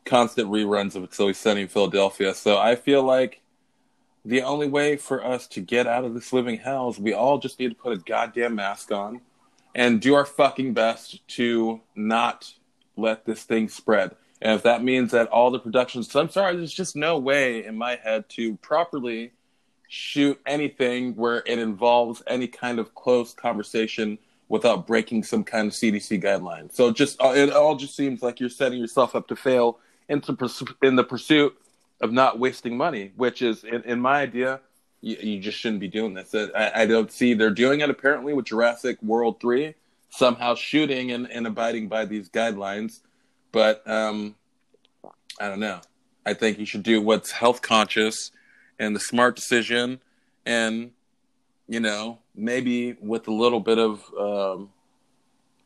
constant 0.04 0.48
reruns 0.48 0.96
of 0.96 1.04
It's 1.04 1.20
Always 1.20 1.38
Sunny 1.38 1.62
in 1.62 1.68
Philadelphia. 1.68 2.34
So 2.34 2.58
I 2.58 2.74
feel 2.74 3.02
like 3.02 3.40
the 4.24 4.42
only 4.42 4.68
way 4.68 4.96
for 4.96 5.24
us 5.24 5.46
to 5.48 5.60
get 5.60 5.86
out 5.86 6.04
of 6.04 6.14
this 6.14 6.32
living 6.32 6.58
hell 6.58 6.88
is 6.88 6.98
we 6.98 7.12
all 7.12 7.38
just 7.38 7.58
need 7.58 7.68
to 7.68 7.74
put 7.74 7.92
a 7.92 7.98
goddamn 7.98 8.54
mask 8.54 8.90
on 8.90 9.20
and 9.74 10.00
do 10.00 10.14
our 10.14 10.24
fucking 10.24 10.72
best 10.72 11.26
to 11.28 11.80
not 11.94 12.52
let 12.96 13.24
this 13.24 13.42
thing 13.42 13.68
spread. 13.68 14.14
And 14.40 14.52
if 14.52 14.62
that 14.62 14.84
means 14.84 15.10
that 15.12 15.28
all 15.28 15.50
the 15.50 15.58
productions, 15.58 16.14
I'm 16.14 16.28
sorry, 16.28 16.56
there's 16.56 16.72
just 16.72 16.96
no 16.96 17.18
way 17.18 17.64
in 17.64 17.76
my 17.76 17.96
head 17.96 18.28
to 18.30 18.56
properly 18.58 19.32
shoot 19.88 20.40
anything 20.46 21.14
where 21.14 21.42
it 21.46 21.58
involves 21.58 22.22
any 22.26 22.46
kind 22.46 22.78
of 22.78 22.94
close 22.94 23.32
conversation 23.32 24.18
without 24.48 24.86
breaking 24.86 25.22
some 25.22 25.44
kind 25.44 25.68
of 25.68 25.72
CDC 25.72 26.22
guideline. 26.22 26.72
So 26.72 26.92
just 26.92 27.20
uh, 27.22 27.32
it 27.34 27.50
all 27.52 27.76
just 27.76 27.96
seems 27.96 28.22
like 28.22 28.40
you're 28.40 28.50
setting 28.50 28.78
yourself 28.78 29.16
up 29.16 29.28
to 29.28 29.36
fail 29.36 29.78
into 30.08 30.36
in 30.82 30.96
the 30.96 31.04
pursuit 31.04 31.56
of 32.00 32.12
not 32.12 32.38
wasting 32.38 32.76
money, 32.76 33.12
which 33.16 33.40
is 33.40 33.64
in, 33.64 33.82
in 33.82 34.00
my 34.00 34.20
idea, 34.20 34.60
you, 35.04 35.16
you, 35.20 35.40
just 35.40 35.58
shouldn't 35.58 35.80
be 35.80 35.88
doing 35.88 36.14
this. 36.14 36.34
I, 36.34 36.72
I, 36.74 36.86
don't 36.86 37.12
see 37.12 37.34
they're 37.34 37.50
doing 37.50 37.80
it 37.80 37.90
apparently 37.90 38.32
with 38.32 38.46
Jurassic 38.46 39.02
World 39.02 39.38
three, 39.38 39.74
somehow 40.08 40.54
shooting 40.54 41.10
and, 41.10 41.30
and 41.30 41.46
abiding 41.46 41.88
by 41.88 42.06
these 42.06 42.30
guidelines, 42.30 43.00
but 43.52 43.86
um, 43.88 44.34
I 45.38 45.48
don't 45.48 45.60
know. 45.60 45.80
I 46.24 46.32
think 46.32 46.58
you 46.58 46.64
should 46.64 46.82
do 46.82 47.02
what's 47.02 47.30
health 47.30 47.60
conscious 47.60 48.30
and 48.78 48.96
the 48.96 49.00
smart 49.00 49.36
decision, 49.36 50.00
and 50.46 50.92
you 51.68 51.80
know 51.80 52.18
maybe 52.34 52.96
with 53.00 53.28
a 53.28 53.32
little 53.32 53.60
bit 53.60 53.78
of 53.78 54.02
um, 54.18 54.70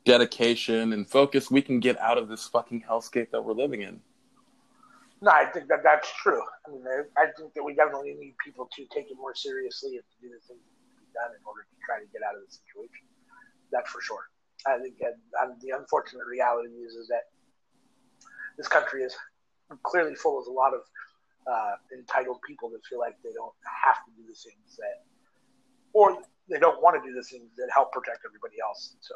dedication 0.04 0.92
and 0.92 1.08
focus, 1.08 1.50
we 1.50 1.62
can 1.62 1.78
get 1.78 1.98
out 2.00 2.18
of 2.18 2.28
this 2.28 2.48
fucking 2.48 2.82
hellscape 2.88 3.30
that 3.30 3.44
we're 3.44 3.52
living 3.52 3.82
in. 3.82 4.00
No, 5.20 5.32
I 5.32 5.46
think 5.50 5.66
that 5.68 5.82
that's 5.82 6.06
true. 6.22 6.42
I 6.66 6.70
mean, 6.70 6.84
I 7.18 7.26
think 7.36 7.54
that 7.54 7.64
we 7.64 7.74
definitely 7.74 8.14
need 8.14 8.34
people 8.38 8.70
to 8.70 8.86
take 8.94 9.10
it 9.10 9.16
more 9.18 9.34
seriously 9.34 9.98
and 9.98 10.06
to 10.06 10.16
do 10.22 10.30
the 10.30 10.38
things 10.46 10.62
that 10.62 10.78
need 10.78 10.94
to 10.94 11.02
be 11.02 11.10
done 11.10 11.34
in 11.34 11.42
order 11.42 11.66
to 11.66 11.76
try 11.82 11.98
to 11.98 12.06
get 12.14 12.22
out 12.22 12.38
of 12.38 12.46
the 12.46 12.52
situation. 12.54 13.02
That's 13.74 13.90
for 13.90 13.98
sure. 14.00 14.30
I 14.66 14.78
think 14.78 14.98
that 15.02 15.18
um, 15.42 15.58
the 15.58 15.74
unfortunate 15.74 16.26
reality 16.26 16.70
is, 16.86 16.94
is 16.94 17.08
that 17.10 17.34
this 18.56 18.66
country 18.70 19.02
is 19.02 19.14
clearly 19.82 20.14
full 20.14 20.38
of 20.38 20.46
a 20.46 20.54
lot 20.54 20.74
of 20.74 20.82
uh, 21.46 21.74
entitled 21.94 22.38
people 22.46 22.70
that 22.70 22.84
feel 22.86 22.98
like 22.98 23.18
they 23.22 23.34
don't 23.34 23.54
have 23.66 23.98
to 24.06 24.10
do 24.14 24.22
the 24.22 24.34
things 24.34 24.78
that, 24.78 25.02
or 25.94 26.18
they 26.50 26.58
don't 26.58 26.82
want 26.82 26.94
to 26.94 27.02
do 27.02 27.14
the 27.14 27.22
things 27.22 27.50
that 27.56 27.70
help 27.74 27.90
protect 27.90 28.22
everybody 28.26 28.58
else. 28.62 28.94
And 28.94 29.02
so 29.02 29.14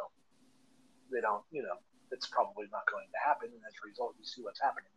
they 1.10 1.20
don't, 1.20 1.42
you 1.50 1.62
know, 1.62 1.78
it's 2.10 2.26
probably 2.26 2.66
not 2.70 2.86
going 2.90 3.06
to 3.06 3.20
happen. 3.22 3.50
And 3.50 3.62
as 3.66 3.74
a 3.78 3.82
result, 3.86 4.14
you 4.18 4.24
see 4.24 4.42
what's 4.42 4.60
happening, 4.60 4.90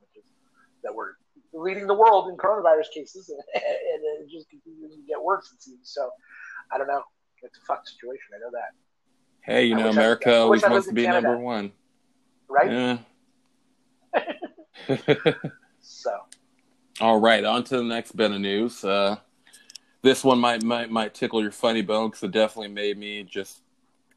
that 0.85 0.95
we're 0.95 1.13
leading 1.53 1.87
the 1.87 1.93
world 1.93 2.29
in 2.29 2.37
coronavirus 2.37 2.91
cases, 2.93 3.29
and, 3.29 3.39
and 3.55 4.23
it 4.23 4.29
just 4.31 4.49
continues 4.49 4.95
to 4.95 5.01
get 5.07 5.21
worse, 5.21 5.51
it 5.53 5.61
seems. 5.61 5.79
So 5.83 6.09
I 6.71 6.77
don't 6.77 6.87
know. 6.87 7.03
It's 7.43 7.57
a 7.57 7.61
fucked 7.61 7.89
situation. 7.89 8.27
I 8.35 8.39
know 8.39 8.51
that. 8.51 8.71
Hey, 9.41 9.65
you 9.65 9.75
I 9.75 9.81
know, 9.81 9.89
America 9.89 10.31
I, 10.31 10.37
always 10.37 10.63
wants 10.63 10.87
to 10.87 10.93
be 10.93 11.03
Canada. 11.03 11.27
number 11.27 11.43
one. 11.43 11.71
Right? 12.47 12.71
Yeah. 12.71 12.97
so. 15.81 16.11
All 17.01 17.19
right, 17.19 17.43
on 17.43 17.63
to 17.65 17.77
the 17.77 17.83
next 17.83 18.15
bit 18.15 18.31
of 18.31 18.39
news. 18.39 18.83
Uh, 18.83 19.17
this 20.01 20.23
one 20.23 20.39
might 20.39 20.63
might 20.63 20.89
might 20.89 21.13
tickle 21.13 21.41
your 21.41 21.51
funny 21.51 21.81
bone 21.81 22.09
because 22.09 22.23
it 22.23 22.31
definitely 22.31 22.69
made 22.69 22.97
me 22.97 23.23
just 23.23 23.61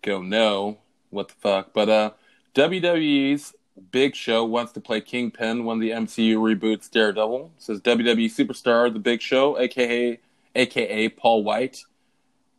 go 0.02 0.22
no, 0.22 0.78
what 1.10 1.28
the 1.28 1.34
fuck. 1.34 1.72
But 1.72 1.88
uh, 1.88 2.10
WWE's 2.54 3.54
Big 3.90 4.14
Show 4.14 4.44
wants 4.44 4.72
to 4.72 4.80
play 4.80 5.00
Kingpin 5.00 5.64
when 5.64 5.78
the 5.78 5.90
MCU 5.90 6.36
reboots 6.36 6.90
Daredevil. 6.90 7.52
It 7.56 7.62
says 7.62 7.80
WWE 7.80 8.26
superstar 8.26 8.92
The 8.92 8.98
Big 8.98 9.20
Show, 9.20 9.58
aka 9.58 10.18
aka 10.54 11.08
Paul 11.08 11.44
Wight, 11.44 11.84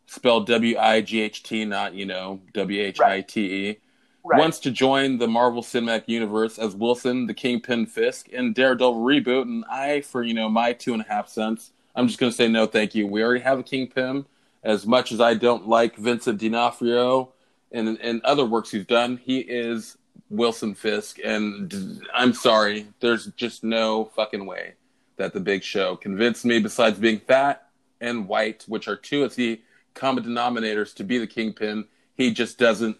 spelled 0.06 0.46
W 0.46 0.78
I 0.78 1.00
G 1.00 1.20
H 1.20 1.42
T, 1.42 1.64
not 1.64 1.94
you 1.94 2.06
know 2.06 2.40
W 2.52 2.82
H 2.82 3.00
I 3.00 3.20
T 3.20 3.68
E. 3.68 3.78
Right. 4.22 4.38
Wants 4.38 4.58
to 4.60 4.70
join 4.70 5.16
the 5.16 5.26
Marvel 5.26 5.62
Cinematic 5.62 6.04
Universe 6.06 6.58
as 6.58 6.74
Wilson, 6.74 7.26
the 7.26 7.32
Kingpin 7.32 7.86
Fisk, 7.86 8.28
in 8.28 8.52
Daredevil 8.52 8.96
reboot. 8.96 9.42
And 9.42 9.64
I, 9.70 10.02
for 10.02 10.22
you 10.22 10.34
know 10.34 10.48
my 10.48 10.72
two 10.74 10.92
and 10.92 11.02
a 11.02 11.06
half 11.08 11.28
cents, 11.28 11.72
I'm 11.94 12.06
just 12.06 12.18
going 12.18 12.30
to 12.30 12.36
say 12.36 12.48
no, 12.48 12.66
thank 12.66 12.94
you. 12.94 13.06
We 13.06 13.22
already 13.22 13.40
have 13.40 13.58
a 13.58 13.62
Kingpin. 13.62 14.26
As 14.62 14.86
much 14.86 15.10
as 15.10 15.22
I 15.22 15.34
don't 15.34 15.68
like 15.68 15.96
Vincent 15.96 16.38
D'Onofrio 16.38 17.32
and 17.72 17.98
and 18.02 18.22
other 18.24 18.44
works 18.44 18.70
he's 18.70 18.84
done, 18.84 19.16
he 19.16 19.38
is 19.38 19.96
Wilson 20.30 20.74
Fisk, 20.74 21.18
and 21.22 22.00
I'm 22.14 22.32
sorry, 22.32 22.86
there's 23.00 23.26
just 23.32 23.64
no 23.64 24.06
fucking 24.16 24.46
way 24.46 24.74
that 25.16 25.34
the 25.34 25.40
Big 25.40 25.62
Show 25.62 25.96
convinced 25.96 26.44
me. 26.44 26.60
Besides 26.60 26.98
being 26.98 27.18
fat 27.18 27.68
and 28.00 28.28
white, 28.28 28.64
which 28.68 28.86
are 28.88 28.96
two 28.96 29.24
of 29.24 29.34
the 29.34 29.60
common 29.94 30.24
denominators 30.24 30.94
to 30.94 31.04
be 31.04 31.18
the 31.18 31.26
kingpin, 31.26 31.86
he 32.16 32.32
just 32.32 32.58
doesn't. 32.58 32.96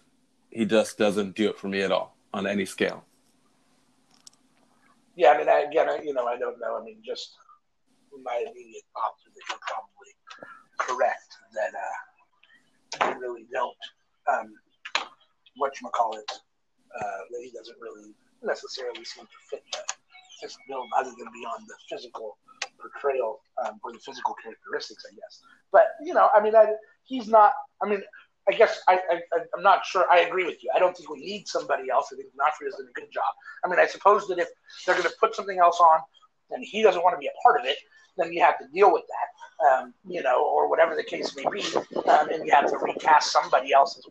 He 0.49 0.65
just 0.65 0.97
doesn't 0.97 1.35
do 1.35 1.49
it 1.49 1.57
for 1.57 1.69
me 1.69 1.81
at 1.81 1.93
all 1.93 2.17
on 2.33 2.45
any 2.45 2.65
scale. 2.65 3.05
Yeah, 5.15 5.31
I 5.31 5.37
mean, 5.37 5.47
I, 5.47 5.59
again, 5.61 5.89
I, 5.89 6.01
you 6.03 6.13
know, 6.13 6.25
I 6.25 6.37
don't 6.37 6.59
know. 6.59 6.77
I 6.77 6.83
mean, 6.83 6.97
just 7.05 7.37
my 8.23 8.43
immediate 8.45 8.83
thoughts 8.93 9.23
are 9.25 9.31
that 9.33 9.41
you're 9.49 9.59
probably 9.65 10.11
correct 10.77 11.37
that 11.53 13.13
uh, 13.15 13.19
really 13.19 13.45
don't. 13.53 13.77
Um, 14.31 14.53
what 15.55 15.79
you 15.81 15.87
call 15.89 16.17
it? 16.17 16.31
Uh, 16.99 17.21
that 17.29 17.41
he 17.43 17.51
doesn't 17.51 17.77
really 17.79 18.13
necessarily 18.43 19.03
seem 19.05 19.25
to 19.25 19.39
fit 19.49 19.63
the 19.71 19.79
this 20.41 20.57
build 20.67 20.87
other 20.97 21.11
than 21.11 21.27
beyond 21.33 21.63
the 21.67 21.75
physical 21.89 22.37
portrayal 22.79 23.41
um, 23.63 23.79
or 23.83 23.91
the 23.91 23.99
physical 23.99 24.35
characteristics, 24.41 25.03
I 25.07 25.13
guess. 25.13 25.41
But 25.71 25.89
you 26.03 26.13
know, 26.13 26.29
I 26.35 26.41
mean, 26.41 26.55
I, 26.55 26.73
he's 27.03 27.27
not. 27.27 27.53
I 27.83 27.87
mean, 27.87 28.01
I 28.49 28.53
guess 28.53 28.81
I, 28.87 28.99
I 29.11 29.21
I'm 29.55 29.63
not 29.63 29.85
sure. 29.85 30.05
I 30.11 30.21
agree 30.21 30.45
with 30.45 30.63
you. 30.63 30.71
I 30.75 30.79
don't 30.79 30.97
think 30.97 31.09
we 31.09 31.19
need 31.19 31.47
somebody 31.47 31.89
else. 31.89 32.09
I 32.11 32.15
think 32.15 32.29
D'Onofrio's 32.33 32.75
done 32.75 32.87
a 32.89 32.99
good 32.99 33.11
job. 33.11 33.31
I 33.63 33.69
mean, 33.69 33.79
I 33.79 33.85
suppose 33.85 34.27
that 34.27 34.39
if 34.39 34.49
they're 34.85 34.95
going 34.95 35.07
to 35.07 35.15
put 35.19 35.35
something 35.35 35.59
else 35.59 35.79
on 35.79 35.99
and 36.49 36.63
he 36.63 36.81
doesn't 36.81 37.03
want 37.03 37.15
to 37.15 37.19
be 37.19 37.27
a 37.27 37.37
part 37.43 37.59
of 37.59 37.65
it, 37.65 37.77
then 38.17 38.33
you 38.33 38.41
have 38.41 38.57
to 38.59 38.65
deal 38.73 38.91
with 38.91 39.03
that, 39.07 39.27
um, 39.69 39.93
you 40.07 40.23
know, 40.23 40.43
or 40.43 40.69
whatever 40.69 40.95
the 40.95 41.03
case 41.03 41.35
may 41.35 41.45
be, 41.51 41.63
um, 42.09 42.29
and 42.29 42.45
you 42.45 42.51
have 42.51 42.69
to 42.69 42.77
recast 42.77 43.31
somebody 43.31 43.73
else's 43.73 44.05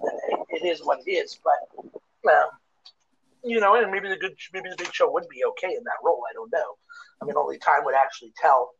Then 0.00 0.12
it, 0.28 0.62
it 0.62 0.66
is 0.66 0.80
what 0.84 1.00
it 1.04 1.10
is. 1.10 1.38
But 1.42 2.32
um, 2.32 2.48
you 3.44 3.60
know, 3.60 3.74
and 3.74 3.90
maybe 3.90 4.08
the 4.08 4.16
good, 4.16 4.34
maybe 4.52 4.70
the 4.70 4.76
Big 4.76 4.92
Show 4.92 5.10
would 5.10 5.28
be 5.28 5.44
okay 5.44 5.74
in 5.74 5.84
that 5.84 6.02
role. 6.04 6.22
I 6.30 6.32
don't 6.34 6.52
know. 6.52 6.76
I 7.20 7.24
mean, 7.24 7.36
only 7.36 7.58
time 7.58 7.84
would 7.84 7.94
actually 7.94 8.32
tell. 8.40 8.70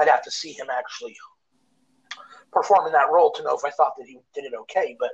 I'd 0.00 0.08
have 0.08 0.22
to 0.22 0.30
see 0.30 0.52
him 0.52 0.68
actually 0.70 1.16
perform 2.52 2.86
in 2.86 2.92
that 2.92 3.10
role 3.10 3.32
to 3.32 3.42
know 3.42 3.56
if 3.56 3.64
I 3.64 3.70
thought 3.70 3.94
that 3.98 4.06
he 4.06 4.18
did 4.34 4.44
it 4.44 4.52
okay. 4.62 4.96
But 4.98 5.10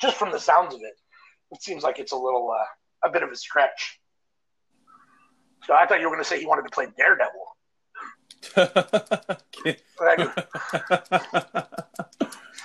just 0.00 0.16
from 0.16 0.32
the 0.32 0.40
sounds 0.40 0.74
of 0.74 0.80
it, 0.80 0.94
it 1.52 1.62
seems 1.62 1.82
like 1.82 1.98
it's 1.98 2.12
a 2.12 2.16
little, 2.16 2.50
uh, 2.50 3.08
a 3.08 3.12
bit 3.12 3.22
of 3.22 3.30
a 3.30 3.36
stretch. 3.36 4.00
So 5.64 5.74
I 5.74 5.86
thought 5.86 6.00
you 6.00 6.06
were 6.08 6.14
going 6.14 6.24
to 6.24 6.28
say 6.28 6.40
he 6.40 6.46
wanted 6.46 6.62
to 6.62 6.70
play 6.70 6.86
Daredevil. 6.96 7.49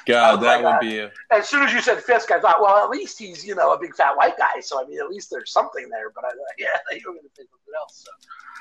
God, 0.06 0.38
that 0.42 0.64
like, 0.64 0.82
would 0.82 0.88
be 0.88 1.00
a... 1.00 1.12
As 1.32 1.50
soon 1.50 1.64
as 1.64 1.74
you 1.74 1.82
said 1.82 2.02
Fisk, 2.02 2.32
I 2.32 2.40
thought, 2.40 2.62
well, 2.62 2.84
at 2.84 2.90
least 2.90 3.18
he's 3.18 3.46
you 3.46 3.56
know 3.56 3.74
a 3.74 3.80
big 3.80 3.96
fat 3.96 4.16
white 4.16 4.38
guy, 4.38 4.60
so 4.62 4.82
I 4.82 4.88
mean, 4.88 5.00
at 5.00 5.10
least 5.10 5.30
there's 5.32 5.52
something 5.52 5.90
there. 5.90 6.12
But 6.14 6.26
I, 6.26 6.30
yeah, 6.58 6.68
you 6.92 7.02
were 7.08 7.14
going 7.14 7.24
to 7.24 7.30
say 7.36 7.44
something 7.44 7.74
else. 7.78 8.06
So, 8.06 8.12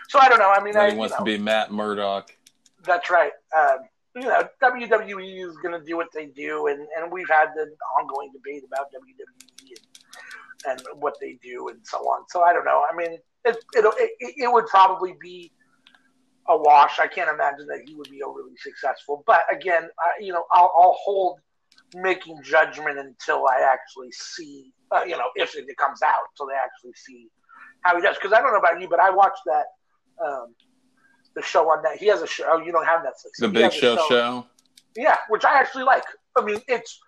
so 0.08 0.18
I 0.20 0.28
don't 0.28 0.38
know. 0.38 0.50
I 0.50 0.62
mean, 0.62 0.76
I, 0.76 0.90
he 0.90 0.96
wants 0.96 1.12
know, 1.12 1.18
to 1.18 1.24
be 1.24 1.38
Matt 1.38 1.70
Murdock. 1.70 2.34
That's 2.84 3.10
right. 3.10 3.32
Um, 3.56 3.78
you 4.16 4.22
know, 4.22 4.48
WWE 4.62 5.48
is 5.48 5.56
going 5.56 5.78
to 5.78 5.84
do 5.84 5.96
what 5.96 6.08
they 6.12 6.26
do, 6.26 6.68
and, 6.68 6.86
and 6.96 7.10
we've 7.10 7.28
had 7.28 7.48
the 7.54 7.74
ongoing 7.98 8.30
debate 8.32 8.62
about 8.64 8.86
WWE 8.92 9.74
and, 10.66 10.80
and 10.80 11.02
what 11.02 11.16
they 11.20 11.38
do 11.42 11.68
and 11.68 11.78
so 11.82 11.98
on. 11.98 12.24
So 12.28 12.42
I 12.42 12.52
don't 12.52 12.64
know. 12.64 12.84
I 12.90 12.94
mean, 12.94 13.18
it, 13.44 13.56
it, 13.74 13.84
it, 14.20 14.34
it 14.36 14.52
would 14.52 14.66
probably 14.66 15.16
be 15.20 15.50
a 16.48 16.56
wash. 16.56 16.98
I 16.98 17.06
can't 17.06 17.30
imagine 17.30 17.66
that 17.68 17.80
he 17.86 17.94
would 17.94 18.10
be 18.10 18.22
overly 18.22 18.56
successful. 18.56 19.22
But 19.26 19.42
again, 19.52 19.88
I, 19.98 20.22
you 20.22 20.32
know, 20.32 20.44
I'll, 20.52 20.72
I'll, 20.76 20.96
hold 21.02 21.40
making 21.94 22.42
judgment 22.42 22.98
until 22.98 23.46
I 23.46 23.60
actually 23.72 24.10
see, 24.12 24.72
uh, 24.90 25.04
you 25.04 25.16
know, 25.16 25.28
if 25.36 25.54
it 25.56 25.64
comes 25.76 26.02
out, 26.02 26.24
so 26.34 26.46
they 26.46 26.54
actually 26.54 26.92
see 26.94 27.28
how 27.82 27.96
he 27.96 28.02
does. 28.02 28.16
Because 28.16 28.32
I 28.32 28.40
don't 28.40 28.52
know 28.52 28.58
about 28.58 28.80
you, 28.80 28.88
but 28.88 29.00
I 29.00 29.10
watched 29.10 29.42
that 29.46 29.64
um, 30.24 30.54
the 31.34 31.42
show 31.42 31.64
on 31.70 31.82
that. 31.82 31.96
He 31.98 32.06
has 32.06 32.22
a 32.22 32.26
show. 32.26 32.44
Oh, 32.48 32.58
you 32.58 32.72
don't 32.72 32.86
have 32.86 33.00
Netflix. 33.00 33.38
The 33.38 33.48
Big 33.48 33.72
Show 33.72 33.96
show. 33.96 34.08
show. 34.08 34.46
Yeah, 34.96 35.16
which 35.28 35.44
I 35.44 35.58
actually 35.58 35.84
like. 35.84 36.04
I 36.36 36.44
mean, 36.44 36.60
it's 36.68 37.00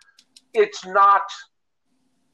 it's 0.55 0.84
not 0.87 1.22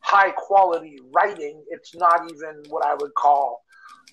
high 0.01 0.31
quality 0.31 0.99
writing. 1.15 1.63
It's 1.69 1.95
not 1.95 2.31
even 2.31 2.63
what 2.69 2.85
I 2.85 2.95
would 2.95 3.15
call 3.15 3.63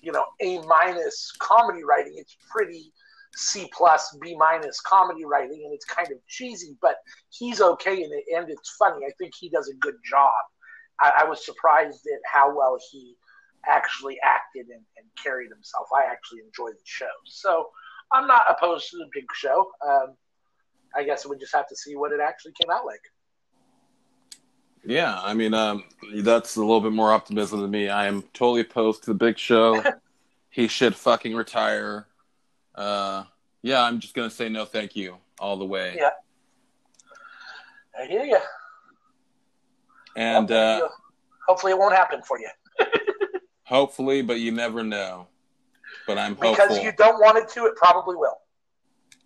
you 0.02 0.12
know 0.12 0.24
A 0.40 0.58
minus 0.66 1.32
comedy 1.38 1.84
writing. 1.84 2.14
It's 2.16 2.36
pretty 2.50 2.92
C 3.34 3.70
plus 3.72 4.16
B 4.20 4.36
minus 4.36 4.80
comedy 4.80 5.24
writing, 5.24 5.62
and 5.64 5.74
it's 5.74 5.84
kind 5.84 6.10
of 6.10 6.18
cheesy, 6.28 6.76
but 6.80 6.96
he's 7.30 7.60
okay 7.60 8.02
in 8.02 8.10
it, 8.12 8.24
and 8.36 8.50
it's 8.50 8.70
funny. 8.78 9.06
I 9.06 9.12
think 9.18 9.32
he 9.38 9.48
does 9.48 9.68
a 9.68 9.76
good 9.76 9.96
job. 10.08 10.34
I, 11.00 11.22
I 11.22 11.24
was 11.24 11.44
surprised 11.44 12.06
at 12.06 12.20
how 12.30 12.54
well 12.54 12.78
he 12.90 13.16
actually 13.66 14.18
acted 14.24 14.66
and, 14.68 14.82
and, 14.96 15.06
carried 15.22 15.50
himself. 15.50 15.86
I 15.94 16.10
actually 16.10 16.40
enjoyed 16.40 16.74
the 16.74 16.84
show, 16.84 17.10
so 17.26 17.68
I'm 18.12 18.26
not 18.26 18.46
opposed 18.48 18.90
to 18.90 18.96
the 18.96 19.08
big 19.12 19.26
show. 19.34 19.70
Um, 19.86 20.16
I 20.96 21.04
guess 21.04 21.26
we 21.26 21.36
just 21.38 21.54
have 21.54 21.68
to 21.68 21.76
see 21.76 21.94
what 21.94 22.12
it 22.12 22.20
actually 22.20 22.52
came 22.60 22.70
out 22.70 22.86
like. 22.86 23.02
Yeah, 24.84 25.18
I 25.20 25.34
mean, 25.34 25.52
um, 25.54 25.84
that's 26.16 26.56
a 26.56 26.60
little 26.60 26.80
bit 26.80 26.92
more 26.92 27.12
optimism 27.12 27.60
than 27.60 27.70
me. 27.70 27.88
I 27.88 28.06
am 28.06 28.22
totally 28.34 28.62
opposed 28.62 29.04
to 29.04 29.10
the 29.10 29.14
big 29.14 29.38
show. 29.38 29.82
he 30.50 30.68
should 30.68 30.94
fucking 30.94 31.34
retire. 31.34 32.06
Uh, 32.74 33.24
yeah, 33.62 33.82
I'm 33.82 34.00
just 34.00 34.14
gonna 34.14 34.30
say 34.30 34.48
no, 34.48 34.64
thank 34.64 34.96
you, 34.96 35.16
all 35.38 35.56
the 35.56 35.66
way. 35.66 35.96
Yeah, 35.96 36.10
I 37.98 38.06
hear 38.06 38.24
you. 38.24 38.38
And 40.16 40.50
uh, 40.50 40.88
hopefully, 41.46 41.72
it 41.72 41.78
won't 41.78 41.94
happen 41.94 42.22
for 42.22 42.38
you. 42.38 42.48
hopefully, 43.64 44.22
but 44.22 44.40
you 44.40 44.50
never 44.50 44.82
know. 44.82 45.28
But 46.06 46.18
I'm 46.18 46.34
because 46.34 46.56
hopeful. 46.56 46.78
you 46.78 46.92
don't 46.96 47.20
want 47.20 47.38
it 47.38 47.48
to. 47.50 47.66
It 47.66 47.76
probably 47.76 48.16
will. 48.16 48.38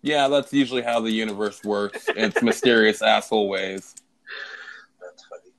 Yeah, 0.01 0.27
that's 0.27 0.53
usually 0.53 0.83
how 0.83 0.99
the 0.99 1.11
universe 1.11 1.63
works. 1.63 2.05
It's 2.09 2.41
mysterious 2.43 3.01
asshole 3.01 3.49
ways. 3.49 3.95
That's 5.01 5.25
funny. 5.25 5.51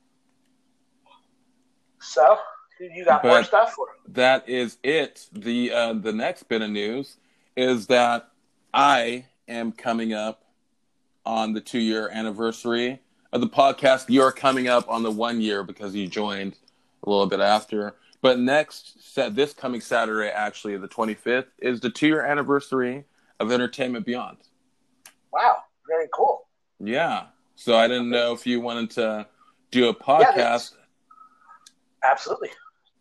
So, 2.07 2.37
you 2.79 3.03
got 3.05 3.23
more 3.23 3.43
stuff 3.43 3.73
for 3.73 3.87
that 4.09 4.47
is 4.47 4.77
it. 4.83 5.27
The 5.33 5.71
uh, 5.71 5.93
the 5.93 6.13
next 6.13 6.43
bit 6.43 6.61
of 6.61 6.69
news 6.69 7.17
is 7.55 7.87
that 7.87 8.29
I 8.73 9.25
am 9.47 9.71
coming 9.71 10.13
up 10.13 10.43
on 11.25 11.53
the 11.53 11.61
two 11.61 11.79
year 11.79 12.09
anniversary 12.09 13.01
of 13.33 13.41
the 13.41 13.47
podcast. 13.47 14.05
You're 14.07 14.31
coming 14.31 14.67
up 14.67 14.89
on 14.89 15.03
the 15.03 15.11
one 15.11 15.41
year 15.41 15.63
because 15.63 15.95
you 15.95 16.07
joined 16.07 16.57
a 17.03 17.09
little 17.09 17.27
bit 17.27 17.39
after. 17.39 17.95
But 18.21 18.39
next, 18.39 19.13
set 19.13 19.35
this 19.35 19.53
coming 19.53 19.81
Saturday, 19.81 20.29
actually 20.29 20.77
the 20.77 20.87
25th, 20.87 21.47
is 21.59 21.79
the 21.79 21.89
two 21.89 22.07
year 22.07 22.25
anniversary 22.25 23.05
of 23.39 23.51
Entertainment 23.51 24.05
Beyond. 24.05 24.37
Wow, 25.31 25.57
very 25.87 26.07
cool. 26.13 26.47
Yeah. 26.79 27.25
So 27.55 27.75
I 27.75 27.87
didn't 27.87 28.09
know 28.09 28.33
if 28.33 28.47
you 28.47 28.61
wanted 28.61 28.91
to 28.91 29.27
do 29.71 29.89
a 29.89 29.93
podcast. 29.93 30.73
Absolutely. 32.03 32.49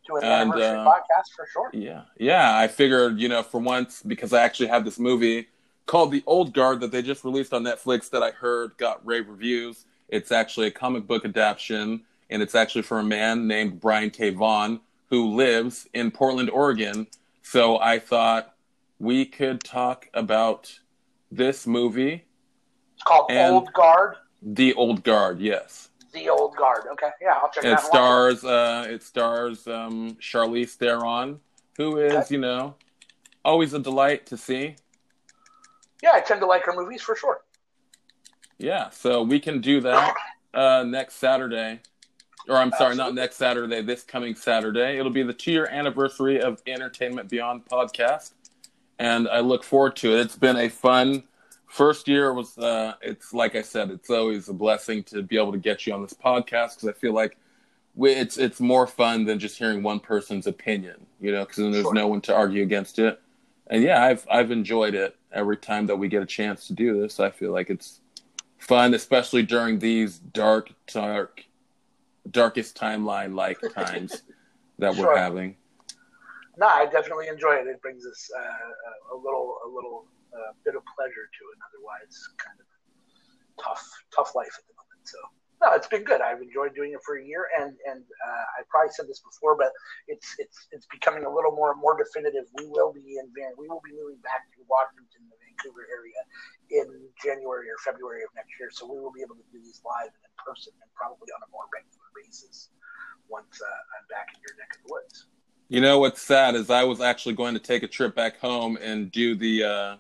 Do 0.07 0.17
an 0.17 0.25
And, 0.25 0.53
anniversary 0.53 0.79
uh, 0.79 0.85
podcast 0.87 1.35
for 1.35 1.47
sure. 1.53 1.71
Yeah, 1.73 2.03
yeah. 2.19 2.57
I 2.57 2.69
figured, 2.69 3.19
you 3.19 3.29
know, 3.29 3.43
for 3.43 3.61
once, 3.61 4.03
because 4.03 4.33
I 4.33 4.43
actually 4.43 4.69
have 4.69 4.85
this 4.85 4.99
movie 4.99 5.49
called 5.87 6.13
The 6.13 6.23
Old 6.27 6.53
Guard 6.53 6.81
that 6.81 6.93
they 6.93 7.03
just 7.03 7.25
released 7.25 7.53
on 7.53 7.65
Netflix 7.65 8.11
that 8.11 8.23
I 8.23 8.31
heard 8.31 8.77
got 8.77 9.05
rave 9.07 9.29
reviews. 9.29 9.85
It's 10.09 10.31
actually 10.31 10.69
a 10.69 10.71
comic 10.71 11.07
book 11.07 11.25
adaptation, 11.25 12.03
and 12.31 12.43
it's 12.43 12.55
actually 12.55 12.83
for 12.83 13.01
a 13.01 13.05
man 13.05 13.47
named 13.49 13.81
Brian 13.81 14.11
K. 14.11 14.31
Vaughan 14.31 14.81
who 15.11 15.35
lives 15.35 15.89
in 15.95 16.11
Portland, 16.11 16.51
Oregon. 16.51 17.07
So 17.43 17.79
I 17.79 17.99
thought 17.99 18.55
we 18.99 19.25
could 19.25 19.63
talk 19.63 20.09
about 20.15 20.81
this 21.31 21.67
movie, 21.67 22.25
It's 22.95 23.03
called 23.05 23.31
Old 23.31 23.73
Guard. 23.73 24.17
The 24.43 24.75
Old 24.75 25.03
Guard. 25.03 25.41
Yes. 25.41 25.91
The 26.17 26.31
Old 26.31 26.57
Guard. 26.57 26.85
Okay, 26.93 27.11
yeah, 27.21 27.35
I'll 27.43 27.51
check 27.51 27.65
it 27.65 27.69
It 27.69 27.73
out. 27.75 27.81
stars 27.85 28.43
uh, 28.45 28.87
it 28.89 29.03
stars 29.03 29.69
um, 29.69 30.13
Charlize 30.21 30.71
Theron, 30.75 31.39
who 31.77 31.99
is 31.99 32.13
Okay. 32.15 32.25
you 32.31 32.39
know 32.41 32.75
always 33.45 33.75
a 33.75 33.79
delight 33.79 34.25
to 34.27 34.37
see. 34.37 34.77
Yeah, 36.03 36.13
I 36.15 36.21
tend 36.21 36.41
to 36.41 36.47
like 36.47 36.65
her 36.65 36.73
movies 36.75 37.03
for 37.03 37.15
sure. 37.17 37.43
Yeah, 38.59 38.89
so 38.91 39.23
we 39.23 39.39
can 39.39 39.61
do 39.61 39.81
that 39.83 40.15
uh, 40.55 40.85
next 40.87 41.17
Saturday, 41.17 41.81
or 42.49 42.57
I'm 42.57 42.73
sorry, 42.73 42.97
not 42.97 43.15
next 43.15 43.37
Saturday. 43.37 43.83
This 43.83 44.03
coming 44.03 44.35
Saturday, 44.35 44.99
it'll 44.99 45.13
be 45.13 45.23
the 45.23 45.35
two-year 45.35 45.69
anniversary 45.71 46.41
of 46.41 46.63
Entertainment 46.67 47.29
Beyond 47.29 47.67
podcast, 47.67 48.33
and 48.99 49.29
I 49.29 49.41
look 49.41 49.63
forward 49.65 49.97
to 49.97 50.13
it. 50.17 50.21
It's 50.21 50.37
been 50.37 50.57
a 50.57 50.71
fun 50.71 51.25
first 51.67 52.09
year. 52.09 52.33
Was 52.33 52.57
uh, 52.59 52.95
it's 53.03 53.33
like 53.33 53.55
I 53.57 53.63
said, 53.63 53.91
it's 53.91 54.11
always 54.11 54.49
a 54.49 54.53
blessing 54.55 55.03
to 55.05 55.23
be 55.23 55.37
able 55.37 55.53
to 55.53 55.59
get 55.59 55.87
you 55.87 55.93
on 55.95 56.03
this 56.03 56.15
podcast 56.15 56.77
because 56.77 56.89
I 56.89 56.93
feel 56.93 57.13
like 57.13 57.37
it's 57.99 58.37
it's 58.39 58.61
more 58.61 58.87
fun 58.87 59.25
than 59.25 59.39
just 59.39 59.57
hearing 59.59 59.83
one 59.83 60.01
person's 60.01 60.47
opinion, 60.47 61.07
you 61.21 61.33
know, 61.33 61.41
because 61.45 61.57
then 61.57 61.73
there's 61.73 61.85
Sure. 61.85 61.95
no 61.95 62.07
one 62.09 62.21
to 62.23 62.35
argue 62.35 62.63
against 62.63 62.99
it. 62.99 63.21
And 63.69 63.83
yeah, 63.83 64.05
I've 64.05 64.27
I've 64.31 64.51
enjoyed 64.51 64.95
it 64.95 65.17
every 65.33 65.57
time 65.57 65.87
that 65.87 65.97
we 65.97 66.09
get 66.09 66.23
a 66.23 66.27
chance 66.27 66.67
to 66.69 66.73
do 66.73 67.01
this. 67.01 67.21
I 67.21 67.31
feel 67.31 67.53
like 67.53 67.69
it's 67.71 68.01
fun, 68.59 68.95
especially 68.95 69.43
during 69.43 69.79
these 69.79 70.19
dark, 70.19 70.71
dark, 70.87 71.45
darkest 72.31 72.77
timeline 72.77 73.35
like 73.35 73.59
times 73.75 74.23
that 74.79 74.95
Sure. 74.95 75.07
we're 75.09 75.17
having. 75.17 75.57
No, 76.59 76.67
I 76.67 76.87
definitely 76.87 77.29
enjoy 77.29 77.53
it. 77.55 77.67
It 77.67 77.83
brings 77.83 78.07
us 78.07 78.31
uh, 78.39 79.15
a 79.15 79.17
little, 79.17 79.59
a 79.65 79.69
little 79.69 80.07
uh, 80.37 80.53
bit 80.65 80.77
of 80.77 80.85
pleasure 80.93 81.27
to 81.33 81.43
an 81.57 81.59
otherwise 81.65 82.15
kind 82.37 82.59
of 82.61 82.69
tough, 83.57 83.85
tough 84.13 84.37
life 84.37 84.53
at 84.53 84.65
the 84.69 84.77
moment. 84.77 85.03
So, 85.09 85.19
no, 85.65 85.73
it's 85.73 85.89
been 85.89 86.05
good. 86.05 86.21
I've 86.21 86.45
enjoyed 86.45 86.77
doing 86.77 86.93
it 86.93 87.01
for 87.01 87.17
a 87.17 87.25
year, 87.25 87.49
and 87.57 87.73
and 87.89 88.05
uh, 88.05 88.45
I 88.61 88.69
probably 88.69 88.93
said 88.93 89.09
this 89.09 89.25
before, 89.25 89.57
but 89.57 89.73
it's 90.05 90.37
it's 90.37 90.69
it's 90.71 90.85
becoming 90.93 91.25
a 91.25 91.33
little 91.33 91.57
more 91.57 91.73
more 91.75 91.97
definitive. 91.97 92.45
We 92.61 92.69
will 92.69 92.93
be 92.93 93.17
in 93.17 93.33
Van, 93.33 93.57
we 93.57 93.65
will 93.65 93.81
be 93.81 93.97
moving 93.97 94.21
back 94.21 94.45
to 94.53 94.61
Washington, 94.69 95.25
the 95.33 95.39
Vancouver 95.41 95.89
area, 95.89 96.21
in 96.69 97.09
January 97.17 97.73
or 97.73 97.81
February 97.81 98.21
of 98.21 98.31
next 98.37 98.53
year. 98.61 98.69
So 98.69 98.85
we 98.85 99.01
will 99.01 99.13
be 99.13 99.25
able 99.25 99.41
to 99.41 99.49
do 99.49 99.57
these 99.65 99.81
live 99.81 100.13
and 100.13 100.29
in 100.29 100.35
person, 100.37 100.77
and 100.77 100.91
probably 100.93 101.33
on 101.33 101.41
a 101.41 101.49
more 101.49 101.65
regular 101.73 102.13
basis 102.13 102.69
once 103.33 103.57
uh, 103.57 103.97
I'm 103.97 104.07
back 104.13 104.29
in 104.37 104.41
your 104.45 104.61
neck 104.61 104.77
of 104.77 104.85
the 104.85 104.93
woods. 104.93 105.27
You 105.69 105.81
know 105.81 105.99
what's 105.99 106.23
sad 106.23 106.55
is 106.55 106.71
I 106.71 106.85
was 106.85 107.01
actually 107.01 107.35
going 107.35 107.55
to 107.55 107.61
take 107.61 107.83
a 107.83 107.89
trip 107.89 108.15
back 108.15 108.39
home 108.39 108.79
and 108.81 109.11
do 109.11 109.35
the 109.35 109.65
uh, 109.65 109.97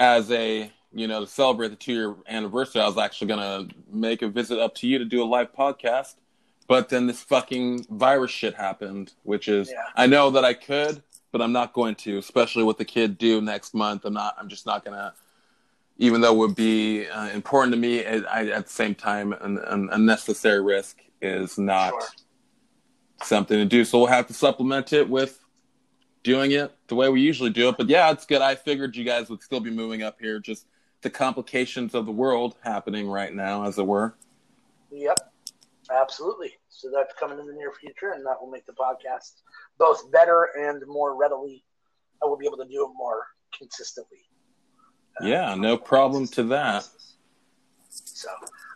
as 0.00 0.30
a 0.32 0.72
you 0.92 1.06
know 1.06 1.20
to 1.20 1.26
celebrate 1.30 1.68
the 1.68 1.76
two 1.76 1.92
year 1.92 2.16
anniversary. 2.26 2.80
I 2.82 2.86
was 2.86 2.98
actually 2.98 3.28
going 3.28 3.68
to 3.68 3.74
make 3.92 4.22
a 4.22 4.28
visit 4.28 4.58
up 4.58 4.74
to 4.76 4.88
you 4.88 4.98
to 4.98 5.04
do 5.04 5.22
a 5.22 5.26
live 5.26 5.52
podcast, 5.52 6.14
but 6.66 6.88
then 6.88 7.06
this 7.06 7.22
fucking 7.22 7.86
virus 7.90 8.32
shit 8.32 8.54
happened, 8.54 9.12
which 9.22 9.46
is 9.46 9.70
Yeah. 9.70 9.84
I 9.94 10.06
know 10.06 10.30
that 10.30 10.44
I 10.44 10.54
could, 10.54 11.02
but 11.30 11.40
I'm 11.40 11.52
not 11.52 11.74
going 11.74 11.94
to, 11.96 12.18
especially 12.18 12.64
with 12.64 12.78
the 12.78 12.84
kid 12.84 13.18
due 13.18 13.40
next 13.40 13.74
month. 13.74 14.04
I'm 14.04 14.14
not. 14.14 14.34
I'm 14.40 14.48
just 14.48 14.66
not 14.66 14.84
gonna. 14.84 15.14
Even 15.98 16.22
though 16.22 16.32
it 16.32 16.38
would 16.38 16.56
be 16.56 17.06
uh, 17.06 17.28
important 17.28 17.74
to 17.74 17.78
me, 17.78 18.02
I, 18.06 18.46
at 18.46 18.64
the 18.66 18.72
same 18.72 18.94
time, 18.94 19.34
an, 19.34 19.58
an 19.58 19.90
unnecessary 19.92 20.62
risk 20.62 20.96
is 21.20 21.58
not 21.58 21.90
Sure. 21.90 22.00
something 23.22 23.58
to 23.58 23.66
do. 23.66 23.84
So 23.84 23.98
we'll 23.98 24.06
have 24.06 24.26
to 24.28 24.32
supplement 24.32 24.94
it 24.94 25.10
with 25.10 25.38
doing 26.22 26.52
it 26.52 26.74
the 26.88 26.94
way 26.94 27.08
we 27.08 27.20
usually 27.20 27.50
do 27.50 27.68
it. 27.68 27.76
But 27.76 27.88
yeah, 27.88 28.10
it's 28.10 28.26
good. 28.26 28.42
I 28.42 28.54
figured 28.54 28.96
you 28.96 29.04
guys 29.04 29.30
would 29.30 29.42
still 29.42 29.60
be 29.60 29.70
moving 29.70 30.02
up 30.02 30.18
here. 30.20 30.38
Just 30.38 30.66
the 31.02 31.10
complications 31.10 31.94
of 31.94 32.06
the 32.06 32.12
world 32.12 32.56
happening 32.62 33.08
right 33.08 33.32
now, 33.32 33.64
as 33.64 33.78
it 33.78 33.86
were. 33.86 34.14
Yep, 34.90 35.18
absolutely. 35.90 36.58
So 36.68 36.90
that's 36.94 37.14
coming 37.14 37.38
in 37.38 37.46
the 37.46 37.52
near 37.54 37.72
future, 37.72 38.12
and 38.12 38.24
that 38.26 38.40
will 38.40 38.50
make 38.50 38.66
the 38.66 38.72
podcast 38.72 39.42
both 39.78 40.10
better 40.10 40.48
and 40.58 40.82
more 40.86 41.16
readily. 41.16 41.64
I 42.22 42.26
will 42.26 42.36
be 42.36 42.46
able 42.46 42.58
to 42.58 42.68
do 42.68 42.84
it 42.84 42.90
more 42.96 43.26
consistently. 43.56 44.18
Uh, 45.20 45.26
Yeah, 45.26 45.54
no 45.54 45.76
problem 45.76 46.26
to 46.28 46.44
that. 46.44 46.86
So 47.88 48.28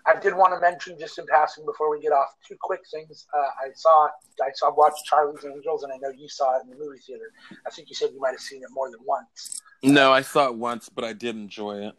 I 0.06 0.20
did 0.20 0.34
want 0.34 0.52
to 0.52 0.60
mention 0.60 0.98
just 0.98 1.18
in 1.18 1.26
passing 1.26 1.64
before 1.64 1.90
we 1.90 2.00
get 2.00 2.12
off 2.12 2.28
two 2.46 2.56
quick 2.60 2.80
things. 2.92 3.26
Uh, 3.34 3.38
I 3.38 3.72
saw 3.74 4.08
I 4.42 4.50
saw 4.54 4.74
watched 4.74 5.04
Charlie's 5.06 5.44
Angels, 5.44 5.82
and 5.82 5.92
I 5.92 5.96
know 5.96 6.10
you 6.10 6.28
saw 6.28 6.58
it 6.58 6.62
in 6.64 6.70
the 6.70 6.76
movie 6.76 6.98
theater. 6.98 7.32
I 7.66 7.70
think 7.70 7.88
you 7.88 7.94
said 7.94 8.10
you 8.12 8.20
might 8.20 8.32
have 8.32 8.40
seen 8.40 8.62
it 8.62 8.68
more 8.70 8.90
than 8.90 9.00
once. 9.04 9.62
No, 9.82 10.12
I 10.12 10.22
saw 10.22 10.48
it 10.48 10.56
once, 10.56 10.88
but 10.88 11.04
I 11.04 11.12
did 11.12 11.36
enjoy 11.36 11.86
it. 11.86 11.94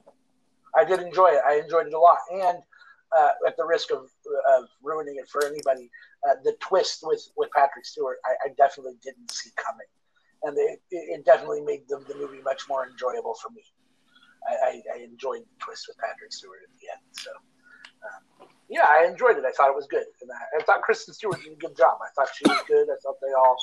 I 0.76 0.84
did 0.84 1.00
enjoy 1.00 1.30
it. 1.30 1.42
I 1.48 1.56
enjoyed 1.56 1.88
it 1.88 1.94
a 1.94 2.00
lot, 2.00 2.20
and 2.32 2.60
uh, 3.18 3.30
at 3.48 3.58
the 3.58 3.66
risk 3.66 3.92
of, 3.92 4.10
of 4.58 4.66
ruining 4.84 5.16
it 5.18 5.28
for 5.30 5.46
anybody, 5.46 5.90
uh, 6.28 6.36
the 6.44 6.56
twist 6.60 7.00
with, 7.04 7.28
with 7.38 7.50
Patrick 7.52 7.86
Stewart, 7.86 8.18
I, 8.26 8.50
I 8.50 8.54
definitely 8.58 8.98
didn't 9.02 9.32
see 9.32 9.52
coming, 9.56 9.88
and 10.44 10.58
it, 10.58 10.82
it 10.92 11.26
definitely 11.26 11.62
made 11.62 11.84
the, 11.88 12.04
the 12.08 12.16
movie 12.16 12.42
much 12.44 12.64
more 12.68 12.88
enjoyable 12.88 13.36
for 13.42 13.50
me. 13.52 13.64
I, 14.48 14.54
I, 14.68 15.00
I 15.00 15.04
enjoyed 15.04 15.42
the 15.42 15.58
twist 15.60 15.88
with 15.88 15.98
Patrick 15.98 16.34
Stewart 16.34 16.60
at 16.64 16.70
the 16.80 16.88
end. 16.92 17.02
So, 17.14 17.32
yeah, 18.70 18.86
I 18.90 19.06
enjoyed 19.06 19.38
it. 19.38 19.46
I 19.46 19.52
thought 19.52 19.70
it 19.70 19.76
was 19.76 19.88
good, 19.88 20.06
and 20.22 20.30
I, 20.32 20.60
I 20.60 20.64
thought 20.64 20.82
Kristen 20.82 21.14
Stewart 21.14 21.42
did 21.44 21.54
a 21.54 21.56
good 21.56 21.76
job. 21.78 21.98
I 22.02 22.10
thought 22.16 22.30
she 22.36 22.44
was 22.48 22.62
good. 22.68 22.88
I 22.90 22.96
thought 23.04 23.16
they 23.22 23.34
all 23.34 23.56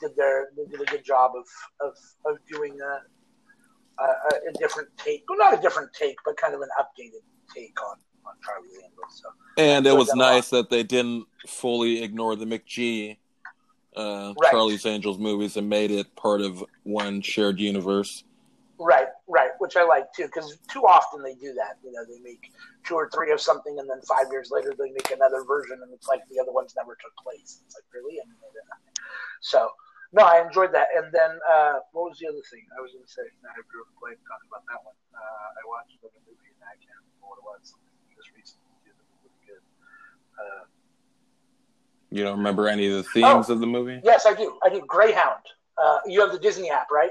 did 0.00 0.14
their 0.16 0.48
they 0.56 0.64
did 0.70 0.80
a 0.80 0.90
good 0.90 1.04
job 1.04 1.32
of 1.36 1.46
of, 1.86 1.94
of 2.26 2.38
doing 2.50 2.76
a, 2.80 4.02
a, 4.02 4.50
a 4.50 4.52
different 4.58 4.88
take. 4.98 5.24
Well, 5.28 5.38
not 5.38 5.58
a 5.58 5.60
different 5.60 5.92
take, 5.92 6.16
but 6.24 6.36
kind 6.36 6.54
of 6.54 6.60
an 6.60 6.68
updated 6.80 7.22
take 7.54 7.76
on 7.82 7.96
on 8.26 8.34
Charlie's 8.44 8.74
Angels. 8.74 9.22
So 9.22 9.28
And 9.56 9.86
it 9.86 9.92
was 9.96 10.08
that 10.08 10.16
a 10.16 10.18
lot. 10.18 10.32
nice 10.34 10.50
that 10.50 10.68
they 10.70 10.82
didn't 10.82 11.26
fully 11.46 12.02
ignore 12.02 12.34
the 12.36 12.44
McG 12.44 13.16
uh, 13.96 14.34
Right. 14.40 14.50
Charlie's 14.50 14.84
Angels 14.84 15.16
movies 15.18 15.56
and 15.56 15.68
made 15.68 15.90
it 15.90 16.14
part 16.16 16.40
of 16.40 16.62
one 16.82 17.22
shared 17.22 17.58
universe. 17.60 18.24
Right, 18.78 19.08
right, 19.28 19.50
which 19.58 19.76
I 19.76 19.84
like 19.84 20.12
too, 20.12 20.26
because 20.26 20.58
too 20.70 20.82
often 20.82 21.22
they 21.22 21.34
do 21.34 21.52
that. 21.54 21.78
You 21.84 21.92
know, 21.92 22.04
they 22.04 22.20
make 22.20 22.52
two 22.84 22.94
or 22.94 23.08
three 23.12 23.32
of 23.32 23.40
something, 23.40 23.78
and 23.78 23.88
then 23.88 24.00
five 24.02 24.26
years 24.30 24.50
later 24.50 24.74
they 24.78 24.90
make 24.90 25.10
another 25.10 25.44
version, 25.44 25.80
and 25.82 25.92
it's 25.92 26.08
like 26.08 26.20
the 26.30 26.38
other 26.40 26.52
ones 26.52 26.74
never 26.76 26.96
took 27.00 27.14
place. 27.22 27.62
It's 27.66 27.74
like 27.74 27.84
really, 27.94 28.20
I 28.20 28.24
mean, 28.26 28.36
so. 29.40 29.68
No, 30.12 30.22
I 30.22 30.40
enjoyed 30.40 30.72
that. 30.72 30.86
And 30.96 31.12
then 31.12 31.30
uh, 31.50 31.82
what 31.92 32.08
was 32.14 32.16
the 32.22 32.28
other 32.30 32.40
thing 32.48 32.62
I 32.78 32.80
was 32.80 32.94
going 32.94 33.04
to 33.04 33.10
say? 33.10 33.26
Now 33.42 33.50
I 33.50 33.60
drew 33.68 33.82
a 33.82 33.90
blank 34.00 34.16
talking 34.22 34.48
about 34.48 34.62
that 34.70 34.78
one. 34.86 34.94
Uh, 35.12 35.18
I 35.18 35.62
watched 35.66 35.98
another 35.98 36.22
movie 36.24 36.46
and 36.46 36.62
I 36.62 36.78
can't 36.78 36.94
remember 37.04 37.26
what 37.26 37.38
it 37.42 37.44
was. 37.44 37.74
Just 38.14 38.30
recently, 38.32 38.70
too, 38.86 38.94
that 38.94 39.02
was 39.02 39.18
really 39.26 39.42
good. 39.50 39.64
Uh, 40.38 40.62
You 42.14 42.22
don't 42.22 42.38
remember 42.38 42.70
any 42.70 42.86
of 42.86 43.02
the 43.02 43.06
themes 43.10 43.50
Oh. 43.50 43.52
of 43.52 43.60
the 43.60 43.66
movie? 43.66 44.00
yes, 44.06 44.24
I 44.24 44.32
do. 44.32 44.56
I 44.62 44.70
do. 44.70 44.80
Greyhound. 44.86 45.42
Uh, 45.76 45.98
you 46.06 46.22
have 46.22 46.30
the 46.32 46.38
Disney 46.38 46.70
app, 46.70 46.86
right? 46.94 47.10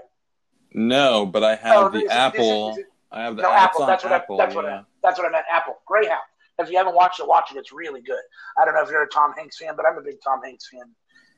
No, 0.76 1.26
but 1.26 1.44
I 1.44 1.56
have 1.56 1.78
Oh, 1.78 1.90
the 1.90 2.00
is 2.00 2.04
it- 2.04 2.06
is 2.06 2.12
it- 2.12 2.16
Apple. 2.18 2.70
is 2.78 2.80
I 3.12 3.22
have 3.24 3.36
the 3.38 3.44
no, 3.44 3.52
Apple. 3.52 3.86
That's 3.86 4.04
what 4.04 4.12
Apple. 4.14 4.36
I. 4.42 4.46
That's 4.46 4.56
what 4.56 4.66
yeah. 4.66 4.80
I. 4.80 4.84
That's 5.02 5.18
what 5.18 5.28
I 5.28 5.32
meant. 5.32 5.46
Apple. 5.52 5.78
Greyhound. 5.88 6.20
If 6.60 6.70
you 6.70 6.78
haven't 6.78 6.96
watched 6.96 7.20
it, 7.20 7.28
watch 7.28 7.52
it. 7.54 7.58
It's 7.58 7.72
really 7.72 8.02
good. 8.02 8.22
I 8.60 8.66
don't 8.66 8.74
know 8.76 8.82
if 8.84 8.90
you're 8.90 9.04
a 9.04 9.08
Tom 9.10 9.34
Hanks 9.38 9.58
fan, 9.58 9.76
but 9.78 9.86
I'm 9.86 9.98
a 9.98 10.02
big 10.02 10.18
Tom 10.24 10.42
Hanks 10.44 10.70
fan, 10.70 10.84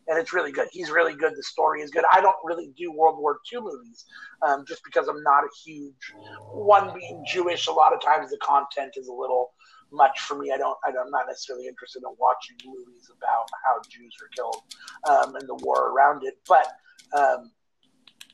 and 0.07 0.17
it's 0.19 0.33
really 0.33 0.51
good. 0.51 0.67
He's 0.71 0.89
really 0.89 1.13
good. 1.15 1.33
The 1.35 1.43
story 1.43 1.81
is 1.81 1.91
good. 1.91 2.03
I 2.11 2.19
don't 2.21 2.35
really 2.43 2.71
do 2.77 2.91
World 2.91 3.19
War 3.19 3.39
II 3.51 3.61
movies, 3.61 4.05
um, 4.41 4.63
just 4.67 4.83
because 4.83 5.07
I'm 5.07 5.21
not 5.23 5.43
a 5.43 5.49
huge 5.65 6.13
one. 6.51 6.93
Being 6.95 7.23
Jewish, 7.27 7.67
a 7.67 7.71
lot 7.71 7.93
of 7.93 8.01
times 8.01 8.31
the 8.31 8.37
content 8.37 8.93
is 8.95 9.07
a 9.07 9.13
little 9.13 9.53
much 9.91 10.19
for 10.21 10.35
me. 10.37 10.51
I 10.51 10.57
don't. 10.57 10.77
I 10.85 10.89
am 10.89 11.11
not 11.11 11.25
necessarily 11.27 11.67
interested 11.67 12.01
in 12.03 12.15
watching 12.19 12.57
movies 12.65 13.09
about 13.15 13.47
how 13.65 13.81
Jews 13.89 14.15
were 14.19 14.29
killed 14.35 14.63
um, 15.07 15.35
and 15.35 15.47
the 15.47 15.55
war 15.63 15.89
around 15.91 16.23
it, 16.23 16.39
but. 16.47 16.67
Um, 17.15 17.51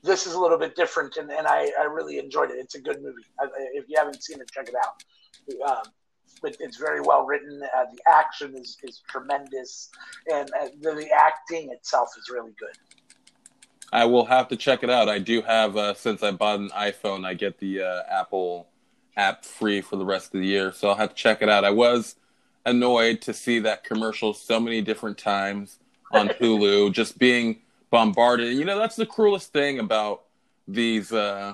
this 0.04 0.28
is 0.28 0.34
a 0.34 0.40
little 0.40 0.58
bit 0.58 0.76
different, 0.76 1.18
and, 1.18 1.32
and 1.32 1.48
I, 1.48 1.72
I 1.80 1.84
really 1.84 2.20
enjoyed 2.20 2.52
it. 2.52 2.58
It's 2.58 2.76
a 2.76 2.82
good 2.82 3.02
movie. 3.02 3.24
I, 3.40 3.48
if 3.74 3.86
you 3.88 3.96
haven't 3.98 4.22
seen 4.22 4.40
it, 4.42 4.52
check 4.52 4.68
it 4.68 4.76
out. 4.76 5.04
Um, 5.70 5.92
but 6.42 6.58
it's 6.60 6.78
very 6.78 7.00
well 7.00 7.26
written. 7.26 7.62
Uh, 7.76 7.86
the 7.92 8.00
action 8.08 8.56
is, 8.56 8.78
is 8.84 9.02
tremendous, 9.08 9.90
and 10.32 10.50
uh, 10.62 10.68
the, 10.82 10.94
the, 10.94 11.10
acting 11.12 11.72
itself 11.72 12.10
is 12.18 12.30
really 12.30 12.52
good. 12.60 12.76
I 13.94 14.06
will 14.06 14.26
have 14.26 14.48
to 14.50 14.56
check 14.56 14.84
it 14.84 14.90
out. 14.90 15.08
I 15.08 15.20
do 15.20 15.42
have, 15.42 15.78
uh, 15.78 15.94
since 15.94 16.22
I 16.22 16.32
bought 16.32 16.60
an 16.60 16.70
iPhone, 16.70 17.26
I 17.26 17.34
get 17.34 17.60
the 17.60 17.82
uh, 17.82 18.02
Apple 18.10 18.68
app 19.16 19.46
free 19.46 19.82
for 19.82 19.96
the 19.96 20.06
rest 20.06 20.34
of 20.34 20.42
the 20.42 20.48
year, 20.48 20.74
so 20.74 20.90
I'll 20.90 20.96
have 20.96 21.10
to 21.10 21.16
check 21.16 21.42
it 21.42 21.50
out. 21.50 21.64
I 21.64 21.70
was 21.70 22.16
annoyed 22.66 23.22
to 23.22 23.34
see 23.34 23.60
that 23.60 23.84
commercial 23.84 24.34
so 24.34 24.60
many 24.60 24.82
different 24.82 25.18
times 25.18 25.80
on 26.12 26.28
Hulu, 26.42 26.92
just 26.92 27.18
being 27.18 27.62
bombarded. 27.94 28.48
And 28.48 28.57
you 28.57 28.65
know, 28.65 28.80
that's 28.80 28.95
the 28.95 29.06
cruelest 29.06 29.53
thing 29.53 29.78
about 29.78 30.24
these 30.68 31.14
uh, 31.14 31.53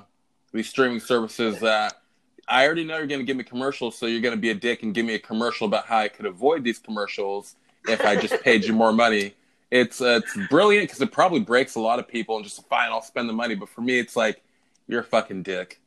these 0.54 0.70
streaming 0.70 1.02
services 1.02 1.60
that 1.60 2.02
I 2.48 2.66
already 2.66 2.86
know 2.86 2.98
you're 2.98 3.08
going 3.08 3.20
to 3.20 3.26
give 3.26 3.36
me 3.36 3.44
commercials, 3.44 3.98
so 3.98 4.06
you're 4.06 4.22
going 4.22 4.34
to 4.34 4.42
be 4.42 4.50
a 4.50 4.56
dick 4.56 4.82
and 4.82 4.94
give 4.96 5.06
me 5.06 5.16
a 5.16 5.20
commercial 5.20 5.68
about 5.68 5.86
how 5.86 5.98
I 5.98 6.08
could 6.08 6.26
avoid 6.26 6.64
these 6.64 6.80
commercials 6.80 7.58
if 7.90 8.02
I 8.06 8.16
just 8.16 8.42
paid 8.42 8.64
you 8.64 8.74
more 8.74 8.94
money. 8.94 9.36
It's 9.70 10.02
uh, 10.02 10.22
it's 10.24 10.48
brilliant 10.50 10.88
because 10.88 11.02
it 11.02 11.12
probably 11.12 11.42
breaks 11.42 11.76
a 11.76 11.82
lot 11.82 12.00
of 12.00 12.08
people 12.08 12.38
and 12.38 12.46
just 12.46 12.66
fine, 12.70 12.90
I'll 12.90 13.02
spend 13.02 13.28
the 13.28 13.34
money. 13.34 13.56
But 13.56 13.68
for 13.68 13.82
me, 13.82 14.00
it's 14.00 14.16
like 14.16 14.42
you're 14.88 15.02
a 15.02 15.04
fucking 15.04 15.44
dick. 15.44 15.82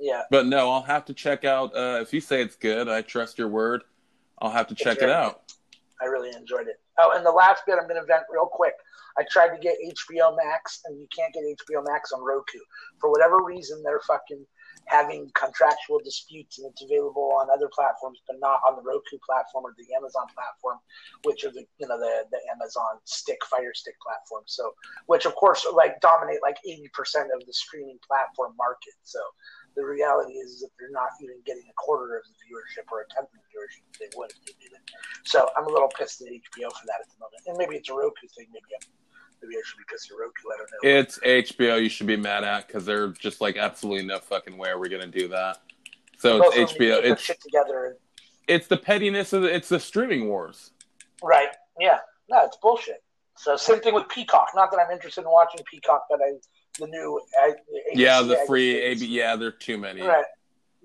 Yeah. 0.00 0.22
But 0.30 0.46
no, 0.46 0.70
I'll 0.70 0.82
have 0.82 1.04
to 1.04 1.14
check 1.14 1.44
out. 1.44 1.76
Uh, 1.76 1.98
if 2.00 2.14
you 2.14 2.22
say 2.22 2.40
it's 2.40 2.56
good, 2.56 2.88
I 2.88 3.02
trust 3.02 3.38
your 3.38 3.48
word. 3.48 3.84
I'll 4.38 4.50
have 4.50 4.66
to 4.68 4.74
check 4.74 5.02
it 5.02 5.10
out. 5.10 5.42
I 6.00 6.06
really 6.06 6.34
enjoyed 6.34 6.68
it. 6.68 6.80
Oh, 6.98 7.12
and 7.16 7.26
the 7.26 7.30
last 7.30 7.62
bit 7.66 7.76
I'm 7.80 7.88
going 7.88 8.00
to 8.00 8.06
vent 8.06 8.24
real 8.30 8.46
quick. 8.46 8.74
I 9.18 9.24
tried 9.30 9.54
to 9.54 9.60
get 9.60 9.76
HBO 9.82 10.36
Max, 10.36 10.80
and 10.86 10.98
you 10.98 11.06
can't 11.14 11.32
get 11.32 11.42
HBO 11.42 11.84
Max 11.86 12.12
on 12.12 12.22
Roku 12.24 12.58
for 13.00 13.10
whatever 13.10 13.42
reason. 13.42 13.82
They're 13.82 14.00
fucking 14.06 14.44
having 14.86 15.30
contractual 15.34 16.00
disputes, 16.04 16.58
and 16.58 16.70
it's 16.70 16.82
available 16.82 17.32
on 17.40 17.48
other 17.50 17.70
platforms, 17.72 18.20
but 18.26 18.38
not 18.40 18.60
on 18.66 18.76
the 18.76 18.82
Roku 18.82 19.18
platform 19.24 19.64
or 19.64 19.74
the 19.78 19.94
Amazon 19.94 20.26
platform, 20.34 20.78
which 21.24 21.44
are 21.44 21.50
the 21.50 21.64
you 21.78 21.88
know 21.88 21.98
the 21.98 22.24
the 22.30 22.40
Amazon 22.52 22.98
Stick 23.04 23.38
Fire 23.46 23.72
Stick 23.74 23.94
platform. 24.02 24.42
So, 24.46 24.74
which 25.06 25.26
of 25.26 25.34
course 25.34 25.66
like 25.72 26.00
dominate 26.00 26.42
like 26.42 26.58
eighty 26.66 26.90
percent 26.92 27.30
of 27.34 27.44
the 27.46 27.52
streaming 27.52 27.98
platform 28.06 28.54
market. 28.56 28.94
So, 29.02 29.20
the 29.76 29.84
reality 29.84 30.34
is 30.34 30.60
that 30.60 30.70
they're 30.78 30.90
not 30.90 31.10
even 31.22 31.36
getting 31.44 31.64
a 31.68 31.74
quarter 31.76 32.16
of 32.16 32.24
the 32.24 32.34
viewership 32.46 32.86
or 32.92 33.02
a 33.02 33.06
tenth 33.12 33.28
of 33.28 33.40
the 33.42 33.48
viewership 33.50 33.82
they 33.98 34.10
would 34.16 34.30
if 34.30 34.40
they 34.46 34.54
did 34.62 34.72
it. 34.72 34.82
So, 35.24 35.50
I'm 35.56 35.66
a 35.66 35.70
little 35.70 35.88
pissed 35.88 36.22
at 36.22 36.28
HBO 36.28 36.70
for 36.70 36.86
that 36.86 37.02
at 37.02 37.08
the 37.10 37.18
moment, 37.18 37.42
and 37.46 37.58
maybe 37.58 37.76
it's 37.76 37.90
a 37.90 37.94
Roku 37.94 38.26
thing. 38.36 38.46
Maybe 38.52 38.70
I'm 38.74 38.88
maybe 39.42 39.56
I 39.56 39.62
should 39.64 39.78
be 39.78 39.84
pissed 39.90 40.10
at 40.10 40.18
Roku. 40.18 40.48
I 40.52 40.56
don't 40.56 40.70
know. 40.70 41.00
It's 41.00 41.18
HBO. 41.18 41.82
You 41.82 41.88
should 41.88 42.06
be 42.06 42.16
mad 42.16 42.44
at 42.44 42.66
because 42.66 42.84
they're 42.84 43.08
just 43.08 43.40
like 43.40 43.56
absolutely 43.56 44.06
no 44.06 44.18
fucking 44.18 44.56
way 44.56 44.70
we're 44.74 44.80
we 44.80 44.88
gonna 44.88 45.06
do 45.06 45.28
that. 45.28 45.58
So 46.18 46.50
it's 46.52 46.72
HBO. 46.72 47.02
It's 47.02 47.22
shit 47.22 47.40
together. 47.40 47.98
It's 48.46 48.66
the 48.66 48.76
pettiness 48.76 49.32
of 49.32 49.42
the, 49.42 49.54
it's 49.54 49.68
the 49.68 49.80
streaming 49.80 50.28
wars. 50.28 50.70
Right. 51.22 51.48
Yeah. 51.80 51.98
No, 52.28 52.44
it's 52.44 52.56
bullshit. 52.58 53.02
So 53.36 53.56
same 53.56 53.80
thing 53.80 53.94
with 53.94 54.08
Peacock. 54.08 54.48
Not 54.54 54.70
that 54.70 54.80
I'm 54.80 54.90
interested 54.90 55.22
in 55.22 55.30
watching 55.30 55.60
Peacock, 55.70 56.04
but 56.08 56.20
I 56.20 56.34
the 56.78 56.86
new 56.86 57.20
yeah 57.94 58.20
the 58.22 58.36
free 58.46 58.80
AB 58.80 59.06
yeah 59.06 59.36
there 59.36 59.48
are 59.48 59.52
too 59.52 59.78
many. 59.78 60.02
Right. 60.02 60.24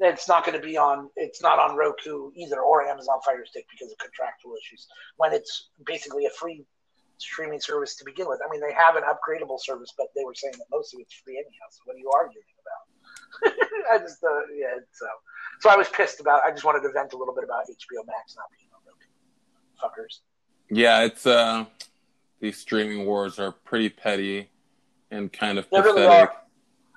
It's 0.02 0.30
not 0.30 0.46
going 0.46 0.58
to 0.60 0.66
be 0.66 0.78
on. 0.78 1.10
It's 1.18 1.42
not 1.42 1.60
on 1.60 1.76
Roku 1.76 2.32
either 2.36 2.62
or 2.62 2.88
Amazon 2.88 3.20
Fire 3.26 3.46
Stick 3.46 3.66
because 3.70 3.92
of 3.92 3.98
contractual 3.98 4.54
issues. 4.56 4.88
When 5.18 5.34
it's 5.34 5.70
basically 5.86 6.26
a 6.26 6.30
free 6.30 6.64
streaming 7.20 7.60
service 7.60 7.96
to 7.96 8.06
begin 8.06 8.28
with. 8.28 8.40
I 8.46 8.50
mean, 8.50 8.62
they 8.62 8.74
have 8.74 8.96
an 8.96 9.04
upgradable 9.04 9.60
service, 9.60 9.94
but 9.98 10.08
they 10.16 10.24
were 10.24 10.34
saying 10.34 10.54
that 10.58 10.66
most 10.72 10.94
of 10.94 11.00
it's 11.02 11.14
free 11.14 11.36
anyhow. 11.36 11.68
So 11.70 11.82
what 11.86 11.96
are 11.96 12.00
you 12.00 12.10
arguing 12.16 12.46
about? 12.64 13.58
I 13.92 13.98
just, 14.00 14.24
uh, 14.24 14.48
yeah. 14.56 14.80
So, 14.92 15.06
so 15.60 15.70
I 15.70 15.76
was 15.76 15.90
pissed 15.90 16.20
about. 16.20 16.44
I 16.46 16.52
just 16.52 16.64
wanted 16.64 16.82
to 16.82 16.92
vent 16.92 17.14
a 17.14 17.18
little 17.18 17.36
bit 17.36 17.44
about 17.44 17.66
HBO 17.66 18.06
Max 18.08 18.36
not 18.36 18.46
being 18.52 18.70
on 18.74 18.82
Roku. 18.88 20.02
Fuckers. 20.02 20.20
Yeah, 20.72 21.04
it's 21.04 21.26
uh, 21.26 21.66
these 22.40 22.58
streaming 22.58 23.06
wars 23.06 23.40
are 23.40 23.52
pretty 23.52 23.90
petty 23.90 24.50
and 25.12 25.32
kind 25.32 25.58
of 25.58 25.68
they 25.70 25.78
pathetic. 25.78 25.96
Really 25.96 26.08
are. 26.08 26.34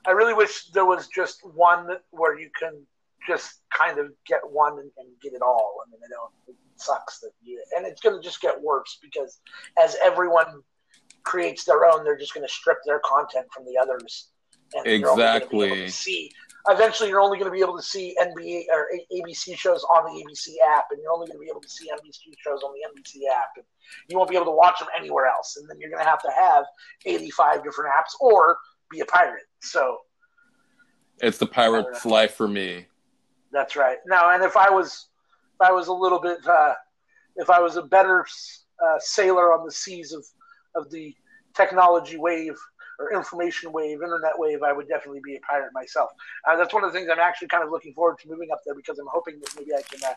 I 0.07 0.11
really 0.11 0.35
wish 0.35 0.67
there 0.69 0.85
was 0.85 1.09
just 1.09 1.41
one 1.55 1.89
where 2.11 2.39
you 2.39 2.51
can 2.59 2.85
just 3.27 3.61
kind 3.73 3.99
of 3.99 4.11
get 4.27 4.41
one 4.45 4.73
and, 4.73 4.91
and 4.99 5.09
get 5.23 5.33
it 5.33 5.43
all. 5.43 5.77
I 5.87 5.91
mean, 5.91 6.01
I 6.05 6.09
don't 6.11 6.57
sucks 6.77 7.21
that 7.21 7.31
you, 7.43 7.63
and 7.77 7.87
it's 7.87 8.01
going 8.01 8.17
to 8.17 8.23
just 8.23 8.41
get 8.41 8.61
worse 8.61 8.99
because 9.01 9.41
as 9.83 9.97
everyone 10.05 10.63
creates 11.23 11.65
their 11.65 11.87
own, 11.87 12.05
they're 12.05 12.19
just 12.19 12.35
going 12.35 12.47
to 12.47 12.53
strip 12.53 12.79
their 12.85 13.01
content 13.05 13.47
from 13.55 13.65
the 13.65 13.79
others. 13.81 14.29
And 14.75 14.87
exactly. 14.87 15.89
see, 15.89 16.33
eventually, 16.69 17.09
you're 17.09 17.21
only 17.21 17.39
going 17.39 17.51
to 17.51 17.55
be 17.55 17.61
able 17.61 17.77
to 17.77 17.83
see 17.83 18.17
NBA 18.21 18.65
or 18.73 18.89
ABC 19.13 19.57
shows 19.57 19.85
on 19.85 20.05
the 20.05 20.23
ABC 20.23 20.55
app, 20.77 20.87
and 20.91 21.01
you're 21.03 21.13
only 21.13 21.27
going 21.27 21.39
to 21.39 21.45
be 21.45 21.51
able 21.51 21.61
to 21.61 21.69
see 21.69 21.89
NBC 21.91 22.35
shows 22.45 22.63
on 22.63 22.73
the 22.73 22.81
NBC 22.89 23.23
app, 23.35 23.51
and 23.57 23.65
you 24.09 24.17
won't 24.17 24.31
be 24.31 24.37
able 24.37 24.47
to 24.47 24.53
watch 24.53 24.79
them 24.79 24.89
anywhere 24.99 25.27
else. 25.27 25.57
And 25.57 25.69
then 25.69 25.79
you're 25.81 25.91
going 25.91 26.03
to 26.03 26.09
have 26.09 26.23
to 26.23 26.31
have 26.31 26.65
85 27.05 27.65
different 27.65 27.91
apps 27.93 28.21
or 28.21 28.59
be 28.91 29.01
a 29.01 29.07
pirate. 29.07 29.45
So. 29.61 29.99
It's 31.21 31.39
the 31.39 31.47
pirate's 31.47 32.05
life 32.05 32.35
for 32.35 32.49
me. 32.49 32.87
That's 33.53 33.77
right. 33.77 33.99
Now, 34.07 34.35
and 34.35 34.43
if 34.43 34.57
I 34.57 34.71
was 34.71 35.09
if 35.55 35.69
I 35.69 35.71
was 35.71 35.89
a 35.89 35.93
little 35.93 36.19
bit, 36.19 36.39
uh, 36.47 36.75
if 37.37 37.51
I 37.51 37.61
was 37.61 37.77
a 37.77 37.83
better 37.83 38.27
uh, 38.85 38.99
sailor 38.99 39.53
on 39.53 39.65
the 39.65 39.71
seas 39.71 40.13
of, 40.13 40.25
of 40.75 40.91
the 40.91 41.15
technology 41.55 42.17
wave 42.17 42.57
or 42.99 43.13
information 43.13 43.73
wave, 43.73 44.03
internet 44.03 44.33
wave, 44.37 44.63
I 44.63 44.73
would 44.73 44.89
definitely 44.89 45.21
be 45.25 45.37
a 45.37 45.41
pirate 45.41 45.71
myself. 45.73 46.11
Uh, 46.49 46.57
that's 46.57 46.73
one 46.73 46.85
of 46.85 46.93
the 46.93 46.99
things 46.99 47.11
I'm 47.13 47.19
actually 47.19 47.49
kind 47.49 47.65
of 47.65 47.71
looking 47.71 47.95
forward 47.95 48.19
to 48.21 48.29
moving 48.29 48.49
up 48.53 48.61
there 48.65 48.75
because 48.75 48.99
I'm 48.99 49.07
hoping 49.11 49.41
that 49.41 49.55
maybe 49.57 49.73
I 49.75 49.83
can 49.83 50.01
uh, 50.05 50.15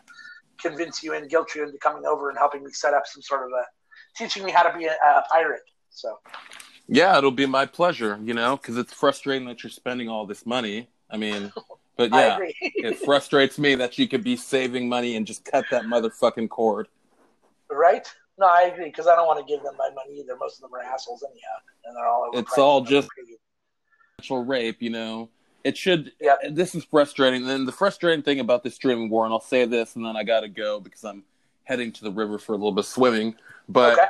convince 0.60 1.02
you 1.02 1.14
and 1.14 1.28
guilt 1.28 1.54
you 1.54 1.64
into 1.64 1.78
coming 1.78 2.06
over 2.06 2.28
and 2.30 2.38
helping 2.38 2.64
me 2.64 2.70
set 2.72 2.94
up 2.94 3.06
some 3.06 3.22
sort 3.22 3.44
of 3.44 3.50
a 3.52 3.64
teaching 4.16 4.44
me 4.44 4.50
how 4.50 4.62
to 4.62 4.76
be 4.76 4.86
a, 4.86 4.92
a 4.92 5.24
pirate. 5.30 5.62
So. 5.90 6.18
Yeah, 6.88 7.18
it'll 7.18 7.30
be 7.32 7.46
my 7.46 7.66
pleasure, 7.66 8.18
you 8.22 8.34
know, 8.34 8.56
because 8.56 8.76
it's 8.76 8.92
frustrating 8.92 9.48
that 9.48 9.62
you're 9.62 9.70
spending 9.70 10.08
all 10.08 10.26
this 10.26 10.46
money. 10.46 10.88
I 11.10 11.16
mean, 11.16 11.52
But 11.96 12.12
yeah, 12.12 12.38
it 12.60 12.98
frustrates 12.98 13.58
me 13.58 13.74
that 13.76 13.98
you 13.98 14.06
could 14.06 14.22
be 14.22 14.36
saving 14.36 14.88
money 14.88 15.16
and 15.16 15.26
just 15.26 15.44
cut 15.44 15.64
that 15.70 15.84
motherfucking 15.84 16.50
cord. 16.50 16.88
Right? 17.70 18.06
No, 18.38 18.46
I 18.46 18.70
agree 18.72 18.86
because 18.86 19.06
I 19.06 19.16
don't 19.16 19.26
want 19.26 19.46
to 19.46 19.50
give 19.50 19.62
them 19.62 19.74
my 19.78 19.88
money 19.94 20.20
either. 20.20 20.36
Most 20.36 20.56
of 20.56 20.62
them 20.62 20.74
are 20.74 20.82
assholes 20.82 21.24
anyhow, 21.24 21.56
and 21.84 21.96
they're 21.96 22.06
all. 22.06 22.30
It's 22.34 22.58
all 22.58 22.82
just 22.82 23.08
sexual 24.18 24.44
rape, 24.44 24.82
you 24.82 24.90
know. 24.90 25.30
It 25.64 25.76
should. 25.76 26.12
Yeah. 26.20 26.36
This 26.50 26.74
is 26.74 26.84
frustrating. 26.84 27.42
And 27.42 27.50
then 27.50 27.66
the 27.66 27.72
frustrating 27.72 28.22
thing 28.22 28.40
about 28.40 28.62
this 28.62 28.74
streaming 28.74 29.08
war, 29.08 29.24
and 29.24 29.32
I'll 29.32 29.40
say 29.40 29.64
this, 29.64 29.96
and 29.96 30.04
then 30.04 30.16
I 30.16 30.22
got 30.22 30.40
to 30.40 30.48
go 30.48 30.80
because 30.80 31.04
I'm 31.04 31.24
heading 31.64 31.92
to 31.92 32.04
the 32.04 32.10
river 32.10 32.38
for 32.38 32.52
a 32.52 32.56
little 32.56 32.72
bit 32.72 32.80
of 32.80 32.86
swimming. 32.86 33.34
But 33.68 33.94
okay. 33.94 34.06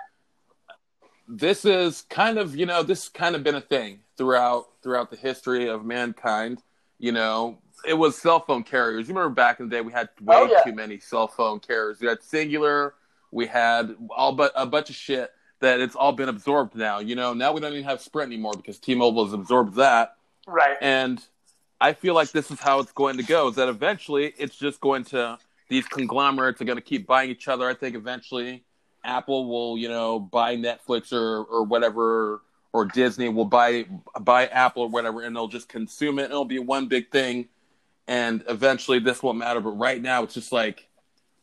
this 1.29 1.65
is 1.65 2.03
kind 2.11 2.39
of, 2.39 2.55
you 2.57 2.67
know, 2.67 2.83
this 2.83 3.09
kind 3.09 3.35
of 3.35 3.43
been 3.43 3.55
a 3.55 3.61
thing 3.61 4.01
throughout 4.17 4.67
throughout 4.83 5.11
the 5.11 5.17
history 5.17 5.69
of 5.69 5.85
mankind. 5.85 6.63
You 6.99 7.13
know, 7.13 7.59
it 7.87 7.95
was 7.95 8.17
cell 8.17 8.41
phone 8.41 8.63
carriers. 8.63 9.09
You 9.09 9.15
remember 9.15 9.35
back 9.35 9.61
in 9.61 9.69
the 9.69 9.77
day 9.77 9.81
we 9.81 9.93
had 9.93 10.09
way 10.21 10.37
oh, 10.37 10.49
yeah. 10.51 10.63
too 10.63 10.75
many 10.75 10.99
cell 10.99 11.29
phone 11.29 11.61
carriers. 11.61 12.01
We 12.01 12.09
had 12.09 12.21
Cingular, 12.21 12.93
we 13.37 13.47
had 13.47 13.95
all 14.11 14.33
but 14.33 14.51
a 14.57 14.65
bunch 14.65 14.89
of 14.89 14.97
shit 14.97 15.31
that 15.61 15.79
it's 15.79 15.95
all 15.95 16.13
been 16.13 16.29
absorbed 16.31 16.75
now. 16.75 17.01
You 17.01 17.15
know, 17.15 17.35
now 17.35 17.53
we 17.53 17.61
don't 17.61 17.73
even 17.73 17.85
have 17.85 18.01
Sprint 18.01 18.29
anymore 18.33 18.55
because 18.57 18.79
T-Mobile 18.79 19.25
has 19.25 19.35
absorbed 19.35 19.77
that. 19.77 20.17
Right. 20.47 20.77
And 20.81 21.23
I 21.81 21.93
feel 21.93 22.15
like 22.15 22.31
this 22.31 22.51
is 22.51 22.59
how 22.59 22.81
it's 22.81 22.93
going 22.93 23.19
to 23.19 23.23
go. 23.23 23.49
Is 23.49 23.57
that 23.57 23.69
eventually 23.69 24.33
it's 24.39 24.57
just 24.57 24.81
going 24.81 25.05
to 25.05 25.39
these 25.69 25.87
conglomerates 25.87 26.61
are 26.63 26.65
going 26.65 26.79
to 26.79 26.83
keep 26.83 27.07
buying 27.07 27.31
each 27.31 27.47
other. 27.47 27.69
I 27.69 27.75
think 27.75 27.95
eventually 27.95 28.65
Apple 29.05 29.47
will, 29.47 29.77
you 29.77 29.89
know, 29.89 30.19
buy 30.19 30.57
Netflix 30.57 31.13
or 31.13 31.45
or 31.45 31.63
whatever 31.63 32.41
or 32.73 32.87
Disney 32.87 33.29
will 33.29 33.45
buy 33.45 33.85
buy 34.19 34.47
Apple 34.47 34.85
or 34.85 34.89
whatever, 34.89 35.23
and 35.23 35.37
they'll 35.37 35.47
just 35.49 35.69
consume 35.69 36.19
it. 36.19 36.25
And 36.25 36.33
it'll 36.33 36.47
be 36.47 36.59
one 36.59 36.89
big 36.89 37.11
thing 37.11 37.49
and 38.09 38.45
eventually 38.49 38.99
this 38.99 39.23
won't 39.23 39.39
matter. 39.39 39.61
But 39.61 39.71
right 39.71 40.01
now, 40.01 40.23
it's 40.23 40.35
just 40.35 40.53
like, 40.53 40.86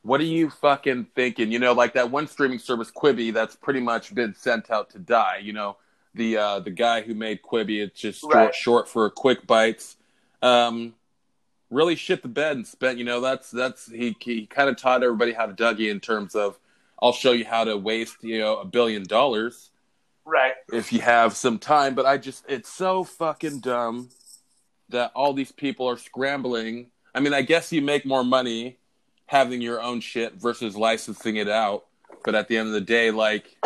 what 0.03 0.19
are 0.19 0.25
you 0.25 0.49
fucking 0.49 1.07
thinking? 1.15 1.51
You 1.51 1.59
know, 1.59 1.73
like 1.73 1.93
that 1.93 2.11
one 2.11 2.27
streaming 2.27 2.59
service, 2.59 2.91
Quibi, 2.91 3.33
that's 3.33 3.55
pretty 3.55 3.79
much 3.79 4.13
been 4.13 4.35
sent 4.35 4.69
out 4.69 4.89
to 4.91 4.99
die. 4.99 5.39
You 5.41 5.53
know, 5.53 5.77
the 6.13 6.37
uh, 6.37 6.59
the 6.59 6.71
guy 6.71 7.01
who 7.01 7.15
made 7.15 7.41
Quibi, 7.41 7.81
it's 7.81 7.99
just 7.99 8.23
right. 8.23 8.53
short, 8.53 8.55
short 8.55 8.89
for 8.89 9.09
Quick 9.09 9.47
Bites. 9.47 9.95
Um, 10.41 10.93
really 11.69 11.95
shit 11.95 12.21
the 12.21 12.27
bed 12.27 12.57
and 12.57 12.67
spent. 12.67 12.97
You 12.99 13.05
know, 13.05 13.21
that's 13.21 13.49
that's 13.49 13.89
he 13.89 14.15
he 14.19 14.45
kind 14.45 14.69
of 14.69 14.77
taught 14.77 15.03
everybody 15.03 15.31
how 15.31 15.45
to 15.45 15.53
Dougie 15.53 15.89
in 15.89 16.01
terms 16.01 16.35
of 16.35 16.59
I'll 17.01 17.13
show 17.13 17.31
you 17.31 17.45
how 17.45 17.63
to 17.63 17.77
waste 17.77 18.17
you 18.23 18.39
know 18.39 18.57
a 18.57 18.65
billion 18.65 19.03
dollars 19.03 19.71
Right. 20.25 20.53
if 20.71 20.93
you 20.93 21.01
have 21.01 21.35
some 21.35 21.59
time. 21.59 21.95
But 21.95 22.05
I 22.05 22.17
just 22.17 22.43
it's 22.49 22.69
so 22.69 23.05
fucking 23.05 23.61
dumb 23.61 24.09
that 24.89 25.11
all 25.15 25.33
these 25.33 25.51
people 25.51 25.87
are 25.89 25.97
scrambling. 25.97 26.87
I 27.15 27.21
mean, 27.21 27.33
I 27.33 27.41
guess 27.41 27.71
you 27.71 27.81
make 27.81 28.05
more 28.05 28.23
money 28.23 28.77
having 29.33 29.61
your 29.61 29.81
own 29.81 29.99
shit 29.99 30.35
versus 30.35 30.77
licensing 30.77 31.37
it 31.37 31.49
out. 31.49 31.85
But 32.23 32.35
at 32.35 32.47
the 32.47 32.55
end 32.55 32.67
of 32.67 32.73
the 32.73 32.81
day, 32.81 33.09
like 33.09 33.57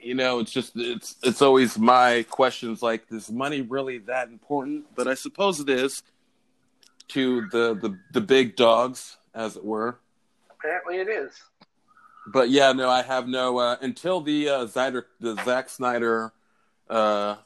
you 0.00 0.14
know, 0.14 0.38
it's 0.38 0.50
just 0.50 0.72
it's 0.76 1.16
it's 1.22 1.42
always 1.42 1.78
my 1.78 2.24
questions 2.30 2.82
like, 2.82 3.04
is 3.10 3.30
money 3.30 3.60
really 3.60 3.98
that 3.98 4.28
important? 4.28 4.86
But 4.94 5.08
I 5.08 5.14
suppose 5.14 5.60
it 5.60 5.68
is 5.68 6.02
to 7.08 7.42
the 7.52 7.74
the, 7.74 7.98
the 8.14 8.20
big 8.22 8.56
dogs, 8.56 9.18
as 9.34 9.56
it 9.56 9.64
were. 9.64 9.98
Apparently 10.50 10.96
it 11.00 11.08
is. 11.08 11.32
But 12.26 12.48
yeah, 12.48 12.72
no, 12.72 12.88
I 12.88 13.02
have 13.02 13.28
no 13.28 13.58
uh, 13.58 13.76
until 13.82 14.22
the 14.22 14.48
uh, 14.48 14.66
Zyder, 14.66 15.04
the 15.20 15.36
Zack 15.44 15.68
Snyder 15.68 16.32
uh, 16.88 17.36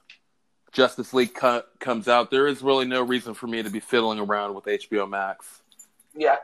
Justice 0.71 1.13
League 1.13 1.35
cut 1.35 1.73
comes 1.81 2.07
out. 2.07 2.31
There 2.31 2.47
is 2.47 2.63
really 2.63 2.87
no 2.87 3.03
reason 3.03 3.35
for 3.35 3.49
me 3.49 3.65
to 3.65 3.71
be 3.71 3.81
fiddling 3.81 4.21
around 4.21 4.55
with 4.55 4.67
HBO 4.67 5.11
Max. 5.11 5.63
Yeah. 6.15 6.37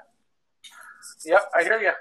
Yep, 1.26 1.50
I 1.54 1.62
hear 1.64 1.80
you. 1.80 1.92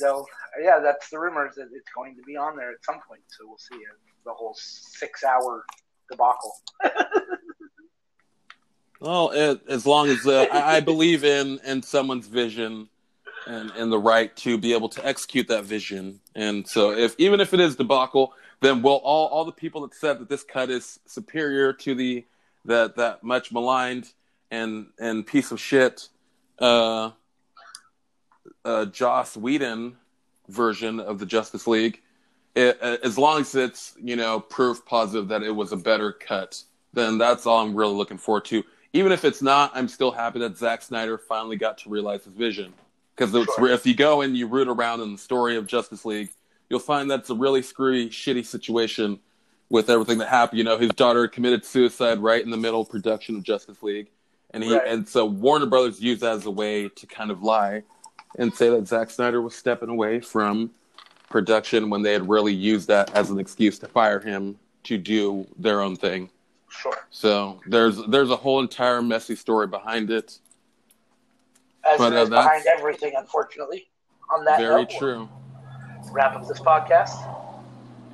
They'll, 0.00 0.24
yeah, 0.62 0.78
that's 0.78 1.10
the 1.10 1.18
rumors 1.18 1.56
that 1.56 1.68
it's 1.72 1.90
going 1.94 2.16
to 2.16 2.22
be 2.22 2.36
on 2.36 2.56
there 2.56 2.70
at 2.70 2.82
some 2.84 3.00
point. 3.06 3.20
So 3.28 3.46
we'll 3.46 3.58
see 3.58 3.74
uh, 3.74 3.94
the 4.24 4.32
whole 4.32 4.54
six-hour 4.56 5.64
debacle. 6.10 6.52
Well, 9.00 9.32
it, 9.34 9.60
as 9.68 9.84
long 9.84 10.08
as 10.08 10.26
uh, 10.26 10.46
I, 10.50 10.76
I 10.76 10.80
believe 10.80 11.24
in 11.24 11.60
in 11.66 11.82
someone's 11.82 12.26
vision 12.26 12.88
and 13.46 13.70
and 13.72 13.92
the 13.92 13.98
right 13.98 14.34
to 14.36 14.56
be 14.56 14.72
able 14.72 14.88
to 14.90 15.04
execute 15.04 15.48
that 15.48 15.64
vision, 15.64 16.20
and 16.34 16.66
so 16.66 16.92
if 16.92 17.14
even 17.18 17.38
if 17.38 17.52
it 17.52 17.60
is 17.60 17.76
debacle, 17.76 18.32
then 18.62 18.80
will 18.80 19.02
all 19.04 19.26
all 19.26 19.44
the 19.44 19.52
people 19.52 19.82
that 19.82 19.94
said 19.94 20.20
that 20.20 20.30
this 20.30 20.42
cut 20.42 20.70
is 20.70 21.00
superior 21.04 21.74
to 21.74 21.94
the 21.94 22.24
that 22.64 22.96
that 22.96 23.22
much 23.22 23.52
maligned 23.52 24.10
and 24.50 24.86
and 24.98 25.26
piece 25.26 25.50
of 25.50 25.60
shit 25.60 26.08
uh, 26.60 27.10
uh, 28.64 28.86
Joss 28.86 29.36
Whedon 29.36 29.96
version 30.48 31.00
of 31.00 31.18
the 31.18 31.26
Justice 31.26 31.66
League, 31.66 32.00
it, 32.54 32.78
uh, 32.80 32.98
as 33.02 33.18
long 33.18 33.40
as 33.40 33.54
it's 33.54 33.94
you 34.02 34.16
know 34.16 34.40
proof 34.40 34.84
positive 34.86 35.28
that 35.28 35.42
it 35.42 35.50
was 35.50 35.72
a 35.72 35.76
better 35.76 36.12
cut, 36.12 36.62
then 36.92 37.18
that's 37.18 37.46
all 37.46 37.64
I'm 37.66 37.74
really 37.74 37.94
looking 37.94 38.18
forward 38.18 38.44
to. 38.46 38.62
Even 38.92 39.10
if 39.10 39.24
it's 39.24 39.42
not, 39.42 39.72
I'm 39.74 39.88
still 39.88 40.12
happy 40.12 40.38
that 40.40 40.56
Zack 40.56 40.82
Snyder 40.82 41.18
finally 41.18 41.56
got 41.56 41.78
to 41.78 41.88
realize 41.90 42.24
his 42.24 42.34
vision. 42.34 42.72
Because 43.16 43.30
Sure. 43.30 43.68
if 43.70 43.86
you 43.86 43.94
go 43.94 44.22
and 44.22 44.36
you 44.36 44.46
root 44.46 44.68
around 44.68 45.00
in 45.00 45.12
the 45.12 45.18
story 45.18 45.56
of 45.56 45.66
Justice 45.66 46.04
League, 46.04 46.30
you'll 46.68 46.80
find 46.80 47.10
that's 47.10 47.30
a 47.30 47.34
really 47.34 47.62
screwy, 47.62 48.08
shitty 48.08 48.44
situation 48.44 49.18
with 49.68 49.90
everything 49.90 50.18
that 50.18 50.28
happened. 50.28 50.58
You 50.58 50.64
know, 50.64 50.78
his 50.78 50.90
daughter 50.90 51.26
committed 51.28 51.64
suicide 51.64 52.18
right 52.18 52.42
in 52.42 52.50
the 52.50 52.56
middle 52.56 52.80
of 52.82 52.88
production 52.88 53.36
of 53.36 53.42
Justice 53.42 53.82
League, 53.82 54.10
and 54.50 54.62
he 54.62 54.72
Right. 54.72 54.86
and 54.86 55.08
so 55.08 55.24
Warner 55.24 55.66
Brothers 55.66 56.00
used 56.00 56.22
that 56.22 56.32
as 56.34 56.46
a 56.46 56.50
way 56.50 56.88
to 56.88 57.06
kind 57.06 57.30
of 57.32 57.42
lie 57.42 57.82
and 58.38 58.54
say 58.54 58.68
that 58.70 58.86
Zack 58.88 59.10
Snyder 59.10 59.40
was 59.40 59.54
stepping 59.54 59.88
away 59.88 60.20
from 60.20 60.70
production 61.30 61.90
when 61.90 62.02
they 62.02 62.12
had 62.12 62.28
really 62.28 62.54
used 62.54 62.88
that 62.88 63.14
as 63.14 63.30
an 63.30 63.38
excuse 63.38 63.78
to 63.80 63.88
fire 63.88 64.20
him 64.20 64.58
to 64.84 64.98
do 64.98 65.46
their 65.58 65.80
own 65.80 65.96
thing. 65.96 66.30
Sure. 66.68 67.06
So 67.10 67.60
there's 67.66 67.96
there's 68.06 68.30
a 68.30 68.36
whole 68.36 68.60
entire 68.60 69.00
messy 69.00 69.36
story 69.36 69.66
behind 69.66 70.10
it. 70.10 70.38
As 71.84 71.98
But, 71.98 72.12
it 72.12 72.18
uh, 72.18 72.24
behind 72.26 72.64
everything, 72.66 73.12
unfortunately. 73.16 73.88
On 74.34 74.44
that 74.44 74.58
Very 74.58 74.82
note, 74.82 74.90
we'll 74.90 74.98
true. 74.98 75.28
wrap 76.12 76.34
up 76.34 76.48
this 76.48 76.60
podcast. 76.60 77.30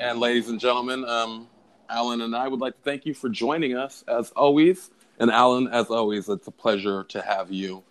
And 0.01 0.19
ladies 0.19 0.49
and 0.49 0.59
gentlemen, 0.59 1.05
um, 1.05 1.47
Alan 1.89 2.21
and 2.23 2.35
I 2.35 2.49
would 2.49 2.61
like 2.61 2.75
to 2.75 2.83
thank 2.83 3.07
you 3.07 3.15
for 3.15 3.29
joining 3.29 3.77
us 3.77 4.03
as 4.09 4.31
always. 4.33 4.91
And 5.19 5.31
Alan, 5.31 5.69
as 5.69 5.91
always, 5.91 6.29
it's 6.29 6.47
a 6.47 6.51
pleasure 6.51 7.05
to 7.05 7.21
have 7.21 7.53
you 7.53 7.83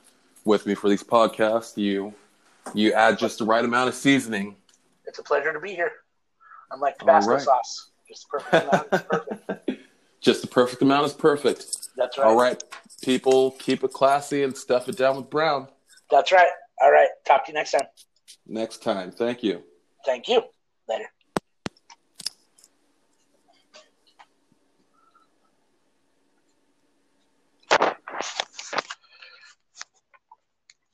with 0.45 0.65
me 0.65 0.75
for 0.75 0.89
these 0.89 1.03
podcasts. 1.03 1.77
You 1.77 2.13
you 2.73 2.93
add 2.93 3.17
just 3.17 3.39
the 3.39 3.45
right 3.45 3.63
amount 3.63 3.89
of 3.89 3.95
seasoning. 3.95 4.55
It's 5.05 5.19
a 5.19 5.23
pleasure 5.23 5.53
to 5.53 5.59
be 5.59 5.73
here. 5.73 5.91
Unlike 6.71 6.97
All 7.01 7.07
Tabasco 7.07 7.31
right. 7.31 7.41
sauce, 7.41 7.89
just 8.07 8.27
the 8.31 8.37
perfect 8.39 8.63
amount. 8.67 8.87
It's 8.91 9.03
perfect. 9.03 9.69
Just 10.21 10.41
the 10.41 10.47
perfect 10.49 10.81
amount 10.81 11.05
is 11.05 11.13
perfect. 11.13 11.87
That's 11.95 12.17
right. 12.17 12.27
All 12.27 12.35
right, 12.35 12.61
people, 13.01 13.51
keep 13.51 13.85
it 13.85 13.93
classy 13.93 14.43
and 14.43 14.55
stuff 14.55 14.89
it 14.89 14.97
down 14.97 15.15
with 15.15 15.29
brown. 15.29 15.69
That's 16.11 16.33
right. 16.33 16.51
All 16.81 16.91
right. 16.91 17.07
Talk 17.25 17.45
to 17.45 17.51
you 17.51 17.55
next 17.55 17.71
time. 17.71 17.87
Next 18.45 18.83
time, 18.83 19.11
thank 19.11 19.43
you. 19.43 19.63
Thank 20.05 20.27
you. 20.27 20.43
Later. 20.89 21.05